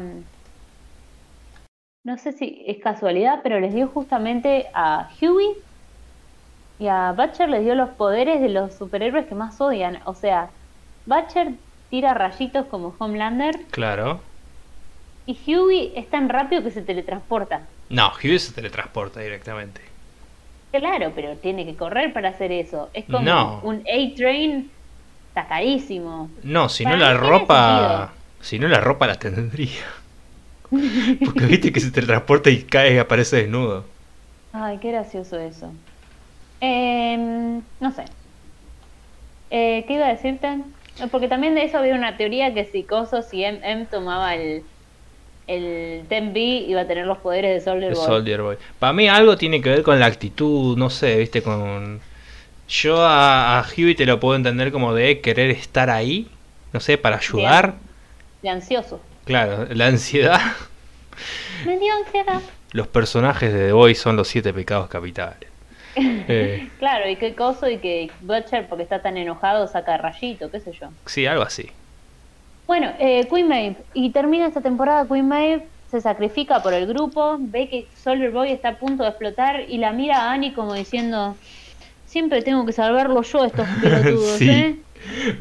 no 2.03 2.17
sé 2.17 2.31
si 2.33 2.63
es 2.67 2.79
casualidad, 2.83 3.39
pero 3.43 3.59
les 3.59 3.73
dio 3.73 3.87
justamente 3.87 4.69
a 4.73 5.09
Huey 5.21 5.55
y 6.79 6.87
a 6.87 7.11
Butcher 7.13 7.49
les 7.49 7.63
dio 7.63 7.75
los 7.75 7.91
poderes 7.91 8.41
de 8.41 8.49
los 8.49 8.77
superhéroes 8.77 9.27
que 9.27 9.35
más 9.35 9.59
odian. 9.61 9.99
O 10.05 10.15
sea, 10.15 10.51
Butcher 11.05 11.59
tira 11.89 12.13
rayitos 12.13 12.65
como 12.67 12.95
Homelander 12.99 13.67
Claro. 13.71 14.21
Y 15.31 15.53
Huey 15.55 15.93
es 15.95 16.09
tan 16.09 16.29
rápido 16.29 16.63
que 16.63 16.71
se 16.71 16.81
teletransporta. 16.81 17.61
No, 17.89 18.11
Hughes 18.21 18.43
se 18.43 18.53
teletransporta 18.53 19.19
directamente. 19.19 19.81
Claro, 20.71 21.11
pero 21.15 21.35
tiene 21.37 21.65
que 21.65 21.75
correr 21.75 22.13
para 22.13 22.29
hacer 22.29 22.51
eso. 22.51 22.89
Es 22.93 23.05
como 23.05 23.19
No. 23.19 23.59
un 23.63 23.81
A-Train 23.81 24.71
sacadísimo. 25.33 26.29
No, 26.43 26.69
si 26.69 26.85
no 26.85 26.95
la 26.95 27.13
ropa... 27.15 28.13
Si 28.41 28.57
no 28.57 28.67
la 28.67 28.79
ropa 28.81 29.05
la 29.07 29.15
tendría. 29.15 29.83
Porque 30.69 31.45
viste 31.45 31.71
que 31.71 31.79
se 31.79 31.91
teletransporta 31.91 32.49
y 32.49 32.63
cae 32.63 32.95
y 32.95 32.97
aparece 32.97 33.35
desnudo. 33.37 33.85
Ay, 34.53 34.79
qué 34.79 34.91
gracioso 34.91 35.37
eso. 35.37 35.71
Em, 36.59 37.61
no 37.79 37.91
sé. 37.91 38.05
Eh, 39.49 39.83
¿Qué 39.87 39.93
iba 39.95 40.05
a 40.07 40.09
decirte? 40.09 40.63
Porque 41.11 41.27
también 41.27 41.55
de 41.55 41.63
eso 41.63 41.77
había 41.77 41.95
una 41.95 42.17
teoría 42.17 42.53
que 42.53 42.65
si 42.65 42.83
Coso, 42.83 43.21
si 43.21 43.43
M, 43.43 43.59
M 43.63 43.85
tomaba 43.85 44.35
el, 44.35 44.63
el 45.55 46.05
Ten 46.07 46.33
B, 46.33 46.39
iba 46.39 46.81
a 46.81 46.87
tener 46.87 47.05
los 47.05 47.17
poderes 47.19 47.53
de 47.53 47.61
Soldier 47.61 47.93
Boy. 47.93 48.05
Soldier 48.05 48.41
Boy. 48.41 48.57
Para 48.79 48.93
mí 48.93 49.07
algo 49.07 49.37
tiene 49.37 49.61
que 49.61 49.69
ver 49.69 49.83
con 49.83 49.99
la 49.99 50.05
actitud, 50.07 50.77
no 50.77 50.89
sé, 50.89 51.17
viste, 51.17 51.41
con... 51.41 51.99
Yo 52.69 53.01
a, 53.03 53.59
a 53.59 53.65
Huey 53.77 53.95
te 53.95 54.05
lo 54.05 54.19
puedo 54.19 54.35
entender 54.35 54.71
como 54.71 54.93
de 54.93 55.19
querer 55.19 55.49
estar 55.51 55.89
ahí, 55.89 56.29
no 56.71 56.79
sé, 56.79 56.97
para 56.97 57.17
ayudar. 57.17 57.75
De 58.41 58.49
ansioso. 58.49 59.01
Claro, 59.25 59.67
la 59.73 59.87
ansiedad. 59.87 60.39
Me 61.65 61.77
dio 61.77 61.93
ansiedad. 61.93 62.41
Los 62.71 62.87
personajes 62.87 63.51
de 63.53 63.67
The 63.67 63.71
Boys 63.73 63.99
son 63.99 64.15
los 64.15 64.27
siete 64.27 64.53
pecados 64.53 64.87
capitales. 64.89 65.49
Eh, 65.97 66.69
Claro, 66.79 67.09
y 67.09 67.17
qué 67.17 67.35
coso 67.35 67.69
y 67.69 67.79
que 67.79 68.09
Butcher, 68.21 68.67
porque 68.69 68.83
está 68.83 69.01
tan 69.01 69.17
enojado, 69.17 69.67
saca 69.67 69.97
rayito, 69.97 70.49
qué 70.49 70.61
sé 70.61 70.71
yo. 70.71 70.87
sí, 71.05 71.25
algo 71.25 71.43
así. 71.43 71.69
Bueno, 72.71 72.89
eh, 72.99 73.27
Queen 73.29 73.49
Maeve. 73.49 73.75
Y 73.93 74.11
termina 74.11 74.47
esta 74.47 74.61
temporada 74.61 75.05
Queen 75.05 75.27
Maeve, 75.27 75.67
se 75.89 75.99
sacrifica 75.99 76.63
por 76.63 76.73
el 76.73 76.87
grupo, 76.87 77.35
ve 77.37 77.67
que 77.67 77.85
Soldier 78.01 78.31
Boy 78.31 78.49
está 78.49 78.69
a 78.69 78.75
punto 78.75 79.03
de 79.03 79.09
explotar 79.09 79.65
y 79.67 79.77
la 79.77 79.91
mira 79.91 80.21
a 80.21 80.31
Annie 80.31 80.53
como 80.53 80.73
diciendo, 80.73 81.35
siempre 82.05 82.41
tengo 82.41 82.65
que 82.65 82.71
salvarlo 82.71 83.23
yo 83.23 83.43
estos 83.43 83.67
pelotudos, 83.81 84.37
Sí. 84.37 84.49
¿eh? 84.49 84.75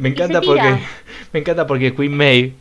Me 0.00 0.08
encanta 0.08 0.40
porque 0.40 0.74
me 1.32 1.38
encanta 1.38 1.68
porque 1.68 1.94
Queen 1.94 2.52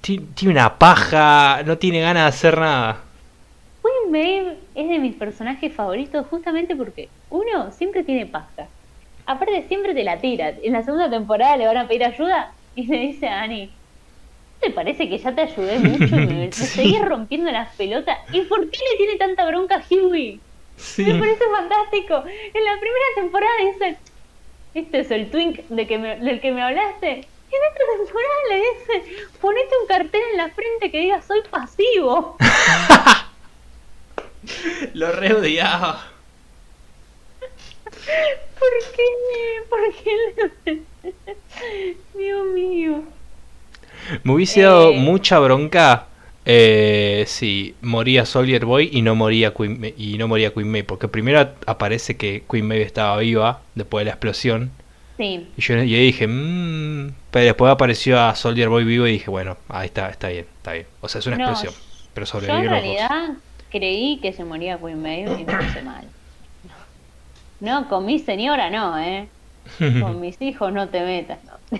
ti- 0.00 0.20
tiene 0.36 0.52
una 0.54 0.78
paja, 0.78 1.62
no 1.66 1.76
tiene 1.76 2.00
ganas 2.00 2.22
de 2.22 2.28
hacer 2.30 2.58
nada. 2.58 2.96
Queen 3.82 4.10
Maeve 4.10 4.56
es 4.74 4.88
de 4.88 4.98
mis 5.00 5.16
personajes 5.16 5.70
favoritos 5.70 6.26
justamente 6.28 6.74
porque 6.74 7.10
uno 7.28 7.70
siempre 7.72 8.04
tiene 8.04 8.24
pasta. 8.24 8.68
Aparte 9.26 9.66
siempre 9.68 9.92
te 9.92 10.02
la 10.02 10.16
tira. 10.18 10.48
En 10.62 10.72
la 10.72 10.82
segunda 10.82 11.10
temporada 11.10 11.58
le 11.58 11.66
van 11.66 11.76
a 11.76 11.86
pedir 11.86 12.04
ayuda 12.04 12.52
y 12.74 12.86
le 12.86 12.98
dice 12.98 13.28
a 13.28 13.42
Annie, 13.42 13.66
¿no 13.66 13.81
¿te 14.62 14.70
parece 14.70 15.08
que 15.08 15.18
ya 15.18 15.34
te 15.34 15.42
ayudé 15.42 15.78
mucho 15.78 16.16
y 16.16 16.26
me, 16.26 16.52
Sí. 16.52 16.66
seguís 16.66 17.02
rompiendo 17.04 17.50
las 17.50 17.74
pelotas? 17.76 18.18
¿Y 18.32 18.42
por 18.42 18.70
qué 18.70 18.78
le 18.90 18.96
tiene 18.96 19.16
tanta 19.16 19.44
bronca 19.46 19.76
a 19.76 19.82
Huey? 19.90 20.40
Sí. 20.76 21.04
Me 21.04 21.14
parece 21.18 21.44
fantástico. 21.54 22.14
En 22.26 22.64
la 22.64 22.72
primera 22.80 23.06
temporada 23.16 23.52
dice, 23.72 23.96
este 24.74 25.00
es 25.00 25.10
el 25.10 25.30
twink 25.30 25.60
de 25.68 25.86
que 25.86 25.98
me- 25.98 26.16
del 26.16 26.40
que 26.40 26.50
me 26.52 26.62
hablaste. 26.62 27.26
Y 27.50 27.54
en 27.54 27.62
esta 27.70 27.84
temporada 27.98 28.34
le 28.48 28.56
dice, 28.56 28.94
ponete 29.40 29.74
un 29.82 29.86
cartel 29.86 30.22
en 30.30 30.36
la 30.38 30.48
frente 30.50 30.90
que 30.90 30.98
diga 31.00 31.20
soy 31.22 31.40
pasivo. 31.50 32.36
Lo 34.94 35.12
re 35.12 35.34
odiaba. 35.34 36.08
¿Por 38.58 38.70
qué? 38.96 39.06
¿Por 39.68 39.80
qué? 40.64 40.82
Dios 42.14 42.46
mío. 42.46 43.02
Me 44.24 44.32
hubiese 44.32 44.62
dado 44.62 44.90
Eh. 44.92 44.98
mucha 44.98 45.38
bronca 45.38 46.06
eh, 46.44 47.24
si 47.28 47.74
moría 47.82 48.26
Soldier 48.26 48.64
Boy 48.64 48.90
y 48.92 49.02
no 49.02 49.14
moría 49.14 49.54
Queen 49.54 49.80
May, 49.80 49.94
y 49.96 50.18
no 50.18 50.26
moría 50.26 50.52
Queen 50.52 50.70
May, 50.70 50.82
porque 50.82 51.06
primero 51.08 51.50
aparece 51.66 52.16
que 52.16 52.42
Queen 52.50 52.66
May 52.66 52.82
estaba 52.82 53.16
viva 53.18 53.60
después 53.76 54.00
de 54.00 54.06
la 54.06 54.10
explosión 54.12 54.70
Sí. 55.18 55.46
y 55.56 55.60
yo, 55.62 55.74
y 55.76 55.94
ahí 55.94 56.06
dije, 56.06 56.26
mmm, 56.26 57.12
pero 57.30 57.44
después 57.46 57.70
apareció 57.70 58.20
a 58.20 58.34
Soldier 58.34 58.68
Boy 58.70 58.82
vivo 58.84 59.06
y 59.06 59.12
dije, 59.12 59.30
bueno, 59.30 59.56
ahí 59.68 59.86
está, 59.86 60.08
está 60.08 60.28
bien, 60.30 60.46
está 60.56 60.72
bien. 60.72 60.86
O 61.00 61.08
sea, 61.08 61.20
es 61.20 61.26
una 61.28 61.36
No, 61.36 61.50
explosión, 61.50 61.74
pero 62.12 62.26
Yo 62.26 62.38
en 62.38 62.42
sobrevivieron 62.42 62.74
los 62.74 62.84
dos. 62.84 62.98
realidad 63.08 63.34
creí 63.70 64.18
que 64.20 64.32
se 64.32 64.44
moría 64.44 64.78
Queen 64.78 65.00
Maeve 65.00 65.40
y 65.40 65.44
me 65.44 65.54
puse 65.56 65.82
mal. 65.82 66.04
No, 67.60 67.88
con 67.88 68.04
mi 68.04 68.18
señora 68.18 68.68
no, 68.70 68.98
¿eh? 68.98 69.28
Con 69.78 70.20
mis 70.20 70.42
hijos 70.42 70.72
no 70.72 70.88
te 70.88 71.00
metas, 71.02 71.38
no. 71.44 71.78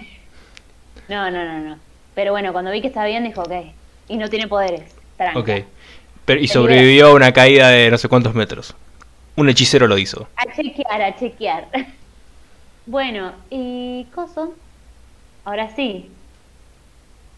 No, 1.08 1.30
no, 1.32 1.44
no, 1.44 1.58
no. 1.70 1.78
Pero 2.14 2.32
bueno, 2.32 2.52
cuando 2.52 2.70
vi 2.70 2.80
que 2.80 2.88
estaba 2.88 3.06
bien, 3.06 3.24
dijo, 3.24 3.42
ok. 3.42 3.52
Y 4.08 4.16
no 4.16 4.28
tiene 4.28 4.48
poderes. 4.48 4.94
Tranca. 5.16 5.38
Ok. 5.38 5.50
Pero, 6.24 6.40
y 6.40 6.48
sobrevivió 6.48 7.08
a 7.08 7.14
una 7.14 7.32
caída 7.32 7.68
de 7.68 7.90
no 7.90 7.98
sé 7.98 8.08
cuántos 8.08 8.34
metros. 8.34 8.74
Un 9.36 9.48
hechicero 9.48 9.86
lo 9.86 9.98
hizo. 9.98 10.28
A 10.36 10.44
chequear, 10.54 11.02
a 11.02 11.16
chequear. 11.16 11.68
Bueno, 12.84 13.32
y 13.48 14.06
Coso. 14.12 14.54
Ahora 15.44 15.70
sí. 15.74 16.10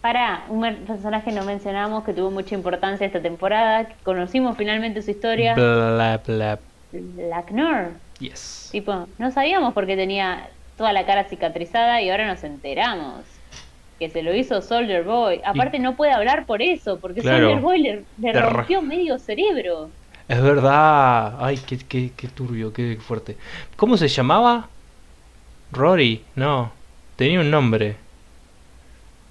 Para, 0.00 0.44
un 0.48 0.62
personaje 0.86 1.32
no 1.32 1.44
mencionamos 1.44 2.04
que 2.04 2.14
tuvo 2.14 2.30
mucha 2.30 2.54
importancia 2.54 3.06
esta 3.06 3.20
temporada. 3.20 3.84
que 3.84 3.94
Conocimos 4.02 4.56
finalmente 4.56 5.02
su 5.02 5.10
historia. 5.10 5.54
Bla, 5.54 6.20
bla, 6.26 6.58
Lacnor. 6.92 7.92
yes. 8.20 8.68
Tipo, 8.72 9.06
no 9.18 9.30
sabíamos 9.32 9.74
por 9.74 9.86
qué 9.86 9.96
tenía 9.96 10.48
toda 10.78 10.92
la 10.94 11.04
cara 11.04 11.24
cicatrizada 11.24 12.00
y 12.00 12.10
ahora 12.10 12.26
nos 12.26 12.42
enteramos 12.42 13.22
que 13.98 14.10
se 14.10 14.22
lo 14.22 14.34
hizo 14.34 14.60
Soldier 14.62 15.04
Boy. 15.04 15.40
Aparte 15.44 15.78
no 15.78 15.94
puede 15.96 16.12
hablar 16.12 16.46
por 16.46 16.62
eso, 16.62 16.98
porque 17.00 17.20
Claro. 17.20 17.46
Soldier 17.46 17.60
Boy 17.62 17.78
le, 17.82 18.04
le 18.18 18.32
rompió 18.40 18.82
medio 18.82 19.18
cerebro. 19.18 19.90
Es 20.28 20.40
verdad. 20.42 21.36
Ay, 21.44 21.58
qué, 21.66 21.78
qué, 21.78 22.10
qué 22.16 22.28
turbio, 22.28 22.72
qué 22.72 22.96
fuerte. 23.00 23.36
¿Cómo 23.76 23.96
se 23.96 24.08
llamaba? 24.08 24.68
Rory, 25.72 26.22
no. 26.34 26.72
Tenía 27.16 27.40
un 27.40 27.50
nombre. 27.50 27.96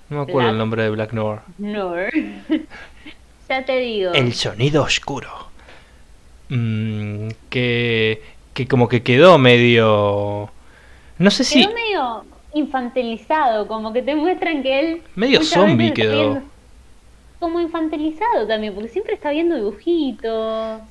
No 0.09 0.17
me 0.17 0.23
acuerdo 0.23 0.39
Black- 0.41 0.51
el 0.51 0.57
nombre 0.57 0.83
de 0.83 0.89
Black 0.91 1.13
Noir. 1.13 1.39
No. 1.57 1.95
ya 3.49 3.65
te 3.65 3.77
digo. 3.79 4.13
El 4.13 4.33
sonido 4.33 4.83
oscuro. 4.83 5.29
Mm, 6.49 7.29
que, 7.49 8.21
que 8.53 8.67
como 8.67 8.87
que 8.87 9.01
quedó 9.03 9.37
medio... 9.37 10.51
No 11.17 11.31
sé 11.31 11.43
si... 11.43 11.61
Quedó 11.63 11.73
medio 11.73 12.25
infantilizado, 12.53 13.67
como 13.67 13.91
que 13.93 14.01
te 14.01 14.15
muestran 14.15 14.63
que 14.63 14.79
él... 14.79 15.01
Medio 15.15 15.43
zombie 15.43 15.93
quedó. 15.93 16.31
viendo- 16.33 16.41
Como 17.39 17.59
infantilizado 17.59 18.47
también, 18.47 18.73
porque 18.73 18.89
siempre 18.89 19.13
está 19.15 19.31
viendo 19.31 19.55
dibujitos. 19.55 20.81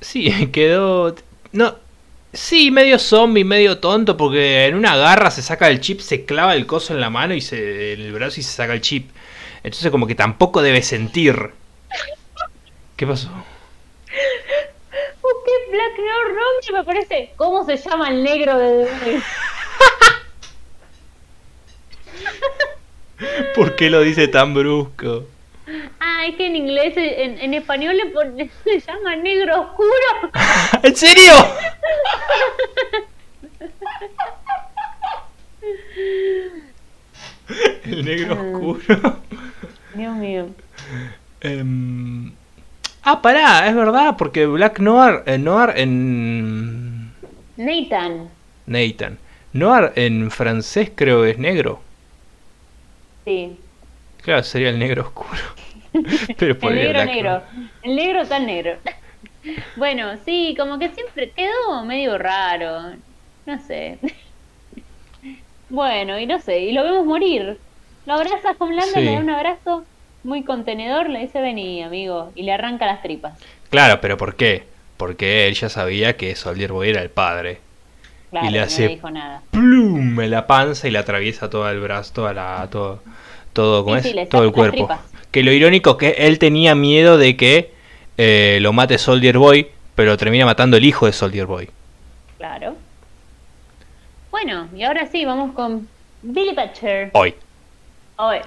Sí, 0.00 0.30
quedó... 0.52 1.14
No... 1.52 1.74
Sí, 2.34 2.70
medio 2.70 2.98
zombie, 2.98 3.44
medio 3.44 3.78
tonto, 3.78 4.16
porque 4.16 4.64
en 4.64 4.74
una 4.74 4.96
garra 4.96 5.30
se 5.30 5.42
saca 5.42 5.68
el 5.68 5.82
chip, 5.82 6.00
se 6.00 6.24
clava 6.24 6.54
el 6.54 6.64
coso 6.66 6.94
en 6.94 7.00
la 7.00 7.10
mano 7.10 7.34
y 7.34 7.42
se 7.42 7.92
en 7.92 8.00
el 8.00 8.12
brazo 8.14 8.40
y 8.40 8.42
se 8.42 8.52
saca 8.52 8.72
el 8.72 8.80
chip. 8.80 9.10
Entonces 9.62 9.90
como 9.90 10.06
que 10.06 10.14
tampoco 10.14 10.62
debe 10.62 10.80
sentir. 10.80 11.50
¿Qué 12.96 13.06
pasó? 13.06 13.28
¿Por 13.28 13.34
qué 15.44 15.72
Black 15.72 15.92
Mirror 15.98 16.34
Rocky 16.34 16.72
me 16.72 16.84
parece? 16.84 17.32
¿Cómo 17.36 17.66
se 17.66 17.76
llama 17.76 18.08
el 18.08 18.22
negro 18.24 18.56
de 18.56 18.86
¿Por 23.54 23.76
qué 23.76 23.90
lo 23.90 24.00
dice 24.00 24.28
tan 24.28 24.52
brusco? 24.54 25.24
Ah, 26.00 26.26
es 26.26 26.34
que 26.36 26.46
en 26.46 26.56
inglés, 26.56 26.94
en, 26.96 27.38
en 27.38 27.54
español 27.54 27.96
le, 27.96 28.06
pone- 28.06 28.50
se 28.64 28.80
llama 28.86 29.16
negro 29.16 29.60
oscuro. 29.60 30.30
¿En 30.82 30.96
serio? 30.96 31.32
El 37.84 38.04
negro 38.04 38.36
Ah. 38.38 38.42
oscuro. 38.42 39.16
Dios 39.94 40.14
mío. 40.16 40.46
Em, 41.40 42.32
Ah, 43.04 43.20
pará, 43.20 43.66
es 43.68 43.74
verdad, 43.74 44.14
porque 44.16 44.46
Black 44.46 44.78
Noir, 44.78 45.24
eh, 45.26 45.36
Noir 45.36 45.72
en... 45.76 47.10
Nathan. 47.56 48.28
Nathan. 48.66 49.18
Noir 49.52 49.92
en 49.96 50.30
francés 50.30 50.92
creo 50.94 51.24
es 51.24 51.36
negro. 51.36 51.80
Sí. 53.24 53.56
Claro, 54.22 54.42
sería 54.42 54.68
el 54.70 54.78
negro 54.78 55.02
oscuro. 55.02 55.40
Pero 56.38 56.56
El 56.68 56.74
negro 56.74 57.04
negro. 57.04 57.42
El 57.82 57.96
negro 57.96 58.26
tan 58.26 58.46
negro. 58.46 58.76
Bueno, 59.76 60.12
sí, 60.24 60.54
como 60.58 60.78
que 60.78 60.88
siempre 60.90 61.30
quedó 61.30 61.84
medio 61.84 62.16
raro. 62.18 62.92
No 63.46 63.58
sé. 63.66 63.98
Bueno, 65.68 66.18
y 66.18 66.26
no 66.26 66.40
sé, 66.40 66.60
y 66.60 66.72
lo 66.72 66.82
vemos 66.84 67.06
morir. 67.06 67.58
Lo 68.06 68.14
abraza 68.14 68.50
a 68.50 68.54
Homelander, 68.58 68.94
Sí. 68.94 69.04
le 69.04 69.12
da 69.14 69.20
un 69.20 69.30
abrazo 69.30 69.84
muy 70.24 70.42
contenedor, 70.44 71.08
le 71.08 71.20
dice 71.20 71.40
vení, 71.40 71.82
amigo, 71.82 72.30
y 72.34 72.42
le 72.42 72.52
arranca 72.52 72.86
las 72.86 73.02
tripas. 73.02 73.38
Claro, 73.70 74.00
pero 74.00 74.16
¿por 74.16 74.36
qué? 74.36 74.64
Porque 74.96 75.46
él 75.48 75.54
ya 75.54 75.68
sabía 75.68 76.16
que 76.16 76.34
Soldier 76.36 76.72
Boy 76.72 76.90
era 76.90 77.02
el 77.02 77.10
padre. 77.10 77.58
Claro, 78.30 78.50
le 78.50 78.58
no 78.58 78.64
hace- 78.64 78.82
le 78.82 78.88
dijo 78.94 79.10
nada. 79.10 79.42
plum 79.50 80.20
en 80.20 80.30
la 80.30 80.46
panza 80.46 80.88
y 80.88 80.90
le 80.90 80.98
atraviesa 80.98 81.48
todo 81.50 81.68
el 81.70 81.80
brazo, 81.80 82.12
toda 82.14 82.32
la, 82.34 82.68
todo, 82.70 83.02
todo, 83.52 83.84
¿cómo 83.84 83.98
Sí, 84.00 84.08
es? 84.10 84.14
sí, 84.14 84.26
todo 84.30 84.44
el 84.44 84.52
cuerpo. 84.52 84.76
tripas. 84.76 85.00
Que 85.30 85.42
lo 85.42 85.52
irónico 85.52 85.96
que 85.96 86.10
él 86.18 86.38
tenía 86.38 86.74
miedo 86.74 87.16
de 87.18 87.36
que 87.36 87.72
eh, 88.18 88.58
lo 88.60 88.72
mate 88.72 88.98
Soldier 88.98 89.38
Boy, 89.38 89.68
pero 89.94 90.16
termina 90.16 90.44
matando 90.44 90.76
el 90.76 90.84
hijo 90.84 91.06
de 91.06 91.12
Soldier 91.12 91.46
Boy. 91.46 91.70
Claro. 92.38 92.74
Bueno, 94.30 94.68
y 94.74 94.82
ahora 94.82 95.06
sí, 95.06 95.24
vamos 95.24 95.52
con 95.54 95.88
Billy 96.22 96.54
Butcher. 96.54 97.10
Hoy. 97.14 97.34
Hoy, 98.16 98.38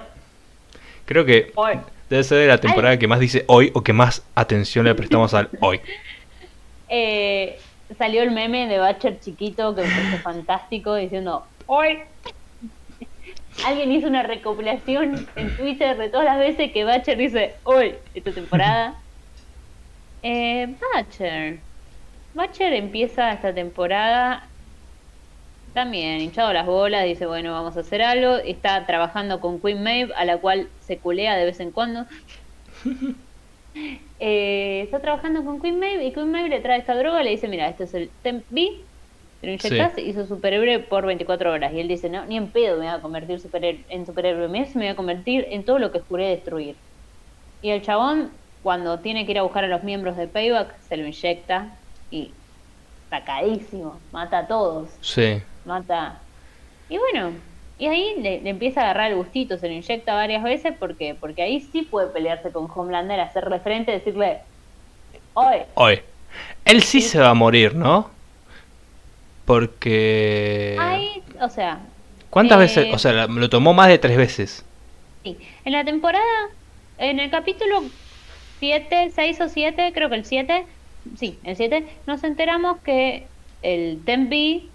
Creo 1.04 1.24
que 1.24 1.52
hoy. 1.54 1.74
debe 2.10 2.24
ser 2.24 2.38
de 2.38 2.46
la 2.46 2.58
temporada 2.58 2.98
que 2.98 3.06
más 3.06 3.20
dice 3.20 3.44
hoy 3.48 3.70
o 3.74 3.82
que 3.82 3.92
más 3.92 4.22
atención 4.34 4.84
le 4.86 4.94
prestamos 4.94 5.34
al 5.34 5.48
hoy. 5.60 5.80
Eh, 6.88 7.58
salió 7.98 8.22
el 8.22 8.30
meme 8.30 8.66
de 8.68 8.80
Butcher 8.80 9.20
chiquito 9.20 9.74
que 9.74 9.82
me 9.82 9.88
parece 9.88 10.18
fantástico 10.18 10.94
diciendo 10.94 11.44
hoy. 11.66 11.98
Alguien 13.64 13.92
hizo 13.92 14.06
una 14.06 14.22
recopilación 14.22 15.26
en 15.36 15.56
Twitter 15.56 15.96
de 15.96 16.08
todas 16.08 16.26
las 16.26 16.38
veces 16.38 16.72
que 16.72 16.84
Butcher 16.84 17.16
dice 17.16 17.54
hoy 17.64 17.94
esta 18.14 18.32
temporada. 18.32 18.94
Eh, 20.22 20.74
Butcher. 20.80 21.60
Butcher 22.34 22.72
empieza 22.72 23.32
esta 23.32 23.54
temporada 23.54 24.48
también 25.76 26.22
hinchado 26.22 26.54
las 26.54 26.66
bolas, 26.66 27.04
dice 27.04 27.26
bueno 27.26 27.52
vamos 27.52 27.76
a 27.76 27.80
hacer 27.80 28.02
algo. 28.02 28.36
Está 28.38 28.86
trabajando 28.86 29.40
con 29.40 29.60
Queen 29.60 29.82
Maeve 29.82 30.12
a 30.16 30.24
la 30.24 30.38
cual 30.38 30.70
se 30.80 30.98
culea 30.98 31.36
de 31.36 31.44
vez 31.44 31.60
en 31.60 31.70
cuando. 31.70 32.06
eh, 34.18 34.80
está 34.82 35.00
trabajando 35.00 35.44
con 35.44 35.60
Queen 35.60 35.78
Maeve 35.78 36.06
y 36.06 36.12
Queen 36.12 36.30
Maeve 36.30 36.48
le 36.48 36.60
trae 36.60 36.78
esta 36.78 36.96
droga 36.96 37.20
y 37.20 37.24
le 37.24 37.30
dice, 37.30 37.46
mira, 37.46 37.68
esto 37.68 37.84
es 37.84 37.92
el 37.92 38.10
Temp 38.22 38.46
B, 38.48 38.86
te 39.40 39.46
lo 39.46 39.52
inyectas 39.52 39.98
y 39.98 40.12
sos 40.12 40.28
superhéroe 40.28 40.78
por 40.80 41.06
24 41.06 41.52
horas. 41.52 41.72
Y 41.72 41.80
él 41.80 41.88
dice, 41.88 42.08
no, 42.08 42.24
ni 42.26 42.36
en 42.36 42.48
pedo 42.48 42.78
me 42.78 42.86
voy 42.86 42.94
a 42.94 43.00
convertir 43.00 43.40
en 43.88 44.06
superhéroe, 44.06 44.48
me 44.48 44.66
voy 44.74 44.86
a 44.86 44.96
convertir 44.96 45.46
en 45.50 45.64
todo 45.64 45.78
lo 45.78 45.92
que 45.92 46.00
juré 46.00 46.28
destruir. 46.28 46.76
Y 47.62 47.70
el 47.70 47.82
chabón, 47.82 48.30
cuando 48.62 48.98
tiene 49.00 49.26
que 49.26 49.32
ir 49.32 49.38
a 49.38 49.42
buscar 49.42 49.64
a 49.64 49.68
los 49.68 49.82
miembros 49.82 50.16
de 50.16 50.26
Payback, 50.26 50.78
se 50.88 50.96
lo 50.96 51.06
inyecta 51.06 51.76
y 52.10 52.30
sacadísimo, 53.10 53.98
mata 54.12 54.38
a 54.38 54.46
todos. 54.46 54.88
Sí. 55.00 55.42
Mata. 55.64 56.20
Y 56.88 56.98
bueno, 56.98 57.32
y 57.78 57.86
ahí 57.86 58.14
le, 58.18 58.48
empieza 58.48 58.80
a 58.80 58.84
agarrar 58.84 59.10
el 59.10 59.16
gustito, 59.16 59.58
se 59.58 59.68
lo 59.68 59.74
inyecta 59.74 60.14
varias 60.14 60.42
veces 60.42 60.74
porque 60.78 61.14
porque 61.18 61.42
ahí 61.42 61.60
sí 61.60 61.82
puede 61.82 62.08
pelearse 62.08 62.50
con 62.50 62.68
Homelander, 62.74 63.20
hacerle 63.20 63.60
frente, 63.60 63.92
decirle, 63.92 64.38
oye. 65.34 65.66
Oye. 65.74 66.02
Él 66.64 66.82
sí, 66.82 67.00
se 67.00 67.18
va 67.18 67.30
a 67.30 67.34
morir, 67.34 67.74
¿no? 67.74 68.10
Porque... 69.46 70.76
Ahí, 70.78 71.22
o 71.40 71.48
sea... 71.48 71.80
¿Cuántas 72.28 72.58
veces? 72.58 72.88
O 72.92 72.98
sea, 72.98 73.26
lo 73.26 73.48
tomó 73.48 73.72
más 73.72 73.88
de 73.88 73.98
tres 73.98 74.18
veces. 74.18 74.64
Sí. 75.22 75.38
En 75.64 75.72
la 75.72 75.84
temporada, 75.84 76.50
en 76.98 77.18
el 77.18 77.30
capítulo 77.30 77.82
7, 78.58 79.12
6 79.14 79.40
o 79.40 79.48
7, 79.48 79.92
creo 79.94 80.10
que 80.10 80.16
el 80.16 80.24
7, 80.26 80.66
sí, 81.16 81.38
el 81.44 81.56
7, 81.56 81.86
nos 82.06 82.22
enteramos 82.24 82.78
que 82.82 83.26
el 83.62 84.02
Tembi 84.04 84.68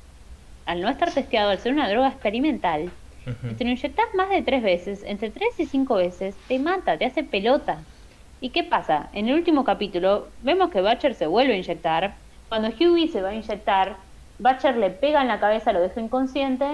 al 0.66 0.82
no 0.82 0.90
estar 0.90 1.12
testeado, 1.12 1.50
al 1.50 1.60
ser 1.60 1.74
una 1.74 1.90
droga 1.90 2.08
experimental, 2.08 2.92
si 3.26 3.56
te 3.56 3.64
lo 3.64 3.70
inyectas 3.70 4.06
más 4.16 4.30
de 4.30 4.42
tres 4.42 4.64
veces, 4.64 5.04
entre 5.06 5.30
tres 5.30 5.50
y 5.60 5.66
cinco 5.66 5.96
veces, 5.96 6.36
te 6.48 6.58
mata, 6.58 6.98
te 6.98 7.06
hace 7.06 7.24
pelota. 7.24 7.84
¿Y 8.40 8.50
qué 8.50 8.64
pasa? 8.64 9.10
En 9.14 9.30
el 9.30 9.36
último 9.36 9.64
capítulo 9.64 10.28
vemos 10.42 10.72
que 10.72 10.82
Butcher 10.82 11.14
se 11.14 11.28
vuelve 11.28 11.54
a 11.54 11.58
inyectar. 11.58 12.16
Cuando 12.50 12.70
Hughie 12.70 13.10
se 13.10 13.22
va 13.22 13.30
a 13.30 13.36
inyectar, 13.36 13.98
Butcher 14.42 14.76
le 14.76 14.90
pega 14.90 15.22
en 15.22 15.28
la 15.28 15.40
cabeza, 15.40 15.72
lo 15.72 15.82
deja 15.82 16.02
inconsciente 16.02 16.66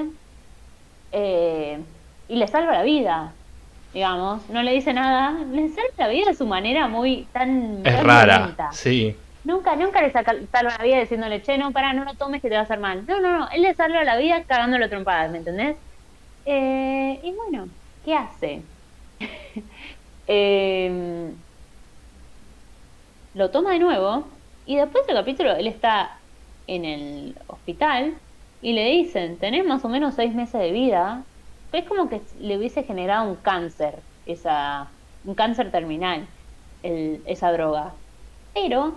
eh, 1.11 1.79
y 2.29 2.35
le 2.37 2.47
salva 2.47 2.71
la 2.71 2.83
vida. 2.83 3.33
Digamos, 3.93 4.49
no 4.49 4.63
le 4.63 4.71
dice 4.71 4.93
nada, 4.93 5.31
le 5.51 5.67
salva 5.67 5.91
la 5.97 6.07
vida 6.07 6.27
de 6.27 6.33
su 6.33 6.45
manera 6.45 6.87
muy 6.87 7.27
tan. 7.33 7.85
Es 7.85 8.03
rara, 8.03 8.55
sí. 8.71 9.15
Nunca, 9.43 9.75
nunca 9.75 10.01
le 10.01 10.11
salva 10.11 10.77
la 10.77 10.83
vida 10.83 10.99
diciéndole, 10.99 11.41
che, 11.41 11.57
no, 11.57 11.71
para, 11.71 11.91
no 11.93 12.05
lo 12.05 12.13
tomes 12.13 12.41
que 12.41 12.47
te 12.47 12.55
va 12.55 12.61
a 12.61 12.63
hacer 12.63 12.79
mal. 12.79 13.05
No, 13.05 13.19
no, 13.19 13.37
no, 13.37 13.49
él 13.49 13.61
le 13.61 13.73
salva 13.73 14.03
la 14.05 14.15
vida 14.15 14.43
cagándolo 14.45 14.87
trompadas, 14.87 15.29
¿me 15.31 15.39
entendés? 15.39 15.75
Eh, 16.45 17.19
y 17.21 17.33
bueno, 17.33 17.67
¿qué 18.05 18.15
hace? 18.15 18.61
Em, 20.29 21.31
lo 23.33 23.49
toma 23.49 23.71
de 23.71 23.79
nuevo 23.79 24.27
y 24.65 24.75
después 24.75 25.07
del 25.07 25.15
capítulo 25.15 25.55
él 25.55 25.67
está 25.67 26.17
en 26.67 26.85
el 26.85 27.35
hospital 27.47 28.15
y 28.61 28.73
le 28.73 28.85
dicen, 28.85 29.37
tenés 29.37 29.65
más 29.65 29.83
o 29.85 29.89
menos 29.89 30.15
seis 30.15 30.33
meses 30.33 30.59
de 30.59 30.71
vida. 30.71 31.23
Es 31.71 31.85
como 31.85 32.09
que 32.09 32.21
le 32.39 32.57
hubiese 32.57 32.83
generado 32.83 33.29
un 33.29 33.35
cáncer, 33.35 33.95
esa, 34.25 34.87
un 35.25 35.35
cáncer 35.35 35.71
terminal, 35.71 36.27
esa 36.83 37.51
droga. 37.51 37.93
Pero 38.53 38.95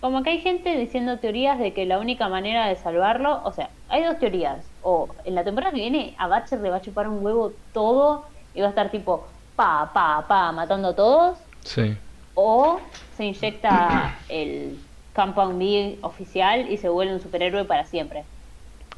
como 0.00 0.22
que 0.22 0.30
hay 0.30 0.40
gente 0.40 0.76
diciendo 0.76 1.18
teorías 1.18 1.58
de 1.58 1.72
que 1.72 1.84
la 1.84 1.98
única 1.98 2.28
manera 2.28 2.66
de 2.66 2.76
salvarlo, 2.76 3.42
o 3.44 3.52
sea, 3.52 3.70
hay 3.88 4.04
dos 4.04 4.18
teorías. 4.18 4.64
O 4.82 5.08
en 5.24 5.34
la 5.34 5.44
temporada 5.44 5.72
que 5.72 5.80
viene 5.80 6.14
a 6.18 6.26
Batcher 6.26 6.60
le 6.60 6.70
va 6.70 6.76
a 6.76 6.82
chupar 6.82 7.08
un 7.08 7.24
huevo 7.24 7.52
todo 7.72 8.24
y 8.54 8.60
va 8.60 8.68
a 8.68 8.70
estar 8.70 8.90
tipo 8.90 9.26
pa, 9.56 9.90
pa, 9.92 10.24
pa, 10.26 10.52
matando 10.52 10.88
a 10.88 10.96
todos. 10.96 11.38
Sí. 11.64 11.96
O 12.34 12.80
se 13.16 13.26
inyecta 13.26 14.16
el 14.28 14.78
Compound 15.14 15.58
B 15.58 15.98
oficial 16.02 16.70
y 16.70 16.76
se 16.76 16.88
vuelve 16.88 17.14
un 17.14 17.20
superhéroe 17.20 17.64
para 17.64 17.84
siempre. 17.84 18.24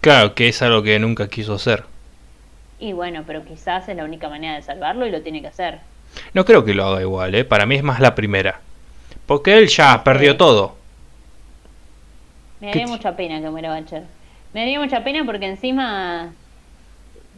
Claro, 0.01 0.35
que 0.35 0.49
es 0.49 0.61
algo 0.63 0.83
que 0.83 0.99
nunca 0.99 1.29
quiso 1.29 1.55
hacer. 1.55 1.85
Y 2.79 2.93
bueno, 2.93 3.23
pero 3.27 3.45
quizás 3.45 3.89
es 3.89 3.97
la 3.97 4.05
única 4.05 4.29
manera 4.29 4.55
de 4.55 4.63
salvarlo 4.63 5.07
y 5.07 5.11
lo 5.11 5.23
tiene 5.23 5.41
que 5.41 5.47
hacer. 5.47 5.79
No 6.35 6.45
creo 6.45 6.65
que 6.65 6.75
lo 6.75 6.85
haga 6.85 7.01
igual, 7.01 7.35
¿eh? 7.35 7.45
Para 7.45 7.67
mí 7.67 7.77
es 7.77 7.83
más 7.83 8.01
la 8.01 8.15
primera. 8.15 8.61
Porque 9.27 9.57
él 9.57 9.69
ya 9.69 10.03
perdió 10.03 10.37
todo. 10.37 10.75
Me 12.61 12.69
daría 12.69 12.87
mucha 12.87 13.17
pena 13.17 13.41
que 13.41 13.51
muera 13.51 13.79
Butcher. 13.79 14.05
Me 14.53 14.61
daría 14.61 14.81
mucha 14.81 15.05
pena 15.05 15.25
porque 15.25 15.47
encima. 15.47 16.33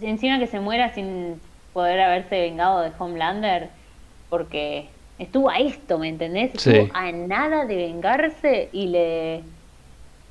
Encima 0.01 0.39
que 0.39 0.47
se 0.47 0.61
muera 0.61 0.93
sin 0.93 1.41
poder 1.73 2.01
haberse 2.01 2.41
vengado 2.41 2.81
de 2.81 2.91
Homelander. 2.99 3.69
Porque 4.31 4.89
estuvo 5.19 5.51
a 5.51 5.59
esto, 5.59 5.99
¿me 5.99 6.09
entendés? 6.09 6.55
Estuvo 6.55 6.89
a 6.95 7.13
nada 7.13 7.65
de 7.67 7.77
vengarse 7.77 8.69
y 8.73 8.89
le. 8.89 9.43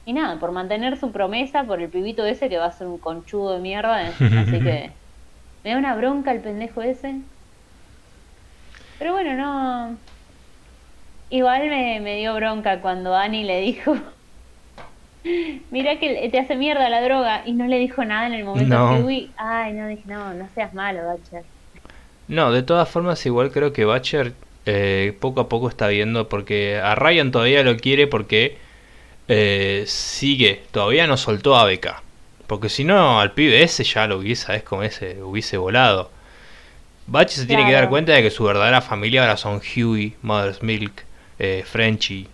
Y 0.05 0.14
nada, 0.14 0.38
por 0.39 0.51
mantener 0.51 0.97
su 0.97 1.11
promesa, 1.11 1.64
por 1.64 1.81
el 1.81 1.89
pibito 1.89 2.26
ese 2.26 2.49
que 2.49 2.57
va 2.57 2.65
a 2.65 2.72
ser 2.72 2.88
un 2.88 2.97
conchudo 2.97 3.53
de 3.53 3.60
mierda. 3.60 4.07
Así 4.18 4.60
que. 4.60 4.91
Me 5.64 5.72
da 5.72 5.77
una 5.77 5.95
bronca 5.95 6.31
el 6.31 6.41
pendejo 6.41 6.81
ese. 6.81 7.15
Pero 8.99 9.14
bueno, 9.14 9.34
no. 9.35 9.97
Igual 11.30 11.69
me, 11.69 11.99
me 12.01 12.18
dio 12.18 12.35
bronca 12.35 12.81
cuando 12.81 13.15
Annie 13.15 13.45
le 13.45 13.61
dijo 13.61 13.95
Mira 15.72 15.99
que 15.99 16.30
te 16.30 16.39
hace 16.39 16.55
mierda 16.55 16.89
la 16.89 17.01
droga 17.01 17.43
y 17.45 17.53
no 17.53 17.65
le 17.65 17.80
dijo 17.80 18.03
nada 18.03 18.27
en 18.27 18.34
el 18.34 18.43
momento 18.43 18.76
no. 18.76 19.07
que 19.07 19.30
Ay, 19.38 19.73
no, 19.73 19.88
dije, 19.88 20.03
no, 20.05 20.34
no 20.34 20.47
seas 20.53 20.73
malo, 20.73 20.99
Butcher. 21.11 21.43
No, 22.27 22.51
de 22.51 22.64
todas 22.64 22.89
formas, 22.89 23.26
igual 23.26 23.51
creo 23.51 23.72
que 23.72 23.85
Butcher 23.85 24.34
eh, 24.65 25.15
poco 25.19 25.41
a 25.41 25.49
poco 25.49 25.69
está 25.69 25.88
viendo 25.88 26.30
porque 26.30 26.80
a 26.80 26.95
Ryan 26.95 27.31
todavía 27.31 27.64
lo 27.64 27.77
quiere 27.77 28.07
porque 28.07 28.57
eh, 29.27 29.84
sigue, 29.88 30.64
todavía 30.72 31.07
no 31.07 31.18
soltó 31.18 31.56
a 31.56 31.65
Beca. 31.65 32.02
Porque 32.48 32.69
si 32.69 32.84
no, 32.84 33.19
al 33.19 33.31
pibe 33.31 33.64
ese 33.64 33.84
ya 33.84 34.07
lo 34.07 34.18
hubiese, 34.18 34.45
¿sabes 34.45 34.64
cómo 34.64 34.84
ese 34.84 35.23
hubiese 35.23 35.57
volado. 35.57 36.11
Butcher 37.07 37.30
se 37.30 37.45
tiene 37.45 37.65
que 37.65 37.73
dar 37.73 37.90
cuenta 37.90 38.14
de 38.14 38.22
que 38.22 38.31
su 38.31 38.44
verdadera 38.44 38.81
familia 38.81 39.22
ahora 39.22 39.38
son 39.38 39.60
Huey, 39.60 40.15
Mother's 40.22 40.61
Milk, 40.64 41.03
eh, 41.40 41.64
Frenchy, 41.65 42.27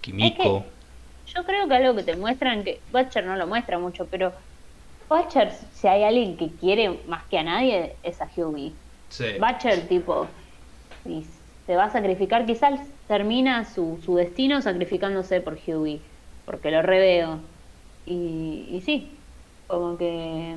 Kimiko 0.00 0.66
yo 1.34 1.44
creo 1.44 1.66
que 1.66 1.74
algo 1.74 1.96
que 1.96 2.02
te 2.04 2.16
muestran, 2.16 2.64
que 2.64 2.80
Butcher 2.92 3.24
no 3.24 3.36
lo 3.36 3.46
muestra 3.46 3.78
mucho, 3.78 4.06
pero 4.06 4.32
Butcher, 5.08 5.52
si 5.72 5.88
hay 5.88 6.04
alguien 6.04 6.36
que 6.36 6.48
quiere 6.48 7.00
más 7.08 7.24
que 7.24 7.38
a 7.38 7.42
nadie, 7.42 7.96
es 8.02 8.20
a 8.20 8.28
Hughie. 8.36 8.72
Sí. 9.08 9.24
Butcher, 9.38 9.88
tipo, 9.88 10.26
y 11.04 11.24
se 11.66 11.76
va 11.76 11.84
a 11.84 11.90
sacrificar, 11.90 12.46
quizás 12.46 12.80
termina 13.08 13.64
su, 13.64 13.98
su 14.04 14.16
destino 14.16 14.60
sacrificándose 14.62 15.40
por 15.40 15.54
Hughie, 15.54 16.00
porque 16.44 16.70
lo 16.70 16.82
reveo. 16.82 17.40
Y, 18.06 18.66
y 18.70 18.82
sí, 18.84 19.10
como 19.66 19.96
que 19.96 20.54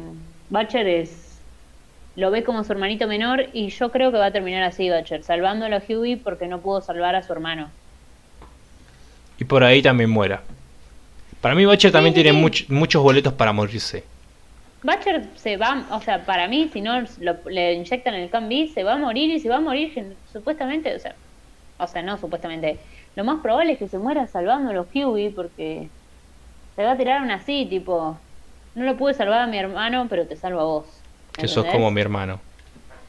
Butcher 0.50 0.88
es 0.88 1.28
lo 2.18 2.32
ve 2.32 2.44
como 2.44 2.64
su 2.64 2.72
hermanito 2.72 3.08
menor 3.08 3.46
y 3.54 3.70
yo 3.70 3.92
creo 3.92 4.12
que 4.12 4.18
va 4.18 4.26
a 4.26 4.32
terminar 4.32 4.64
así 4.64 4.90
Butcher, 4.90 5.24
salvándolo 5.24 5.76
a 5.76 5.82
Hughie 5.88 6.18
porque 6.18 6.48
no 6.48 6.60
pudo 6.60 6.82
salvar 6.82 7.16
a 7.16 7.22
su 7.22 7.32
hermano. 7.32 7.70
Y 9.40 9.46
por 9.46 9.64
ahí 9.64 9.84
también 9.84 10.10
muera. 10.10 10.42
Para 11.42 11.54
mí 11.54 11.66
Butcher 11.66 11.92
también 11.92 12.16
tiene 12.16 12.34
muchos 12.34 13.04
boletos 13.04 13.34
para 13.34 13.54
morirse. 13.54 14.04
Butcher 14.84 15.38
se 15.38 15.58
va, 15.58 15.88
o 15.92 16.02
sea, 16.02 16.26
para 16.26 16.48
mí, 16.48 16.70
si 16.70 16.82
no 16.82 17.02
le 17.46 17.74
inyectan 17.74 18.14
el 18.14 18.30
Cambi, 18.30 18.68
se 18.70 18.84
va 18.84 18.94
a 18.94 18.98
morir 18.98 19.30
y 19.32 19.40
se 19.40 19.50
va 19.50 19.58
a 19.58 19.62
morir 19.62 19.94
supuestamente, 20.26 20.96
o 20.96 21.00
sea, 21.00 21.16
o 21.80 21.88
sea, 21.88 22.04
no 22.04 22.18
supuestamente. 22.18 22.80
Lo 23.16 23.24
más 23.24 23.42
probable 23.42 23.74
es 23.74 23.80
que 23.80 23.88
se 23.88 23.98
muera 23.98 24.28
salvando 24.28 24.70
a 24.70 24.74
los 24.74 24.88
Huey 24.94 25.34
porque 25.34 25.92
se 26.76 26.84
va 26.84 26.92
a 26.92 26.98
tirar 26.98 27.20
aún 27.20 27.32
así, 27.32 27.68
tipo, 27.70 28.20
no 28.76 28.86
lo 28.86 28.98
pude 28.98 29.14
salvar 29.14 29.42
a 29.42 29.48
mi 29.48 29.58
hermano, 29.58 30.08
pero 30.10 30.28
te 30.28 30.36
salvo 30.36 30.60
a 30.60 30.66
vos. 30.66 31.04
Que 31.34 31.48
sos 31.48 31.66
como 31.66 31.92
mi 31.92 32.02
hermano. 32.02 32.40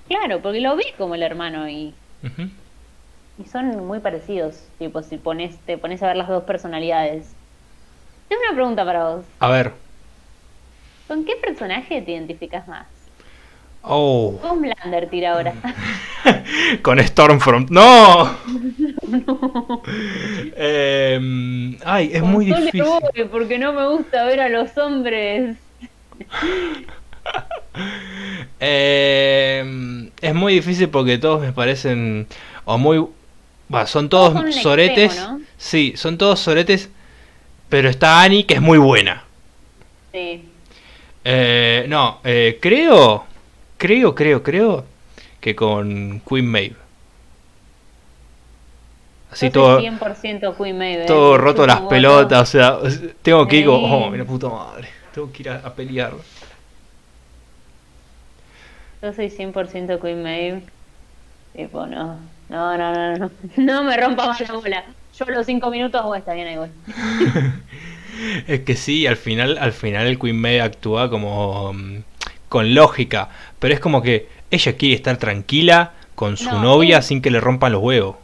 Claro, 0.07 0.40
porque 0.43 0.61
lo 0.61 0.74
vi 0.77 0.85
como 0.97 1.15
el 1.15 1.23
hermano 1.23 1.69
y, 1.69 1.95
y 3.36 3.45
son 3.45 3.86
muy 3.86 4.01
parecidos, 4.01 4.69
tipo, 4.78 5.03
si 5.03 5.19
pones, 5.19 5.62
te 5.65 5.77
pones 5.77 6.03
a 6.03 6.07
ver 6.09 6.16
las 6.16 6.28
dos 6.28 6.45
personalidades. 6.45 7.36
Tengo 8.28 8.43
una 8.49 8.55
pregunta 8.55 8.85
para 8.85 9.11
vos. 9.11 9.27
A 9.40 9.51
ver. 9.51 9.88
¿Con 11.09 11.24
qué 11.24 11.35
personaje 11.36 12.01
te 12.02 12.12
identificas 12.12 12.68
más? 12.68 12.86
Oh. 13.82 14.39
Homelander 14.43 15.09
tira 15.09 15.32
ahora. 15.32 15.55
Con 16.82 16.98
Stormfront. 17.01 17.70
¡No! 17.70 18.36
no. 19.09 19.82
Em, 20.56 21.78
ay, 21.85 22.10
es 22.12 22.22
muy 22.22 22.44
difícil. 22.47 22.85
porque 23.30 23.59
no 23.59 23.72
me 23.72 23.89
gusta 23.89 24.24
ver 24.24 24.40
a 24.40 24.48
los 24.48 24.76
hombres. 24.78 25.56
Em, 28.60 30.10
es 30.20 30.35
muy 30.35 30.55
difícil 30.55 30.89
porque 30.89 31.18
todos 31.18 31.40
me 31.40 31.52
parecen. 31.52 32.26
O 32.64 32.76
muy. 32.78 33.06
son 33.86 34.09
todos 34.09 34.55
soretes. 34.56 35.26
Sí, 35.56 35.94
son 35.97 36.18
todos 36.18 36.40
soretes 36.40 36.90
pero 37.68 37.89
está 37.89 38.22
Annie, 38.22 38.44
que 38.44 38.55
es 38.55 38.60
muy 38.60 38.78
buena. 38.78 39.24
Sí. 40.12 40.48
Eh, 41.30 41.84
no, 41.88 42.20
eh, 42.24 42.59
creo, 42.59 43.26
creo, 43.76 44.14
creo, 44.14 44.42
creo 44.42 44.84
que 45.38 45.55
con 45.55 46.22
Queen 46.26 46.46
Maeve. 46.46 46.76
Así 49.30 49.50
todo, 49.50 49.78
soy 49.78 49.90
100% 49.90 50.56
Queen 50.56 50.78
Maeve. 50.78 51.05
todo 51.05 51.34
¿eh? 51.34 51.38
roto 51.38 51.66
las 51.66 51.82
pelotas, 51.82 52.40
o 52.40 52.46
sea, 52.50 52.78
tengo 53.20 53.46
que 53.46 53.56
ir 53.56 53.66
como, 53.66 54.06
oh, 54.06 54.10
mira 54.10 54.24
puta 54.24 54.48
madre, 54.48 54.88
tengo 55.12 55.30
que 55.30 55.42
ir 55.42 55.50
a, 55.50 55.56
a 55.56 55.74
pelear. 55.74 56.14
Yo 59.02 59.12
soy 59.12 59.26
100% 59.28 60.00
Queen 60.00 60.22
Maeve. 60.22 60.62
Tipo, 61.55 61.86
no. 61.86 62.18
No, 62.48 62.78
no, 62.78 62.94
no, 62.94 63.16
no. 63.18 63.30
No 63.59 63.84
me 63.84 63.98
rompa 63.98 64.28
más 64.28 64.40
la 64.40 64.55
bola. 64.55 64.84
Yo 65.14 65.26
a 65.26 65.30
los 65.30 65.44
5 65.44 65.70
minutos, 65.70 66.00
oh, 66.02 66.14
está 66.14 66.32
bien, 66.32 66.48
ahí 66.48 66.56
voy. 66.56 66.70
Es 68.47 68.61
que 68.61 68.74
sí, 68.77 69.07
al 69.07 69.16
final, 69.16 69.59
al 69.59 69.73
final 69.73 70.07
el 70.07 70.19
Queen 70.19 70.40
May 70.40 70.59
actúa 70.59 71.09
como 71.11 71.73
mm, 71.73 71.99
con 72.49 72.74
lógica, 72.74 73.28
pero 73.59 73.74
es 73.74 73.81
como 73.81 74.03
que 74.03 74.28
ella 74.51 74.77
quiere 74.77 74.95
estar 74.95 75.16
tranquila 75.19 75.93
con 76.15 76.36
su 76.36 76.51
No, 76.51 76.62
novia 76.62 76.99
es- 76.99 77.07
sin 77.07 77.23
que 77.23 77.31
le 77.31 77.40
rompan 77.40 77.73
los 77.73 77.82
huevos. 77.82 78.16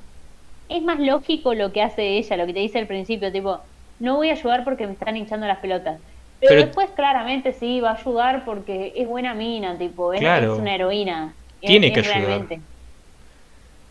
Es 0.69 0.83
más 0.83 0.99
lógico 0.99 1.55
lo 1.55 1.73
que 1.73 1.83
hace 1.83 2.17
ella, 2.19 2.37
lo 2.37 2.47
que 2.47 2.55
te 2.55 2.61
dice 2.61 2.79
al 2.79 2.87
principio, 2.87 3.31
tipo, 3.31 3.61
no 4.01 4.17
voy 4.17 4.31
a 4.31 4.33
ayudar 4.33 4.65
porque 4.65 4.87
me 4.87 4.95
están 4.95 5.17
hinchando 5.17 5.47
las 5.47 5.59
pelotas. 5.59 6.01
Pero, 6.41 6.51
Pero- 6.55 6.63
después 6.67 6.91
claramente 6.91 7.53
sí 7.53 7.81
va 7.81 7.91
a 7.93 7.97
ayudar 8.01 8.45
porque 8.45 8.93
es 8.97 9.07
buena 9.07 9.35
mina, 9.35 9.79
tipo, 9.79 10.13
es, 10.13 10.21
Claro. 10.21 10.55
es 10.55 10.61
una 10.61 10.75
heroína. 10.75 11.35
Tiene 11.61 11.89
es 11.89 11.93
que 11.93 12.01
ayudar. 12.01 12.19
realmente. 12.21 12.61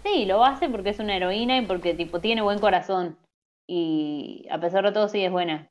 Sí, 0.03 0.25
lo 0.25 0.43
hace 0.43 0.67
porque 0.69 0.89
es 0.89 0.99
una 0.99 1.15
heroína 1.15 1.57
y 1.57 1.61
porque 1.65 1.93
tipo 1.93 2.19
tiene 2.19 2.41
buen 2.41 2.59
corazón. 2.59 3.15
Y 3.67 4.45
a 4.51 4.57
pesar 4.59 4.83
de 4.83 4.91
todo 4.91 5.07
sí 5.07 5.23
es 5.23 5.31
buena. 5.31 5.67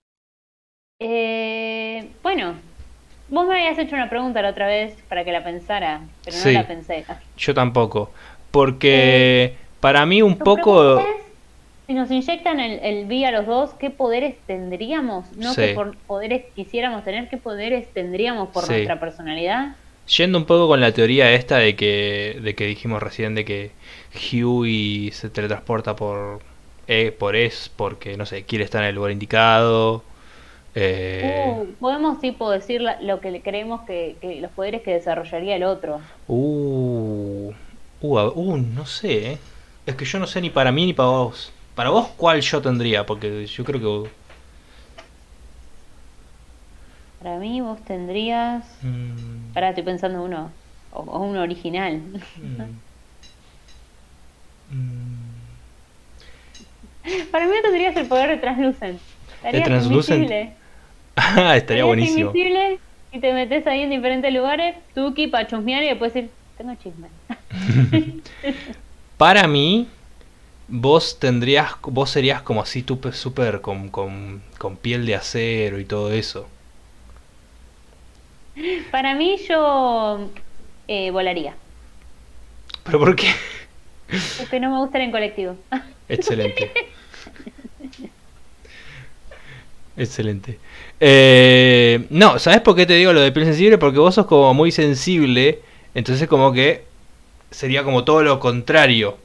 Eh, 1.04 2.06
bueno, 2.22 2.54
vos 3.28 3.46
me 3.48 3.54
habías 3.54 3.76
hecho 3.78 3.96
una 3.96 4.08
pregunta 4.08 4.40
la 4.40 4.50
otra 4.50 4.68
vez 4.68 4.94
para 5.08 5.24
que 5.24 5.32
la 5.32 5.42
pensara, 5.42 6.00
pero 6.24 6.36
no 6.36 6.42
Sí. 6.44 6.52
la 6.52 6.66
pensé. 6.66 7.04
Yo 7.36 7.54
tampoco, 7.54 8.12
porque 8.52 9.56
para 9.80 10.06
mí 10.06 10.22
un 10.22 10.38
poco... 10.38 10.98
es, 11.00 11.06
Si 11.88 11.94
nos 11.94 12.08
inyectan 12.10 12.60
el, 12.60 12.78
el 12.78 13.06
B 13.06 13.26
a 13.26 13.32
los 13.32 13.46
dos, 13.46 13.70
¿qué 13.74 13.90
poderes 13.90 14.36
tendríamos? 14.46 15.30
No 15.36 15.52
Sí. 15.54 15.60
qué 15.60 15.74
por- 15.74 15.96
poderes 16.06 16.44
quisiéramos 16.54 17.02
tener, 17.04 17.28
¿qué 17.28 17.36
poderes 17.36 17.92
tendríamos 17.92 18.50
por 18.50 18.62
Sí. 18.64 18.72
nuestra 18.72 19.00
personalidad? 19.00 19.74
Yendo 20.16 20.38
un 20.38 20.44
poco 20.44 20.68
con 20.68 20.80
la 20.80 20.92
teoría 20.92 21.32
esta 21.32 21.58
de 21.58 21.74
que, 21.74 22.38
de 22.40 22.54
que 22.54 22.66
dijimos 22.66 23.02
recién 23.02 23.34
de 23.34 23.44
que 23.44 23.72
Huey 24.32 25.10
se 25.12 25.28
teletransporta 25.30 25.96
por, 25.96 26.38
eh, 26.86 27.10
por 27.16 27.34
es, 27.34 27.68
porque 27.74 28.16
no 28.16 28.24
sé, 28.26 28.44
quiere 28.44 28.64
estar 28.64 28.82
en 28.82 28.88
el 28.90 28.94
lugar 28.94 29.10
indicado. 29.10 30.04
Eh, 30.74 31.54
Uh, 31.54 31.66
podemos 31.80 32.20
tipo 32.20 32.50
decir 32.50 32.80
lo 33.00 33.20
que 33.20 33.42
creemos 33.42 33.82
que, 33.82 34.16
que 34.20 34.40
los 34.40 34.50
poderes 34.52 34.82
que 34.82 34.94
desarrollaría 34.94 35.56
el 35.56 35.64
otro. 35.64 36.00
Uh, 36.28 37.52
uh, 38.00 38.18
uh, 38.34 38.56
no 38.56 38.86
sé, 38.86 39.32
¿eh? 39.32 39.38
Es 39.86 39.94
que 39.96 40.04
yo 40.04 40.18
no 40.18 40.26
sé 40.26 40.40
ni 40.40 40.50
para 40.50 40.72
mí 40.72 40.86
ni 40.86 40.92
para 40.94 41.08
vos. 41.10 41.52
Para 41.74 41.90
vos, 41.90 42.08
¿cuál 42.16 42.40
yo 42.40 42.60
tendría? 42.62 43.04
Porque 43.06 43.46
yo 43.46 43.64
creo 43.64 44.04
que... 44.04 44.10
Para 47.22 47.38
mí 47.38 47.60
vos 47.60 47.80
tendrías... 47.84 48.64
mm, 48.82 49.54
Ahora 49.54 49.68
estoy 49.70 49.84
pensando 49.84 50.18
en 50.18 50.24
uno, 50.24 50.50
o, 50.92 51.00
o 51.02 51.18
uno 51.20 51.42
original. 51.42 52.00
mm, 52.36 52.62
mm, 54.74 55.32
Para 57.30 57.46
mí 57.46 57.52
tendrías 57.62 57.96
el 57.96 58.06
poder 58.06 58.30
de 58.30 58.36
Translucent. 58.38 59.00
Estarías 59.36 59.64
Translucent? 59.64 60.16
invisible. 60.22 60.52
Ah, 61.16 61.56
estaría 61.56 61.84
buenísimo. 61.84 62.32
y 62.34 63.20
te 63.20 63.32
metes 63.32 63.66
ahí 63.66 63.82
en 63.82 63.90
diferentes 63.90 64.32
lugares, 64.32 64.76
tuki, 64.94 65.26
para 65.26 65.46
chusmear 65.46 65.82
y 65.82 65.88
después 65.88 66.14
decir, 66.14 66.30
tengo 66.56 66.74
chisme. 66.76 67.08
Para 69.18 69.46
mí, 69.46 69.86
vos 70.68 71.18
tendrías, 71.18 71.74
vos 71.82 72.10
serías 72.10 72.42
como 72.42 72.62
así 72.62 72.84
súper 73.12 73.60
con, 73.60 73.88
con, 73.88 74.42
con 74.58 74.76
piel 74.76 75.06
de 75.06 75.14
acero 75.14 75.78
y 75.78 75.84
todo 75.84 76.12
eso. 76.12 76.48
Para 78.90 79.14
mí 79.14 79.36
yo 79.48 80.30
eh, 80.88 81.10
volaría, 81.10 81.54
¿Pero 82.84 82.98
por 82.98 83.14
qué? 83.16 83.28
porque 84.38 84.60
no 84.60 84.70
me 84.70 84.78
gusta 84.78 84.98
ir 84.98 85.04
en 85.04 85.10
colectivo. 85.10 85.56
Excelente. 86.08 86.70
Excelente. 89.96 90.58
Eh, 91.00 92.06
no, 92.10 92.38
¿sabes 92.38 92.60
por 92.60 92.76
qué 92.76 92.86
te 92.86 92.94
digo 92.94 93.12
lo 93.12 93.20
de 93.20 93.32
piel 93.32 93.46
sensible? 93.46 93.78
Porque 93.78 93.98
vos 93.98 94.14
sos 94.14 94.26
como 94.26 94.54
muy 94.54 94.70
sensible, 94.70 95.60
entonces 95.94 96.28
como 96.28 96.52
que 96.52 96.84
sería 97.50 97.82
como 97.84 98.04
todo 98.04 98.22
lo 98.22 98.38
contrario. 98.38 99.16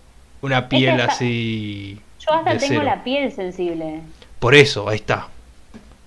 Una 0.42 0.70
piel 0.70 1.00
hasta- 1.02 1.14
así... 1.14 2.00
Yo 2.20 2.34
hasta 2.34 2.54
de 2.54 2.60
tengo 2.60 2.74
cero. 2.74 2.84
la 2.84 3.04
piel 3.04 3.32
sensible. 3.32 4.02
Por 4.40 4.54
eso, 4.56 4.88
ahí 4.90 4.98
está. 4.98 5.28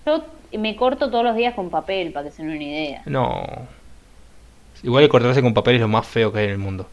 Yo 0.07 0.23
me 0.59 0.77
corto 0.77 1.11
todos 1.11 1.25
los 1.25 1.35
días 1.37 1.55
con 1.55 1.71
papel, 1.71 2.13
para 2.13 2.27
que 2.27 2.33
se 2.35 2.43
den 2.43 2.53
una 2.53 2.63
idea. 2.63 3.03
No. 3.07 3.45
Igual 4.83 5.05
el 5.05 5.11
cortarse 5.11 5.43
con 5.43 5.55
papel 5.55 5.77
es 5.77 5.81
lo 5.81 5.89
más 5.89 6.07
feo 6.07 6.33
que 6.33 6.41
hay 6.41 6.45
en 6.47 6.51
el 6.53 6.59
mundo. 6.59 6.87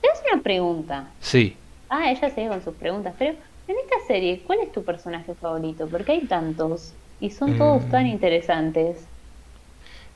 Te 0.00 0.08
hago 0.08 0.18
una 0.32 0.42
pregunta. 0.42 1.08
Sí. 1.20 1.56
Ah, 1.88 2.10
ella 2.10 2.30
sigue 2.30 2.48
con 2.48 2.62
sus 2.62 2.74
preguntas, 2.74 3.14
pero 3.18 3.34
en 3.68 3.76
esta 3.84 4.06
serie, 4.06 4.40
¿cuál 4.46 4.60
es 4.60 4.72
tu 4.72 4.82
personaje 4.84 5.34
favorito? 5.34 5.86
Porque 5.88 6.12
hay 6.12 6.20
tantos 6.26 6.92
y 7.20 7.30
son 7.30 7.56
todos 7.58 7.84
Mm. 7.86 7.90
tan 7.90 8.06
interesantes. 8.06 9.06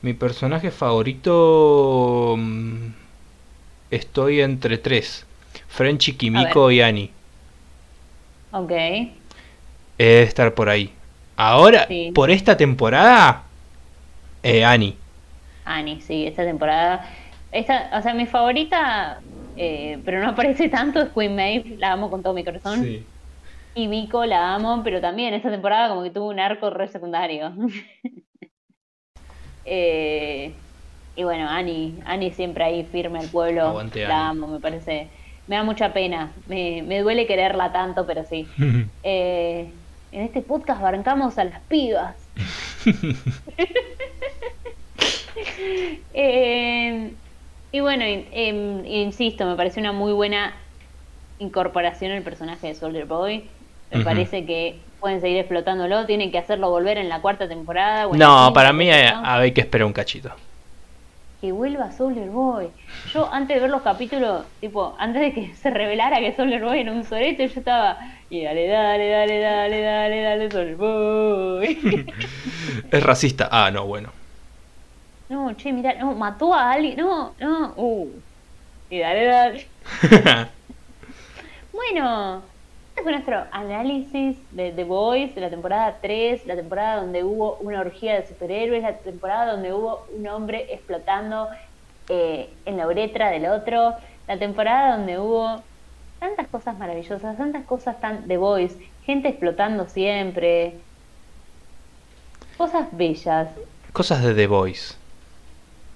Mi 0.01 0.13
personaje 0.13 0.71
favorito... 0.71 2.35
mm, 2.37 2.87
Estoy 3.91 4.41
entre 4.41 4.77
tres. 4.77 5.25
Frenchy, 5.67 6.13
Kimiko 6.13 6.71
y 6.71 6.81
Annie. 6.81 7.11
Ok. 8.51 8.71
He 8.71 9.11
de 9.97 10.23
estar 10.23 10.53
por 10.53 10.69
ahí. 10.69 10.91
Ahora, 11.37 11.85
Sí. 11.87 12.11
por 12.13 12.31
esta 12.31 12.57
temporada, 12.57 13.43
eh, 14.43 14.63
Annie. 14.65 14.95
Annie, 15.65 16.01
sí, 16.01 16.25
esta 16.25 16.43
temporada. 16.43 17.09
Esta, 17.51 17.89
o 17.97 18.01
sea, 18.01 18.13
mi 18.13 18.25
favorita, 18.25 19.19
eh, 19.55 19.99
pero 20.03 20.19
no 20.21 20.29
aparece 20.29 20.67
tanto, 20.69 21.01
es 21.01 21.09
Queen 21.09 21.35
Maeve, 21.35 21.75
la 21.77 21.93
amo 21.93 22.09
con 22.09 22.21
todo 22.23 22.33
mi 22.33 22.43
corazón. 22.43 22.83
Y 23.75 23.87
Miko 23.87 24.25
la 24.25 24.55
amo, 24.55 24.81
pero 24.83 25.01
también 25.01 25.33
esta 25.33 25.51
temporada 25.51 25.89
como 25.89 26.01
que 26.03 26.09
tuvo 26.09 26.29
un 26.29 26.39
arco 26.39 26.69
re 26.69 26.87
secundario. 26.87 27.53
Eh, 29.67 30.53
y 31.15 31.23
bueno, 31.23 31.49
Annie, 31.49 31.95
Annie 32.05 32.31
siempre 32.31 32.63
ahí 32.63 32.83
firme 32.83 33.17
al 33.17 33.29
pueblo. 33.29 33.63
Aguante, 33.69 34.07
la 34.07 34.29
Annie. 34.29 34.43
amo, 34.43 34.47
me 34.47 34.59
parece. 34.59 35.07
Me 35.47 35.55
da 35.55 35.63
mucha 35.63 35.91
pena. 35.91 36.31
Me, 36.45 36.83
me 36.83 36.99
duele 37.01 37.25
quererla 37.25 37.71
tanto, 37.71 38.05
pero 38.05 38.23
sí. 38.25 38.47
Eh, 39.03 39.71
en 40.11 40.21
este 40.21 40.41
podcast 40.43 40.83
arrancamos 40.83 41.39
a 41.39 41.45
las 41.45 41.61
pibas. 41.61 42.15
Eh, 46.13 47.13
y 47.71 47.79
bueno, 47.81 48.05
em, 48.05 48.85
insisto, 48.85 49.45
me 49.45 49.55
parece 49.55 49.79
una 49.79 49.91
muy 49.91 50.13
buena 50.13 50.53
incorporación 51.39 52.11
el 52.11 52.23
personaje 52.23 52.67
de 52.67 52.75
Soldier 52.75 53.05
Boy. 53.05 53.49
Me 53.91 54.03
parece 54.03 54.45
que 54.45 54.79
pueden 54.99 55.21
seguir 55.21 55.37
explotándolo, 55.37 56.05
tienen 56.05 56.31
que 56.31 56.39
hacerlo 56.39 56.69
volver 56.69 56.97
en 56.97 57.09
la 57.09 57.21
cuarta 57.21 57.47
temporada. 57.47 58.07
o 58.07 58.15
no, 58.15 58.51
para 58.53 58.73
mí 58.73 58.85
sé 58.85 59.13
hay, 59.23 59.51
que 59.51 59.61
esperar 59.61 59.85
un 59.85 59.93
cachito. 59.93 60.31
Que 61.41 61.51
vuelva 61.51 61.91
Soldier 61.91 62.29
Boy. 62.29 62.69
Yo 63.13 63.31
antes 63.31 63.55
de 63.55 63.61
ver 63.61 63.69
los 63.69 63.83
capítulos, 63.83 64.45
tipo, 64.59 64.95
antes 64.97 65.21
de 65.21 65.33
que 65.33 65.55
se 65.61 65.69
revelara 65.69 66.19
que 66.19 66.35
Soldier 66.35 66.63
Boy 66.63 66.79
era 66.79 66.91
un 66.91 67.03
sorete, 67.03 67.47
yo 67.47 67.59
estaba, 67.59 67.99
y 68.29 68.43
dale, 68.43 68.67
dale, 68.67 69.09
dale, 69.09 69.39
dale, 69.39 69.81
dale, 69.81 70.21
dale, 70.21 70.51
Soldier 70.51 70.75
Boy. 70.75 72.05
Es 72.91 73.03
racista. 73.03 73.49
Ah, 73.51 73.69
no, 73.71 73.85
bueno. 73.85 74.09
no, 75.29 75.55
che, 75.55 75.71
mira, 75.71 75.93
no, 75.95 76.13
mató 76.13 76.53
a 76.53 76.71
alguien, 76.71 76.97
no, 76.97 77.33
no, 77.39 77.73
uh. 77.75 78.09
Y 78.89 78.99
dale, 78.99 79.25
dale. 79.25 79.67
Bueno, 81.75 82.41
este 82.95 83.03
fue 83.03 83.11
nuestro 83.11 83.43
análisis 83.51 84.37
de 84.51 84.71
The 84.71 84.85
Boys 84.85 85.35
de 85.35 85.41
la 85.41 85.49
temporada 85.49 85.97
3, 86.01 86.45
la 86.47 86.55
temporada 86.55 87.01
donde 87.01 87.25
hubo 87.25 87.57
una 87.57 87.81
orgía 87.81 88.15
de 88.15 88.25
superhéroes, 88.25 88.83
la 88.83 88.95
temporada 88.99 89.51
donde 89.51 89.73
hubo 89.73 90.07
un 90.15 90.25
hombre 90.29 90.73
explotando 90.73 91.49
eh, 92.07 92.49
en 92.65 92.77
la 92.77 92.87
uretra 92.87 93.31
del 93.31 93.47
otro, 93.47 93.95
la 94.29 94.39
temporada 94.39 94.95
donde 94.95 95.19
hubo 95.19 95.61
tantas 96.21 96.47
cosas 96.47 96.77
maravillosas, 96.77 97.35
tantas 97.35 97.65
cosas 97.65 97.99
tan 97.99 98.29
The 98.29 98.37
Boys, 98.37 98.77
gente 99.05 99.27
explotando 99.27 99.89
siempre, 99.89 100.75
cosas 102.57 102.87
bellas, 102.93 103.49
Cosas 103.91 104.23
de 104.23 104.33
The 104.33 104.47
Voice. 104.47 104.95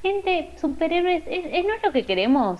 gente, 0.02 0.52
superhéroes, 0.60 1.24
es, 1.28 1.46
es 1.46 1.66
no 1.66 1.74
es 1.74 1.82
lo 1.82 1.94
que 1.94 2.06
queremos. 2.06 2.60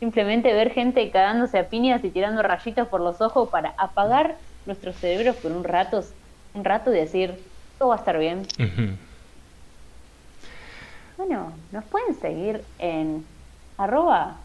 Simplemente 0.00 0.52
ver 0.52 0.70
gente 0.72 1.10
cagándose 1.10 1.58
a 1.58 1.68
piñas 1.68 2.04
y 2.04 2.10
tirando 2.10 2.42
rayitos 2.42 2.86
por 2.88 3.00
los 3.00 3.20
ojos 3.20 3.48
para 3.48 3.74
apagar 3.78 4.36
nuestros 4.66 4.96
cerebros 4.96 5.36
por 5.36 5.52
un 5.52 5.64
rato, 5.64 6.04
un 6.54 6.64
rato 6.64 6.92
y 6.92 6.96
decir, 6.98 7.42
todo 7.78 7.88
va 7.88 7.94
a 7.94 7.98
estar 7.98 8.18
bien. 8.18 8.46
Bueno, 11.16 11.52
nos 11.72 11.84
pueden 11.84 12.14
seguir 12.20 12.62
en 12.78 13.24
arroba, 13.78 14.36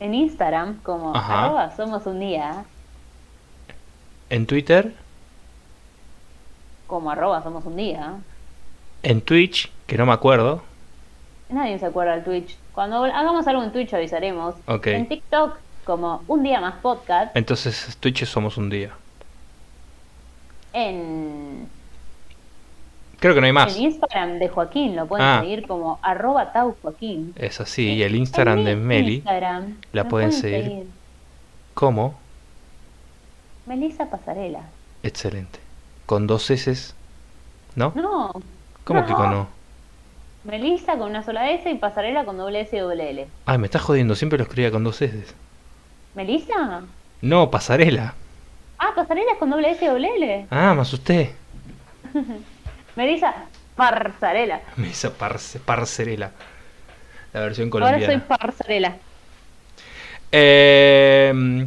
en 0.00 0.12
Instagram 0.14 0.80
como 0.82 1.14
Ajá. 1.16 1.44
arroba 1.46 1.74
somos 1.76 2.04
un 2.06 2.20
día. 2.20 2.64
En 4.28 4.46
Twitter, 4.46 4.92
como 6.86 7.10
arroba 7.10 7.42
somos 7.42 7.64
un 7.64 7.76
día. 7.76 8.14
en 9.02 9.20
Twitch, 9.22 9.70
que 9.86 9.96
no 9.96 10.04
me 10.06 10.12
acuerdo. 10.12 10.62
Nadie 11.48 11.78
se 11.78 11.86
acuerda 11.86 12.12
del 12.16 12.24
Twitch. 12.24 12.56
Cuando 12.74 13.04
hagamos 13.04 13.46
algo 13.46 13.62
en 13.62 13.72
Twitch 13.72 13.94
avisaremos. 13.94 14.54
En 14.84 15.08
TikTok, 15.08 15.56
como 15.84 16.22
un 16.26 16.42
día 16.42 16.60
más 16.60 16.74
podcast. 16.82 17.36
Entonces, 17.36 17.96
Twitch 18.00 18.24
somos 18.24 18.56
un 18.56 18.68
día. 18.70 18.90
En, 20.72 21.68
Creo 23.20 23.34
que 23.34 23.40
no 23.40 23.46
hay 23.46 23.52
más. 23.52 23.74
en 23.76 23.82
Instagram 23.84 24.38
de 24.38 24.48
Joaquín 24.48 24.96
lo 24.96 25.06
pueden 25.06 25.26
Ah. 25.26 25.40
seguir 25.40 25.66
como 25.66 25.98
arroba 26.02 26.52
tau 26.52 26.74
Joaquín. 26.82 27.32
Es 27.36 27.60
así. 27.60 27.92
Y 27.94 28.02
el 28.02 28.16
Instagram 28.16 28.58
En 28.60 28.64
de 28.64 28.76
Meli, 28.76 29.14
Instagram 29.16 29.76
la 29.92 30.08
pueden 30.08 30.32
seguir. 30.32 30.86
¿cómo? 31.74 32.14
Melissa 33.66 34.10
Pasarela. 34.10 34.60
Excelente. 35.02 35.58
Con 36.06 36.26
dos 36.26 36.50
S, 36.50 36.92
¿no? 37.76 37.92
No. 37.94 38.32
¿Cómo 38.84 39.00
no. 39.00 39.06
que 39.06 39.12
con 39.14 39.30
no? 39.30 39.48
Melissa 40.44 40.98
con 40.98 41.10
una 41.10 41.22
sola 41.22 41.50
S 41.50 41.70
y 41.70 41.74
Pasarela 41.76 42.24
con 42.24 42.36
doble 42.36 42.60
S 42.60 42.76
y 42.76 42.78
doble 42.78 43.10
L. 43.10 43.26
Ay, 43.46 43.58
me 43.58 43.66
estás 43.66 43.82
jodiendo. 43.82 44.14
Siempre 44.14 44.38
lo 44.38 44.44
escribía 44.44 44.70
con 44.70 44.84
dos 44.84 45.00
S. 45.00 45.24
¿Melissa? 46.14 46.82
No, 47.22 47.50
pasarela. 47.50 48.14
Ah, 48.78 48.92
Pasarela 48.94 49.32
es 49.32 49.38
con 49.38 49.50
doble 49.50 49.70
S 49.70 49.84
y 49.84 49.88
doble 49.88 50.14
L. 50.16 50.46
Ah, 50.50 50.74
me 50.74 50.82
asusté. 50.82 51.34
Melissa 52.96 53.34
Pasarela. 53.74 54.60
Me 54.76 54.88
hizo 54.88 55.12
parce. 55.12 55.60
La 57.32 57.40
versión 57.40 57.70
Ahora 57.72 57.98
soy 57.98 58.10
colombiana. 58.10 58.24
Pasarela. 58.28 58.96
Eh, 60.30 61.66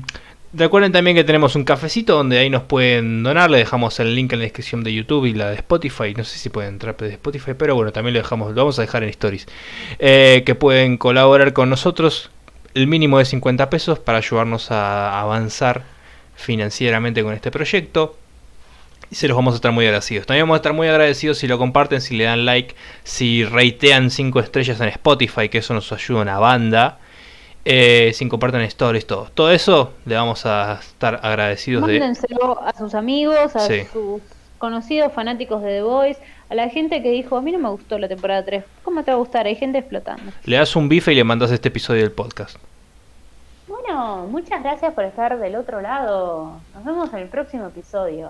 recuerden 0.58 0.92
también 0.92 1.16
que 1.16 1.24
tenemos 1.24 1.56
un 1.56 1.64
cafecito 1.64 2.16
donde 2.16 2.38
ahí 2.40 2.50
nos 2.50 2.64
pueden 2.64 3.24
donar. 3.24 3.50
Le 3.50 3.60
dejamos 3.60 4.00
el 4.00 4.16
link 4.16 4.34
en 4.34 4.40
la 4.40 4.44
descripción 4.44 4.84
de 4.84 4.94
YouTube 4.94 5.26
y 5.26 5.34
la 5.34 5.50
de 5.50 5.56
Spotify. 5.56 6.14
No 6.16 6.24
sé 6.24 6.38
si 6.40 6.50
pueden 6.50 6.74
entrar 6.74 6.98
de 6.98 7.10
Spotify, 7.10 7.52
pero 7.58 7.76
bueno, 7.76 7.92
también 7.92 8.14
lo 8.14 8.20
dejamos, 8.20 8.54
vamos 8.54 8.78
a 8.80 8.82
dejar 8.82 9.04
en 9.04 9.10
stories. 9.10 9.48
Eh, 10.00 10.44
que 10.46 10.56
pueden 10.56 10.98
colaborar 10.98 11.54
con 11.54 11.70
nosotros. 11.70 12.32
El 12.74 12.88
mínimo 12.88 13.20
de 13.20 13.26
50 13.26 13.70
pesos 13.70 14.00
para 14.00 14.18
ayudarnos 14.18 14.72
a 14.72 15.22
avanzar 15.22 15.84
financieramente 16.36 17.24
con 17.24 17.34
este 17.34 17.52
proyecto. 17.52 18.18
Y 19.10 19.16
se 19.16 19.28
los 19.28 19.38
vamos 19.38 19.54
a 19.54 19.56
estar 19.56 19.72
muy 19.72 19.86
agradecidos. 19.86 20.26
También 20.26 20.44
vamos 20.44 20.56
a 20.56 20.58
estar 20.58 20.74
muy 20.74 20.88
agradecidos 20.88 21.38
si 21.38 21.48
lo 21.48 21.58
comparten, 21.58 22.02
si 22.02 22.18
le 22.18 22.26
dan 22.26 22.46
like, 22.46 22.76
si 23.04 23.46
reitean 23.46 24.12
5 24.12 24.40
estrellas 24.42 24.82
en 24.82 24.90
Spotify, 24.90 25.50
que 25.50 25.60
eso 25.60 25.74
nos 25.74 25.92
ayuda 25.94 26.22
una 26.22 26.40
banda. 26.40 27.00
Eh, 27.70 28.12
si 28.14 28.28
comparten 28.30 28.62
stories, 28.62 29.06
todo. 29.06 29.28
Todo 29.34 29.52
eso 29.52 29.94
le 30.06 30.16
vamos 30.16 30.46
a 30.46 30.80
estar 30.80 31.20
agradecidos 31.24 31.86
de... 31.88 32.00
Mándenselo 32.00 32.62
a 32.62 32.74
sus 32.78 32.96
amigos, 32.96 33.56
a 33.56 33.60
Sí. 33.60 33.84
sus 33.92 34.22
conocidos 34.58 35.12
fanáticos 35.14 35.62
de 35.62 35.70
The 35.70 35.82
Voice, 35.82 36.20
a 36.50 36.56
la 36.56 36.70
gente 36.70 37.04
que 37.04 37.12
dijo, 37.12 37.36
a 37.38 37.42
mí 37.42 37.52
no 37.52 37.60
me 37.60 37.70
gustó 37.70 38.00
la 38.00 38.08
temporada 38.08 38.44
3. 38.46 38.64
¿Cómo 38.84 39.04
te 39.04 39.12
va 39.12 39.16
a 39.16 39.20
gustar? 39.20 39.46
Hay 39.46 39.56
gente 39.56 39.78
explotando. 39.80 40.32
Le 40.46 40.56
das 40.58 40.76
un 40.76 40.88
bife 40.90 41.12
y 41.12 41.16
le 41.16 41.24
mandas 41.24 41.52
este 41.52 41.68
episodio 41.68 42.02
del 42.02 42.12
podcast. 42.12 42.58
Bueno, 43.68 44.28
muchas 44.32 44.64
gracias 44.64 44.94
por 44.94 45.04
estar 45.04 45.38
del 45.38 45.56
otro 45.58 45.82
lado. 45.82 46.54
Nos 46.74 46.86
vemos 46.86 47.12
en 47.14 47.20
el 47.20 47.28
próximo 47.28 47.68
episodio. 47.68 48.30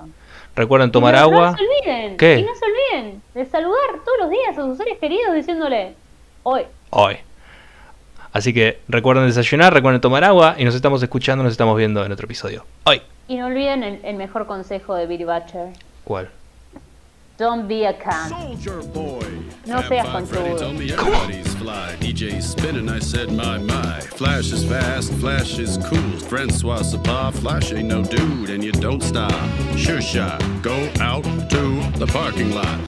Recuerden 0.55 0.91
tomar 0.91 1.13
Y 1.13 1.17
no- 1.17 1.23
agua. 1.23 1.51
No 1.51 1.57
se 1.57 1.63
olviden. 1.63 2.17
¿Qué? 2.17 2.39
Y 2.39 2.43
no 2.43 2.55
se 2.55 2.65
olviden 2.65 3.21
de 3.35 3.45
saludar 3.45 3.79
todos 4.03 4.17
los 4.21 4.29
días 4.31 4.57
a 4.57 4.61
sus 4.63 4.77
seres 4.77 4.97
queridos 4.97 5.35
diciéndole, 5.35 5.93
hoy. 6.43 6.63
Hoy. 6.89 7.17
Así 8.31 8.53
que 8.53 8.79
recuerden 8.87 9.25
desayunar, 9.25 9.73
recuerden 9.73 10.01
tomar 10.01 10.23
agua 10.23 10.55
y 10.57 10.65
nos 10.65 10.75
estamos 10.75 11.01
escuchando, 11.01 11.43
nos 11.43 11.51
estamos 11.51 11.77
viendo 11.77 12.05
en 12.05 12.11
otro 12.11 12.25
episodio. 12.25 12.65
Hoy. 12.83 13.01
Y 13.27 13.37
no 13.37 13.47
olviden 13.47 13.83
el, 13.83 13.99
el 14.03 14.15
mejor 14.15 14.45
consejo 14.45 14.95
de 14.95 15.07
Billy 15.07 15.25
Butcher. 15.25 15.73
¿Cuál? 16.03 16.29
Don't 17.37 17.67
be 17.67 17.85
a 17.85 17.93
cunt. 17.93 18.29
Soldier 18.29 18.81
boy. 18.93 19.21
No 19.67 19.83
seas 19.83 20.07
conchudo. 20.07 20.59
everybody's 20.59 21.53
fly. 21.53 21.95
DJ 21.99 22.41
spinning, 22.41 22.89
I 22.89 22.97
said, 22.97 23.31
my, 23.31 23.59
my. 23.59 23.99
Flash 23.99 24.51
is 24.51 24.65
fast, 24.65 25.13
flash 25.19 25.59
is 25.59 25.77
cool. 25.85 26.19
Francois 26.27 26.81
Sapar, 26.81 27.31
flash 27.33 27.71
ain't 27.73 27.89
no 27.89 28.01
dude, 28.01 28.49
and 28.49 28.63
you 28.63 28.71
don't 28.71 29.03
stop. 29.03 29.31
Sure 29.75 30.01
shot, 30.01 30.41
go 30.63 30.89
out 30.99 31.23
to 31.51 31.81
the 31.99 32.07
parking 32.07 32.55
lot. 32.55 32.79